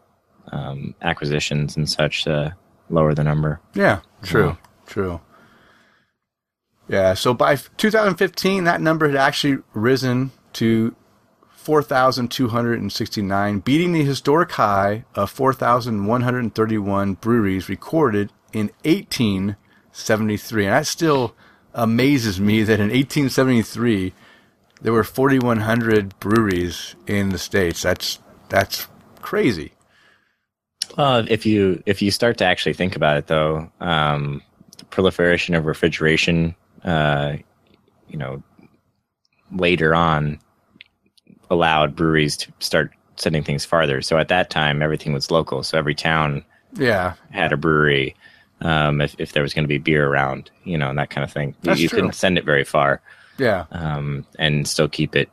um, 0.51 0.95
acquisitions 1.01 1.77
and 1.77 1.89
such 1.89 2.27
uh, 2.27 2.51
lower 2.89 3.13
the 3.13 3.23
number. 3.23 3.59
Yeah, 3.73 4.01
true, 4.21 4.57
true. 4.85 5.21
Yeah, 6.87 7.13
so 7.13 7.33
by 7.33 7.55
2015, 7.55 8.65
that 8.65 8.81
number 8.81 9.07
had 9.07 9.15
actually 9.15 9.63
risen 9.73 10.31
to 10.53 10.95
4,269, 11.63 13.59
beating 13.59 13.93
the 13.93 14.03
historic 14.03 14.51
high 14.51 15.05
of 15.15 15.31
4,131 15.31 17.13
breweries 17.13 17.69
recorded 17.69 18.33
in 18.51 18.69
1873. 18.83 20.65
And 20.65 20.73
that 20.73 20.87
still 20.87 21.35
amazes 21.73 22.39
me 22.39 22.63
that 22.63 22.81
in 22.81 22.89
1873 22.89 24.13
there 24.81 24.91
were 24.91 25.05
4,100 25.05 26.19
breweries 26.19 26.95
in 27.07 27.29
the 27.29 27.39
states. 27.39 27.81
That's 27.81 28.19
that's 28.49 28.87
crazy. 29.21 29.71
Uh, 30.97 31.23
if 31.27 31.45
you 31.45 31.81
if 31.85 32.01
you 32.01 32.11
start 32.11 32.37
to 32.37 32.45
actually 32.45 32.73
think 32.73 32.95
about 32.95 33.17
it, 33.17 33.27
though, 33.27 33.71
um, 33.79 34.41
the 34.77 34.85
proliferation 34.85 35.55
of 35.55 35.65
refrigeration, 35.65 36.55
uh, 36.83 37.35
you 38.09 38.17
know, 38.17 38.43
later 39.51 39.95
on, 39.95 40.39
allowed 41.49 41.95
breweries 41.95 42.37
to 42.37 42.51
start 42.59 42.91
sending 43.15 43.43
things 43.43 43.65
farther. 43.65 44.01
So 44.01 44.17
at 44.17 44.27
that 44.29 44.49
time, 44.49 44.81
everything 44.81 45.13
was 45.13 45.31
local. 45.31 45.63
So 45.63 45.77
every 45.77 45.95
town 45.95 46.43
Yeah, 46.75 47.13
had 47.31 47.53
a 47.53 47.57
brewery. 47.57 48.15
Um, 48.61 49.01
if 49.01 49.15
if 49.19 49.33
there 49.33 49.43
was 49.43 49.53
going 49.53 49.63
to 49.65 49.67
be 49.69 49.77
beer 49.77 50.07
around, 50.07 50.49
you 50.63 50.77
know, 50.77 50.89
and 50.89 50.97
that 50.97 51.09
kind 51.09 51.23
of 51.23 51.31
thing, 51.31 51.55
That's 51.61 51.79
you 51.79 51.89
true. 51.89 51.97
couldn't 51.97 52.13
send 52.15 52.37
it 52.37 52.45
very 52.45 52.63
far, 52.63 53.01
yeah. 53.37 53.65
um, 53.71 54.25
and 54.39 54.67
still 54.67 54.87
keep 54.87 55.15
it, 55.15 55.29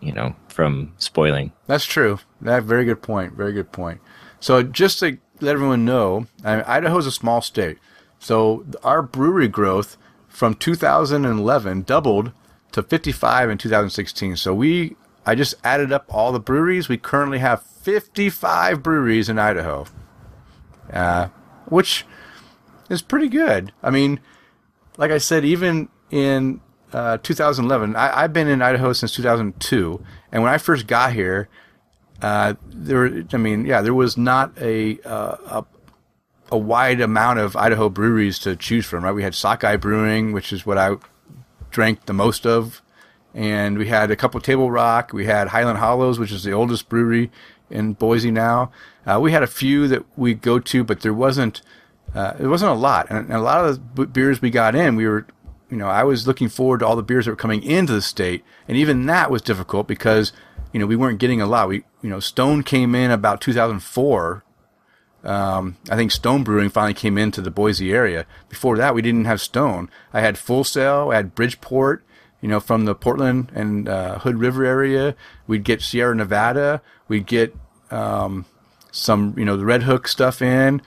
you 0.00 0.12
know, 0.12 0.36
from 0.48 0.92
spoiling. 0.98 1.52
That's 1.66 1.84
true. 1.84 2.20
That 2.42 2.62
very 2.62 2.84
good 2.84 3.02
point. 3.02 3.32
Very 3.32 3.52
good 3.52 3.72
point. 3.72 4.00
So 4.40 4.62
just 4.62 4.98
to 5.00 5.18
let 5.40 5.54
everyone 5.54 5.84
know, 5.84 6.26
I 6.44 6.56
mean, 6.56 6.64
Idaho's 6.66 7.06
a 7.06 7.12
small 7.12 7.40
state, 7.40 7.78
so 8.18 8.64
our 8.82 9.02
brewery 9.02 9.48
growth 9.48 9.96
from 10.28 10.54
2011 10.54 11.82
doubled 11.82 12.32
to 12.72 12.82
55 12.82 13.50
in 13.50 13.58
2016. 13.58 14.36
So 14.36 14.54
we, 14.54 14.96
I 15.24 15.34
just 15.34 15.54
added 15.64 15.92
up 15.92 16.06
all 16.08 16.32
the 16.32 16.40
breweries. 16.40 16.88
We 16.88 16.98
currently 16.98 17.38
have 17.38 17.62
55 17.62 18.82
breweries 18.82 19.28
in 19.28 19.38
Idaho, 19.38 19.86
uh, 20.92 21.28
which 21.66 22.04
is 22.88 23.02
pretty 23.02 23.28
good. 23.28 23.72
I 23.82 23.90
mean, 23.90 24.20
like 24.96 25.10
I 25.10 25.18
said, 25.18 25.44
even 25.44 25.88
in 26.10 26.60
uh, 26.92 27.18
2011. 27.18 27.96
I, 27.96 28.22
I've 28.22 28.32
been 28.32 28.48
in 28.48 28.62
Idaho 28.62 28.92
since 28.92 29.12
2002, 29.14 30.02
and 30.32 30.42
when 30.42 30.52
I 30.52 30.58
first 30.58 30.86
got 30.86 31.12
here, 31.12 31.48
uh, 32.22 32.54
there. 32.66 33.24
I 33.32 33.36
mean, 33.36 33.64
yeah, 33.64 33.82
there 33.82 33.94
was 33.94 34.16
not 34.16 34.56
a, 34.58 34.98
uh, 35.04 35.36
a 35.46 35.64
a 36.50 36.58
wide 36.58 37.00
amount 37.00 37.38
of 37.38 37.56
Idaho 37.56 37.88
breweries 37.88 38.38
to 38.40 38.56
choose 38.56 38.86
from. 38.86 39.04
Right, 39.04 39.14
we 39.14 39.22
had 39.22 39.34
Sockeye 39.34 39.76
Brewing, 39.76 40.32
which 40.32 40.52
is 40.52 40.64
what 40.64 40.78
I 40.78 40.96
drank 41.70 42.06
the 42.06 42.14
most 42.14 42.46
of, 42.46 42.82
and 43.34 43.78
we 43.78 43.88
had 43.88 44.10
a 44.10 44.16
couple 44.16 44.40
Table 44.40 44.70
Rock. 44.70 45.12
We 45.12 45.26
had 45.26 45.48
Highland 45.48 45.78
Hollows, 45.78 46.18
which 46.18 46.32
is 46.32 46.44
the 46.44 46.52
oldest 46.52 46.88
brewery 46.88 47.30
in 47.70 47.92
Boise 47.92 48.30
now. 48.30 48.72
Uh, 49.06 49.18
we 49.20 49.32
had 49.32 49.42
a 49.42 49.46
few 49.46 49.88
that 49.88 50.04
we 50.16 50.34
go 50.34 50.58
to, 50.58 50.84
but 50.84 51.00
there 51.00 51.14
wasn't 51.14 51.60
uh, 52.14 52.32
it 52.40 52.46
wasn't 52.46 52.70
a 52.70 52.74
lot, 52.74 53.06
and, 53.10 53.18
and 53.18 53.34
a 53.34 53.40
lot 53.40 53.64
of 53.64 53.94
the 53.96 54.06
beers 54.06 54.40
we 54.40 54.50
got 54.50 54.74
in, 54.74 54.96
we 54.96 55.06
were 55.06 55.26
you 55.70 55.76
know, 55.76 55.88
I 55.88 56.04
was 56.04 56.26
looking 56.26 56.48
forward 56.48 56.80
to 56.80 56.86
all 56.86 56.96
the 56.96 57.02
beers 57.02 57.26
that 57.26 57.32
were 57.32 57.36
coming 57.36 57.62
into 57.62 57.92
the 57.92 58.02
state, 58.02 58.44
and 58.66 58.76
even 58.76 59.06
that 59.06 59.30
was 59.30 59.42
difficult 59.42 59.86
because, 59.86 60.32
you 60.72 60.80
know, 60.80 60.86
we 60.86 60.96
weren't 60.96 61.18
getting 61.18 61.40
a 61.40 61.46
lot. 61.46 61.68
We, 61.68 61.84
you 62.02 62.10
know, 62.10 62.20
Stone 62.20 62.62
came 62.62 62.94
in 62.94 63.10
about 63.10 63.40
2004. 63.40 64.44
Um, 65.24 65.76
I 65.90 65.96
think 65.96 66.12
Stone 66.12 66.44
Brewing 66.44 66.70
finally 66.70 66.94
came 66.94 67.18
into 67.18 67.40
the 67.40 67.50
Boise 67.50 67.92
area. 67.92 68.26
Before 68.48 68.76
that, 68.76 68.94
we 68.94 69.02
didn't 69.02 69.24
have 69.24 69.40
Stone. 69.40 69.90
I 70.12 70.20
had 70.20 70.38
Full 70.38 70.64
Sail, 70.64 71.10
I 71.12 71.16
had 71.16 71.34
Bridgeport, 71.34 72.04
you 72.40 72.48
know, 72.48 72.60
from 72.60 72.84
the 72.84 72.94
Portland 72.94 73.50
and 73.54 73.88
uh, 73.88 74.20
Hood 74.20 74.38
River 74.38 74.64
area. 74.64 75.16
We'd 75.46 75.64
get 75.64 75.82
Sierra 75.82 76.14
Nevada. 76.14 76.82
We'd 77.08 77.26
get 77.26 77.56
um, 77.90 78.44
some, 78.92 79.34
you 79.36 79.44
know, 79.44 79.56
the 79.56 79.64
Redhook 79.64 80.06
stuff 80.06 80.40
in. 80.40 80.80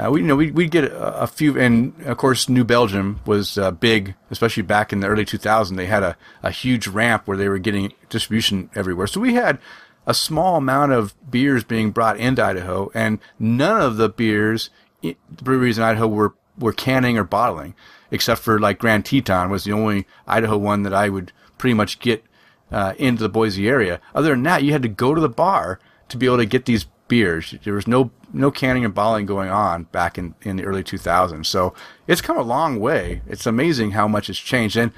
Uh, 0.00 0.10
we 0.10 0.20
you 0.20 0.26
know 0.26 0.36
we 0.36 0.50
we 0.50 0.66
get 0.66 0.84
a, 0.84 1.22
a, 1.22 1.26
few, 1.26 1.58
and 1.58 1.92
of 2.06 2.16
course 2.16 2.48
New 2.48 2.64
Belgium 2.64 3.20
was 3.26 3.58
uh, 3.58 3.70
big, 3.70 4.14
especially 4.30 4.62
back 4.62 4.92
in 4.92 5.00
the 5.00 5.06
early 5.06 5.26
2000s. 5.26 5.76
They 5.76 5.86
had 5.86 6.02
a, 6.02 6.16
a 6.42 6.50
huge 6.50 6.86
ramp 6.86 7.26
where 7.26 7.36
they 7.36 7.48
were 7.48 7.58
getting 7.58 7.92
distribution 8.08 8.70
everywhere. 8.74 9.06
So 9.06 9.20
we 9.20 9.34
had 9.34 9.58
a 10.06 10.14
small 10.14 10.56
amount 10.56 10.92
of 10.92 11.14
beers 11.30 11.64
being 11.64 11.90
brought 11.90 12.16
into 12.16 12.42
Idaho, 12.42 12.90
and 12.94 13.18
none 13.38 13.78
of 13.80 13.98
the 13.98 14.08
beers 14.08 14.70
the 15.02 15.16
breweries 15.42 15.76
in 15.76 15.84
Idaho 15.84 16.08
were 16.08 16.34
were 16.58 16.72
canning 16.72 17.18
or 17.18 17.24
bottling, 17.24 17.74
except 18.10 18.40
for 18.40 18.58
like 18.58 18.78
Grand 18.78 19.04
Teton 19.04 19.50
was 19.50 19.64
the 19.64 19.72
only 19.72 20.06
Idaho 20.26 20.56
one 20.56 20.82
that 20.84 20.94
I 20.94 21.10
would 21.10 21.32
pretty 21.58 21.74
much 21.74 21.98
get 21.98 22.24
uh, 22.72 22.94
into 22.96 23.22
the 23.22 23.28
Boise 23.28 23.68
area. 23.68 24.00
Other 24.14 24.30
than 24.30 24.44
that, 24.44 24.62
you 24.62 24.72
had 24.72 24.82
to 24.82 24.88
go 24.88 25.14
to 25.14 25.20
the 25.20 25.28
bar 25.28 25.78
to 26.08 26.16
be 26.16 26.24
able 26.24 26.38
to 26.38 26.46
get 26.46 26.64
these 26.64 26.86
beers. 27.08 27.54
There 27.64 27.74
was 27.74 27.86
no 27.86 28.10
no 28.32 28.50
canning 28.50 28.84
and 28.84 28.94
bottling 28.94 29.26
going 29.26 29.50
on 29.50 29.84
back 29.84 30.18
in, 30.18 30.34
in 30.42 30.56
the 30.56 30.64
early 30.64 30.82
2000s. 30.82 31.46
So 31.46 31.74
it's 32.06 32.20
come 32.20 32.36
a 32.36 32.42
long 32.42 32.80
way. 32.80 33.22
It's 33.26 33.46
amazing 33.46 33.92
how 33.92 34.06
much 34.08 34.30
it's 34.30 34.38
changed. 34.38 34.76
And 34.76 34.92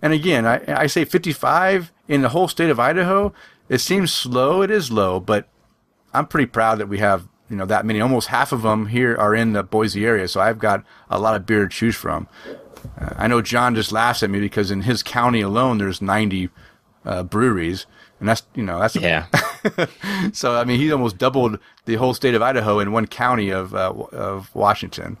and 0.00 0.12
again, 0.12 0.46
I, 0.46 0.62
I 0.68 0.86
say 0.86 1.04
55 1.04 1.92
in 2.06 2.22
the 2.22 2.28
whole 2.28 2.46
state 2.46 2.70
of 2.70 2.78
Idaho. 2.78 3.32
It 3.68 3.78
seems 3.78 4.12
slow. 4.12 4.62
It 4.62 4.70
is 4.70 4.92
low, 4.92 5.18
but 5.18 5.48
I'm 6.14 6.26
pretty 6.26 6.46
proud 6.46 6.78
that 6.78 6.88
we 6.88 6.98
have 6.98 7.26
you 7.50 7.56
know 7.56 7.66
that 7.66 7.84
many. 7.84 8.00
Almost 8.00 8.28
half 8.28 8.52
of 8.52 8.62
them 8.62 8.86
here 8.86 9.16
are 9.16 9.34
in 9.34 9.52
the 9.52 9.62
Boise 9.62 10.04
area. 10.04 10.28
So 10.28 10.40
I've 10.40 10.58
got 10.58 10.84
a 11.10 11.18
lot 11.18 11.34
of 11.34 11.46
beer 11.46 11.64
to 11.64 11.68
choose 11.68 11.96
from. 11.96 12.28
Uh, 13.00 13.14
I 13.16 13.26
know 13.26 13.42
John 13.42 13.74
just 13.74 13.90
laughs 13.90 14.22
at 14.22 14.30
me 14.30 14.40
because 14.40 14.70
in 14.70 14.82
his 14.82 15.02
county 15.02 15.40
alone, 15.40 15.78
there's 15.78 16.00
90 16.00 16.50
uh, 17.04 17.22
breweries 17.24 17.86
and 18.20 18.28
that's 18.28 18.42
you 18.54 18.62
know 18.62 18.78
that's 18.78 18.96
yeah. 18.96 19.26
so 20.32 20.54
I 20.54 20.64
mean, 20.64 20.78
he 20.78 20.92
almost 20.92 21.18
doubled 21.18 21.58
the 21.84 21.96
whole 21.96 22.14
state 22.14 22.34
of 22.34 22.42
Idaho 22.42 22.78
in 22.78 22.92
one 22.92 23.06
county 23.06 23.50
of 23.50 23.74
uh, 23.74 23.92
of 24.12 24.54
Washington. 24.54 25.16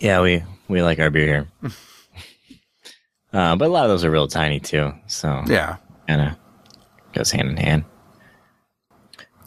Yeah, 0.00 0.20
we 0.20 0.42
we 0.68 0.82
like 0.82 0.98
our 0.98 1.10
beer 1.10 1.26
here, 1.26 1.48
uh, 3.32 3.56
but 3.56 3.68
a 3.68 3.72
lot 3.72 3.84
of 3.84 3.90
those 3.90 4.04
are 4.04 4.10
real 4.10 4.28
tiny 4.28 4.60
too. 4.60 4.92
So 5.06 5.42
yeah, 5.46 5.76
kind 6.06 6.20
of 6.20 6.36
goes 7.12 7.30
hand 7.30 7.48
in 7.48 7.56
hand. 7.56 7.84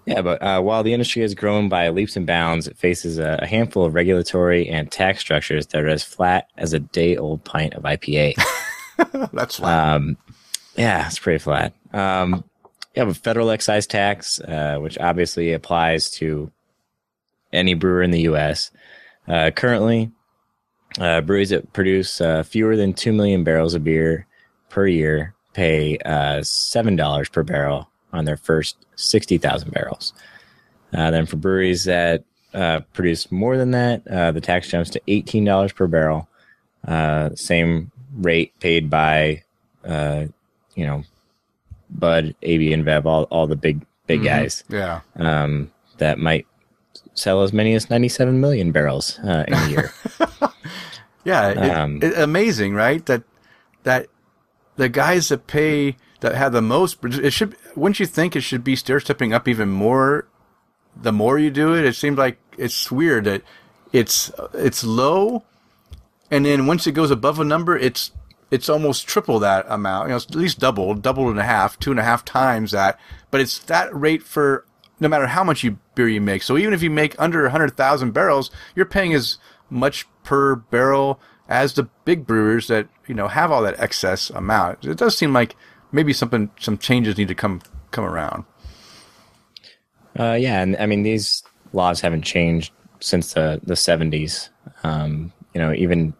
Yeah, 0.05 0.23
but 0.23 0.41
uh, 0.41 0.59
while 0.61 0.81
the 0.81 0.93
industry 0.93 1.21
has 1.21 1.35
grown 1.35 1.69
by 1.69 1.89
leaps 1.89 2.15
and 2.15 2.25
bounds, 2.25 2.67
it 2.67 2.75
faces 2.75 3.19
a, 3.19 3.37
a 3.43 3.45
handful 3.45 3.85
of 3.85 3.93
regulatory 3.93 4.67
and 4.67 4.91
tax 4.91 5.19
structures 5.19 5.67
that 5.67 5.83
are 5.83 5.87
as 5.87 6.03
flat 6.03 6.47
as 6.57 6.73
a 6.73 6.79
day 6.79 7.15
old 7.15 7.43
pint 7.43 7.75
of 7.75 7.83
IPA. 7.83 8.33
That's 9.33 9.57
flat. 9.57 9.95
Um, 9.95 10.17
yeah, 10.75 11.05
it's 11.05 11.19
pretty 11.19 11.37
flat. 11.37 11.75
Um, 11.93 12.43
you 12.95 12.99
have 13.01 13.09
a 13.09 13.13
federal 13.13 13.51
excise 13.51 13.87
tax, 13.87 14.39
uh, 14.41 14.77
which 14.79 14.97
obviously 14.97 15.53
applies 15.53 16.09
to 16.11 16.51
any 17.53 17.73
brewer 17.73 18.01
in 18.01 18.11
the 18.11 18.21
U.S. 18.21 18.71
Uh, 19.27 19.51
currently, 19.51 20.11
uh, 20.99 21.21
breweries 21.21 21.51
that 21.51 21.71
produce 21.71 22.19
uh, 22.19 22.43
fewer 22.43 22.75
than 22.75 22.93
2 22.93 23.13
million 23.13 23.43
barrels 23.43 23.75
of 23.75 23.83
beer 23.83 24.25
per 24.69 24.87
year 24.87 25.35
pay 25.53 25.97
uh, 25.99 26.39
$7 26.39 27.31
per 27.31 27.43
barrel 27.43 27.89
on 28.11 28.25
their 28.25 28.37
first 28.37 28.77
60,000 28.95 29.71
barrels. 29.71 30.13
Uh, 30.93 31.11
then 31.11 31.25
for 31.25 31.37
breweries 31.37 31.83
that 31.83 32.23
produce 32.93 33.31
more 33.31 33.57
than 33.57 33.71
that, 33.71 34.03
the 34.05 34.41
tax 34.41 34.67
jumps 34.67 34.89
to 34.89 34.99
$18 35.07 35.75
per 35.75 35.87
barrel. 35.87 36.27
same 37.35 37.91
rate 38.13 38.59
paid 38.59 38.89
by 38.89 39.43
you 39.85 40.85
know, 40.85 41.03
Bud, 41.89 42.35
AB 42.41 42.69
InBev, 42.69 43.05
all 43.05 43.23
all 43.23 43.47
the 43.47 43.55
big 43.55 43.85
big 44.07 44.19
mm-hmm. 44.19 44.27
guys. 44.27 44.63
Yeah. 44.69 45.01
Um, 45.15 45.71
that 45.97 46.17
might 46.17 46.47
sell 47.13 47.43
as 47.43 47.53
many 47.53 47.73
as 47.73 47.89
97 47.89 48.39
million 48.39 48.71
barrels 48.71 49.19
uh, 49.19 49.43
in 49.47 49.53
a 49.53 49.67
year. 49.67 49.93
yeah, 51.23 51.49
it, 51.49 51.57
um, 51.57 51.99
it, 52.01 52.17
amazing, 52.17 52.73
right? 52.73 53.05
That 53.05 53.23
that 53.83 54.07
the 54.75 54.89
guys 54.89 55.29
that 55.29 55.47
pay 55.47 55.97
that 56.21 56.35
have 56.35 56.53
the 56.53 56.61
most, 56.61 57.03
it 57.03 57.31
should. 57.31 57.55
Wouldn't 57.75 57.99
you 57.99 58.05
think 58.05 58.35
it 58.35 58.41
should 58.41 58.63
be 58.63 58.75
stair 58.75 58.99
stepping 58.99 59.33
up 59.33 59.47
even 59.47 59.69
more? 59.69 60.27
The 60.95 61.11
more 61.11 61.37
you 61.37 61.49
do 61.49 61.73
it, 61.73 61.85
it 61.85 61.95
seems 61.95 62.17
like 62.17 62.37
it's 62.57 62.91
weird 62.91 63.25
that 63.25 63.43
it's 63.93 64.31
it's 64.53 64.83
low, 64.83 65.43
and 66.31 66.45
then 66.45 66.67
once 66.67 66.87
it 66.87 66.93
goes 66.93 67.11
above 67.11 67.39
a 67.39 67.43
number, 67.43 67.77
it's 67.77 68.11
it's 68.51 68.69
almost 68.69 69.07
triple 69.07 69.39
that 69.39 69.65
amount. 69.69 70.07
You 70.07 70.11
know, 70.11 70.17
at 70.17 70.35
least 70.35 70.59
double, 70.59 70.93
double 70.95 71.29
and 71.29 71.39
a 71.39 71.43
half, 71.43 71.79
two 71.79 71.91
and 71.91 71.99
a 71.99 72.03
half 72.03 72.25
times 72.25 72.71
that. 72.71 72.99
But 73.31 73.41
it's 73.41 73.59
that 73.59 73.93
rate 73.95 74.23
for 74.23 74.65
no 74.99 75.07
matter 75.07 75.27
how 75.27 75.43
much 75.43 75.63
you 75.63 75.77
beer 75.95 76.09
you 76.09 76.21
make. 76.21 76.43
So 76.43 76.57
even 76.57 76.73
if 76.73 76.81
you 76.81 76.89
make 76.89 77.15
under 77.19 77.47
hundred 77.49 77.75
thousand 77.77 78.11
barrels, 78.11 78.51
you're 78.75 78.85
paying 78.85 79.13
as 79.13 79.37
much 79.69 80.07
per 80.23 80.55
barrel 80.55 81.19
as 81.47 81.73
the 81.73 81.83
big 82.05 82.25
brewers 82.27 82.67
that 82.67 82.87
you 83.07 83.15
know 83.15 83.27
have 83.27 83.51
all 83.51 83.61
that 83.63 83.79
excess 83.79 84.29
amount. 84.29 84.85
It 84.85 84.97
does 84.97 85.17
seem 85.17 85.33
like 85.33 85.55
maybe 85.91 86.13
something, 86.13 86.51
some 86.59 86.77
changes 86.77 87.17
need 87.17 87.27
to 87.27 87.35
come 87.35 87.61
come 87.91 88.05
around. 88.05 88.45
Uh, 90.19 90.33
yeah, 90.33 90.61
and 90.61 90.75
I 90.77 90.85
mean 90.85 91.03
these 91.03 91.43
laws 91.73 92.01
haven't 92.01 92.23
changed 92.23 92.73
since 92.99 93.33
the 93.33 93.59
the 93.63 93.75
seventies. 93.75 94.49
Um, 94.83 95.33
you 95.53 95.61
know, 95.61 95.73
even 95.73 96.13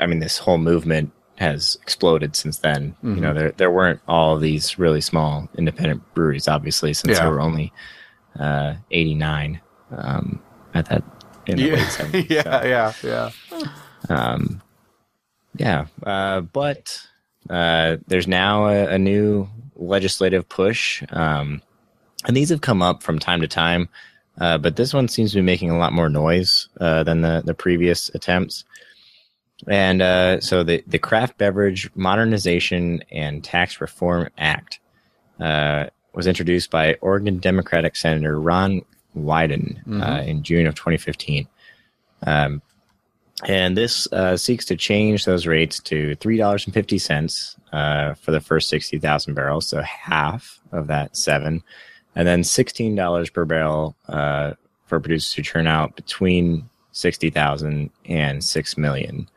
I 0.00 0.06
mean 0.06 0.18
this 0.18 0.38
whole 0.38 0.58
movement 0.58 1.12
has 1.42 1.76
exploded 1.82 2.36
since 2.36 2.58
then. 2.58 2.92
Mm-hmm. 2.92 3.14
You 3.16 3.20
know, 3.20 3.28
mm-hmm. 3.28 3.38
there 3.38 3.52
there 3.52 3.70
weren't 3.70 4.00
all 4.06 4.38
these 4.38 4.78
really 4.78 5.00
small 5.00 5.48
independent 5.58 6.02
breweries, 6.14 6.48
obviously, 6.48 6.94
since 6.94 7.16
yeah. 7.16 7.24
there 7.24 7.32
were 7.32 7.40
only 7.40 7.72
uh, 8.38 8.74
89 8.90 9.60
um, 9.90 10.40
at 10.72 10.86
that 10.86 11.02
in 11.46 11.56
the 11.56 11.64
yeah. 11.64 11.74
late 11.74 11.82
70s. 11.82 12.30
yeah, 12.30 12.92
so. 12.92 13.06
yeah, 13.08 13.30
yeah, 13.52 13.68
um, 14.08 14.62
yeah. 15.56 15.86
Uh, 16.02 16.40
but 16.40 16.98
uh, 17.50 17.96
there's 18.06 18.28
now 18.28 18.66
a, 18.66 18.94
a, 18.94 18.98
new 18.98 19.48
legislative 19.74 20.48
push, 20.48 21.02
um, 21.10 21.60
and 22.24 22.36
these 22.36 22.50
have 22.50 22.60
come 22.60 22.82
up 22.82 23.02
from 23.02 23.18
time 23.18 23.40
to 23.40 23.48
time. 23.48 23.88
Uh, 24.40 24.56
but 24.56 24.76
this 24.76 24.94
one 24.94 25.08
seems 25.08 25.32
to 25.32 25.38
be 25.38 25.42
making 25.42 25.70
a 25.70 25.78
lot 25.78 25.92
more 25.92 26.08
noise 26.08 26.68
uh, 26.80 27.02
than 27.02 27.20
the, 27.20 27.42
the 27.44 27.52
previous 27.52 28.08
attempts. 28.14 28.64
And 29.68 30.02
uh, 30.02 30.40
so 30.40 30.62
the, 30.62 30.82
the 30.86 30.98
Craft 30.98 31.38
Beverage 31.38 31.90
Modernization 31.94 33.02
and 33.10 33.44
Tax 33.44 33.80
Reform 33.80 34.28
Act 34.36 34.80
uh, 35.40 35.86
was 36.14 36.26
introduced 36.26 36.70
by 36.70 36.94
Oregon 37.00 37.38
Democratic 37.38 37.96
Senator 37.96 38.40
Ron 38.40 38.82
Wyden 39.16 39.78
uh, 39.78 39.82
mm-hmm. 39.82 40.02
uh, 40.02 40.20
in 40.22 40.42
June 40.42 40.66
of 40.66 40.74
2015. 40.74 41.46
Um, 42.26 42.62
and 43.46 43.76
this 43.76 44.10
uh, 44.12 44.36
seeks 44.36 44.64
to 44.66 44.76
change 44.76 45.24
those 45.24 45.46
rates 45.46 45.80
to 45.80 46.16
$3.50 46.16 47.56
uh, 47.72 48.14
for 48.14 48.30
the 48.30 48.40
first 48.40 48.68
60,000 48.68 49.34
barrels, 49.34 49.66
so 49.66 49.82
half 49.82 50.60
of 50.70 50.86
that 50.86 51.16
seven, 51.16 51.62
and 52.14 52.28
then 52.28 52.42
$16 52.42 53.32
per 53.32 53.44
barrel 53.44 53.96
for 54.06 55.00
producers 55.00 55.32
who 55.32 55.42
turn 55.42 55.66
out 55.66 55.96
between 55.96 56.68
60,000 56.92 57.90
and 58.04 58.44
6 58.44 58.76
million 58.76 59.28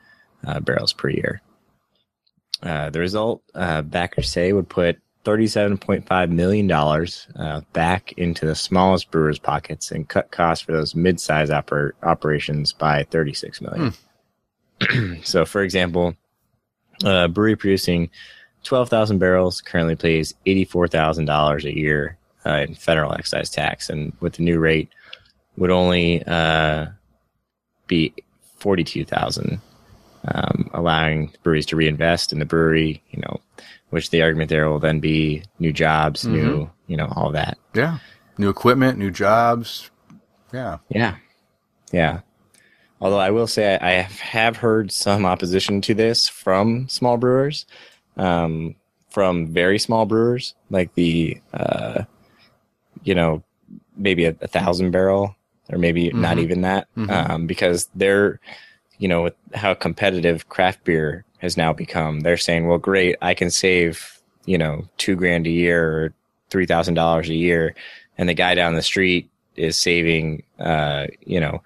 uh, 0.45 0.59
barrels 0.59 0.93
per 0.93 1.09
year. 1.09 1.41
Uh, 2.63 2.89
the 2.89 2.99
result, 2.99 3.41
uh, 3.53 3.81
backers 3.81 4.31
say, 4.31 4.53
would 4.53 4.69
put 4.69 4.97
$37.5 5.25 6.29
million 6.29 6.71
uh, 6.71 7.61
back 7.73 8.13
into 8.13 8.45
the 8.45 8.55
smallest 8.55 9.11
brewers' 9.11 9.39
pockets 9.39 9.91
and 9.91 10.07
cut 10.07 10.31
costs 10.31 10.63
for 10.63 10.71
those 10.71 10.95
mid-size 10.95 11.49
oper- 11.49 11.91
operations 12.03 12.71
by 12.71 13.03
36 13.03 13.61
million. 13.61 13.93
Hmm. 14.81 15.13
so, 15.23 15.45
for 15.45 15.61
example, 15.63 16.15
uh, 17.03 17.27
brewery 17.27 17.55
producing 17.55 18.09
12,000 18.63 19.19
barrels 19.19 19.61
currently 19.61 19.95
pays 19.95 20.33
$84,000 20.45 21.63
a 21.63 21.75
year 21.75 22.17
uh, 22.45 22.65
in 22.67 22.75
federal 22.75 23.13
excise 23.13 23.49
tax. 23.49 23.89
And 23.89 24.13
with 24.19 24.33
the 24.33 24.43
new 24.43 24.59
rate, 24.59 24.89
would 25.57 25.71
only 25.71 26.23
uh, 26.25 26.87
be 27.87 28.13
42,000, 28.57 29.61
um, 30.27 30.69
allowing 30.73 31.31
breweries 31.43 31.65
to 31.67 31.75
reinvest 31.75 32.33
in 32.33 32.39
the 32.39 32.45
brewery, 32.45 33.03
you 33.11 33.21
know, 33.21 33.39
which 33.89 34.09
the 34.09 34.21
argument 34.21 34.49
there 34.49 34.69
will 34.69 34.79
then 34.79 34.99
be 34.99 35.43
new 35.59 35.71
jobs, 35.71 36.25
new, 36.25 36.69
you 36.87 36.97
know, 36.97 37.11
all 37.15 37.31
that. 37.31 37.57
Yeah. 37.73 37.99
New 38.37 38.49
equipment, 38.49 38.97
new 38.97 39.11
jobs. 39.11 39.89
Yeah. 40.53 40.77
Yeah. 40.89 41.15
Yeah. 41.91 42.21
Although 42.99 43.19
I 43.19 43.31
will 43.31 43.47
say 43.47 43.77
I, 43.79 43.91
have 44.01 44.57
heard 44.57 44.91
some 44.91 45.25
opposition 45.25 45.81
to 45.81 45.93
this 45.93 46.27
from 46.27 46.87
small 46.89 47.17
brewers, 47.17 47.65
um, 48.17 48.75
from 49.09 49.47
very 49.47 49.79
small 49.79 50.05
brewers, 50.05 50.55
like 50.69 50.93
the, 50.95 51.39
uh, 51.53 52.03
you 53.03 53.13
know, 53.15 53.43
maybe 53.95 54.25
a, 54.25 54.35
a 54.41 54.47
thousand 54.47 54.91
barrel 54.91 55.35
or 55.69 55.77
maybe 55.77 56.09
not 56.11 56.37
even 56.39 56.61
that, 56.61 56.87
um, 57.09 57.47
because 57.47 57.89
they're, 57.95 58.39
you 58.97 59.07
know, 59.07 59.23
with 59.23 59.35
how 59.53 59.73
competitive 59.73 60.49
craft 60.49 60.83
beer 60.83 61.25
has 61.39 61.57
now 61.57 61.73
become, 61.73 62.21
they're 62.21 62.37
saying, 62.37 62.67
well, 62.67 62.77
great, 62.77 63.15
I 63.21 63.33
can 63.33 63.51
save, 63.51 64.21
you 64.45 64.57
know, 64.57 64.87
two 64.97 65.15
grand 65.15 65.47
a 65.47 65.51
year 65.51 65.83
or 65.83 66.13
three 66.49 66.65
thousand 66.65 66.93
dollars 66.93 67.29
a 67.29 67.35
year, 67.35 67.75
and 68.17 68.29
the 68.29 68.33
guy 68.33 68.55
down 68.55 68.75
the 68.75 68.81
street 68.81 69.29
is 69.55 69.77
saving, 69.77 70.43
uh, 70.59 71.07
you 71.25 71.39
know, 71.39 71.61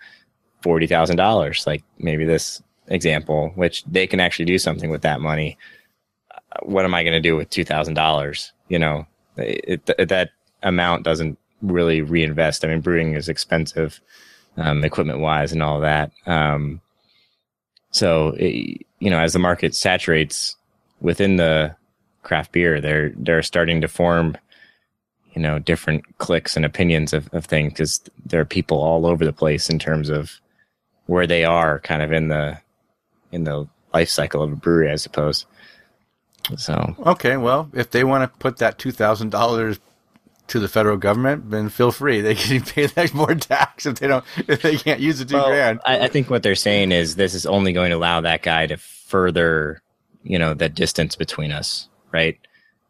forty 0.62 0.88
thousand 0.88 1.18
dollars. 1.18 1.66
Like 1.68 1.84
maybe 1.98 2.26
this 2.26 2.62
example, 2.88 3.52
which 3.56 3.84
they 3.86 4.08
can 4.08 4.20
actually 4.20 4.46
do 4.46 4.58
something 4.58 4.90
with 4.90 5.04
that 5.04 5.22
money. 5.22 5.58
Uh, 6.34 6.60
What 6.64 6.86
am 6.86 6.94
I 6.96 7.04
going 7.04 7.14
to 7.14 7.30
do 7.30 7.36
with 7.36 7.50
two 7.50 7.66
thousand 7.66 7.94
dollars? 7.94 8.52
You 8.68 8.80
know, 8.80 9.06
it, 9.38 9.82
it, 9.98 10.10
that 10.10 10.32
amount 10.64 11.04
doesn't 11.04 11.38
really 11.62 12.02
reinvest. 12.02 12.64
I 12.64 12.70
mean, 12.70 12.82
brewing 12.82 13.14
is 13.14 13.30
expensive, 13.30 14.00
um, 14.58 14.84
equipment 14.84 15.20
wise, 15.20 15.52
and 15.52 15.62
all 15.62 15.82
that. 15.82 16.12
Um, 16.26 16.82
so 17.92 18.30
it, 18.38 18.86
you 19.00 19.10
know, 19.10 19.20
as 19.20 19.34
the 19.34 19.40
market 19.40 19.76
saturates 19.76 20.56
within 21.02 21.38
the 21.38 21.76
craft 22.24 22.52
beer, 22.52 22.82
they're 22.82 23.12
they're 23.16 23.44
starting 23.44 23.82
to 23.82 23.88
form, 23.88 24.38
you 25.34 25.42
know, 25.42 25.60
different 25.60 26.04
cliques 26.18 26.56
and 26.56 26.66
opinions 26.66 27.14
of, 27.14 27.30
of 27.34 27.46
things 27.46 27.74
because 27.74 28.02
there 28.26 28.42
are 28.42 28.46
people 28.46 28.80
all 28.80 29.06
over 29.06 29.26
the 29.26 29.34
place 29.34 29.70
in 29.70 29.80
terms 29.80 30.10
of 30.10 30.40
where 31.08 31.26
they 31.26 31.44
are, 31.44 31.80
kind 31.80 32.02
of 32.02 32.12
in 32.12 32.28
the 32.28 32.58
in 33.32 33.44
the 33.44 33.68
life 33.94 34.10
cycle 34.10 34.44
of 34.44 34.52
a 34.52 34.56
brewery, 34.56 34.92
I 34.92 34.96
suppose. 34.96 35.46
So 36.58 36.96
Okay, 37.06 37.38
well, 37.38 37.70
if 37.74 37.92
they 37.92 38.04
want 38.04 38.24
to 38.24 38.40
put 38.40 38.58
that 38.58 38.78
two 38.78 38.92
thousand 38.92 39.32
dollars 39.32 39.80
to 40.50 40.60
the 40.60 40.68
federal 40.68 40.98
government, 40.98 41.50
then 41.52 41.70
feel 41.70 41.92
free. 41.92 42.22
They 42.22 42.36
can 42.36 42.62
pay 42.66 42.86
that 42.88 43.14
more 43.14 43.36
tax 43.36 43.86
if 43.86 44.00
they 44.00 44.08
don't 44.08 44.24
if 44.48 44.62
they 44.62 44.78
can't 44.78 45.00
use 45.00 45.20
the 45.20 45.26
two 45.26 45.36
Well, 45.36 45.48
grand. 45.50 45.80
I, 45.86 46.02
I 46.02 46.08
think 46.08 46.30
what 46.30 46.44
they're 46.44 46.56
saying 46.56 46.92
is 46.92 47.16
this 47.16 47.34
is 47.34 47.46
only 47.46 47.74
going 47.74 47.92
to 47.92 47.98
allow 47.98 48.22
that 48.22 48.42
guy 48.44 48.68
to 48.68 48.78
further, 48.78 49.82
you 50.24 50.38
know, 50.40 50.54
that 50.54 50.76
distance 50.76 51.16
between 51.16 51.52
us, 51.52 51.88
right? 52.12 52.38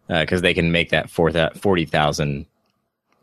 Because 0.07 0.41
they 0.41 0.53
can 0.53 0.71
make 0.71 0.89
that 0.89 1.09
four 1.09 1.31
forty 1.55 1.85
thousand 1.85 2.45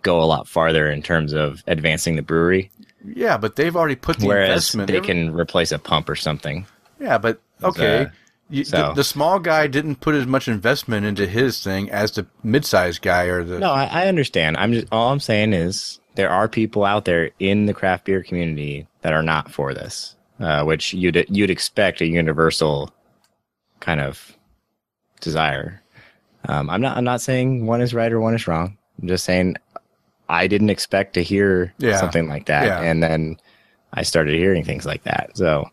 go 0.03 0.23
a 0.23 0.25
lot 0.25 0.47
farther 0.47 0.89
in 0.91 1.03
terms 1.03 1.33
of 1.33 1.65
advancing 1.67 2.15
the 2.15 2.23
brewery, 2.23 2.71
Yeah, 3.05 3.37
but 3.39 3.57
they've 3.57 3.75
already 3.75 3.97
put 3.97 4.19
the 4.21 4.27
whereas 4.29 4.51
investment. 4.75 4.89
they 4.91 5.01
can 5.01 5.33
replace 5.35 5.73
a 5.73 5.81
pump 5.81 6.09
or 6.09 6.15
something. 6.15 6.65
Yeah, 7.01 7.19
but 7.19 7.41
okay. 7.63 8.05
uh, 8.05 8.07
You- 8.49 8.65
so- 8.65 8.89
the, 8.89 8.95
the 8.95 9.05
small 9.05 9.39
guy 9.39 9.67
didn't 9.67 9.97
put 10.01 10.15
as 10.15 10.27
much 10.27 10.47
investment 10.49 11.05
into 11.07 11.27
his 11.27 11.63
thing 11.63 11.91
as 11.91 12.13
the 12.13 12.27
mid-sized 12.43 13.03
guy 13.03 13.25
or 13.25 13.43
the. 13.45 13.59
No, 13.59 13.73
I, 13.73 13.85
I 13.87 14.07
understand. 14.09 14.57
I'm 14.57 14.73
just 14.73 14.87
all 14.93 15.11
I'm 15.13 15.21
saying 15.21 15.53
is 15.53 15.99
there 16.15 16.31
are 16.31 16.49
people 16.49 16.85
out 16.85 17.05
there 17.07 17.31
in 17.41 17.67
the 17.67 17.75
craft 17.75 18.05
beer 18.05 18.23
community 18.23 18.87
that 19.03 19.13
are 19.13 19.23
not 19.23 19.51
for 19.51 19.75
this, 19.75 20.15
uh, 20.41 20.63
which 20.65 20.93
you'd 20.95 21.27
you'd 21.29 21.51
expect 21.51 22.01
a 22.01 22.07
universal 22.07 22.93
kind 23.81 24.01
of 24.01 24.37
desire. 25.21 25.83
Um, 26.49 26.71
I'm 26.71 26.81
not 26.81 26.97
I'm 26.97 27.05
not 27.05 27.21
saying 27.21 27.67
one 27.67 27.81
is 27.81 27.95
right 27.95 28.13
or 28.13 28.21
one 28.21 28.35
is 28.35 28.47
wrong. 28.47 28.79
I'm 29.03 29.09
just 29.09 29.25
saying 29.25 29.57
I 30.29 30.47
didn't 30.47 30.71
expect 30.71 31.15
to 31.15 31.23
hear 31.23 31.73
Yeah. 31.79 31.99
something 31.99 32.29
like 32.29 32.47
that, 32.47 32.67
Yeah. 32.67 32.81
and 32.81 33.03
then 33.03 33.39
I 33.93 34.03
started 34.03 34.35
hearing 34.35 34.65
things 34.65 34.87
like 34.87 35.03
that. 35.05 35.37
So 35.37 35.69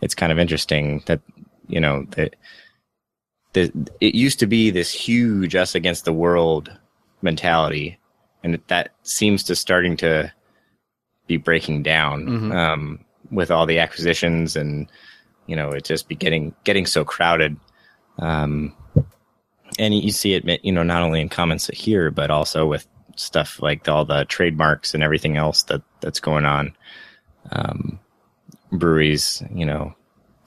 it's 0.00 0.14
kind 0.14 0.30
of 0.32 0.38
interesting 0.38 1.02
that 1.06 1.20
you 1.68 1.80
know 1.80 2.04
that 2.10 2.34
the, 3.52 3.72
it 4.00 4.14
used 4.14 4.38
to 4.40 4.46
be 4.46 4.70
this 4.70 4.92
huge 4.92 5.54
us 5.54 5.74
against 5.74 6.04
the 6.04 6.12
world 6.12 6.70
mentality, 7.22 7.98
and 8.42 8.58
that 8.68 8.90
seems 9.02 9.42
to 9.44 9.56
starting 9.56 9.96
to 9.98 10.32
be 11.26 11.36
breaking 11.36 11.82
down 11.82 12.26
Mhm. 12.26 12.54
um, 12.54 13.04
with 13.30 13.50
all 13.50 13.66
the 13.66 13.78
acquisitions, 13.78 14.56
and 14.56 14.88
you 15.46 15.56
know 15.56 15.70
it 15.70 15.84
just 15.84 16.08
be 16.08 16.14
getting 16.14 16.54
getting 16.64 16.86
so 16.86 17.04
crowded. 17.04 17.56
Um, 18.18 18.74
and 19.78 19.94
you 19.94 20.10
see 20.10 20.34
it, 20.34 20.64
you 20.64 20.72
know, 20.72 20.82
not 20.82 21.02
only 21.02 21.20
in 21.20 21.28
comments 21.28 21.68
here, 21.68 22.10
but 22.10 22.30
also 22.30 22.66
with 22.66 22.86
stuff 23.16 23.60
like 23.62 23.88
all 23.88 24.04
the 24.04 24.24
trademarks 24.24 24.94
and 24.94 25.02
everything 25.02 25.36
else 25.36 25.62
that 25.64 25.82
that's 26.00 26.20
going 26.20 26.44
on. 26.44 26.74
Um, 27.52 28.00
breweries, 28.72 29.42
you 29.54 29.64
know, 29.66 29.94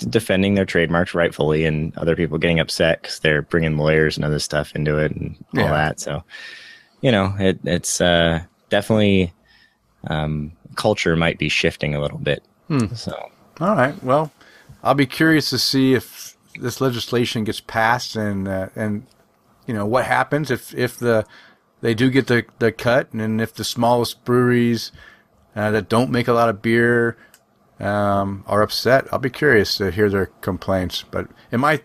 defending 0.01 0.55
their 0.55 0.65
trademarks 0.65 1.13
rightfully, 1.13 1.65
and 1.65 1.95
other 1.97 2.15
people 2.15 2.37
getting 2.37 2.59
upset 2.59 3.01
because 3.01 3.19
they're 3.19 3.41
bringing 3.41 3.77
lawyers 3.77 4.17
and 4.17 4.25
other 4.25 4.39
stuff 4.39 4.75
into 4.75 4.97
it 4.97 5.11
and 5.11 5.35
all 5.55 5.63
Yeah. 5.63 5.71
that. 5.71 5.99
So, 5.99 6.23
you 7.01 7.11
know, 7.11 7.33
it, 7.39 7.59
it's 7.63 8.01
uh, 8.01 8.41
definitely 8.69 9.33
um, 10.07 10.51
culture 10.75 11.15
might 11.15 11.37
be 11.37 11.49
shifting 11.49 11.95
a 11.95 12.01
little 12.01 12.17
bit. 12.17 12.43
Hmm. 12.67 12.93
So, 12.95 13.31
All 13.59 13.75
right. 13.75 14.01
Well, 14.03 14.31
I'll 14.83 14.93
be 14.95 15.05
curious 15.05 15.49
to 15.51 15.59
see 15.59 15.93
if 15.93 16.35
this 16.59 16.81
legislation 16.81 17.43
gets 17.43 17.61
passed 17.61 18.15
and 18.15 18.47
uh, 18.47 18.69
and 18.75 19.05
you 19.67 19.73
know 19.73 19.85
what 19.85 20.05
happens 20.05 20.51
if 20.51 20.73
if 20.75 20.97
the 20.97 21.25
they 21.81 21.93
do 21.93 22.09
get 22.09 22.27
the 22.27 22.45
the 22.59 22.71
cut 22.71 23.13
and 23.13 23.39
if 23.39 23.53
the 23.53 23.63
smallest 23.63 24.23
breweries 24.25 24.91
uh, 25.55 25.71
that 25.71 25.87
don't 25.87 26.09
make 26.11 26.27
a 26.27 26.33
lot 26.33 26.49
of 26.49 26.61
beer 26.61 27.15
um, 27.81 28.43
are 28.47 28.61
upset. 28.61 29.07
I'll 29.11 29.19
be 29.19 29.29
curious 29.29 29.77
to 29.77 29.91
hear 29.91 30.09
their 30.09 30.27
complaints. 30.27 31.03
But 31.09 31.27
in 31.51 31.59
my 31.59 31.81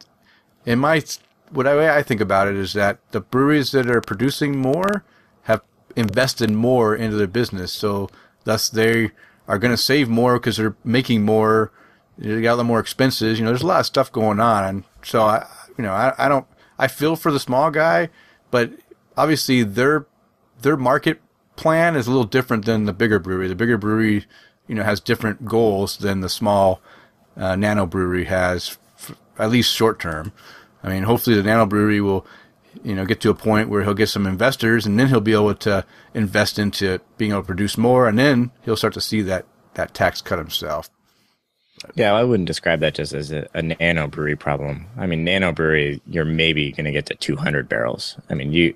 in 0.65 0.79
my 0.79 1.03
what 1.51 1.67
I, 1.67 1.99
I 1.99 2.03
think 2.03 2.21
about 2.21 2.49
it 2.49 2.57
is 2.57 2.73
that 2.75 2.99
the 3.13 3.21
breweries 3.21 3.73
that 3.73 3.89
are 3.89 4.01
producing 4.01 4.59
more 4.59 5.05
have 5.43 5.63
invested 5.95 6.51
more 6.51 6.95
into 6.95 7.17
their 7.17 7.27
business, 7.27 7.73
so 7.73 8.11
thus 8.45 8.69
they 8.69 9.13
are 9.49 9.59
going 9.59 9.73
to 9.73 9.77
save 9.77 10.09
more 10.09 10.39
because 10.39 10.57
they're 10.57 10.77
making 10.85 11.25
more. 11.25 11.73
They 12.19 12.41
got 12.41 12.55
a 12.55 12.57
lot 12.57 12.67
more 12.67 12.81
expenses. 12.81 13.39
You 13.39 13.45
know, 13.45 13.51
there's 13.51 13.63
a 13.63 13.67
lot 13.67 13.81
of 13.81 13.87
stuff 13.87 14.11
going 14.11 14.41
on. 14.41 14.85
So 15.03 15.23
I, 15.23 15.47
you 15.77 15.85
know, 15.85 15.93
I, 15.93 16.15
I 16.19 16.29
don't. 16.29 16.47
I 16.79 16.89
feel 16.89 17.17
for 17.17 17.33
the 17.33 17.41
small 17.41 17.71
guy, 17.71 18.11
but 18.51 18.71
obviously 19.17 19.63
their 19.63 20.07
their 20.61 20.77
market 20.77 21.21
plan 21.57 21.97
is 21.97 22.07
a 22.07 22.11
little 22.11 22.25
different 22.25 22.65
than 22.65 22.85
the 22.85 22.93
bigger 22.93 23.19
brewery. 23.19 23.49
The 23.49 23.55
bigger 23.55 23.79
brewery, 23.79 24.27
you 24.69 24.75
know, 24.75 24.83
has 24.83 25.01
different 25.01 25.45
goals 25.45 25.99
than 25.99 26.21
the 26.21 26.29
small 26.29 26.81
uh, 27.37 27.57
nano 27.57 27.87
brewery 27.87 28.25
has, 28.25 28.79
at 29.39 29.51
least 29.51 29.73
short 29.73 30.01
term. 30.01 30.33
I 30.83 30.89
mean, 30.89 31.03
hopefully 31.05 31.37
the 31.37 31.43
nano 31.43 31.67
brewery 31.67 32.01
will, 32.01 32.27
you 32.83 32.95
know, 32.95 33.05
get 33.05 33.21
to 33.23 33.31
a 33.31 33.35
point 33.35 33.69
where 33.69 33.83
he'll 33.83 33.95
get 33.95 34.09
some 34.09 34.27
investors, 34.27 34.87
and 34.87 34.99
then 34.99 35.09
he'll 35.09 35.21
be 35.21 35.33
able 35.33 35.55
to 35.55 35.85
invest 36.15 36.59
into 36.59 37.01
being 37.19 37.33
able 37.33 37.43
to 37.43 37.47
produce 37.47 37.77
more, 37.77 38.09
and 38.09 38.19
then 38.19 38.51
he'll 38.63 38.77
start 38.77 38.95
to 38.95 39.01
see 39.01 39.23
that 39.23 39.47
that 39.75 39.95
tax 39.95 40.21
cut 40.23 40.39
himself. 40.39 40.89
yeah, 41.95 42.13
I 42.15 42.25
wouldn't 42.25 42.47
describe 42.47 42.81
that 42.81 42.95
just 42.95 43.13
as 43.13 43.31
a, 43.31 43.47
a 43.55 43.63
nano 43.63 44.07
brewery 44.07 44.37
problem. 44.37 44.87
I 44.97 45.07
mean, 45.07 45.25
nano 45.25 45.53
brewery, 45.53 46.01
you're 46.07 46.25
maybe 46.25 46.73
going 46.73 46.87
to 46.87 46.93
get 46.93 47.07
to 47.07 47.15
200 47.15 47.69
barrels. 47.69 48.17
I 48.31 48.35
mean, 48.35 48.53
you, 48.53 48.75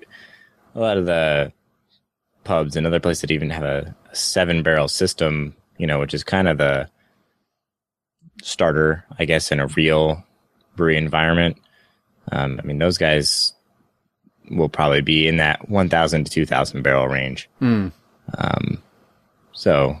a 0.75 0.79
lot 0.79 0.97
of 0.97 1.07
the 1.07 1.51
pubs 2.43 2.75
and 2.75 2.85
other 2.85 2.99
places 2.99 3.21
that 3.21 3.31
even 3.31 3.49
have 3.49 3.63
a 3.63 3.95
seven 4.13 4.63
barrel 4.63 4.87
system, 4.87 5.55
you 5.81 5.87
know, 5.87 5.99
which 5.99 6.13
is 6.13 6.23
kind 6.23 6.47
of 6.47 6.59
the 6.59 6.87
starter, 8.43 9.03
I 9.17 9.25
guess, 9.25 9.51
in 9.51 9.59
a 9.59 9.65
real 9.65 10.23
brewery 10.75 10.95
environment. 10.95 11.57
Um, 12.31 12.59
I 12.61 12.67
mean, 12.67 12.77
those 12.77 12.99
guys 12.99 13.53
will 14.51 14.69
probably 14.69 15.01
be 15.01 15.27
in 15.27 15.37
that 15.37 15.69
1,000 15.69 16.25
to 16.25 16.31
2,000 16.31 16.83
barrel 16.83 17.07
range. 17.07 17.49
Hmm. 17.57 17.87
Um, 18.37 18.83
so, 19.53 19.99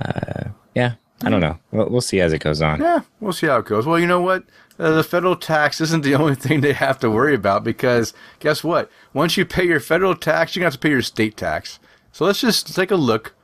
uh, 0.00 0.50
yeah, 0.76 0.94
I 1.24 1.30
don't 1.30 1.40
know. 1.40 1.58
We'll, 1.72 1.90
we'll 1.90 2.00
see 2.00 2.20
as 2.20 2.32
it 2.32 2.38
goes 2.38 2.62
on. 2.62 2.80
Yeah, 2.80 3.00
we'll 3.18 3.32
see 3.32 3.48
how 3.48 3.58
it 3.58 3.66
goes. 3.66 3.86
Well, 3.86 3.98
you 3.98 4.06
know 4.06 4.20
what? 4.20 4.44
Uh, 4.78 4.92
the 4.92 5.02
federal 5.02 5.34
tax 5.34 5.80
isn't 5.80 6.04
the 6.04 6.14
only 6.20 6.36
thing 6.36 6.60
they 6.60 6.74
have 6.74 7.00
to 7.00 7.10
worry 7.10 7.34
about 7.34 7.64
because 7.64 8.14
guess 8.38 8.62
what? 8.62 8.88
Once 9.12 9.36
you 9.36 9.44
pay 9.44 9.64
your 9.64 9.80
federal 9.80 10.14
tax, 10.14 10.54
you're 10.54 10.60
going 10.60 10.70
to 10.70 10.74
have 10.76 10.80
to 10.80 10.86
pay 10.86 10.90
your 10.90 11.02
state 11.02 11.36
tax. 11.36 11.80
So 12.12 12.24
let's 12.24 12.40
just 12.40 12.72
take 12.72 12.92
a 12.92 12.96
look 12.96 13.34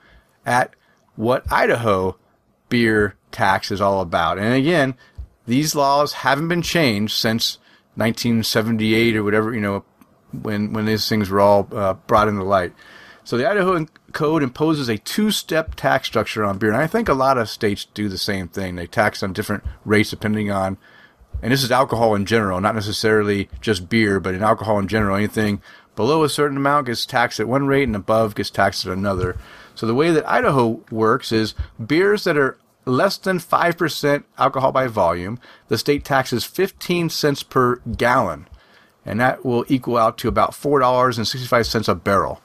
at 0.46 0.76
what 1.16 1.50
Idaho 1.52 2.16
beer 2.68 3.16
tax 3.30 3.70
is 3.70 3.80
all 3.80 4.00
about. 4.00 4.38
And 4.38 4.54
again, 4.54 4.94
these 5.46 5.74
laws 5.74 6.12
haven't 6.12 6.48
been 6.48 6.62
changed 6.62 7.14
since 7.14 7.58
1978 7.96 9.16
or 9.16 9.24
whatever, 9.24 9.54
you 9.54 9.60
know, 9.60 9.84
when 10.32 10.72
when 10.72 10.86
these 10.86 11.08
things 11.08 11.28
were 11.28 11.40
all 11.40 11.68
uh, 11.72 11.94
brought 11.94 12.28
into 12.28 12.42
light. 12.42 12.72
So 13.24 13.36
the 13.36 13.48
Idaho 13.48 13.86
Code 14.12 14.42
imposes 14.42 14.88
a 14.88 14.98
two-step 14.98 15.76
tax 15.76 16.08
structure 16.08 16.44
on 16.44 16.58
beer, 16.58 16.72
and 16.72 16.80
I 16.80 16.88
think 16.88 17.08
a 17.08 17.14
lot 17.14 17.38
of 17.38 17.48
states 17.48 17.84
do 17.84 18.08
the 18.08 18.18
same 18.18 18.48
thing. 18.48 18.74
They 18.74 18.86
tax 18.86 19.22
on 19.22 19.32
different 19.32 19.62
rates 19.84 20.10
depending 20.10 20.50
on, 20.50 20.76
and 21.40 21.52
this 21.52 21.62
is 21.62 21.70
alcohol 21.70 22.16
in 22.16 22.26
general, 22.26 22.60
not 22.60 22.74
necessarily 22.74 23.48
just 23.60 23.88
beer, 23.88 24.18
but 24.18 24.34
in 24.34 24.42
alcohol 24.42 24.78
in 24.78 24.88
general, 24.88 25.16
anything 25.16 25.62
below 25.94 26.24
a 26.24 26.28
certain 26.28 26.56
amount 26.56 26.86
gets 26.86 27.06
taxed 27.06 27.38
at 27.38 27.46
one 27.46 27.66
rate 27.66 27.84
and 27.84 27.94
above 27.94 28.34
gets 28.34 28.50
taxed 28.50 28.86
at 28.86 28.92
another. 28.92 29.36
So 29.74 29.86
the 29.86 29.94
way 29.94 30.10
that 30.10 30.28
Idaho 30.28 30.80
works 30.90 31.32
is 31.32 31.54
beers 31.84 32.24
that 32.24 32.36
are 32.36 32.58
less 32.84 33.16
than 33.16 33.38
5% 33.38 34.24
alcohol 34.38 34.72
by 34.72 34.86
volume, 34.86 35.38
the 35.68 35.78
state 35.78 36.04
taxes 36.04 36.44
15 36.44 37.10
cents 37.10 37.42
per 37.42 37.76
gallon, 37.96 38.48
and 39.06 39.20
that 39.20 39.44
will 39.44 39.64
equal 39.68 39.96
out 39.96 40.18
to 40.18 40.28
about 40.28 40.52
$4.65 40.52 41.88
a 41.88 41.94
barrel. 41.94 42.40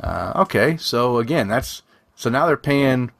Uh, 0.00 0.32
okay, 0.36 0.76
so 0.76 1.18
again, 1.18 1.48
that's 1.48 1.82
so 2.16 2.28
now 2.28 2.46
they're 2.46 2.56
paying. 2.56 3.10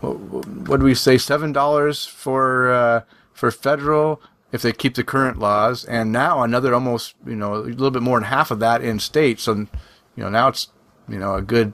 What, 0.00 0.18
what 0.46 0.80
do 0.80 0.84
we 0.84 0.94
say? 0.94 1.16
Seven 1.16 1.52
dollars 1.52 2.04
for 2.04 2.70
uh, 2.70 3.00
for 3.32 3.50
federal 3.50 4.20
if 4.50 4.60
they 4.60 4.72
keep 4.72 4.94
the 4.94 5.04
current 5.04 5.38
laws, 5.38 5.84
and 5.84 6.12
now 6.12 6.42
another 6.42 6.74
almost 6.74 7.14
you 7.26 7.36
know 7.36 7.54
a 7.54 7.56
little 7.56 7.90
bit 7.90 8.02
more 8.02 8.20
than 8.20 8.28
half 8.28 8.50
of 8.50 8.58
that 8.58 8.82
in 8.82 8.98
state. 8.98 9.40
So 9.40 9.54
you 9.54 9.68
know 10.16 10.28
now 10.28 10.48
it's 10.48 10.68
you 11.08 11.18
know 11.18 11.34
a 11.34 11.42
good 11.42 11.72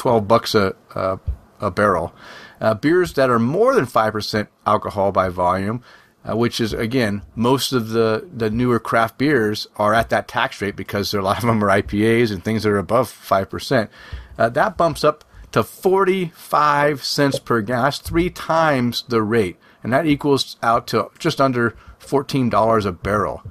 twelve 0.00 0.26
bucks 0.26 0.54
a 0.54 0.74
a, 0.94 1.18
a 1.60 1.70
barrel. 1.70 2.14
Uh, 2.60 2.74
beers 2.74 3.14
that 3.14 3.30
are 3.30 3.38
more 3.38 3.74
than 3.74 3.86
five 3.86 4.12
percent 4.12 4.48
alcohol 4.66 5.12
by 5.12 5.28
volume 5.28 5.82
uh, 6.28 6.36
which 6.36 6.60
is 6.60 6.72
again 6.72 7.22
most 7.34 7.72
of 7.72 7.90
the 7.90 8.28
the 8.32 8.50
newer 8.50 8.78
craft 8.78 9.18
beers 9.18 9.66
are 9.76 9.94
at 9.94 10.10
that 10.10 10.28
tax 10.28 10.60
rate 10.60 10.76
because 10.76 11.14
a 11.14 11.22
lot 11.22 11.38
of 11.38 11.46
them 11.46 11.62
are 11.64 11.68
IPAs 11.68 12.30
and 12.30 12.44
things 12.44 12.62
that 12.62 12.70
are 12.70 12.78
above 12.78 13.08
five 13.08 13.48
percent. 13.48 13.90
Uh, 14.38 14.48
that 14.48 14.76
bumps 14.76 15.04
up 15.04 15.24
to 15.52 15.62
forty 15.62 16.26
five 16.34 17.02
cents 17.02 17.38
per 17.38 17.60
gallon. 17.62 17.84
That's 17.84 17.98
three 17.98 18.30
times 18.30 19.04
the 19.08 19.22
rate, 19.22 19.56
and 19.82 19.92
that 19.92 20.06
equals 20.06 20.56
out 20.62 20.86
to 20.88 21.10
just 21.18 21.40
under 21.40 21.76
fourteen 21.98 22.50
dollars 22.50 22.84
a 22.84 22.92
barrel, 22.92 23.42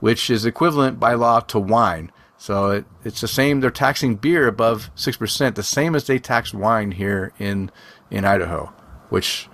which 0.00 0.28
is 0.28 0.44
equivalent 0.44 1.00
by 1.00 1.14
law 1.14 1.40
to 1.40 1.58
wine. 1.58 2.12
So 2.42 2.70
it, 2.70 2.84
it's 3.04 3.20
the 3.20 3.28
same. 3.28 3.60
They're 3.60 3.70
taxing 3.70 4.16
beer 4.16 4.48
above 4.48 4.90
six 4.96 5.16
percent, 5.16 5.54
the 5.54 5.62
same 5.62 5.94
as 5.94 6.08
they 6.08 6.18
tax 6.18 6.52
wine 6.52 6.90
here 6.90 7.32
in 7.38 7.70
in 8.10 8.24
Idaho, 8.24 8.72
which 9.10 9.48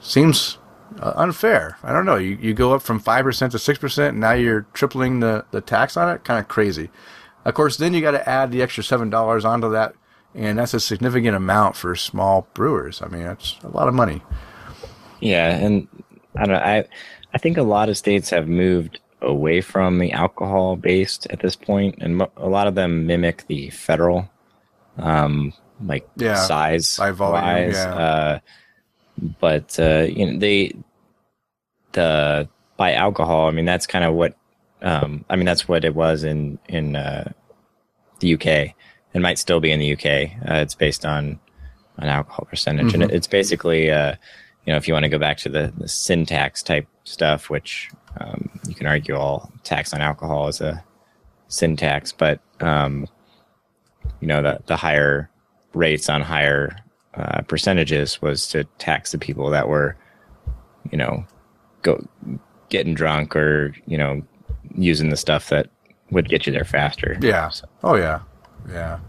seems 0.00 0.56
uh, 0.98 1.12
unfair. 1.14 1.76
I 1.82 1.92
don't 1.92 2.06
know. 2.06 2.16
You, 2.16 2.38
you 2.40 2.54
go 2.54 2.72
up 2.72 2.80
from 2.80 3.00
5% 3.00 3.50
to 3.50 3.58
6%, 3.58 4.08
and 4.08 4.20
now 4.20 4.32
you're 4.32 4.66
tripling 4.72 5.20
the, 5.20 5.44
the 5.50 5.60
tax 5.60 5.96
on 5.96 6.08
it. 6.08 6.24
Kind 6.24 6.40
of 6.40 6.48
crazy. 6.48 6.90
Of 7.44 7.52
course, 7.52 7.76
then 7.76 7.92
you 7.92 8.00
got 8.00 8.12
to 8.12 8.26
add 8.26 8.50
the 8.50 8.62
extra 8.62 8.82
$7 8.82 9.44
onto 9.44 9.70
that, 9.72 9.94
and 10.34 10.58
that's 10.58 10.72
a 10.72 10.80
significant 10.80 11.36
amount 11.36 11.76
for 11.76 11.94
small 11.94 12.48
brewers. 12.54 13.02
I 13.02 13.08
mean, 13.08 13.24
that's 13.24 13.56
a 13.62 13.68
lot 13.68 13.88
of 13.88 13.94
money. 13.94 14.22
Yeah, 15.20 15.48
and 15.48 15.86
I 16.34 16.46
don't 16.46 16.54
know, 16.54 16.62
I 16.62 16.84
I 17.34 17.38
think 17.38 17.58
a 17.58 17.62
lot 17.62 17.90
of 17.90 17.98
states 17.98 18.30
have 18.30 18.48
moved 18.48 19.00
away 19.26 19.60
from 19.60 19.98
the 19.98 20.12
alcohol 20.12 20.76
based 20.76 21.26
at 21.30 21.40
this 21.40 21.56
point, 21.56 21.96
and 22.00 22.22
a 22.36 22.48
lot 22.48 22.66
of 22.66 22.74
them 22.74 23.06
mimic 23.06 23.46
the 23.46 23.70
federal, 23.70 24.28
um, 24.96 25.52
like 25.84 26.08
Yeah, 26.16 26.36
size 26.36 26.96
by 26.96 27.10
volume, 27.10 27.42
wise. 27.44 27.74
yeah. 27.74 27.94
Uh, 27.94 28.38
but 29.40 29.78
uh, 29.78 30.06
you 30.08 30.26
know 30.26 30.38
they 30.38 30.72
the 31.92 32.48
by 32.76 32.92
alcohol. 32.94 33.48
I 33.48 33.50
mean 33.50 33.64
that's 33.64 33.86
kind 33.86 34.04
of 34.04 34.14
what 34.14 34.34
um, 34.82 35.24
I 35.28 35.36
mean 35.36 35.46
that's 35.46 35.66
what 35.68 35.84
it 35.84 35.94
was 35.94 36.24
in 36.24 36.58
in 36.68 36.96
uh, 36.96 37.32
the 38.20 38.34
UK. 38.34 38.46
It 39.14 39.20
might 39.20 39.38
still 39.38 39.60
be 39.60 39.72
in 39.72 39.80
the 39.80 39.92
UK. 39.92 40.30
Uh, 40.48 40.60
it's 40.60 40.74
based 40.74 41.06
on 41.06 41.38
an 41.96 42.08
alcohol 42.08 42.46
percentage, 42.50 42.92
and 42.92 43.02
it, 43.02 43.10
it's 43.10 43.26
basically 43.26 43.90
uh, 43.90 44.14
you 44.66 44.72
know 44.72 44.76
if 44.76 44.86
you 44.86 44.94
want 44.94 45.04
to 45.04 45.08
go 45.08 45.18
back 45.18 45.38
to 45.38 45.48
the, 45.48 45.72
the 45.78 45.88
sin 45.88 46.26
tax 46.26 46.62
type 46.62 46.86
stuff, 47.04 47.48
which 47.48 47.90
um, 48.20 48.50
you 48.68 48.74
can 48.74 48.86
argue 48.86 49.14
all 49.14 49.50
tax 49.64 49.92
on 49.92 50.00
alcohol 50.00 50.48
is 50.48 50.60
a 50.60 50.82
sin 51.48 51.76
tax, 51.76 52.12
but 52.12 52.40
um, 52.60 53.06
you 54.20 54.26
know 54.26 54.42
the 54.42 54.60
the 54.66 54.76
higher 54.76 55.30
rates 55.74 56.08
on 56.08 56.22
higher 56.22 56.76
uh, 57.14 57.42
percentages 57.42 58.20
was 58.20 58.46
to 58.48 58.64
tax 58.78 59.12
the 59.12 59.18
people 59.18 59.50
that 59.50 59.68
were, 59.68 59.96
you 60.90 60.98
know, 60.98 61.24
go 61.82 62.06
getting 62.68 62.94
drunk 62.94 63.36
or 63.36 63.74
you 63.86 63.96
know 63.96 64.22
using 64.74 65.10
the 65.10 65.16
stuff 65.16 65.48
that 65.48 65.68
would 66.10 66.28
get 66.28 66.46
you 66.46 66.52
there 66.52 66.64
faster. 66.64 67.16
Yeah. 67.20 67.50
Oh 67.82 67.96
yeah. 67.96 68.20
Yeah. 68.68 69.00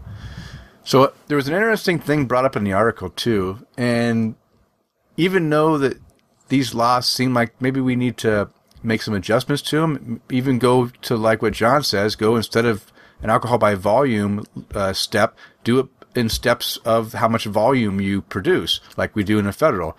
So 0.84 1.04
uh, 1.04 1.10
there 1.26 1.36
was 1.36 1.48
an 1.48 1.54
interesting 1.54 1.98
thing 1.98 2.24
brought 2.24 2.44
up 2.44 2.56
in 2.56 2.64
the 2.64 2.72
article 2.72 3.10
too, 3.10 3.66
and 3.76 4.34
even 5.16 5.50
though 5.50 5.78
that 5.78 5.98
these 6.48 6.74
laws 6.74 7.06
seem 7.06 7.34
like 7.34 7.60
maybe 7.60 7.80
we 7.80 7.94
need 7.96 8.16
to 8.18 8.48
make 8.82 9.02
some 9.02 9.14
adjustments 9.14 9.62
to 9.62 9.80
them, 9.80 10.20
even 10.30 10.58
go 10.58 10.88
to 11.02 11.16
like 11.16 11.42
what 11.42 11.52
John 11.52 11.82
says, 11.82 12.16
go 12.16 12.36
instead 12.36 12.64
of 12.64 12.92
an 13.22 13.30
alcohol 13.30 13.58
by 13.58 13.74
volume 13.74 14.44
uh, 14.74 14.92
step, 14.92 15.36
do 15.64 15.80
it 15.80 15.86
in 16.14 16.28
steps 16.28 16.76
of 16.78 17.12
how 17.14 17.28
much 17.28 17.44
volume 17.44 18.00
you 18.00 18.22
produce, 18.22 18.80
like 18.96 19.14
we 19.14 19.24
do 19.24 19.38
in 19.38 19.46
a 19.46 19.52
federal. 19.52 19.96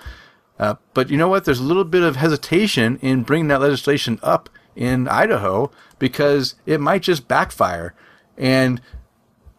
Uh, 0.57 0.75
but 0.93 1.09
you 1.09 1.17
know 1.17 1.27
what? 1.27 1.45
There's 1.45 1.59
a 1.59 1.63
little 1.63 1.85
bit 1.85 2.03
of 2.03 2.17
hesitation 2.17 2.97
in 3.01 3.23
bringing 3.23 3.47
that 3.47 3.61
legislation 3.61 4.19
up 4.21 4.49
in 4.75 5.07
Idaho 5.07 5.71
because 5.97 6.55
it 6.65 6.81
might 6.81 7.01
just 7.01 7.27
backfire. 7.27 7.93
And, 8.37 8.81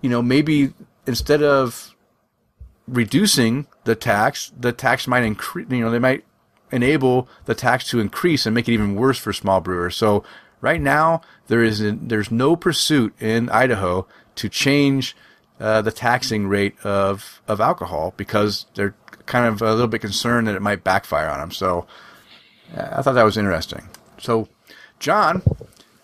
you 0.03 0.11
know, 0.11 0.23
maybe 0.23 0.75
instead 1.07 1.43
of 1.43 1.95
reducing 2.87 3.67
the 3.85 3.95
tax, 3.95 4.53
the 4.59 4.73
tax 4.73 5.07
might 5.07 5.23
increase, 5.23 5.67
you 5.71 5.81
know, 5.81 5.91
they 5.91 5.99
might 5.99 6.25
enable 6.73 7.29
the 7.45 7.55
tax 7.55 7.89
to 7.91 8.01
increase 8.01 8.47
and 8.47 8.55
make 8.55 8.69
it 8.69 8.73
even 8.73 8.95
worse 8.95 9.19
for 9.19 9.33
small 9.33 9.61
brewers. 9.61 9.97
So 9.97 10.25
right 10.61 10.81
now, 10.81 11.23
there 11.49 11.63
is, 11.63 11.83
there's 11.85 12.31
no 12.31 12.57
pursuit 12.57 13.15
in 13.21 13.49
Idaho 13.51 14.07
to 14.37 14.49
change 14.49 15.17
uh, 15.59 15.83
the 15.83 15.93
taxing 15.93 16.49
rate 16.49 16.75
of, 16.85 17.43
of 17.47 17.61
alcohol 17.61 18.15
because 18.17 18.67
they're 18.75 18.95
kind 19.27 19.47
of 19.47 19.61
a 19.63 19.73
little 19.73 19.89
bit 19.89 20.01
concerned 20.01 20.47
that 20.47 20.55
it 20.55 20.63
might 20.63 20.85
backfire 20.85 21.29
on 21.29 21.41
them. 21.41 21.51
So 21.51 21.87
uh, 22.77 22.89
I 22.93 23.03
thought 23.03 23.13
that 23.13 23.25
was 23.25 23.37
interesting. 23.37 23.89
So, 24.19 24.49
John, 24.99 25.43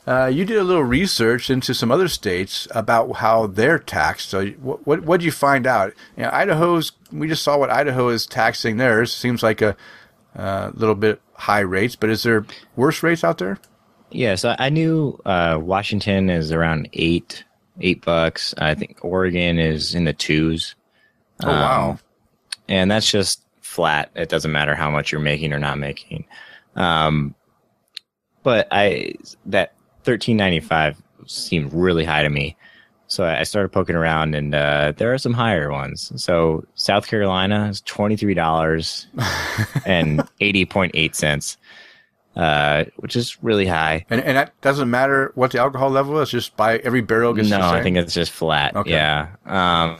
uh, 0.06 0.26
you 0.26 0.44
did 0.44 0.56
a 0.56 0.64
little 0.64 0.84
research 0.84 1.50
into 1.50 1.74
some 1.74 1.90
other 1.90 2.08
states 2.08 2.68
about 2.70 3.16
how 3.16 3.46
they're 3.46 3.78
taxed. 3.78 4.30
So, 4.30 4.46
what 4.46 4.86
what 4.86 5.02
what 5.02 5.20
did 5.20 5.26
you 5.26 5.32
find 5.32 5.66
out? 5.66 5.92
You 6.16 6.24
know, 6.24 6.30
Idaho's. 6.32 6.92
We 7.12 7.28
just 7.28 7.42
saw 7.42 7.58
what 7.58 7.70
Idaho 7.70 8.08
is 8.08 8.26
taxing 8.26 8.76
theirs. 8.76 9.12
Seems 9.12 9.42
like 9.42 9.60
a 9.62 9.76
uh, 10.36 10.70
a 10.74 10.78
little 10.78 10.94
bit 10.94 11.20
high 11.34 11.60
rates, 11.60 11.96
but 11.96 12.10
is 12.10 12.22
there 12.22 12.44
worse 12.76 13.02
rates 13.02 13.24
out 13.24 13.38
there? 13.38 13.58
Yeah, 14.10 14.34
so 14.36 14.54
I 14.58 14.70
knew 14.70 15.20
uh, 15.24 15.58
Washington 15.60 16.30
is 16.30 16.52
around 16.52 16.88
eight 16.92 17.44
eight 17.80 18.04
bucks. 18.04 18.54
I 18.58 18.74
think 18.74 18.98
Oregon 19.02 19.58
is 19.58 19.94
in 19.94 20.04
the 20.04 20.12
twos. 20.12 20.74
Oh 21.42 21.48
wow! 21.48 21.98
and 22.68 22.90
that's 22.90 23.10
just 23.10 23.42
flat. 23.60 24.10
It 24.14 24.28
doesn't 24.28 24.52
matter 24.52 24.74
how 24.74 24.90
much 24.90 25.12
you're 25.12 25.20
making 25.20 25.52
or 25.52 25.58
not 25.58 25.78
making. 25.78 26.24
Um, 26.74 27.34
but 28.42 28.68
I 28.70 29.14
that 29.46 29.74
thirteen 30.04 30.36
ninety 30.36 30.60
five 30.60 31.00
seemed 31.26 31.72
really 31.72 32.04
high 32.04 32.22
to 32.22 32.30
me, 32.30 32.56
so 33.08 33.24
I 33.24 33.44
started 33.44 33.68
poking 33.70 33.94
around, 33.94 34.34
and 34.34 34.54
uh, 34.54 34.92
there 34.96 35.14
are 35.14 35.18
some 35.18 35.32
higher 35.32 35.70
ones. 35.70 36.12
So 36.16 36.64
South 36.74 37.06
Carolina 37.06 37.68
is 37.68 37.80
twenty 37.82 38.16
three 38.16 38.34
dollars 38.34 39.06
and 39.86 40.26
eighty 40.40 40.64
point 40.64 40.92
eight 40.94 41.14
cents, 41.14 41.56
uh, 42.34 42.84
which 42.96 43.14
is 43.14 43.42
really 43.42 43.66
high. 43.66 44.04
And 44.10 44.20
and 44.20 44.36
that 44.36 44.60
doesn't 44.60 44.90
matter 44.90 45.30
what 45.36 45.52
the 45.52 45.58
alcohol 45.58 45.90
level 45.90 46.18
is. 46.18 46.30
Just 46.30 46.56
by 46.56 46.78
every 46.78 47.00
barrel 47.00 47.32
gets 47.32 47.48
No, 47.48 47.58
the 47.58 47.70
same? 47.70 47.80
I 47.80 47.82
think 47.82 47.96
it's 47.96 48.14
just 48.14 48.32
flat. 48.32 48.74
Okay. 48.74 48.90
Yeah. 48.90 49.28
Um, 49.44 49.98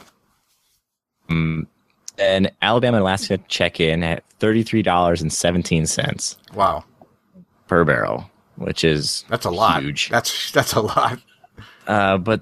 mm, 1.29 1.67
and 2.17 2.51
Alabama 2.61 2.97
and 2.97 3.03
Alaska 3.03 3.37
check 3.47 3.79
in 3.79 4.03
at 4.03 4.23
thirty 4.39 4.63
three 4.63 4.81
dollars 4.81 5.21
and 5.21 5.31
seventeen 5.31 5.85
cents 5.85 6.37
wow. 6.53 6.83
per 7.67 7.85
barrel, 7.85 8.29
which 8.57 8.83
is 8.83 9.23
That's 9.29 9.45
a 9.45 9.51
lot. 9.51 9.81
Huge. 9.81 10.09
That's 10.09 10.51
that's 10.51 10.73
a 10.73 10.81
lot. 10.81 11.21
Uh, 11.87 12.17
but 12.17 12.41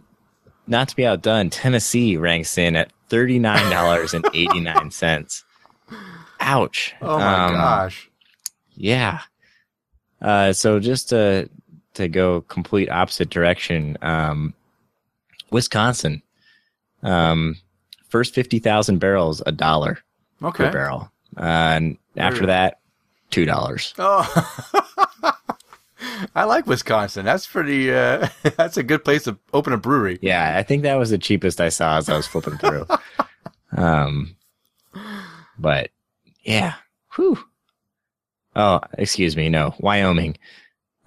not 0.68 0.90
to 0.90 0.96
be 0.96 1.06
outdone, 1.06 1.50
Tennessee 1.50 2.18
ranks 2.18 2.58
in 2.58 2.76
at 2.76 2.92
thirty 3.10 3.40
nine 3.40 3.70
dollars 3.72 4.14
and 4.14 4.26
eighty 4.34 4.60
nine 4.60 4.92
cents. 4.92 5.44
Ouch! 6.40 6.94
Oh 7.02 7.18
my 7.20 7.46
Um, 7.46 7.54
gosh. 7.54 8.10
Yeah. 8.76 9.22
Uh, 10.22 10.54
so 10.54 10.80
just 10.80 11.10
to 11.10 11.50
to 11.94 12.08
go 12.08 12.42
complete 12.42 12.90
opposite 12.90 13.30
direction, 13.30 13.98
um, 14.02 14.54
Wisconsin, 15.52 16.22
um, 17.04 17.56
first 18.10 18.34
fifty 18.34 18.60
thousand 18.60 19.00
barrels, 19.00 19.42
a 19.46 19.52
dollar 19.52 20.00
Okay. 20.44 20.66
per 20.66 20.72
barrel, 20.72 21.12
uh, 21.38 21.42
and 21.42 21.98
after 22.18 22.48
that, 22.48 22.80
two 23.30 23.46
dollars. 23.46 23.94
Oh, 23.98 24.26
I 26.36 26.44
like 26.46 26.68
Wisconsin. 26.68 27.26
That's 27.26 27.48
pretty. 27.48 27.94
Uh, 27.94 28.28
that's 28.58 28.78
a 28.78 28.84
good 28.84 29.04
place 29.04 29.24
to 29.24 29.38
open 29.54 29.74
a 29.74 29.78
brewery. 29.78 30.20
Yeah, 30.22 30.56
I 30.58 30.64
think 30.64 30.84
that 30.84 30.96
was 30.96 31.10
the 31.10 31.18
cheapest 31.18 31.62
I 31.62 31.70
saw 31.70 31.98
as 31.98 32.10
I 32.10 32.16
was 32.16 32.28
flipping 32.28 32.58
through. 32.58 32.86
um, 33.78 34.36
but 35.58 35.90
yeah, 36.44 36.76
whew. 37.16 37.38
Oh, 38.56 38.80
excuse 38.98 39.36
me, 39.36 39.50
no, 39.50 39.76
Wyoming, 39.80 40.38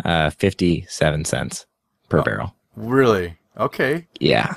uh, 0.04 0.30
fifty-seven 0.30 1.24
cents 1.24 1.66
per 2.08 2.22
barrel. 2.22 2.54
Really? 2.76 3.36
Okay. 3.58 4.06
Yeah, 4.20 4.54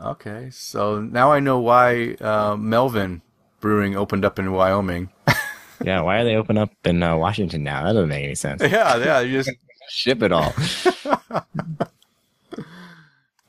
Okay. 0.00 0.50
So 0.50 1.00
now 1.00 1.32
I 1.32 1.40
know 1.40 1.58
why 1.58 2.16
uh, 2.20 2.56
Melvin 2.56 3.22
Brewing 3.60 3.96
opened 3.96 4.24
up 4.24 4.38
in 4.38 4.52
Wyoming. 4.52 5.10
yeah. 5.84 6.00
Why 6.00 6.18
are 6.18 6.24
they 6.24 6.36
open 6.36 6.58
up 6.58 6.70
in 6.84 7.02
uh, 7.02 7.16
Washington 7.16 7.62
now? 7.62 7.84
That 7.84 7.94
doesn't 7.94 8.08
make 8.08 8.24
any 8.24 8.34
sense. 8.34 8.62
yeah, 8.62 8.96
yeah. 8.96 9.20
You 9.20 9.42
just 9.42 9.50
Ship 9.88 10.22
it 10.22 10.32
all. 10.32 10.54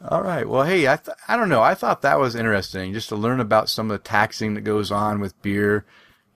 All 0.09 0.21
right. 0.21 0.47
Well, 0.47 0.63
hey, 0.63 0.87
I 0.87 0.95
th- 0.95 1.17
I 1.27 1.35
don't 1.35 1.49
know. 1.49 1.61
I 1.61 1.73
thought 1.73 2.01
that 2.01 2.19
was 2.19 2.35
interesting 2.35 2.93
just 2.93 3.09
to 3.09 3.15
learn 3.15 3.39
about 3.41 3.69
some 3.69 3.91
of 3.91 3.97
the 3.97 4.03
taxing 4.03 4.53
that 4.53 4.61
goes 4.61 4.91
on 4.91 5.19
with 5.19 5.41
beer. 5.41 5.85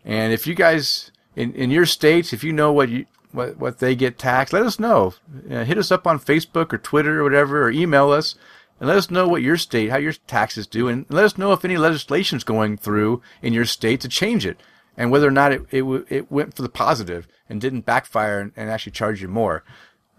And 0.04 0.34
if 0.34 0.46
you 0.46 0.56
guys 0.56 1.12
in, 1.36 1.54
in 1.54 1.72
your 1.72 1.86
states, 1.86 2.34
if 2.34 2.44
you 2.44 2.52
know 2.52 2.74
what 2.74 2.90
you 2.90 3.06
what 3.32 3.58
what 3.58 3.80
they 3.80 3.96
get 3.96 4.18
taxed, 4.20 4.52
let 4.52 4.66
us 4.66 4.80
know. 4.80 5.14
Uh, 5.50 5.64
hit 5.64 5.78
us 5.78 5.92
up 5.92 6.06
on 6.06 6.20
Facebook 6.20 6.74
or 6.74 6.78
Twitter 6.78 7.22
or 7.22 7.24
whatever, 7.24 7.64
or 7.64 7.72
email 7.72 8.12
us 8.12 8.36
and 8.80 8.90
let 8.90 8.98
us 8.98 9.12
know 9.12 9.28
what 9.28 9.44
your 9.44 9.58
state, 9.58 9.90
how 9.92 9.98
your 9.98 10.14
taxes 10.14 10.68
do, 10.68 10.88
and 10.88 11.06
let 11.10 11.24
us 11.24 11.38
know 11.38 11.54
if 11.54 11.64
any 11.64 11.78
legislation 11.78 12.38
is 12.38 12.44
going 12.44 12.78
through 12.78 13.22
in 13.42 13.54
your 13.54 13.66
state 13.66 14.02
to 14.02 14.10
change 14.10 14.46
it, 14.46 14.60
and 14.98 15.12
whether 15.12 15.28
or 15.28 15.32
not 15.32 15.54
it 15.54 15.62
it, 15.72 15.84
it 16.10 16.32
went 16.32 16.56
for 16.56 16.64
the 16.64 16.70
positive 16.70 17.28
and 17.48 17.62
didn't 17.62 17.86
backfire 17.86 18.40
and, 18.40 18.52
and 18.58 18.70
actually 18.70 18.92
charge 18.92 19.22
you 19.22 19.28
more. 19.28 19.64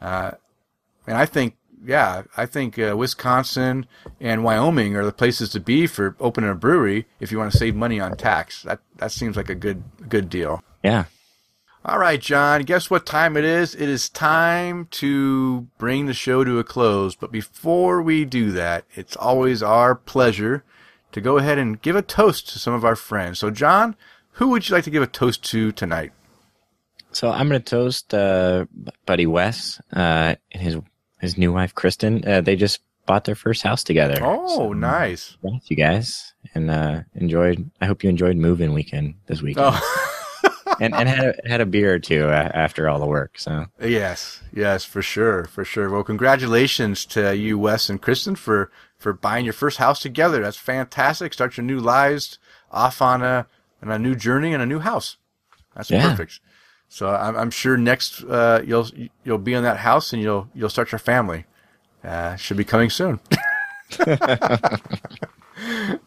Uh, 0.02 0.32
and 1.06 1.16
I 1.16 1.26
think, 1.26 1.56
yeah, 1.84 2.22
I 2.36 2.44
think 2.46 2.78
uh, 2.78 2.96
Wisconsin 2.96 3.86
and 4.20 4.44
Wyoming 4.44 4.96
are 4.96 5.04
the 5.04 5.12
places 5.12 5.48
to 5.50 5.60
be 5.60 5.86
for 5.86 6.16
opening 6.20 6.50
a 6.50 6.54
brewery 6.54 7.06
if 7.20 7.32
you 7.32 7.38
want 7.38 7.52
to 7.52 7.58
save 7.58 7.74
money 7.74 8.00
on 8.00 8.16
tax. 8.16 8.62
That 8.62 8.80
that 8.96 9.12
seems 9.12 9.36
like 9.36 9.48
a 9.48 9.54
good 9.54 9.82
good 10.08 10.28
deal. 10.28 10.62
Yeah. 10.82 11.04
All 11.84 11.98
right, 11.98 12.20
John. 12.20 12.62
Guess 12.62 12.90
what 12.90 13.06
time 13.06 13.36
it 13.36 13.44
is? 13.44 13.74
It 13.74 13.88
is 13.88 14.08
time 14.08 14.86
to 14.92 15.66
bring 15.78 16.06
the 16.06 16.14
show 16.14 16.44
to 16.44 16.60
a 16.60 16.64
close. 16.64 17.16
But 17.16 17.32
before 17.32 18.00
we 18.00 18.24
do 18.24 18.52
that, 18.52 18.84
it's 18.94 19.16
always 19.16 19.64
our 19.64 19.96
pleasure 19.96 20.62
to 21.10 21.20
go 21.20 21.38
ahead 21.38 21.58
and 21.58 21.82
give 21.82 21.96
a 21.96 22.02
toast 22.02 22.48
to 22.50 22.60
some 22.60 22.72
of 22.72 22.84
our 22.84 22.94
friends. 22.94 23.40
So, 23.40 23.50
John, 23.50 23.96
who 24.32 24.48
would 24.48 24.68
you 24.68 24.74
like 24.76 24.84
to 24.84 24.90
give 24.90 25.02
a 25.02 25.08
toast 25.08 25.44
to 25.50 25.72
tonight? 25.72 26.12
So 27.12 27.30
I'm 27.30 27.48
going 27.48 27.60
to 27.62 27.70
toast 27.70 28.12
uh, 28.14 28.66
buddy 29.06 29.26
Wes 29.26 29.80
uh, 29.94 30.34
and 30.52 30.62
his 30.62 30.76
his 31.20 31.38
new 31.38 31.52
wife 31.52 31.74
Kristen. 31.74 32.26
Uh, 32.26 32.40
they 32.40 32.56
just 32.56 32.80
bought 33.06 33.24
their 33.24 33.34
first 33.34 33.62
house 33.62 33.84
together. 33.84 34.18
Oh, 34.22 34.48
So, 34.56 34.72
nice. 34.72 35.36
Thanks, 35.42 35.70
you 35.70 35.76
guys, 35.76 36.32
and 36.54 36.70
uh, 36.70 37.00
enjoyed. 37.14 37.70
I 37.80 37.86
hope 37.86 38.02
you 38.02 38.10
enjoyed 38.10 38.36
moving 38.36 38.72
weekend 38.72 39.14
this 39.26 39.42
weekend, 39.42 39.66
Oh, 39.74 40.74
and 40.80 40.94
and 40.94 41.08
had 41.08 41.24
a, 41.44 41.48
had 41.48 41.60
a 41.60 41.66
beer 41.66 41.94
or 41.94 41.98
two 41.98 42.24
uh, 42.28 42.50
after 42.54 42.88
all 42.88 42.98
the 42.98 43.06
work. 43.06 43.38
So 43.38 43.66
yes, 43.80 44.40
yes, 44.52 44.84
for 44.84 45.02
sure, 45.02 45.44
for 45.44 45.64
sure. 45.64 45.90
Well, 45.90 46.04
congratulations 46.04 47.04
to 47.06 47.36
you, 47.36 47.58
Wes 47.58 47.88
and 47.90 48.00
Kristen, 48.00 48.36
for 48.36 48.70
for 48.98 49.12
buying 49.12 49.44
your 49.44 49.54
first 49.54 49.78
house 49.78 50.00
together. 50.00 50.40
That's 50.42 50.56
fantastic. 50.56 51.32
Start 51.34 51.56
your 51.56 51.64
new 51.64 51.78
lives 51.80 52.38
off 52.70 53.02
on 53.02 53.22
a 53.22 53.46
on 53.82 53.90
a 53.90 53.98
new 53.98 54.14
journey 54.14 54.54
and 54.54 54.62
a 54.62 54.66
new 54.66 54.78
house. 54.80 55.16
That's 55.76 55.90
Yeah. 55.90 56.08
perfect. 56.10 56.40
So 56.92 57.08
I'm, 57.08 57.34
I'm 57.38 57.50
sure 57.50 57.78
next 57.78 58.22
uh, 58.24 58.60
you'll 58.66 58.86
you'll 59.24 59.38
be 59.38 59.54
in 59.54 59.62
that 59.62 59.78
house 59.78 60.12
and 60.12 60.20
you'll 60.20 60.50
you'll 60.54 60.68
start 60.68 60.92
your 60.92 60.98
family. 60.98 61.46
Uh, 62.04 62.36
should 62.36 62.58
be 62.58 62.64
coming 62.64 62.90
soon. 62.90 63.18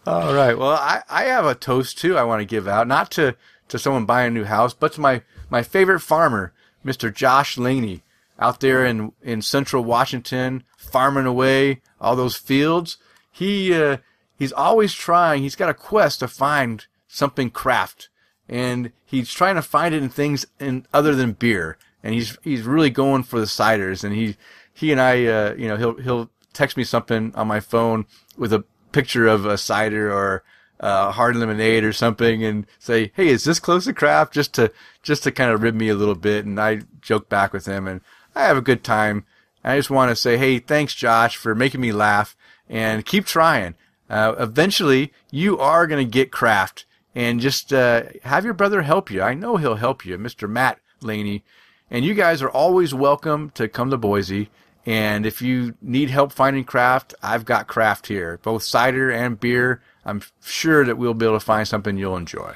All 0.06 0.36
right. 0.36 0.56
Well, 0.56 0.70
I, 0.70 1.02
I 1.10 1.24
have 1.24 1.45
a 1.48 1.56
toast 1.56 1.98
too. 1.98 2.20
I 2.20 2.24
want 2.24 2.41
to 2.41 2.45
give 2.45 2.68
out 2.68 2.88
not 2.88 3.10
to 3.12 3.36
to 3.70 3.80
someone 3.80 4.06
buying 4.06 4.28
a 4.28 4.30
new 4.30 4.44
house, 4.44 4.76
but 4.76 4.94
to 4.94 5.02
my 5.02 5.24
my 5.49 5.64
favorite 5.64 6.02
farmer, 6.02 6.53
Mr. 6.86 7.12
Josh 7.12 7.57
Laney, 7.57 8.03
out 8.38 8.60
there 8.60 8.86
in 8.86 9.12
in 9.24 9.41
Central 9.41 9.84
Washington, 9.84 10.66
farming 10.78 11.26
away 11.26 11.82
all 11.99 12.16
those 12.16 12.36
fields. 12.36 12.98
He 13.32 13.74
uh, 13.74 13.98
he's 14.38 14.53
always 14.53 14.94
trying. 14.94 15.41
He's 15.41 15.56
got 15.56 15.70
a 15.70 15.74
quest 15.74 16.20
to 16.20 16.28
find 16.28 16.86
something 17.07 17.49
craft, 17.49 18.10
and 18.47 18.91
he's 19.05 19.31
trying 19.31 19.55
to 19.55 19.61
find 19.61 19.93
it 19.93 20.03
in 20.03 20.09
things 20.09 20.45
in 20.59 20.85
other 20.93 21.15
than 21.15 21.34
beer. 21.34 21.77
And 22.03 22.13
he's 22.13 22.38
he's 22.43 22.63
really 22.63 22.89
going 22.89 23.23
for 23.23 23.39
the 23.39 23.45
ciders. 23.45 24.03
And 24.03 24.15
he 24.15 24.38
he 24.73 24.91
and 24.91 25.01
I, 25.01 25.26
uh, 25.26 25.55
you 25.57 25.67
know, 25.67 25.77
he'll 25.77 25.95
he'll 25.95 26.30
text 26.53 26.77
me 26.77 26.84
something 26.84 27.34
on 27.35 27.47
my 27.47 27.59
phone 27.59 28.05
with 28.38 28.53
a 28.53 28.63
picture 28.91 29.27
of 29.27 29.45
a 29.45 29.57
cider 29.57 30.11
or 30.11 30.43
uh, 30.80 31.11
hard 31.11 31.35
lemonade 31.35 31.84
or 31.84 31.93
something, 31.93 32.43
and 32.43 32.65
say, 32.80 33.11
"Hey, 33.15 33.27
is 33.27 33.43
this 33.45 33.59
close 33.59 33.85
to 33.85 33.93
craft?" 33.93 34.34
Just 34.34 34.53
to 34.55 34.72
just 35.01 35.23
to 35.23 35.31
kind 35.31 35.51
of 35.51 35.63
rib 35.63 35.76
me 35.76 35.89
a 35.89 35.95
little 35.95 36.15
bit, 36.15 36.45
and 36.45 36.59
I 36.59 36.81
joke 37.01 37.30
back 37.30 37.53
with 37.53 37.65
him, 37.65 37.88
and 37.88 38.01
I 38.35 38.43
have 38.43 38.57
a 38.57 38.61
good 38.61 38.84
time. 38.84 39.26
I 39.63 39.77
just 39.77 39.89
want 39.89 40.09
to 40.09 40.15
say, 40.15 40.38
hey, 40.38 40.59
thanks, 40.59 40.93
Josh, 40.93 41.38
for 41.38 41.55
making 41.55 41.81
me 41.81 41.91
laugh, 41.91 42.35
and 42.69 43.05
keep 43.05 43.26
trying. 43.26 43.76
Uh, 44.07 44.35
eventually, 44.38 45.11
you 45.31 45.57
are 45.57 45.88
going 45.88 46.05
to 46.05 46.11
get 46.11 46.31
craft, 46.31 46.85
and 47.15 47.39
just 47.39 47.71
uh, 47.71 48.03
have 48.23 48.43
your 48.43 48.53
brother 48.53 48.81
help 48.81 49.09
you. 49.09 49.21
I 49.21 49.33
know 49.33 49.55
he'll 49.55 49.75
help 49.75 50.05
you, 50.05 50.17
Mr. 50.17 50.49
Matt 50.49 50.79
Laney. 51.01 51.43
And 51.89 52.03
you 52.03 52.13
guys 52.13 52.41
are 52.41 52.49
always 52.49 52.93
welcome 52.93 53.51
to 53.51 53.67
come 53.69 53.89
to 53.91 53.97
Boise. 53.97 54.49
And 54.85 55.25
if 55.25 55.41
you 55.41 55.75
need 55.81 56.09
help 56.09 56.31
finding 56.31 56.65
craft, 56.65 57.15
I've 57.23 57.45
got 57.45 57.67
craft 57.67 58.07
here, 58.07 58.39
both 58.43 58.63
cider 58.63 59.09
and 59.09 59.39
beer. 59.39 59.81
I'm 60.03 60.21
sure 60.43 60.85
that 60.85 60.97
we'll 60.97 61.13
be 61.13 61.25
able 61.25 61.37
to 61.37 61.45
find 61.45 61.67
something 61.67 61.97
you'll 61.97 62.17
enjoy. 62.17 62.53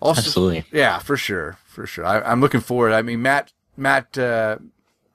Also, 0.00 0.20
Absolutely. 0.20 0.64
yeah, 0.72 0.98
for 0.98 1.16
sure, 1.16 1.58
for 1.64 1.86
sure. 1.86 2.04
I, 2.04 2.20
I'm 2.20 2.40
looking 2.40 2.60
forward. 2.60 2.92
I 2.92 3.02
mean, 3.02 3.22
Matt 3.22 3.52
Matt 3.76 4.18
uh, 4.18 4.58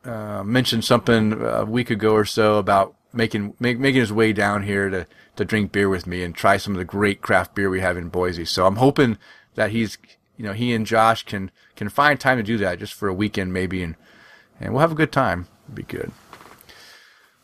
uh, 0.06 0.44
mentioned 0.44 0.86
something 0.86 1.34
a 1.34 1.66
week 1.66 1.90
ago 1.90 2.14
or 2.14 2.24
so 2.26 2.56
about 2.58 2.96
making 3.18 3.56
make, 3.60 3.80
making 3.80 4.00
his 4.00 4.14
way 4.14 4.32
down 4.32 4.64
here 4.64 4.90
to 4.90 5.08
to 5.36 5.46
drink 5.46 5.72
beer 5.72 5.90
with 5.90 6.08
me 6.08 6.24
and 6.24 6.34
try 6.34 6.58
some 6.58 6.74
of 6.74 6.80
the 6.80 6.86
great 6.86 7.22
craft 7.22 7.56
beer 7.56 7.70
we 7.70 7.82
have 7.82 7.98
in 7.98 8.10
Boise. 8.10 8.46
So 8.46 8.66
I'm 8.66 8.78
hoping 8.78 9.18
that 9.56 9.72
he's 9.72 9.98
you 10.38 10.46
know 10.46 10.54
he 10.54 10.74
and 10.74 10.86
Josh 10.86 11.24
can 11.24 11.52
can 11.76 11.90
find 11.90 12.20
time 12.20 12.38
to 12.38 12.44
do 12.44 12.58
that 12.60 12.80
just 12.80 12.94
for 12.94 13.10
a 13.10 13.14
weekend 13.14 13.52
maybe 13.52 13.84
and 13.84 13.96
and 14.60 14.72
we'll 14.72 14.82
have 14.82 14.92
a 14.92 14.96
good 14.96 15.12
time. 15.12 15.48
It'll 15.66 15.76
be 15.76 15.84
good. 15.84 16.12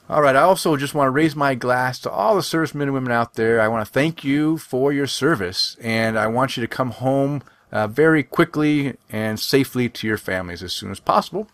All 0.09 0.21
right. 0.21 0.35
I 0.35 0.41
also 0.41 0.75
just 0.75 0.93
want 0.93 1.07
to 1.07 1.11
raise 1.11 1.35
my 1.35 1.55
glass 1.55 1.97
to 1.99 2.11
all 2.11 2.35
the 2.35 2.43
servicemen 2.43 2.89
and 2.89 2.93
women 2.93 3.11
out 3.11 3.35
there. 3.35 3.61
I 3.61 3.67
want 3.67 3.85
to 3.85 3.91
thank 3.91 4.23
you 4.23 4.57
for 4.57 4.91
your 4.91 5.07
service, 5.07 5.77
and 5.81 6.19
I 6.19 6.27
want 6.27 6.57
you 6.57 6.61
to 6.61 6.67
come 6.67 6.91
home 6.91 7.41
uh, 7.71 7.87
very 7.87 8.21
quickly 8.21 8.97
and 9.09 9.39
safely 9.39 9.89
to 9.89 10.07
your 10.07 10.17
families 10.17 10.61
as 10.61 10.73
soon 10.73 10.91
as 10.91 10.99
possible. 10.99 11.47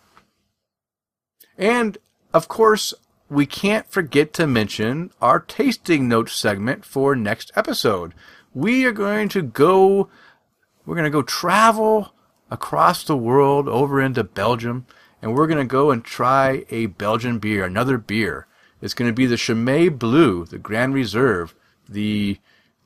And 1.57 1.97
of 2.33 2.47
course, 2.47 2.93
we 3.29 3.45
can't 3.45 3.87
forget 3.87 4.33
to 4.33 4.47
mention 4.47 5.11
our 5.21 5.39
tasting 5.39 6.07
notes 6.07 6.33
segment 6.33 6.83
for 6.85 7.15
next 7.15 7.51
episode. 7.55 8.13
We 8.53 8.85
are 8.85 8.91
going 8.91 9.29
to 9.29 9.41
go, 9.41 10.09
we're 10.85 10.95
going 10.95 11.03
to 11.05 11.09
go 11.11 11.21
travel 11.21 12.13
across 12.49 13.03
the 13.03 13.17
world 13.17 13.67
over 13.69 14.01
into 14.01 14.23
Belgium, 14.23 14.87
and 15.21 15.35
we're 15.35 15.47
going 15.47 15.59
to 15.59 15.65
go 15.65 15.91
and 15.91 16.03
try 16.03 16.65
a 16.69 16.87
Belgian 16.87 17.37
beer, 17.39 17.63
another 17.65 17.97
beer. 17.97 18.47
It's 18.81 18.93
going 18.93 19.09
to 19.09 19.15
be 19.15 19.25
the 19.25 19.37
Chimay 19.37 19.89
Blue, 19.89 20.45
the 20.45 20.57
Grand 20.57 20.93
Reserve, 20.93 21.53
the 21.87 22.39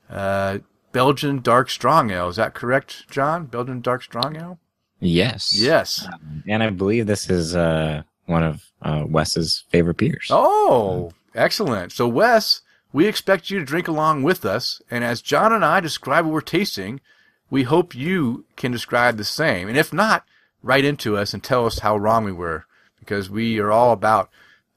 uh, 0.09 0.57
Belgian 0.91 1.39
Dark 1.41 1.69
Strong 1.69 2.11
Ale. 2.11 2.29
Is 2.29 2.35
that 2.35 2.53
correct, 2.53 3.09
John? 3.09 3.45
Belgian 3.45 3.79
Dark 3.81 4.03
Strong 4.03 4.35
Ale? 4.35 4.59
yes, 4.99 5.53
Yes. 5.57 6.07
and 6.47 6.63
I 6.63 6.69
believe 6.69 7.07
this 7.07 7.29
is 7.29 7.55
uh, 7.55 8.03
one 8.25 8.43
of 8.43 8.63
uh, 8.83 9.05
Wes's 9.07 9.63
favorite 9.69 9.97
beers. 9.97 10.27
Oh, 10.29 11.11
excellent. 11.33 11.91
So, 11.91 12.07
Wes, 12.07 12.61
we 12.91 13.07
expect 13.07 13.49
you 13.49 13.59
to 13.59 13.65
drink 13.65 13.87
along 13.87 14.23
with 14.23 14.45
us. 14.45 14.81
And 14.91 15.03
as 15.03 15.21
John 15.21 15.51
and 15.53 15.65
I 15.65 15.79
describe 15.79 16.25
what 16.25 16.33
we're 16.33 16.41
tasting, 16.41 17.01
we 17.49 17.63
hope 17.63 17.95
you 17.95 18.45
can 18.55 18.71
describe 18.71 19.17
the 19.17 19.23
same. 19.23 19.67
And 19.67 19.77
if 19.77 19.91
not, 19.93 20.25
write 20.61 20.85
into 20.85 21.17
us 21.17 21.33
and 21.33 21.43
tell 21.43 21.65
us 21.65 21.79
how 21.79 21.97
wrong 21.97 22.23
we 22.23 22.31
were 22.31 22.65
because 22.99 23.29
we 23.29 23.59
are 23.59 23.71
all 23.71 23.91
about 23.91 24.29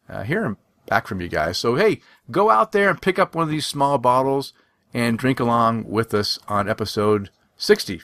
uh, 0.09 0.23
hearing 0.23 0.57
back 0.87 1.07
from 1.07 1.21
you 1.21 1.29
guys. 1.29 1.59
So, 1.59 1.75
hey, 1.77 2.01
go 2.31 2.51
out 2.51 2.73
there 2.73 2.89
and 2.89 3.01
pick 3.01 3.19
up 3.19 3.35
one 3.35 3.45
of 3.45 3.51
these 3.51 3.67
small 3.67 3.99
bottles 3.99 4.53
and 4.95 5.19
drink 5.19 5.41
along 5.41 5.85
with 5.85 6.15
us 6.15 6.39
on 6.49 6.69
episode 6.69 7.31
60. 7.57 8.03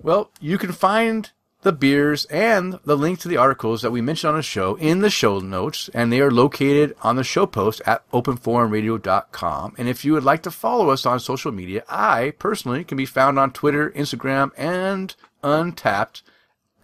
Well, 0.00 0.30
you 0.40 0.58
can 0.58 0.72
find 0.72 1.30
the 1.66 1.72
beers, 1.72 2.26
and 2.26 2.78
the 2.84 2.96
link 2.96 3.18
to 3.18 3.26
the 3.26 3.36
articles 3.36 3.82
that 3.82 3.90
we 3.90 4.00
mentioned 4.00 4.30
on 4.30 4.36
the 4.36 4.42
show 4.42 4.76
in 4.76 5.00
the 5.00 5.10
show 5.10 5.40
notes, 5.40 5.90
and 5.92 6.12
they 6.12 6.20
are 6.20 6.30
located 6.30 6.94
on 7.02 7.16
the 7.16 7.24
show 7.24 7.44
post 7.44 7.82
at 7.84 8.08
openforumradio.com. 8.12 9.74
And 9.76 9.88
if 9.88 10.04
you 10.04 10.12
would 10.12 10.22
like 10.22 10.44
to 10.44 10.52
follow 10.52 10.90
us 10.90 11.04
on 11.04 11.18
social 11.18 11.50
media, 11.50 11.82
I 11.88 12.34
personally 12.38 12.84
can 12.84 12.96
be 12.96 13.04
found 13.04 13.36
on 13.36 13.50
Twitter, 13.50 13.90
Instagram, 13.90 14.52
and 14.56 15.16
Untappd 15.42 16.22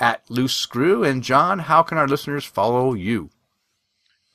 at 0.00 0.28
Loose 0.28 0.54
Screw. 0.54 1.04
And 1.04 1.22
John, 1.22 1.60
how 1.60 1.84
can 1.84 1.96
our 1.96 2.09
listeners 2.09 2.44
follow 2.44 2.92
you? 2.92 3.30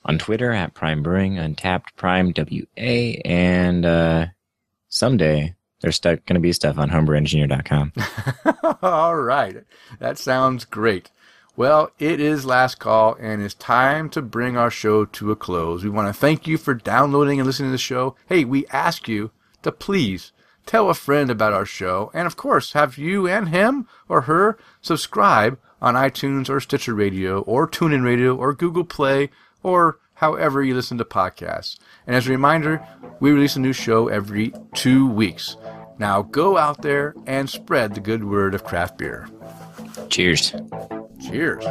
On 0.06 0.18
Twitter 0.18 0.54
at 0.54 0.74
Prime 0.74 1.04
Brewing, 1.04 1.34
Untappd 1.34 1.88
Prime 1.98 2.34
WA, 2.38 3.20
and 3.26 3.86
uh, 3.86 4.28
someday 4.88 5.57
there's 5.82 6.00
going 6.00 6.20
to 6.28 6.40
be 6.40 6.54
stuff 6.54 6.78
on 6.78 6.90
homebrewengineer.com. 6.90 7.94
All 8.82 9.16
right. 9.16 9.58
That 10.00 10.18
sounds 10.18 10.66
great. 10.66 11.12
Well, 11.56 11.92
it 11.98 12.20
is 12.20 12.46
last 12.46 12.80
call 12.80 13.16
and 13.20 13.42
it's 13.42 13.56
time 13.56 14.10
to 14.12 14.22
bring 14.22 14.58
our 14.58 14.70
show 14.70 15.06
to 15.06 15.32
a 15.32 15.36
close. 15.36 15.84
We 15.84 15.90
want 15.90 16.08
to 16.08 16.20
thank 16.20 16.46
you 16.48 16.58
for 16.58 16.74
downloading 16.76 17.40
and 17.40 17.48
listening 17.48 17.70
to 17.70 17.74
the 17.74 17.78
show. 17.80 18.16
Hey, 18.28 18.44
we 18.44 18.68
ask 18.68 19.08
you 19.08 19.32
to 19.64 19.72
please 19.72 20.32
tell 20.68 20.90
a 20.90 20.94
friend 20.94 21.32
about 21.32 21.54
our 21.54 21.66
show 21.66 22.12
and 22.14 22.28
of 22.28 22.36
course 22.36 22.74
have 22.74 22.98
you 22.98 23.28
and 23.28 23.50
him 23.50 23.88
or 24.08 24.22
her 24.22 24.58
subscribe 24.82 25.58
on 25.82 25.96
iTunes 25.96 26.50
or 26.50 26.60
Stitcher 26.60 26.94
Radio 26.94 27.40
or 27.42 27.68
TuneIn 27.68 28.04
Radio 28.04 28.36
or 28.36 28.54
Google 28.54 28.84
Play 28.84 29.30
or 29.64 29.98
however 30.16 30.64
you 30.64 30.76
listen 30.76 30.98
to 30.98 31.06
podcasts. 31.06 31.78
And 32.08 32.16
as 32.16 32.28
a 32.28 32.32
reminder, 32.32 32.86
we 33.20 33.32
release 33.32 33.56
a 33.56 33.60
new 33.60 33.74
show 33.74 34.08
every 34.08 34.54
two 34.74 35.08
weeks. 35.10 35.58
Now 36.00 36.22
go 36.22 36.58
out 36.58 36.82
there 36.82 37.14
and 37.26 37.50
spread 37.50 37.94
the 37.94 38.00
good 38.00 38.24
word 38.24 38.56
of 38.56 38.64
craft 38.64 38.98
beer. 38.98 39.28
Cheers. 40.10 40.54
Cheers. 41.22 41.64